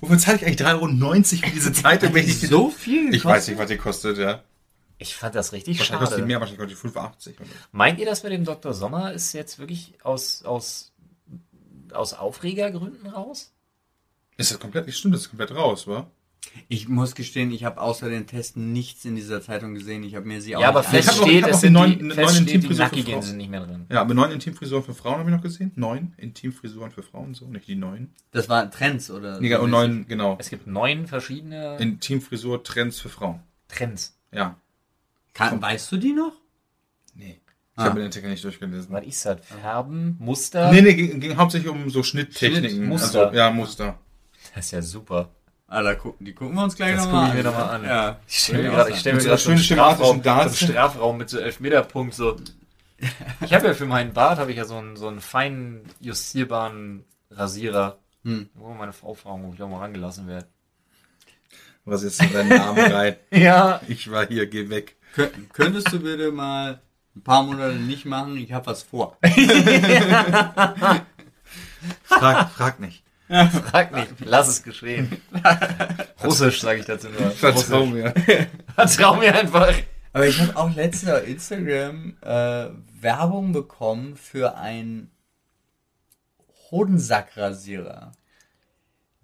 Wofür 0.00 0.18
zahle 0.18 0.36
ich 0.36 0.44
eigentlich 0.46 0.60
3,90 0.60 0.74
Euro 0.74 1.46
für 1.48 1.54
diese 1.54 1.72
Zeitung? 1.72 2.14
Wenn 2.14 2.26
ich, 2.28 2.40
So 2.40 2.68
viel 2.70 3.12
ich 3.14 3.24
weiß 3.24 3.48
nicht, 3.48 3.58
was 3.58 3.68
die 3.68 3.76
kostet, 3.78 4.18
ja. 4.18 4.42
Ich 4.98 5.16
fand 5.16 5.34
das 5.34 5.52
richtig 5.54 5.78
Wahrscheinlich 5.78 6.00
kostet 6.00 6.18
die 6.18 6.20
schade. 6.20 6.26
mehr, 6.28 6.40
wahrscheinlich 6.40 6.60
kostet 6.78 6.94
die 6.94 6.98
5,80 7.32 7.36
oder 7.40 7.46
so. 7.46 7.52
Meint 7.72 7.98
ihr, 7.98 8.04
dass 8.06 8.20
bei 8.22 8.28
dem 8.28 8.44
Dr. 8.44 8.74
Sommer 8.74 9.12
ist 9.14 9.32
jetzt 9.32 9.58
wirklich 9.58 9.94
aus, 10.02 10.44
aus, 10.44 10.92
aus 11.92 12.12
Aufregergründen 12.12 13.06
raus? 13.06 13.50
Ist 14.40 14.50
das 14.50 14.58
komplett, 14.58 14.86
nicht 14.86 14.96
stimmt, 14.96 15.14
das 15.14 15.22
ist 15.22 15.28
komplett 15.28 15.54
raus, 15.54 15.86
wa? 15.86 16.10
Ich 16.68 16.88
muss 16.88 17.14
gestehen, 17.14 17.50
ich 17.52 17.64
habe 17.64 17.80
außer 17.80 18.08
den 18.08 18.26
Testen 18.26 18.72
nichts 18.72 19.04
in 19.04 19.14
dieser 19.14 19.42
Zeitung 19.42 19.74
gesehen. 19.74 20.02
Ich 20.02 20.14
habe 20.16 20.26
mir 20.26 20.40
sie 20.40 20.56
auch 20.56 20.60
Ja, 20.62 20.68
aber 20.70 20.80
nicht 20.80 20.88
fest- 20.90 21.10
Ich 21.10 21.16
ich 21.16 21.22
steht, 21.22 21.46
es 21.46 21.60
sind 21.60 21.74
neun- 21.74 21.98
die, 21.98 22.04
neun 22.04 22.36
Intimfrisuren 22.36 22.90
für 22.90 23.02
Frauen. 23.04 23.22
sind 23.22 23.36
nicht 23.36 23.50
mehr 23.50 23.60
drin. 23.60 23.86
Ja, 23.90 24.04
mit 24.04 24.16
neun 24.16 24.32
Intimfrisuren 24.32 24.82
für 24.82 24.94
Frauen 24.94 25.18
habe 25.18 25.30
ich 25.30 25.36
noch 25.36 25.42
gesehen. 25.42 25.70
Neun 25.76 26.14
Intimfrisuren 26.16 26.90
für 26.90 27.02
Frauen, 27.02 27.34
so, 27.34 27.44
nicht 27.46 27.68
die 27.68 27.76
neun. 27.76 28.10
Das 28.32 28.48
waren 28.48 28.70
Trends 28.70 29.10
oder? 29.10 29.38
Nee, 29.38 29.54
so 29.54 29.60
und 29.60 29.70
neun, 29.70 30.06
genau. 30.08 30.36
Es 30.40 30.48
gibt 30.48 30.66
neun 30.66 31.06
verschiedene 31.06 31.76
Intimfrisur-Trends 31.78 32.98
für 33.00 33.10
Frauen. 33.10 33.40
Trends. 33.68 34.16
Ja. 34.32 34.56
Kann, 35.34 35.60
weißt 35.60 35.92
du 35.92 35.98
die 35.98 36.12
noch? 36.14 36.32
Nee. 37.14 37.38
Ich 37.74 37.78
Ah. 37.78 37.84
habe 37.84 38.00
den 38.00 38.06
Artikel 38.06 38.28
nicht 38.30 38.42
durchgelesen. 38.42 38.90
Was 38.90 39.04
ist 39.04 39.24
das? 39.26 39.38
Färben, 39.46 40.16
Muster? 40.18 40.72
Nee, 40.72 40.82
nee, 40.82 40.94
ging, 40.94 41.20
ging 41.20 41.36
hauptsächlich 41.36 41.70
um 41.70 41.88
so 41.90 42.02
Schnitttechniken. 42.02 42.70
Schnitt, 42.78 42.88
Muster. 42.88 43.26
Also, 43.26 43.36
ja, 43.36 43.50
Muster. 43.50 43.98
Das 44.54 44.66
ist 44.66 44.70
ja 44.72 44.82
super. 44.82 45.28
Da 45.68 45.94
gucken, 45.94 46.26
die 46.26 46.32
gucken 46.34 46.56
wir 46.56 46.64
uns 46.64 46.74
gleich 46.74 46.96
Das 46.96 47.04
nochmal 47.04 47.26
guck 47.26 47.30
an. 47.32 47.38
ich 47.38 47.44
mir 47.44 47.50
noch 47.50 47.56
mal 47.58 47.66
an. 47.70 47.84
Ja. 47.84 48.18
Ich 48.26 48.38
stelle 48.38 48.62
mir 48.64 48.70
gerade 48.70 48.90
ich 48.90 48.98
stell 48.98 49.20
so 49.20 49.28
gerade 49.28 49.40
so 49.40 49.50
einen 49.50 49.58
Strafraum, 49.60 50.22
so. 50.24 50.66
Strafraum 50.66 51.16
mit 51.18 51.30
so 51.30 51.38
Elfmeterpunkt 51.38 52.14
so. 52.14 52.36
Ich 53.40 53.54
habe 53.54 53.68
ja 53.68 53.74
für 53.74 53.86
meinen 53.86 54.12
Bart 54.12 54.38
habe 54.38 54.50
ich 54.50 54.56
ja 54.56 54.64
so 54.64 54.76
einen, 54.76 54.96
so 54.96 55.06
einen 55.08 55.20
feinen 55.20 55.82
justierbaren 56.00 57.04
Rasierer. 57.30 57.98
Hm. 58.24 58.50
Wo 58.54 58.74
meine 58.74 58.92
Frau 58.92 59.14
fragen, 59.14 59.44
ob 59.46 59.52
ich 59.52 59.58
da 59.58 59.66
mal 59.68 59.78
rangelassen 59.78 60.26
werde. 60.26 60.48
Was 61.84 62.02
jetzt 62.02 62.20
in 62.22 62.32
deinen 62.32 62.48
Namen 62.48 62.92
rein? 62.92 63.16
Ja. 63.30 63.80
Ich 63.88 64.10
war 64.10 64.26
hier, 64.26 64.46
geh 64.48 64.68
weg. 64.68 64.96
Kö- 65.16 65.30
Könntest 65.52 65.92
du 65.92 66.00
bitte 66.00 66.30
mal 66.32 66.80
ein 67.16 67.22
paar 67.22 67.42
Monate 67.44 67.76
nicht 67.76 68.04
machen? 68.06 68.36
Ich 68.36 68.52
habe 68.52 68.66
was 68.66 68.82
vor. 68.82 69.16
Frag, 72.04 72.50
frag 72.50 72.80
nicht. 72.80 72.99
Frag 73.30 73.94
nicht, 73.94 74.08
lass 74.24 74.48
es 74.48 74.62
geschehen. 74.62 75.20
Russisch 76.24 76.60
sage 76.60 76.80
ich 76.80 76.86
dazu 76.86 77.08
nur. 77.08 77.30
Vertrau 77.30 77.86
mir. 77.86 78.12
Vertrau 78.74 79.16
mir 79.16 79.34
einfach. 79.34 79.72
Aber 80.12 80.26
ich 80.26 80.40
habe 80.40 80.56
auch 80.56 80.74
letztens 80.74 81.12
auf 81.12 81.26
Instagram 81.26 82.16
äh, 82.22 82.68
Werbung 83.00 83.52
bekommen 83.52 84.16
für 84.16 84.56
einen 84.56 85.10
Hodensackrasierer. 86.70 88.12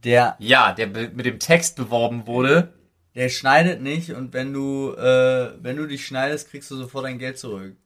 Der, 0.04 0.36
Ja, 0.38 0.72
der 0.72 0.86
mit 0.88 1.26
dem 1.26 1.38
Text 1.38 1.76
beworben 1.76 2.26
wurde. 2.26 2.72
der 3.14 3.28
schneidet 3.30 3.80
nicht 3.80 4.11
und 4.12 4.32
wenn 4.34 4.52
du, 4.52 4.92
äh, 4.94 5.52
wenn 5.62 5.76
du 5.76 5.86
dich 5.86 6.07
schneidest, 6.07 6.50
kriegst 6.50 6.70
du 6.70 6.76
sofort 6.76 7.07
dein 7.07 7.18
Geld 7.18 7.38
zurück. 7.38 7.76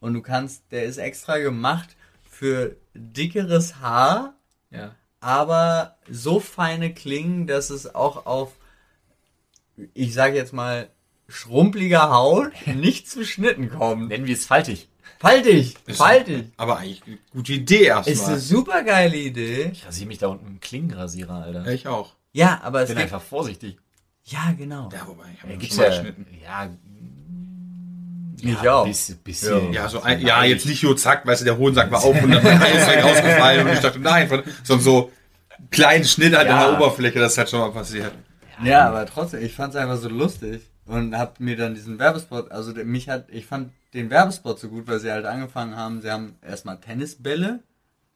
Und 0.00 0.14
du 0.14 0.22
kannst, 0.22 0.72
der 0.72 0.84
ist 0.84 0.96
extra 0.96 1.38
gemacht 1.38 1.94
für 2.28 2.76
dickeres 2.94 3.76
Haar, 3.80 4.34
Ja. 4.70 4.94
Aber 5.20 5.96
so 6.10 6.40
feine 6.40 6.92
Klingen, 6.94 7.46
dass 7.46 7.70
es 7.70 7.94
auch 7.94 8.26
auf, 8.26 8.52
ich 9.94 10.14
sage 10.14 10.36
jetzt 10.36 10.52
mal, 10.52 10.88
schrumpeliger 11.28 12.10
Haut 12.10 12.52
nicht 12.66 13.08
zu 13.08 13.24
Schnitten 13.24 13.70
kommt. 13.70 14.08
Nennen 14.08 14.26
wir 14.26 14.34
es 14.34 14.46
faltig. 14.46 14.88
Faltig, 15.18 15.76
Ist- 15.86 15.98
faltig. 15.98 16.46
Aber 16.56 16.78
eigentlich 16.78 17.02
eine 17.06 17.18
gute 17.32 17.52
Idee 17.52 17.86
Ist 17.88 17.90
eine 17.92 18.06
erstmal. 18.08 18.38
super 18.38 18.82
geile 18.82 19.16
Idee. 19.16 19.70
Ich 19.72 19.86
rasiere 19.86 20.08
mich 20.08 20.18
da 20.18 20.28
unten 20.28 20.44
mit 20.44 20.50
einem 20.52 20.60
Klingenrasierer, 20.60 21.34
Alter. 21.44 21.66
Ich 21.72 21.86
auch. 21.86 22.14
Ja, 22.32 22.60
aber 22.62 22.78
Ich 22.80 22.84
es 22.84 22.88
bin 22.90 22.98
gibt, 22.98 23.12
einfach 23.12 23.26
vorsichtig. 23.26 23.78
ja 24.24 24.52
genau. 24.56 24.88
Ja, 24.92 25.06
wobei, 25.06 25.24
ich 25.34 25.42
habe 25.42 25.52
Ja, 25.52 25.60
schon 25.68 25.76
mal 25.76 25.88
geschnitten. 25.90 26.26
ja, 26.42 26.70
Ich 28.44 28.62
ja, 28.62 28.74
auch. 28.74 28.86
Bisschen, 28.86 29.16
bisschen, 29.18 29.72
Ja, 29.72 29.88
so 29.88 30.02
ein, 30.02 30.20
ja, 30.20 30.44
jetzt 30.44 30.66
nicht 30.66 30.80
so 30.80 30.94
zack, 30.94 31.26
weißt 31.26 31.40
du, 31.42 31.44
der 31.44 31.58
Hodensack 31.58 31.90
war 31.90 32.02
auf 32.02 32.22
und 32.22 32.30
dann 32.30 32.44
ist 32.46 32.86
direkt 32.86 33.04
ausgefallen 33.04 33.66
und 33.66 33.72
ich 33.72 33.80
dachte, 33.80 33.98
nein, 34.00 34.28
von- 34.28 34.42
sondern 34.64 34.84
so 34.84 35.12
kleinen 35.70 36.04
Schnitt 36.04 36.34
halt 36.36 36.48
Ja. 36.48 36.54
an 36.58 36.70
der 36.70 36.80
Oberfläche, 36.80 37.18
das 37.18 37.32
ist 37.32 37.38
halt 37.38 37.50
schon 37.50 37.60
mal 37.60 37.70
passiert. 37.72 38.12
Ja, 38.64 38.88
aber 38.88 39.06
trotzdem, 39.06 39.42
ich 39.42 39.54
fand 39.54 39.74
es 39.74 39.80
einfach 39.80 39.96
so 39.96 40.08
lustig 40.08 40.62
und 40.86 41.16
hab 41.16 41.40
mir 41.40 41.56
dann 41.56 41.74
diesen 41.74 41.98
Werbespot, 41.98 42.50
also 42.50 42.72
mich 42.72 43.08
hat, 43.08 43.26
ich 43.30 43.46
fand 43.46 43.72
den 43.94 44.10
Werbespot 44.10 44.58
so 44.58 44.68
gut, 44.68 44.86
weil 44.86 45.00
sie 45.00 45.10
halt 45.10 45.24
angefangen 45.26 45.76
haben, 45.76 46.00
sie 46.02 46.10
haben 46.10 46.36
erstmal 46.46 46.78
Tennisbälle 46.78 47.60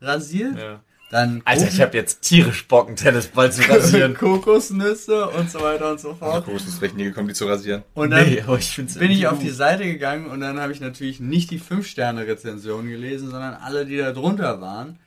rasiert, 0.01 0.57
Ja. 0.59 0.81
Dann 1.15 1.43
Alter, 1.45 1.69
ich 1.69 1.81
habe 1.81 1.97
jetzt 1.97 2.23
tierisch 2.23 2.67
Bock, 2.67 2.89
einen 2.89 2.97
Tennisball 2.97 3.53
zu 3.53 3.63
rasieren. 3.71 4.15
Kokosnüsse 4.15 5.29
und 5.31 5.49
so 5.49 5.61
weiter 5.61 5.93
und 5.93 6.01
so 6.01 6.13
fort. 6.15 6.45
groß 6.45 6.67
ist 6.67 6.79
vielleicht 6.79 6.97
nie 6.97 7.05
gekommen, 7.05 7.29
die 7.29 7.35
zu 7.35 7.47
rasieren. 7.47 7.85
Und 7.95 8.11
dann 8.11 8.29
nee, 8.29 8.43
aber 8.43 8.59
ich 8.59 8.71
find's 8.71 8.99
bin 8.99 9.13
ich 9.13 9.29
auf 9.29 9.39
die. 9.39 9.51
Seite 9.51 9.85
gegangen 9.85 10.27
und 10.27 10.41
dann 10.41 10.59
habe 10.59 10.73
ich 10.73 10.81
natürlich 10.81 11.21
nicht 11.21 11.53
die 11.53 11.61
5-Sterne-Rezension 11.61 12.89
gelesen, 12.89 13.31
sondern 13.31 13.55
alle, 13.55 13.87
die 13.87 13.97
da 13.97 14.11
drunter 14.11 14.61
waren. 14.61 14.99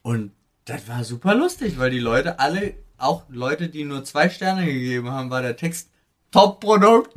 Und 0.00 0.32
das 0.64 0.88
war 0.88 1.04
super 1.04 1.34
lustig, 1.34 1.78
weil 1.78 1.90
die 1.90 1.98
Leute 1.98 2.40
alle, 2.40 2.72
auch 2.96 3.24
Leute, 3.28 3.68
die 3.68 3.84
nur 3.84 4.04
zwei 4.04 4.30
Sterne 4.30 4.64
gegeben 4.64 5.10
haben, 5.10 5.28
war 5.28 5.42
der 5.42 5.56
Text 5.56 5.90
Top-Produkt. 6.30 7.14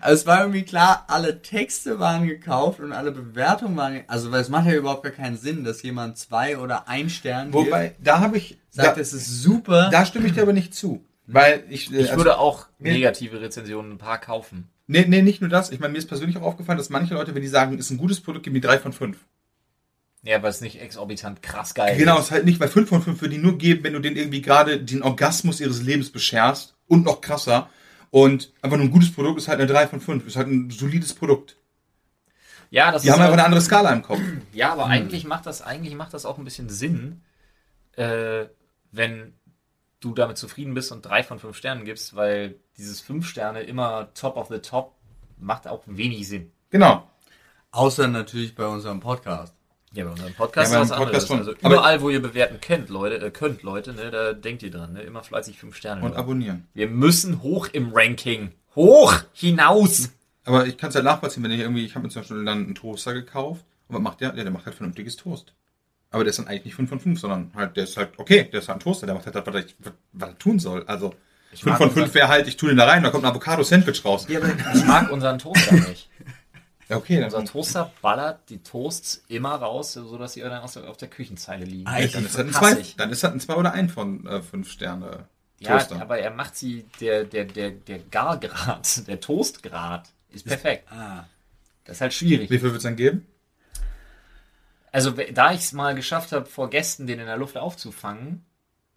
Also 0.00 0.20
es 0.22 0.26
war 0.26 0.40
irgendwie 0.40 0.62
klar, 0.62 1.04
alle 1.08 1.42
Texte 1.42 1.98
waren 1.98 2.26
gekauft 2.26 2.80
und 2.80 2.92
alle 2.92 3.12
Bewertungen 3.12 3.76
waren, 3.76 4.00
also 4.08 4.30
weil 4.30 4.40
es 4.40 4.48
macht 4.48 4.66
ja 4.66 4.74
überhaupt 4.74 5.02
gar 5.02 5.12
keinen 5.12 5.36
Sinn, 5.36 5.64
dass 5.64 5.82
jemand 5.82 6.18
zwei 6.18 6.58
oder 6.58 6.88
ein 6.88 7.08
Stern 7.10 7.50
gibt, 7.50 7.66
Wobei, 7.66 7.94
da 8.02 8.20
habe 8.20 8.36
ich, 8.38 8.58
sagt, 8.70 8.96
da, 8.96 9.00
es 9.00 9.12
ist 9.12 9.42
super. 9.42 9.88
da 9.90 10.04
stimme 10.04 10.26
ich 10.26 10.34
dir 10.34 10.42
aber 10.42 10.52
nicht 10.52 10.74
zu. 10.74 11.04
Weil 11.26 11.64
ich, 11.70 11.90
äh, 11.92 11.96
Ich 11.98 12.06
also- 12.10 12.16
würde 12.16 12.38
auch 12.38 12.66
negative 12.78 13.40
Rezensionen 13.40 13.92
ein 13.92 13.98
paar 13.98 14.18
kaufen. 14.18 14.68
Nee, 14.86 15.04
nee, 15.06 15.22
nicht 15.22 15.40
nur 15.40 15.48
das. 15.50 15.70
Ich 15.70 15.78
meine, 15.78 15.92
mir 15.92 15.98
ist 15.98 16.08
persönlich 16.08 16.36
auch 16.36 16.42
aufgefallen, 16.42 16.76
dass 16.78 16.90
manche 16.90 17.14
Leute, 17.14 17.32
wenn 17.34 17.42
die 17.42 17.48
sagen, 17.48 17.78
ist 17.78 17.90
ein 17.90 17.98
gutes 17.98 18.20
Produkt, 18.20 18.44
geben 18.44 18.54
die 18.54 18.60
drei 18.60 18.78
von 18.78 18.92
fünf. 18.92 19.18
Ja, 20.22 20.42
weil 20.42 20.50
es 20.50 20.60
nicht 20.60 20.80
exorbitant 20.80 21.42
krass 21.42 21.72
geil 21.74 21.96
Genau, 21.96 22.18
ist. 22.18 22.24
ist 22.26 22.30
halt 22.32 22.44
nicht, 22.44 22.60
weil 22.60 22.68
fünf 22.68 22.88
von 22.90 23.00
fünf 23.02 23.20
würde 23.22 23.34
die 23.36 23.40
nur 23.40 23.56
geben, 23.56 23.84
wenn 23.84 23.94
du 23.94 24.00
denen 24.00 24.16
irgendwie 24.16 24.42
gerade 24.42 24.78
den 24.82 25.02
Orgasmus 25.02 25.60
ihres 25.60 25.80
Lebens 25.82 26.10
bescherst 26.10 26.74
und 26.88 27.04
noch 27.04 27.20
krasser. 27.22 27.70
Und 28.10 28.52
einfach 28.60 28.76
nur 28.76 28.86
ein 28.86 28.90
gutes 28.90 29.12
Produkt 29.12 29.38
ist 29.38 29.48
halt 29.48 29.60
eine 29.60 29.70
drei 29.70 29.86
von 29.86 30.00
fünf. 30.00 30.26
Ist 30.26 30.36
halt 30.36 30.48
ein 30.48 30.70
solides 30.70 31.14
Produkt. 31.14 31.56
Ja, 32.70 32.90
das 32.92 33.02
Die 33.02 33.08
ist 33.08 33.14
haben 33.14 33.20
einfach 33.20 33.30
auch- 33.30 33.38
eine 33.38 33.44
andere 33.44 33.60
Skala 33.60 33.92
im 33.92 34.02
Kopf. 34.02 34.20
Ja, 34.52 34.72
aber 34.72 34.86
eigentlich 34.86 35.24
macht 35.24 35.46
das 35.46 35.62
eigentlich 35.62 35.94
macht 35.94 36.14
das 36.14 36.24
auch 36.26 36.38
ein 36.38 36.44
bisschen 36.44 36.68
Sinn, 36.68 37.22
äh, 37.96 38.46
wenn 38.92 39.34
du 40.00 40.14
damit 40.14 40.38
zufrieden 40.38 40.74
bist 40.74 40.90
und 40.92 41.02
drei 41.04 41.22
von 41.22 41.38
fünf 41.38 41.56
Sternen 41.56 41.84
gibst, 41.84 42.14
weil 42.16 42.56
dieses 42.78 43.00
fünf 43.00 43.28
Sterne 43.28 43.62
immer 43.62 44.12
top 44.14 44.36
of 44.36 44.48
the 44.48 44.58
top 44.58 44.94
macht 45.38 45.66
auch 45.68 45.82
wenig 45.86 46.26
Sinn. 46.28 46.52
Genau. 46.70 47.08
Außer 47.72 48.08
natürlich 48.08 48.54
bei 48.54 48.66
unserem 48.66 49.00
Podcast. 49.00 49.54
Ja, 49.92 50.04
bei 50.04 50.10
unserem 50.10 50.34
Podcast 50.34 50.72
Ja, 50.72 50.78
bei 50.78 50.84
ist 50.84 50.90
was 50.90 50.98
Podcast 50.98 51.30
anderes. 51.30 51.48
Also 51.48 51.60
Aber- 51.66 51.74
überall, 51.74 52.00
wo 52.00 52.10
ihr 52.10 52.22
bewerten 52.22 52.60
könnt, 52.60 52.88
Leute, 52.90 53.16
äh, 53.26 53.30
könnt, 53.30 53.62
Leute, 53.62 53.92
ne, 53.92 54.10
da 54.10 54.32
denkt 54.32 54.62
ihr 54.62 54.70
dran, 54.70 54.92
ne, 54.92 55.02
immer 55.02 55.22
fleißig 55.24 55.58
fünf 55.58 55.76
Sterne. 55.76 56.02
Und 56.02 56.10
hören. 56.10 56.18
abonnieren. 56.18 56.68
Wir 56.74 56.88
müssen 56.88 57.42
hoch 57.42 57.68
im 57.72 57.90
Ranking. 57.92 58.52
Hoch 58.76 59.14
hinaus. 59.32 60.10
Aber 60.44 60.66
ich 60.66 60.76
kann 60.78 60.90
es 60.90 60.94
halt 60.94 61.04
nachvollziehen, 61.04 61.42
wenn 61.42 61.50
ich 61.50 61.60
irgendwie, 61.60 61.84
ich 61.84 61.94
habe 61.96 62.04
mir 62.06 62.10
zum 62.12 62.22
Beispiel 62.22 62.44
dann 62.44 62.64
einen 62.64 62.74
Toaster 62.76 63.14
gekauft. 63.14 63.64
Und 63.88 63.96
was 63.96 64.02
macht 64.02 64.20
der? 64.20 64.28
Ja, 64.36 64.42
der 64.44 64.52
macht 64.52 64.64
halt 64.66 64.76
vernünftiges 64.76 65.16
Toast. 65.16 65.52
Aber 66.12 66.22
der 66.24 66.30
ist 66.30 66.38
dann 66.38 66.46
eigentlich 66.46 66.66
nicht 66.66 66.74
5 66.76 66.88
von 66.88 67.00
5, 67.00 67.20
sondern 67.20 67.50
halt, 67.56 67.76
der 67.76 67.84
ist 67.84 67.96
halt, 67.96 68.10
okay, 68.16 68.48
der 68.52 68.60
ist 68.60 68.68
halt 68.68 68.78
ein 68.78 68.80
Toaster, 68.80 69.06
der 69.06 69.14
macht 69.16 69.26
halt 69.26 69.34
was 69.34 69.44
er, 69.46 69.54
was, 69.80 69.92
was 70.12 70.28
er 70.28 70.38
tun 70.38 70.58
soll. 70.60 70.84
Also, 70.86 71.14
5 71.50 71.64
mag 71.66 71.78
von 71.78 71.88
unseren- 71.88 72.04
5 72.04 72.14
wäre 72.14 72.28
halt, 72.28 72.46
ich 72.48 72.56
tue 72.56 72.68
den 72.68 72.78
da 72.78 72.86
rein, 72.86 73.02
da 73.02 73.10
kommt 73.10 73.24
ein 73.24 73.30
Avocado-Sandwich 73.30 74.04
raus. 74.04 74.26
Ja, 74.28 74.40
Ich 74.74 74.84
mag 74.84 75.10
unseren 75.10 75.38
Toaster 75.40 75.74
nicht. 75.74 76.08
okay, 76.96 77.22
Unser 77.22 77.44
Toaster 77.44 77.92
ballert 78.02 78.48
die 78.48 78.62
Toasts 78.62 79.24
immer 79.28 79.54
raus, 79.54 79.92
sodass 79.92 80.32
sie 80.34 80.40
dann 80.40 80.62
auf 80.62 80.96
der 80.96 81.08
Küchenzeile 81.08 81.64
liegen. 81.64 81.86
Ah, 81.86 82.00
dann 82.00 82.24
ist 82.24 82.34
das 82.34 82.36
ein 82.38 82.54
hasse 82.54 82.74
2, 82.74 82.80
ich. 82.80 82.96
dann 82.96 83.10
ist 83.10 83.22
das 83.22 83.32
ein 83.32 83.40
2 83.40 83.54
oder 83.54 83.72
ein 83.72 83.88
von 83.88 84.42
5 84.42 84.70
Sterne 84.70 85.26
Ja, 85.58 85.78
Toaster. 85.78 86.00
aber 86.00 86.18
er 86.18 86.30
macht 86.30 86.56
sie, 86.56 86.84
der, 87.00 87.24
der, 87.24 87.44
der, 87.44 87.70
der 87.70 87.98
Gargrad, 87.98 89.06
der 89.06 89.20
Toastgrad 89.20 90.08
ist 90.30 90.46
perfekt. 90.46 90.90
Ah. 90.92 91.24
Das 91.84 91.96
ist 91.96 92.00
halt 92.00 92.14
schwierig. 92.14 92.50
Wie 92.50 92.58
viel 92.58 92.68
wird 92.68 92.76
es 92.76 92.82
dann 92.84 92.96
geben? 92.96 93.26
Also, 94.92 95.12
da 95.12 95.52
ich 95.52 95.60
es 95.60 95.72
mal 95.72 95.94
geschafft 95.94 96.32
habe, 96.32 96.46
vor 96.46 96.68
Gästen 96.70 97.06
den 97.06 97.20
in 97.20 97.26
der 97.26 97.36
Luft 97.36 97.56
aufzufangen 97.56 98.44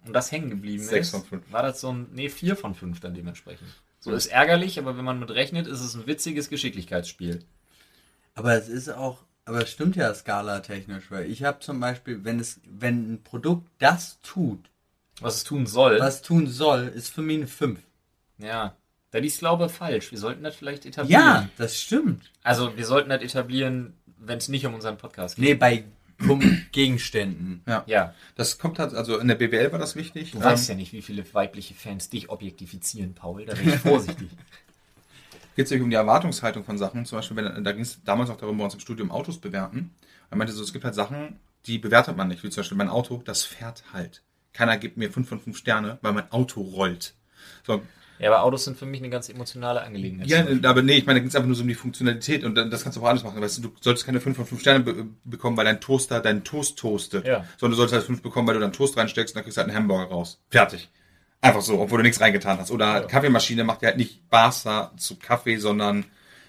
und 0.06 0.12
das 0.12 0.32
hängen 0.32 0.50
geblieben 0.50 0.82
Sechs 0.82 1.12
ist, 1.12 1.26
war 1.50 1.62
das 1.62 1.80
so 1.80 1.92
ein, 1.92 2.08
nee, 2.12 2.28
vier 2.28 2.56
von 2.56 2.74
fünf 2.74 3.00
dann 3.00 3.14
dementsprechend. 3.14 3.68
So 4.00 4.12
ist 4.12 4.26
ärgerlich, 4.26 4.78
aber 4.78 4.98
wenn 4.98 5.04
man 5.04 5.18
mit 5.18 5.30
rechnet, 5.30 5.66
ist 5.66 5.80
es 5.80 5.94
ein 5.94 6.06
witziges 6.06 6.50
Geschicklichkeitsspiel. 6.50 7.44
Aber 8.34 8.54
es 8.54 8.68
ist 8.68 8.88
auch, 8.90 9.18
aber 9.44 9.62
es 9.62 9.70
stimmt 9.70 9.96
ja 9.96 10.12
skalatechnisch, 10.14 11.10
weil 11.10 11.30
ich 11.30 11.44
habe 11.44 11.60
zum 11.60 11.78
Beispiel, 11.80 12.24
wenn 12.24 12.40
es, 12.40 12.60
wenn 12.68 13.14
ein 13.14 13.22
Produkt 13.22 13.68
das 13.78 14.18
tut, 14.22 14.70
Was 15.20 15.36
es 15.38 15.44
tun 15.44 15.66
soll. 15.66 15.98
was 16.00 16.22
tun 16.22 16.46
soll, 16.48 16.88
ist 16.88 17.08
für 17.08 17.22
mich 17.22 17.36
eine 17.38 17.46
5. 17.46 17.80
Ja. 18.38 18.74
Da 19.12 19.18
ist, 19.20 19.38
glaube 19.38 19.66
ich, 19.66 19.72
falsch. 19.72 20.10
Wir 20.10 20.18
sollten 20.18 20.42
das 20.42 20.56
vielleicht 20.56 20.86
etablieren. 20.86 21.22
Ja, 21.22 21.48
das 21.56 21.80
stimmt. 21.80 22.32
Also, 22.42 22.76
wir 22.76 22.84
sollten 22.84 23.10
das 23.10 23.22
etablieren, 23.22 23.94
wenn 24.18 24.38
es 24.38 24.48
nicht 24.48 24.66
um 24.66 24.74
unseren 24.74 24.96
Podcast 24.98 25.36
geht. 25.36 25.44
Nee, 25.44 25.54
bei 25.54 25.84
Gegenständen. 26.72 27.62
Ja. 27.66 27.84
Ja. 27.86 28.14
Das 28.34 28.58
kommt 28.58 28.78
halt, 28.80 28.94
also 28.94 29.18
in 29.18 29.28
der 29.28 29.36
BWL 29.36 29.70
war 29.72 29.78
das 29.78 29.94
wichtig. 29.94 30.32
Du 30.32 30.38
Ähm, 30.38 30.44
weißt 30.44 30.68
ja 30.68 30.74
nicht, 30.74 30.92
wie 30.92 31.02
viele 31.02 31.24
weibliche 31.32 31.74
Fans 31.74 32.08
dich 32.10 32.28
objektifizieren, 32.28 33.14
Paul. 33.14 33.46
Da 33.46 33.54
bin 33.54 33.68
ich 33.68 33.76
vorsichtig. 33.80 34.30
Geht 35.54 35.66
es 35.66 35.70
nämlich 35.70 35.84
um 35.84 35.90
die 35.90 35.96
Erwartungshaltung 35.96 36.64
von 36.64 36.78
Sachen. 36.78 37.04
Zum 37.06 37.18
Beispiel, 37.18 37.36
wenn, 37.36 37.64
da 37.64 37.72
ging 37.72 37.82
es 37.82 38.02
damals 38.04 38.30
auch 38.30 38.36
darum, 38.36 38.58
bei 38.58 38.64
uns 38.64 38.74
im 38.74 38.80
Studium 38.80 39.10
Autos 39.10 39.38
bewerten. 39.38 39.94
Er 40.30 40.36
meinte 40.36 40.52
so, 40.52 40.62
es 40.62 40.72
gibt 40.72 40.84
halt 40.84 40.94
Sachen, 40.94 41.38
die 41.66 41.78
bewertet 41.78 42.16
man 42.16 42.28
nicht. 42.28 42.42
Wie 42.42 42.50
zum 42.50 42.60
Beispiel 42.60 42.78
mein 42.78 42.88
Auto, 42.88 43.22
das 43.24 43.44
fährt 43.44 43.84
halt. 43.92 44.22
Keiner 44.52 44.76
gibt 44.76 44.96
mir 44.96 45.10
5 45.10 45.28
von 45.28 45.40
5 45.40 45.56
Sterne, 45.56 45.98
weil 46.02 46.12
mein 46.12 46.30
Auto 46.30 46.60
rollt. 46.60 47.14
So, 47.66 47.82
ja, 48.18 48.30
aber 48.32 48.44
Autos 48.44 48.64
sind 48.64 48.78
für 48.78 48.86
mich 48.86 49.00
eine 49.00 49.10
ganz 49.10 49.28
emotionale 49.28 49.82
Angelegenheit. 49.82 50.28
ja, 50.28 50.46
aber 50.62 50.82
nee, 50.82 50.96
ich 50.96 51.06
meine, 51.06 51.18
da 51.18 51.20
ging 51.20 51.28
es 51.28 51.34
einfach 51.34 51.48
nur 51.48 51.56
so 51.56 51.62
um 51.62 51.68
die 51.68 51.74
Funktionalität 51.74 52.44
und 52.44 52.54
das 52.54 52.82
kannst 52.82 52.96
du 52.96 53.02
auch 53.02 53.08
alles 53.08 53.24
machen. 53.24 53.40
Weißt 53.40 53.58
du, 53.58 53.62
du 53.62 53.72
solltest 53.80 54.06
keine 54.06 54.20
5 54.20 54.36
von 54.36 54.46
5 54.46 54.60
Sterne 54.60 54.84
be 54.84 55.06
bekommen, 55.24 55.56
weil 55.56 55.64
dein 55.64 55.80
Toaster 55.80 56.20
deinen 56.20 56.44
Toast 56.44 56.78
toastet. 56.78 57.26
Ja. 57.26 57.44
Sondern 57.58 57.72
du 57.72 57.76
solltest 57.76 57.94
halt 57.94 58.04
5 58.04 58.22
bekommen, 58.22 58.46
weil 58.46 58.54
du 58.54 58.60
deinen 58.60 58.72
Toast 58.72 58.96
reinsteckst 58.96 59.34
und 59.34 59.36
dann 59.36 59.44
kriegst 59.44 59.56
du 59.56 59.60
halt 59.60 59.70
einen 59.70 59.76
Hamburger 59.76 60.10
raus. 60.10 60.40
Fertig. 60.48 60.88
Einfach 61.40 61.62
so, 61.62 61.80
obwohl 61.80 61.98
du 61.98 62.04
nichts 62.04 62.20
reingetan 62.20 62.58
hast. 62.58 62.70
Oder 62.70 62.92
halt 62.92 63.08
Kaffeemaschine 63.08 63.64
macht 63.64 63.82
ja 63.82 63.88
halt 63.88 63.98
nicht 63.98 64.28
Barca 64.30 64.92
zu 64.96 65.16
Kaffee, 65.16 65.58
sondern, 65.58 66.04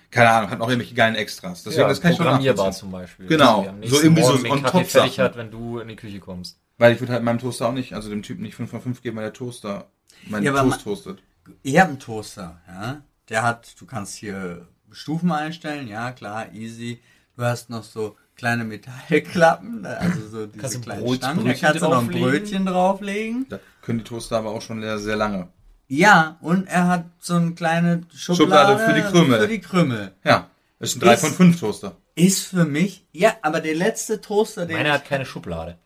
keine 0.09 0.29
Ahnung, 0.29 0.49
hat 0.49 0.59
noch 0.59 0.69
irgendwelche 0.69 0.95
geilen 0.95 1.15
Extras. 1.15 1.63
Deswegen, 1.63 1.81
ja, 1.81 1.87
das 1.89 2.01
kann 2.01 2.11
ich 2.11 2.17
schon 2.17 2.25
programmierbar 2.25 2.71
zum 2.71 2.91
Beispiel. 2.91 3.27
Genau. 3.27 3.65
So 3.83 4.01
irgendwie 4.01 4.23
so 4.23 4.29
Morgen 4.29 4.43
den 4.43 4.51
on 4.51 4.63
Kaffee 4.63 4.77
top 4.79 4.87
fertig 4.87 5.19
hat, 5.19 5.35
wenn 5.35 5.51
du 5.51 5.79
in 5.79 5.87
die 5.89 5.95
Küche 5.95 6.19
kommst. 6.19 6.59
Weil 6.77 6.93
ich 6.93 6.99
würde 6.99 7.13
halt 7.13 7.23
meinem 7.23 7.39
Toaster 7.39 7.67
auch 7.67 7.73
nicht, 7.73 7.93
also 7.93 8.09
dem 8.09 8.23
Typen 8.23 8.43
nicht 8.43 8.55
5 8.55 8.69
von 8.69 8.81
5 8.81 9.01
geben, 9.01 9.17
weil 9.17 9.23
der 9.23 9.33
Toaster 9.33 9.87
meinen 10.27 10.43
Ja, 10.43 10.61
Toast 10.61 10.83
toastet. 10.83 11.23
Ich 11.63 11.77
habe 11.79 11.89
einen 11.89 11.99
Toaster, 11.99 12.61
ja. 12.67 13.01
Der 13.29 13.43
hat, 13.43 13.79
du 13.79 13.85
kannst 13.85 14.15
hier 14.15 14.67
Stufen 14.91 15.31
einstellen, 15.31 15.87
ja, 15.87 16.11
klar, 16.11 16.53
easy. 16.53 17.01
Du 17.35 17.43
hast 17.43 17.69
noch 17.69 17.83
so 17.83 18.15
kleine 18.35 18.63
Metallklappen, 18.65 19.85
also 19.85 20.27
so 20.29 20.45
diese 20.45 20.57
Kannst 20.61 20.81
kleinen 20.81 21.03
Brot- 21.03 21.17
Stangen. 21.17 21.37
Da 21.37 21.43
Brötchen 21.43 21.61
kannst 21.61 21.81
du 21.81 21.85
noch 21.85 21.97
ein 21.99 22.05
drauflegen? 22.07 22.29
Brötchen 22.29 22.65
drauflegen. 22.65 23.45
Da 23.49 23.59
können 23.81 23.99
die 23.99 24.03
Toaster 24.05 24.37
aber 24.37 24.49
auch 24.51 24.61
schon 24.61 24.81
sehr, 24.81 24.99
sehr 24.99 25.15
lange. 25.15 25.47
Ja, 25.87 26.37
und 26.41 26.67
er 26.67 26.87
hat 26.87 27.05
so 27.19 27.35
eine 27.35 27.51
kleine 27.53 28.01
Schublade 28.13 28.73
Schublade, 28.77 28.85
für 28.85 28.93
die 28.93 29.01
Krümel. 29.01 29.39
Für 29.41 29.47
die 29.47 29.61
Krümel. 29.61 30.11
Ja, 30.23 30.49
das 30.79 30.89
ist 30.89 30.95
ein 30.97 30.99
3 31.01 31.13
Ist- 31.13 31.21
von 31.21 31.31
5 31.31 31.59
Toaster. 31.59 31.95
Ist 32.15 32.43
für 32.47 32.65
mich, 32.65 33.05
ja, 33.11 33.33
aber 33.41 33.59
der 33.61 33.75
letzte 33.75 34.21
Toaster, 34.21 34.65
den 34.65 34.77
Meiner 34.77 34.93
hat 34.93 35.05
keine 35.05 35.25
Schublade. 35.25 35.77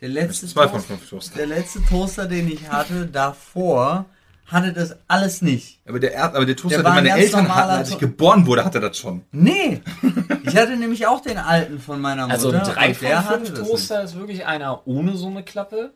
der 0.00 0.08
letzte 0.08 0.46
2 0.46 0.62
von 0.68 0.72
Toaster, 0.80 0.88
5 0.96 1.08
Toaster. 1.10 1.36
der 1.36 1.46
letzte 1.46 1.84
Toaster, 1.84 2.26
den 2.26 2.48
ich 2.50 2.68
hatte 2.68 3.06
davor, 3.06 4.06
hatte 4.46 4.72
das 4.72 4.96
alles 5.08 5.42
nicht. 5.42 5.80
Aber 5.86 5.98
der, 5.98 6.12
Erd, 6.12 6.34
aber 6.34 6.46
der 6.46 6.56
Toaster, 6.56 6.82
Der 6.82 6.90
den 6.90 6.94
meine 6.94 7.10
Eltern 7.10 7.54
hatten, 7.54 7.70
als 7.70 7.90
ich 7.90 7.98
geboren 7.98 8.46
wurde, 8.46 8.64
hatte 8.64 8.80
das 8.80 8.96
schon. 8.96 9.22
Nee. 9.32 9.80
Ich 10.44 10.56
hatte 10.56 10.76
nämlich 10.76 11.06
auch 11.06 11.20
den 11.20 11.38
alten 11.38 11.80
von 11.80 12.00
meiner 12.00 12.22
Mutter. 12.22 12.34
Also 12.34 12.50
ein 12.50 12.62
3 12.62 12.88
und 12.88 13.02
der 13.02 13.22
von 13.22 13.28
hatte 13.28 13.46
5 13.46 13.58
das 13.58 13.68
Toaster 13.68 14.02
ist 14.02 14.16
wirklich 14.16 14.46
einer 14.46 14.86
ohne 14.86 15.16
so 15.16 15.26
eine 15.28 15.42
Klappe 15.42 15.94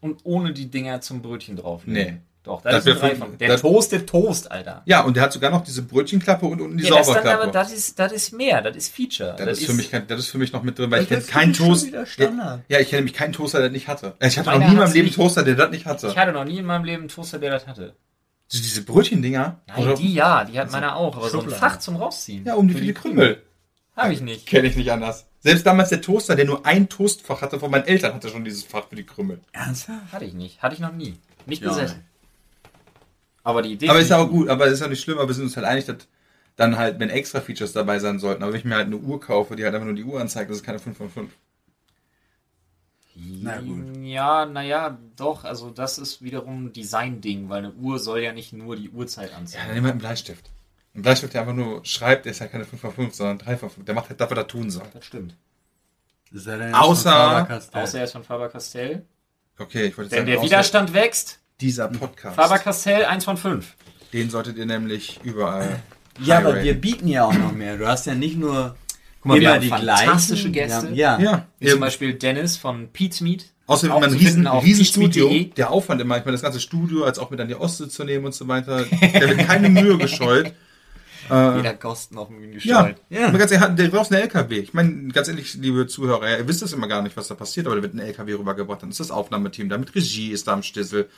und 0.00 0.20
ohne 0.24 0.52
die 0.52 0.70
Dinger 0.70 1.00
zum 1.00 1.22
Brötchen 1.22 1.56
drauf. 1.56 1.82
Nee. 1.86 2.20
Doch, 2.44 2.60
das, 2.62 2.84
Das 2.84 2.86
ist 2.86 2.88
ein 2.88 2.94
wär 2.94 3.00
3 3.02 3.08
fünf- 3.10 3.18
von. 3.20 3.38
Der 3.38 3.48
das- 3.48 3.60
toastet 3.60 4.08
Toast, 4.08 4.50
Alter. 4.50 4.82
Ja, 4.84 5.02
und 5.02 5.16
der 5.16 5.22
hat 5.22 5.32
sogar 5.32 5.50
noch 5.52 5.62
diese 5.62 5.82
Brötchenklappe 5.82 6.44
und 6.44 6.60
unten 6.60 6.76
die 6.76 6.82
Ja, 6.84 6.90
das, 6.96 7.06
dann, 7.06 7.14
Sauberklappe. 7.16 7.42
aber, 7.44 7.52
das, 7.52 7.72
ist, 7.72 7.98
das 8.00 8.10
ist 8.10 8.32
mehr, 8.32 8.60
das 8.62 8.76
ist 8.76 8.92
Feature. 8.94 9.36
das, 9.38 9.58
ist 9.58 9.66
für 9.66 9.74
mich 9.74 9.90
das 9.90 10.18
ist 10.18 10.28
für 10.28 10.38
mich 10.38 10.52
noch 10.52 10.62
mit 10.64 10.76
drin, 10.78 10.90
weil 10.90 11.02
ich 11.04 11.08
Das 11.08 11.28
kenne 11.28 11.52
keinen 11.52 11.52
Toast. 11.52 11.88
Standard. 12.06 12.62
Ja, 12.68 12.80
ich 12.80 12.88
kenne 12.88 13.02
nämlich 13.02 13.14
keinen 13.14 13.32
Toaster, 13.32 13.58
der 13.60 13.68
das 13.68 13.72
nicht 13.74 13.86
hatte. 13.86 14.14
Ich 14.20 14.36
hatte 14.38 14.50
Meiner 14.50 14.58
noch 14.60 14.66
nie 14.66 14.72
in 14.72 14.76
meinem 14.80 14.92
Leben 14.92 15.04
nicht. 15.06 15.14
Toaster, 15.16 15.42
der 15.44 15.54
das 15.54 15.70
nicht 15.70 15.86
hatte. 15.86 16.08
Ich 16.08 16.16
hatte 16.18 16.32
noch 16.32 16.44
nie 16.44 16.58
in 16.58 16.64
meinem 16.66 16.84
Leben 16.84 17.02
einen 17.02 17.08
Toaster, 17.08 17.38
der 17.38 17.50
das 17.52 17.66
hatte. 17.68 17.94
Diese 18.52 18.82
Brötchendinger. 18.82 19.60
Nein, 19.68 19.78
oder- 19.78 19.94
die 19.94 20.12
ja, 20.12 20.44
die 20.44 20.58
hat 20.58 20.70
meiner 20.72 20.96
auch, 20.96 21.16
aber 21.16 21.28
so 21.30 21.38
ein 21.38 21.42
Schublade. 21.44 21.60
Fach 21.60 21.78
zum 21.78 21.96
Rausziehen. 21.96 22.44
Ja, 22.44 22.54
um 22.54 22.66
die 22.68 22.74
viele 22.74 22.92
Krümel. 22.92 23.40
Habe 23.96 24.12
ich 24.14 24.20
nicht. 24.20 24.46
Kenne 24.46 24.66
ich 24.68 24.76
nicht 24.76 24.90
anders. 24.90 25.26
Selbst 25.40 25.64
damals 25.64 25.90
der 25.90 26.00
Toaster, 26.00 26.34
der 26.34 26.44
nur 26.44 26.66
ein 26.66 26.88
Toastfach 26.88 27.40
hatte 27.40 27.60
von 27.60 27.70
meinen 27.70 27.84
Eltern, 27.86 28.14
hatte 28.14 28.28
schon 28.30 28.44
dieses 28.44 28.64
Fach 28.64 28.88
für 28.88 28.96
die 28.96 29.04
Krümel. 29.04 29.40
Ernsthaft? 29.52 30.12
Hatte 30.12 30.24
ich 30.24 30.32
nicht. 30.34 30.60
Hatte 30.62 30.74
ich 30.74 30.80
noch 30.80 30.92
nie. 30.92 31.14
Nicht 31.46 31.62
Ja, 31.62 31.68
besessen. 31.70 32.04
Aber 33.44 33.62
die 33.62 33.72
Idee. 33.72 33.88
Aber 33.88 33.98
ist 33.98 34.08
ja 34.10 34.18
auch 34.18 34.28
gut, 34.28 34.48
aber 34.48 34.66
ist 34.66 34.80
ja 34.80 34.88
nicht 34.88 35.00
schlimm, 35.02 35.18
aber 35.18 35.28
wir 35.28 35.34
sind 35.34 35.44
uns 35.44 35.56
halt 35.56 35.66
einig, 35.66 35.84
dass 35.86 35.96
dann 36.56 36.76
halt, 36.76 36.98
wenn 37.00 37.10
extra 37.10 37.40
Features 37.40 37.72
dabei 37.72 37.98
sein 37.98 38.18
sollten, 38.18 38.42
aber 38.42 38.52
wenn 38.52 38.58
ich 38.60 38.64
mir 38.64 38.76
halt 38.76 38.86
eine 38.86 38.96
Uhr 38.98 39.20
kaufe, 39.20 39.56
die 39.56 39.64
halt 39.64 39.74
einfach 39.74 39.86
nur 39.86 39.94
die 39.96 40.04
Uhr 40.04 40.20
anzeigt, 40.20 40.50
das 40.50 40.58
ist 40.58 40.62
keine 40.64 40.78
5 40.78 40.96
von 40.96 41.10
5. 41.10 41.30
Na 43.14 43.60
gut. 43.60 43.96
Ja, 44.02 44.46
naja, 44.46 44.98
doch. 45.16 45.44
Also 45.44 45.70
das 45.70 45.98
ist 45.98 46.22
wiederum 46.22 46.66
ein 46.66 46.72
Design-Ding, 46.72 47.48
weil 47.48 47.58
eine 47.58 47.72
Uhr 47.74 47.98
soll 47.98 48.20
ja 48.20 48.32
nicht 48.32 48.52
nur 48.54 48.74
die 48.76 48.88
Uhrzeit 48.90 49.30
Ja, 49.32 49.36
anzeigen. 49.36 49.66
dann 49.66 49.74
nehmen 49.74 49.84
wir 49.84 49.88
halt 49.88 49.92
einen 49.94 50.00
Bleistift. 50.00 50.50
Ein 50.94 51.02
Bleistift, 51.02 51.34
der 51.34 51.42
einfach 51.42 51.54
nur 51.54 51.84
schreibt, 51.84 52.24
der 52.24 52.32
ist 52.32 52.40
halt 52.40 52.52
keine 52.52 52.64
5 52.64 52.80
von 52.80 52.92
5, 52.92 53.14
sondern 53.14 53.38
3 53.38 53.56
von 53.58 53.70
5. 53.70 53.84
Der 53.84 53.94
macht 53.94 54.08
halt 54.08 54.20
das, 54.20 54.30
was 54.30 54.38
er 54.38 54.46
tun 54.46 54.70
soll. 54.70 54.86
Das 54.94 55.04
stimmt. 55.04 55.36
Ist 56.32 56.46
er 56.46 56.58
denn 56.58 56.74
Außer- 56.74 56.88
jetzt 56.88 57.02
von 57.02 57.12
Faber-Castell? 57.12 57.82
Außer 57.82 57.98
er 57.98 58.04
ist 58.04 58.12
von 58.12 58.24
Faber-Castell. 58.24 59.04
Okay, 59.58 59.84
ich 59.86 59.98
wollte 59.98 60.10
Denn 60.10 60.18
sagen, 60.20 60.26
der 60.28 60.38
außer 60.38 60.46
Widerstand 60.46 60.94
wächst. 60.94 61.38
Dieser 61.62 61.86
Podcast, 61.86 62.34
Faber-Castell 62.34 63.04
1 63.04 63.24
von 63.24 63.36
5. 63.36 63.76
den 64.12 64.30
solltet 64.30 64.56
ihr 64.58 64.66
nämlich 64.66 65.20
überall. 65.22 65.80
Ja, 66.20 66.38
aber 66.38 66.60
wir 66.60 66.74
bieten 66.74 67.06
ja 67.06 67.24
auch 67.24 67.32
noch 67.32 67.52
mehr. 67.52 67.76
Du 67.76 67.86
hast 67.86 68.04
ja 68.06 68.16
nicht 68.16 68.36
nur 68.36 68.74
Guck 69.20 69.26
mal, 69.26 69.34
wir 69.34 69.42
immer 69.42 69.54
haben 69.54 69.62
die 69.62 69.68
fantastische 69.68 70.50
gleichen. 70.50 70.82
Gäste. 70.82 70.94
Ja, 70.94 71.20
ja. 71.20 71.24
Ja, 71.30 71.46
Wie 71.60 71.68
zum. 71.68 71.80
Beispiel 71.80 72.14
Dennis 72.14 72.56
von 72.56 72.88
Pete's 72.92 73.20
Meat. 73.20 73.46
Außerdem 73.68 73.92
Auch 73.92 73.98
immer 73.98 74.08
ein 74.08 74.12
riesen, 74.12 74.46
riesen 74.48 74.84
Studio. 74.84 75.30
Der 75.56 75.70
Aufwand 75.70 76.00
immer, 76.00 76.18
ich 76.18 76.24
meine, 76.24 76.32
das 76.32 76.42
ganze 76.42 76.58
Studio, 76.58 77.04
als 77.04 77.20
auch 77.20 77.30
mit 77.30 77.40
an 77.40 77.46
die 77.46 77.54
Ostsee 77.54 77.88
zu 77.88 78.02
nehmen 78.02 78.24
und 78.24 78.34
so 78.34 78.48
weiter, 78.48 78.84
der 78.84 79.28
wird 79.28 79.46
keine 79.46 79.68
Mühe 79.68 79.96
gescheut. 79.98 80.52
Äh, 81.30 81.58
Jeder 81.58 81.74
Kosten 81.74 82.18
auf 82.18 82.30
ja, 82.30 82.82
gescheut. 82.82 82.96
Ja. 83.08 83.28
Aber 83.28 83.38
ganz 83.38 83.52
ehrlich, 83.52 83.76
der 83.76 83.88
braucht 83.88 84.10
einen 84.10 84.22
LKW. 84.22 84.58
Ich 84.58 84.74
meine, 84.74 85.06
ganz 85.12 85.28
ehrlich, 85.28 85.54
liebe 85.54 85.86
Zuhörer, 85.86 86.38
ihr 86.38 86.48
wisst 86.48 86.62
das 86.62 86.72
immer 86.72 86.88
gar 86.88 87.00
nicht, 87.00 87.16
was 87.16 87.28
da 87.28 87.36
passiert, 87.36 87.66
aber 87.66 87.76
da 87.76 87.82
wird 87.82 87.94
ein 87.94 88.00
LKW 88.00 88.34
rübergebracht, 88.34 88.82
dann 88.82 88.90
ist 88.90 88.98
das 88.98 89.12
Aufnahmeteam 89.12 89.68
da, 89.68 89.78
mit 89.78 89.94
Regie 89.94 90.32
ist 90.32 90.48
da 90.48 90.54
am 90.54 90.64
Stissel. 90.64 91.08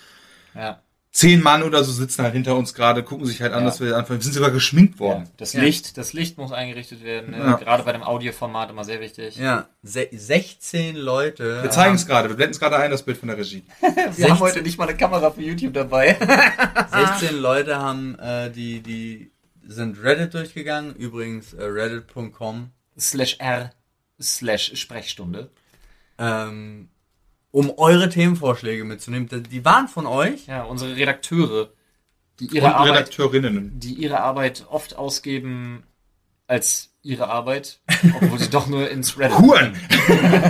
Ja. 0.54 0.80
zehn 1.12 1.42
Mann 1.42 1.62
oder 1.62 1.84
so 1.84 1.92
sitzen 1.92 2.22
halt 2.24 2.32
hinter 2.34 2.56
uns 2.56 2.74
gerade, 2.74 3.04
gucken 3.04 3.24
sich 3.26 3.40
halt 3.40 3.52
an, 3.52 3.60
Ja. 3.60 3.66
dass 3.66 3.80
wir 3.80 3.96
anfangen. 3.96 4.18
Wir 4.18 4.24
sind 4.24 4.32
sogar 4.32 4.50
geschminkt 4.50 4.98
worden. 4.98 5.28
Das 5.36 5.52
Ja. 5.52 5.60
Licht, 5.62 5.96
das 5.96 6.12
Licht 6.12 6.38
muss 6.38 6.50
eingerichtet 6.50 7.04
werden. 7.04 7.30
Ne? 7.30 7.38
Ja. 7.38 7.52
Gerade 7.54 7.84
bei 7.84 7.92
dem 7.92 8.02
Audioformat 8.02 8.70
immer 8.70 8.82
sehr 8.84 9.00
wichtig. 9.00 9.36
Ja, 9.36 9.68
se 9.84 10.08
16 10.10 10.96
Leute. 10.96 11.62
Wir 11.62 11.70
zeigen 11.70 11.94
es 11.94 12.06
gerade, 12.06 12.28
wir 12.30 12.34
blenden 12.36 12.54
es 12.54 12.58
gerade 12.60 12.76
ein, 12.78 12.90
das 12.90 13.04
Bild 13.04 13.16
von 13.18 13.28
der 13.28 13.38
Regie. 13.38 13.62
Wir 14.16 14.28
haben 14.30 14.40
heute 14.40 14.60
nicht 14.62 14.76
mal 14.76 14.88
eine 14.88 14.96
Kamera 14.96 15.30
für 15.30 15.42
YouTube 15.42 15.74
dabei. 15.74 16.16
16 17.20 17.36
Leute 17.40 17.78
haben 17.78 18.18
äh, 18.18 18.50
die, 18.50 18.80
die 18.80 19.30
sind 19.66 20.02
Reddit 20.02 20.34
durchgegangen. 20.34 20.94
Übrigens 20.96 21.52
äh, 21.54 21.62
reddit.com. 21.64 22.70
slash 22.98 23.36
r 23.38 23.70
slash 24.20 24.72
Sprechstunde. 24.74 25.50
Ähm, 26.18 26.88
um 27.54 27.70
eure 27.76 28.08
Themenvorschläge 28.08 28.82
mitzunehmen. 28.84 29.28
Die- 29.28 29.42
Die 29.44 29.64
waren 29.64 29.86
von 29.86 30.06
euch. 30.06 30.46
Ja, 30.48 30.64
unsere 30.64 30.96
Redakteure, 30.96 31.70
die 32.40 32.48
Und 32.48 32.54
ihre 32.54 32.74
Arbeit, 32.74 32.94
Redakteurinnen. 32.94 33.78
die 33.78 33.94
ihre 33.94 34.20
Arbeit 34.20 34.66
oft 34.68 34.96
ausgeben 34.96 35.84
als 36.48 36.90
ihre 37.02 37.28
Arbeit, 37.28 37.80
obwohl 38.20 38.40
sie 38.40 38.50
doch 38.50 38.66
nur 38.66 38.90
ins 38.90 39.16
Reddit. 39.18 39.38
Huren! 39.38 39.76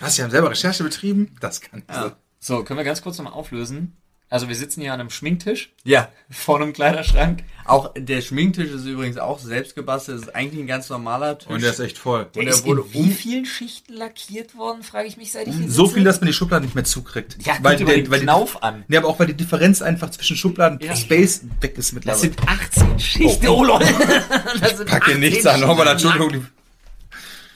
Was, 0.00 0.16
Sie 0.16 0.22
haben 0.22 0.30
selber 0.30 0.50
Recherche 0.50 0.84
betrieben? 0.84 1.34
Das 1.40 1.60
kann 1.62 1.80
nicht 1.80 1.90
Ja. 1.90 2.16
So, 2.38 2.62
können 2.64 2.78
wir 2.78 2.84
ganz 2.84 3.00
kurz 3.02 3.16
nochmal 3.18 3.32
auflösen? 3.32 3.96
Also 4.30 4.48
wir 4.48 4.54
sitzen 4.56 4.82
hier 4.82 4.92
an 4.92 5.00
einem 5.00 5.08
Schminktisch 5.10 5.72
Ja. 5.84 6.10
vor 6.30 6.60
einem 6.60 6.74
Kleiderschrank. 6.74 7.44
Auch 7.64 7.92
der 7.96 8.20
Schminktisch 8.20 8.70
ist 8.70 8.84
übrigens 8.84 9.16
auch 9.18 9.38
selbst 9.38 9.74
gebastelt. 9.74 10.18
Das 10.20 10.28
ist 10.28 10.34
eigentlich 10.34 10.60
ein 10.60 10.66
ganz 10.66 10.88
normaler 10.90 11.38
Tisch. 11.38 11.48
Und 11.48 11.62
der 11.62 11.70
ist 11.70 11.80
echt 11.80 11.96
voll. 11.98 12.26
Und 12.34 12.42
er 12.46 12.48
ist 12.52 12.64
wurde 12.66 12.82
in 12.82 12.92
wie 12.94 12.98
um- 12.98 13.10
vielen 13.10 13.44
Schichten 13.46 13.94
lackiert 13.94 14.56
worden, 14.56 14.82
frage 14.82 15.08
ich 15.08 15.16
mich, 15.16 15.32
seit 15.32 15.48
ich 15.48 15.54
hier 15.54 15.70
So 15.70 15.84
sitze? 15.84 15.94
viel, 15.96 16.04
dass 16.04 16.20
man 16.20 16.26
die 16.28 16.32
Schublade 16.34 16.64
nicht 16.64 16.74
mehr 16.74 16.84
zukriegt. 16.84 17.36
Ja, 17.46 17.54
weil, 17.62 17.76
der, 17.76 17.86
den 17.86 18.10
weil 18.10 18.20
die, 18.20 18.24
Knauf 18.26 18.62
an. 18.62 18.84
nee, 18.88 18.96
aber 18.98 19.08
auch 19.08 19.18
weil 19.18 19.26
die 19.28 19.34
Differenz 19.34 19.80
einfach 19.82 20.10
zwischen 20.10 20.36
Schubladen 20.36 20.78
Ja. 20.82 20.94
Space 20.96 21.42
weg 21.60 21.78
ist 21.78 21.88
Das 21.88 21.92
mittlerweile. 21.92 22.20
sind 22.20 22.36
18 22.46 22.98
Schichten. 23.00 23.48
Oh, 23.48 23.64
lol. 23.64 23.80
Das 24.60 24.76
sind 24.76 24.88
Pack 24.88 25.04
dir 25.04 25.12
18 25.12 25.20
nichts 25.20 25.46
an, 25.46 25.60
nochmal. 25.60 25.86
Entschuldigung. 25.88 26.46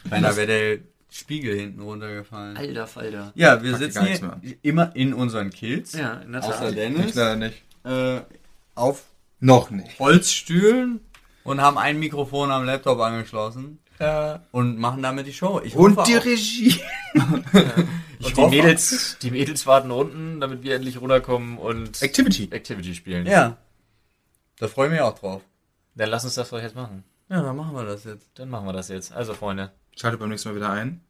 Beinahe 0.05 0.37
wäre 0.37 0.47
der 0.47 0.79
Spiegel 1.13 1.55
hinten 1.59 1.81
runtergefallen. 1.83 2.57
Alter 2.57 2.87
Falter. 2.87 3.33
Ja, 3.35 3.63
wir 3.63 3.77
sitzen 3.77 4.07
hier 4.07 4.57
immer 4.63 4.95
in 4.97 5.13
unseren 5.15 5.51
Kills. 5.51 5.93
Ja, 5.93 6.15
in 6.15 6.33
der 6.33 6.41
Tat. 6.41 6.55
Außer 6.55 6.69
Ich 6.71 6.75
Dennis. 6.75 7.15
leider 7.15 7.37
nicht. 7.37 7.63
Äh, 7.85 8.21
auf 8.75 9.05
Noch 9.41 9.71
nicht. 9.71 9.99
Holzstühlen 9.99 11.01
und 11.45 11.61
haben 11.61 11.77
ein 11.77 11.99
Mikrofon 11.99 12.51
am 12.51 12.65
Laptop 12.65 12.99
angeschlossen 13.01 13.79
und 14.53 14.79
machen 14.79 15.03
damit 15.03 15.27
die 15.29 15.33
Show. 15.33 15.61
Ich 15.63 15.77
Und 15.77 15.95
die 16.09 16.17
auch- 16.17 16.25
Regie. 16.25 16.81
ich 18.19 18.27
Und 18.27 18.37
die 18.37 18.47
Mädels, 18.57 19.17
die 19.23 19.31
Mädels 19.31 19.67
warten 19.67 19.91
unten, 19.91 20.41
damit 20.41 20.63
wir 20.63 20.75
endlich 20.77 21.01
runterkommen 21.01 21.59
und 21.59 22.03
Activity. 22.03 22.49
Activity 22.51 22.95
spielen. 22.95 23.27
Ja. 23.27 23.59
Da 24.59 24.67
freue 24.69 24.87
ich 24.87 24.93
mich 24.93 25.01
auch 25.03 25.17
drauf. 25.19 25.43
Dann 25.95 26.09
lass 26.09 26.25
uns 26.25 26.35
das 26.35 26.51
doch 26.51 26.61
jetzt 26.61 26.75
machen. 26.75 27.05
Ja, 27.29 27.43
dann 27.43 27.57
machen 27.57 27.75
wir 27.75 27.85
das 27.85 28.05
jetzt. 28.05 28.31
Dann 28.35 28.49
machen 28.49 28.67
wir 28.67 28.73
das 28.73 28.89
jetzt. 28.89 29.13
Also, 29.13 29.35
Freunde. 29.35 29.73
Schaltet 29.97 30.21
beim 30.21 30.29
nächsten 30.29 30.49
Mal 30.51 30.57
wieder 30.57 30.71
ein. 30.71 31.01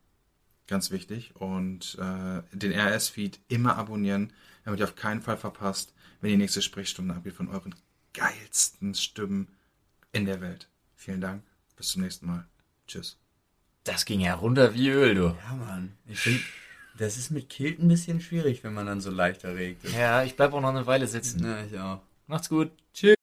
Ganz 0.66 0.90
wichtig. 0.90 1.34
Und 1.36 1.98
äh, 1.98 2.42
den 2.56 2.72
RS-Feed 2.72 3.40
immer 3.48 3.76
abonnieren, 3.76 4.32
damit 4.64 4.80
ihr 4.80 4.84
auf 4.86 4.96
keinen 4.96 5.22
Fall 5.22 5.36
verpasst, 5.36 5.94
wenn 6.20 6.30
die 6.30 6.36
nächste 6.36 6.62
Sprechstunde 6.62 7.14
abgeht 7.14 7.34
von 7.34 7.48
euren 7.48 7.74
geilsten 8.14 8.94
Stimmen 8.94 9.48
in 10.12 10.26
der 10.26 10.40
Welt. 10.40 10.68
Vielen 10.94 11.20
Dank. 11.20 11.42
Bis 11.76 11.88
zum 11.88 12.02
nächsten 12.02 12.26
Mal. 12.26 12.46
Tschüss. 12.86 13.18
Das 13.84 14.04
ging 14.04 14.20
ja 14.20 14.34
runter 14.34 14.74
wie 14.74 14.90
Öl, 14.90 15.14
du. 15.14 15.36
Ja, 15.44 15.54
Mann. 15.56 15.96
Ich 16.06 16.20
finde, 16.20 16.40
das 16.96 17.16
ist 17.16 17.30
mit 17.30 17.48
Kilt 17.48 17.80
ein 17.80 17.88
bisschen 17.88 18.20
schwierig, 18.20 18.62
wenn 18.62 18.74
man 18.74 18.86
dann 18.86 19.00
so 19.00 19.10
leicht 19.10 19.44
erregt 19.44 19.84
ist. 19.84 19.94
Ja, 19.94 20.22
ich 20.22 20.36
bleib 20.36 20.52
auch 20.52 20.60
noch 20.60 20.68
eine 20.68 20.86
Weile 20.86 21.06
sitzen. 21.06 21.44
Ja, 21.44 21.64
ich 21.64 21.78
auch. 21.78 22.00
Macht's 22.26 22.48
gut. 22.48 22.70
Tschüss. 22.94 23.16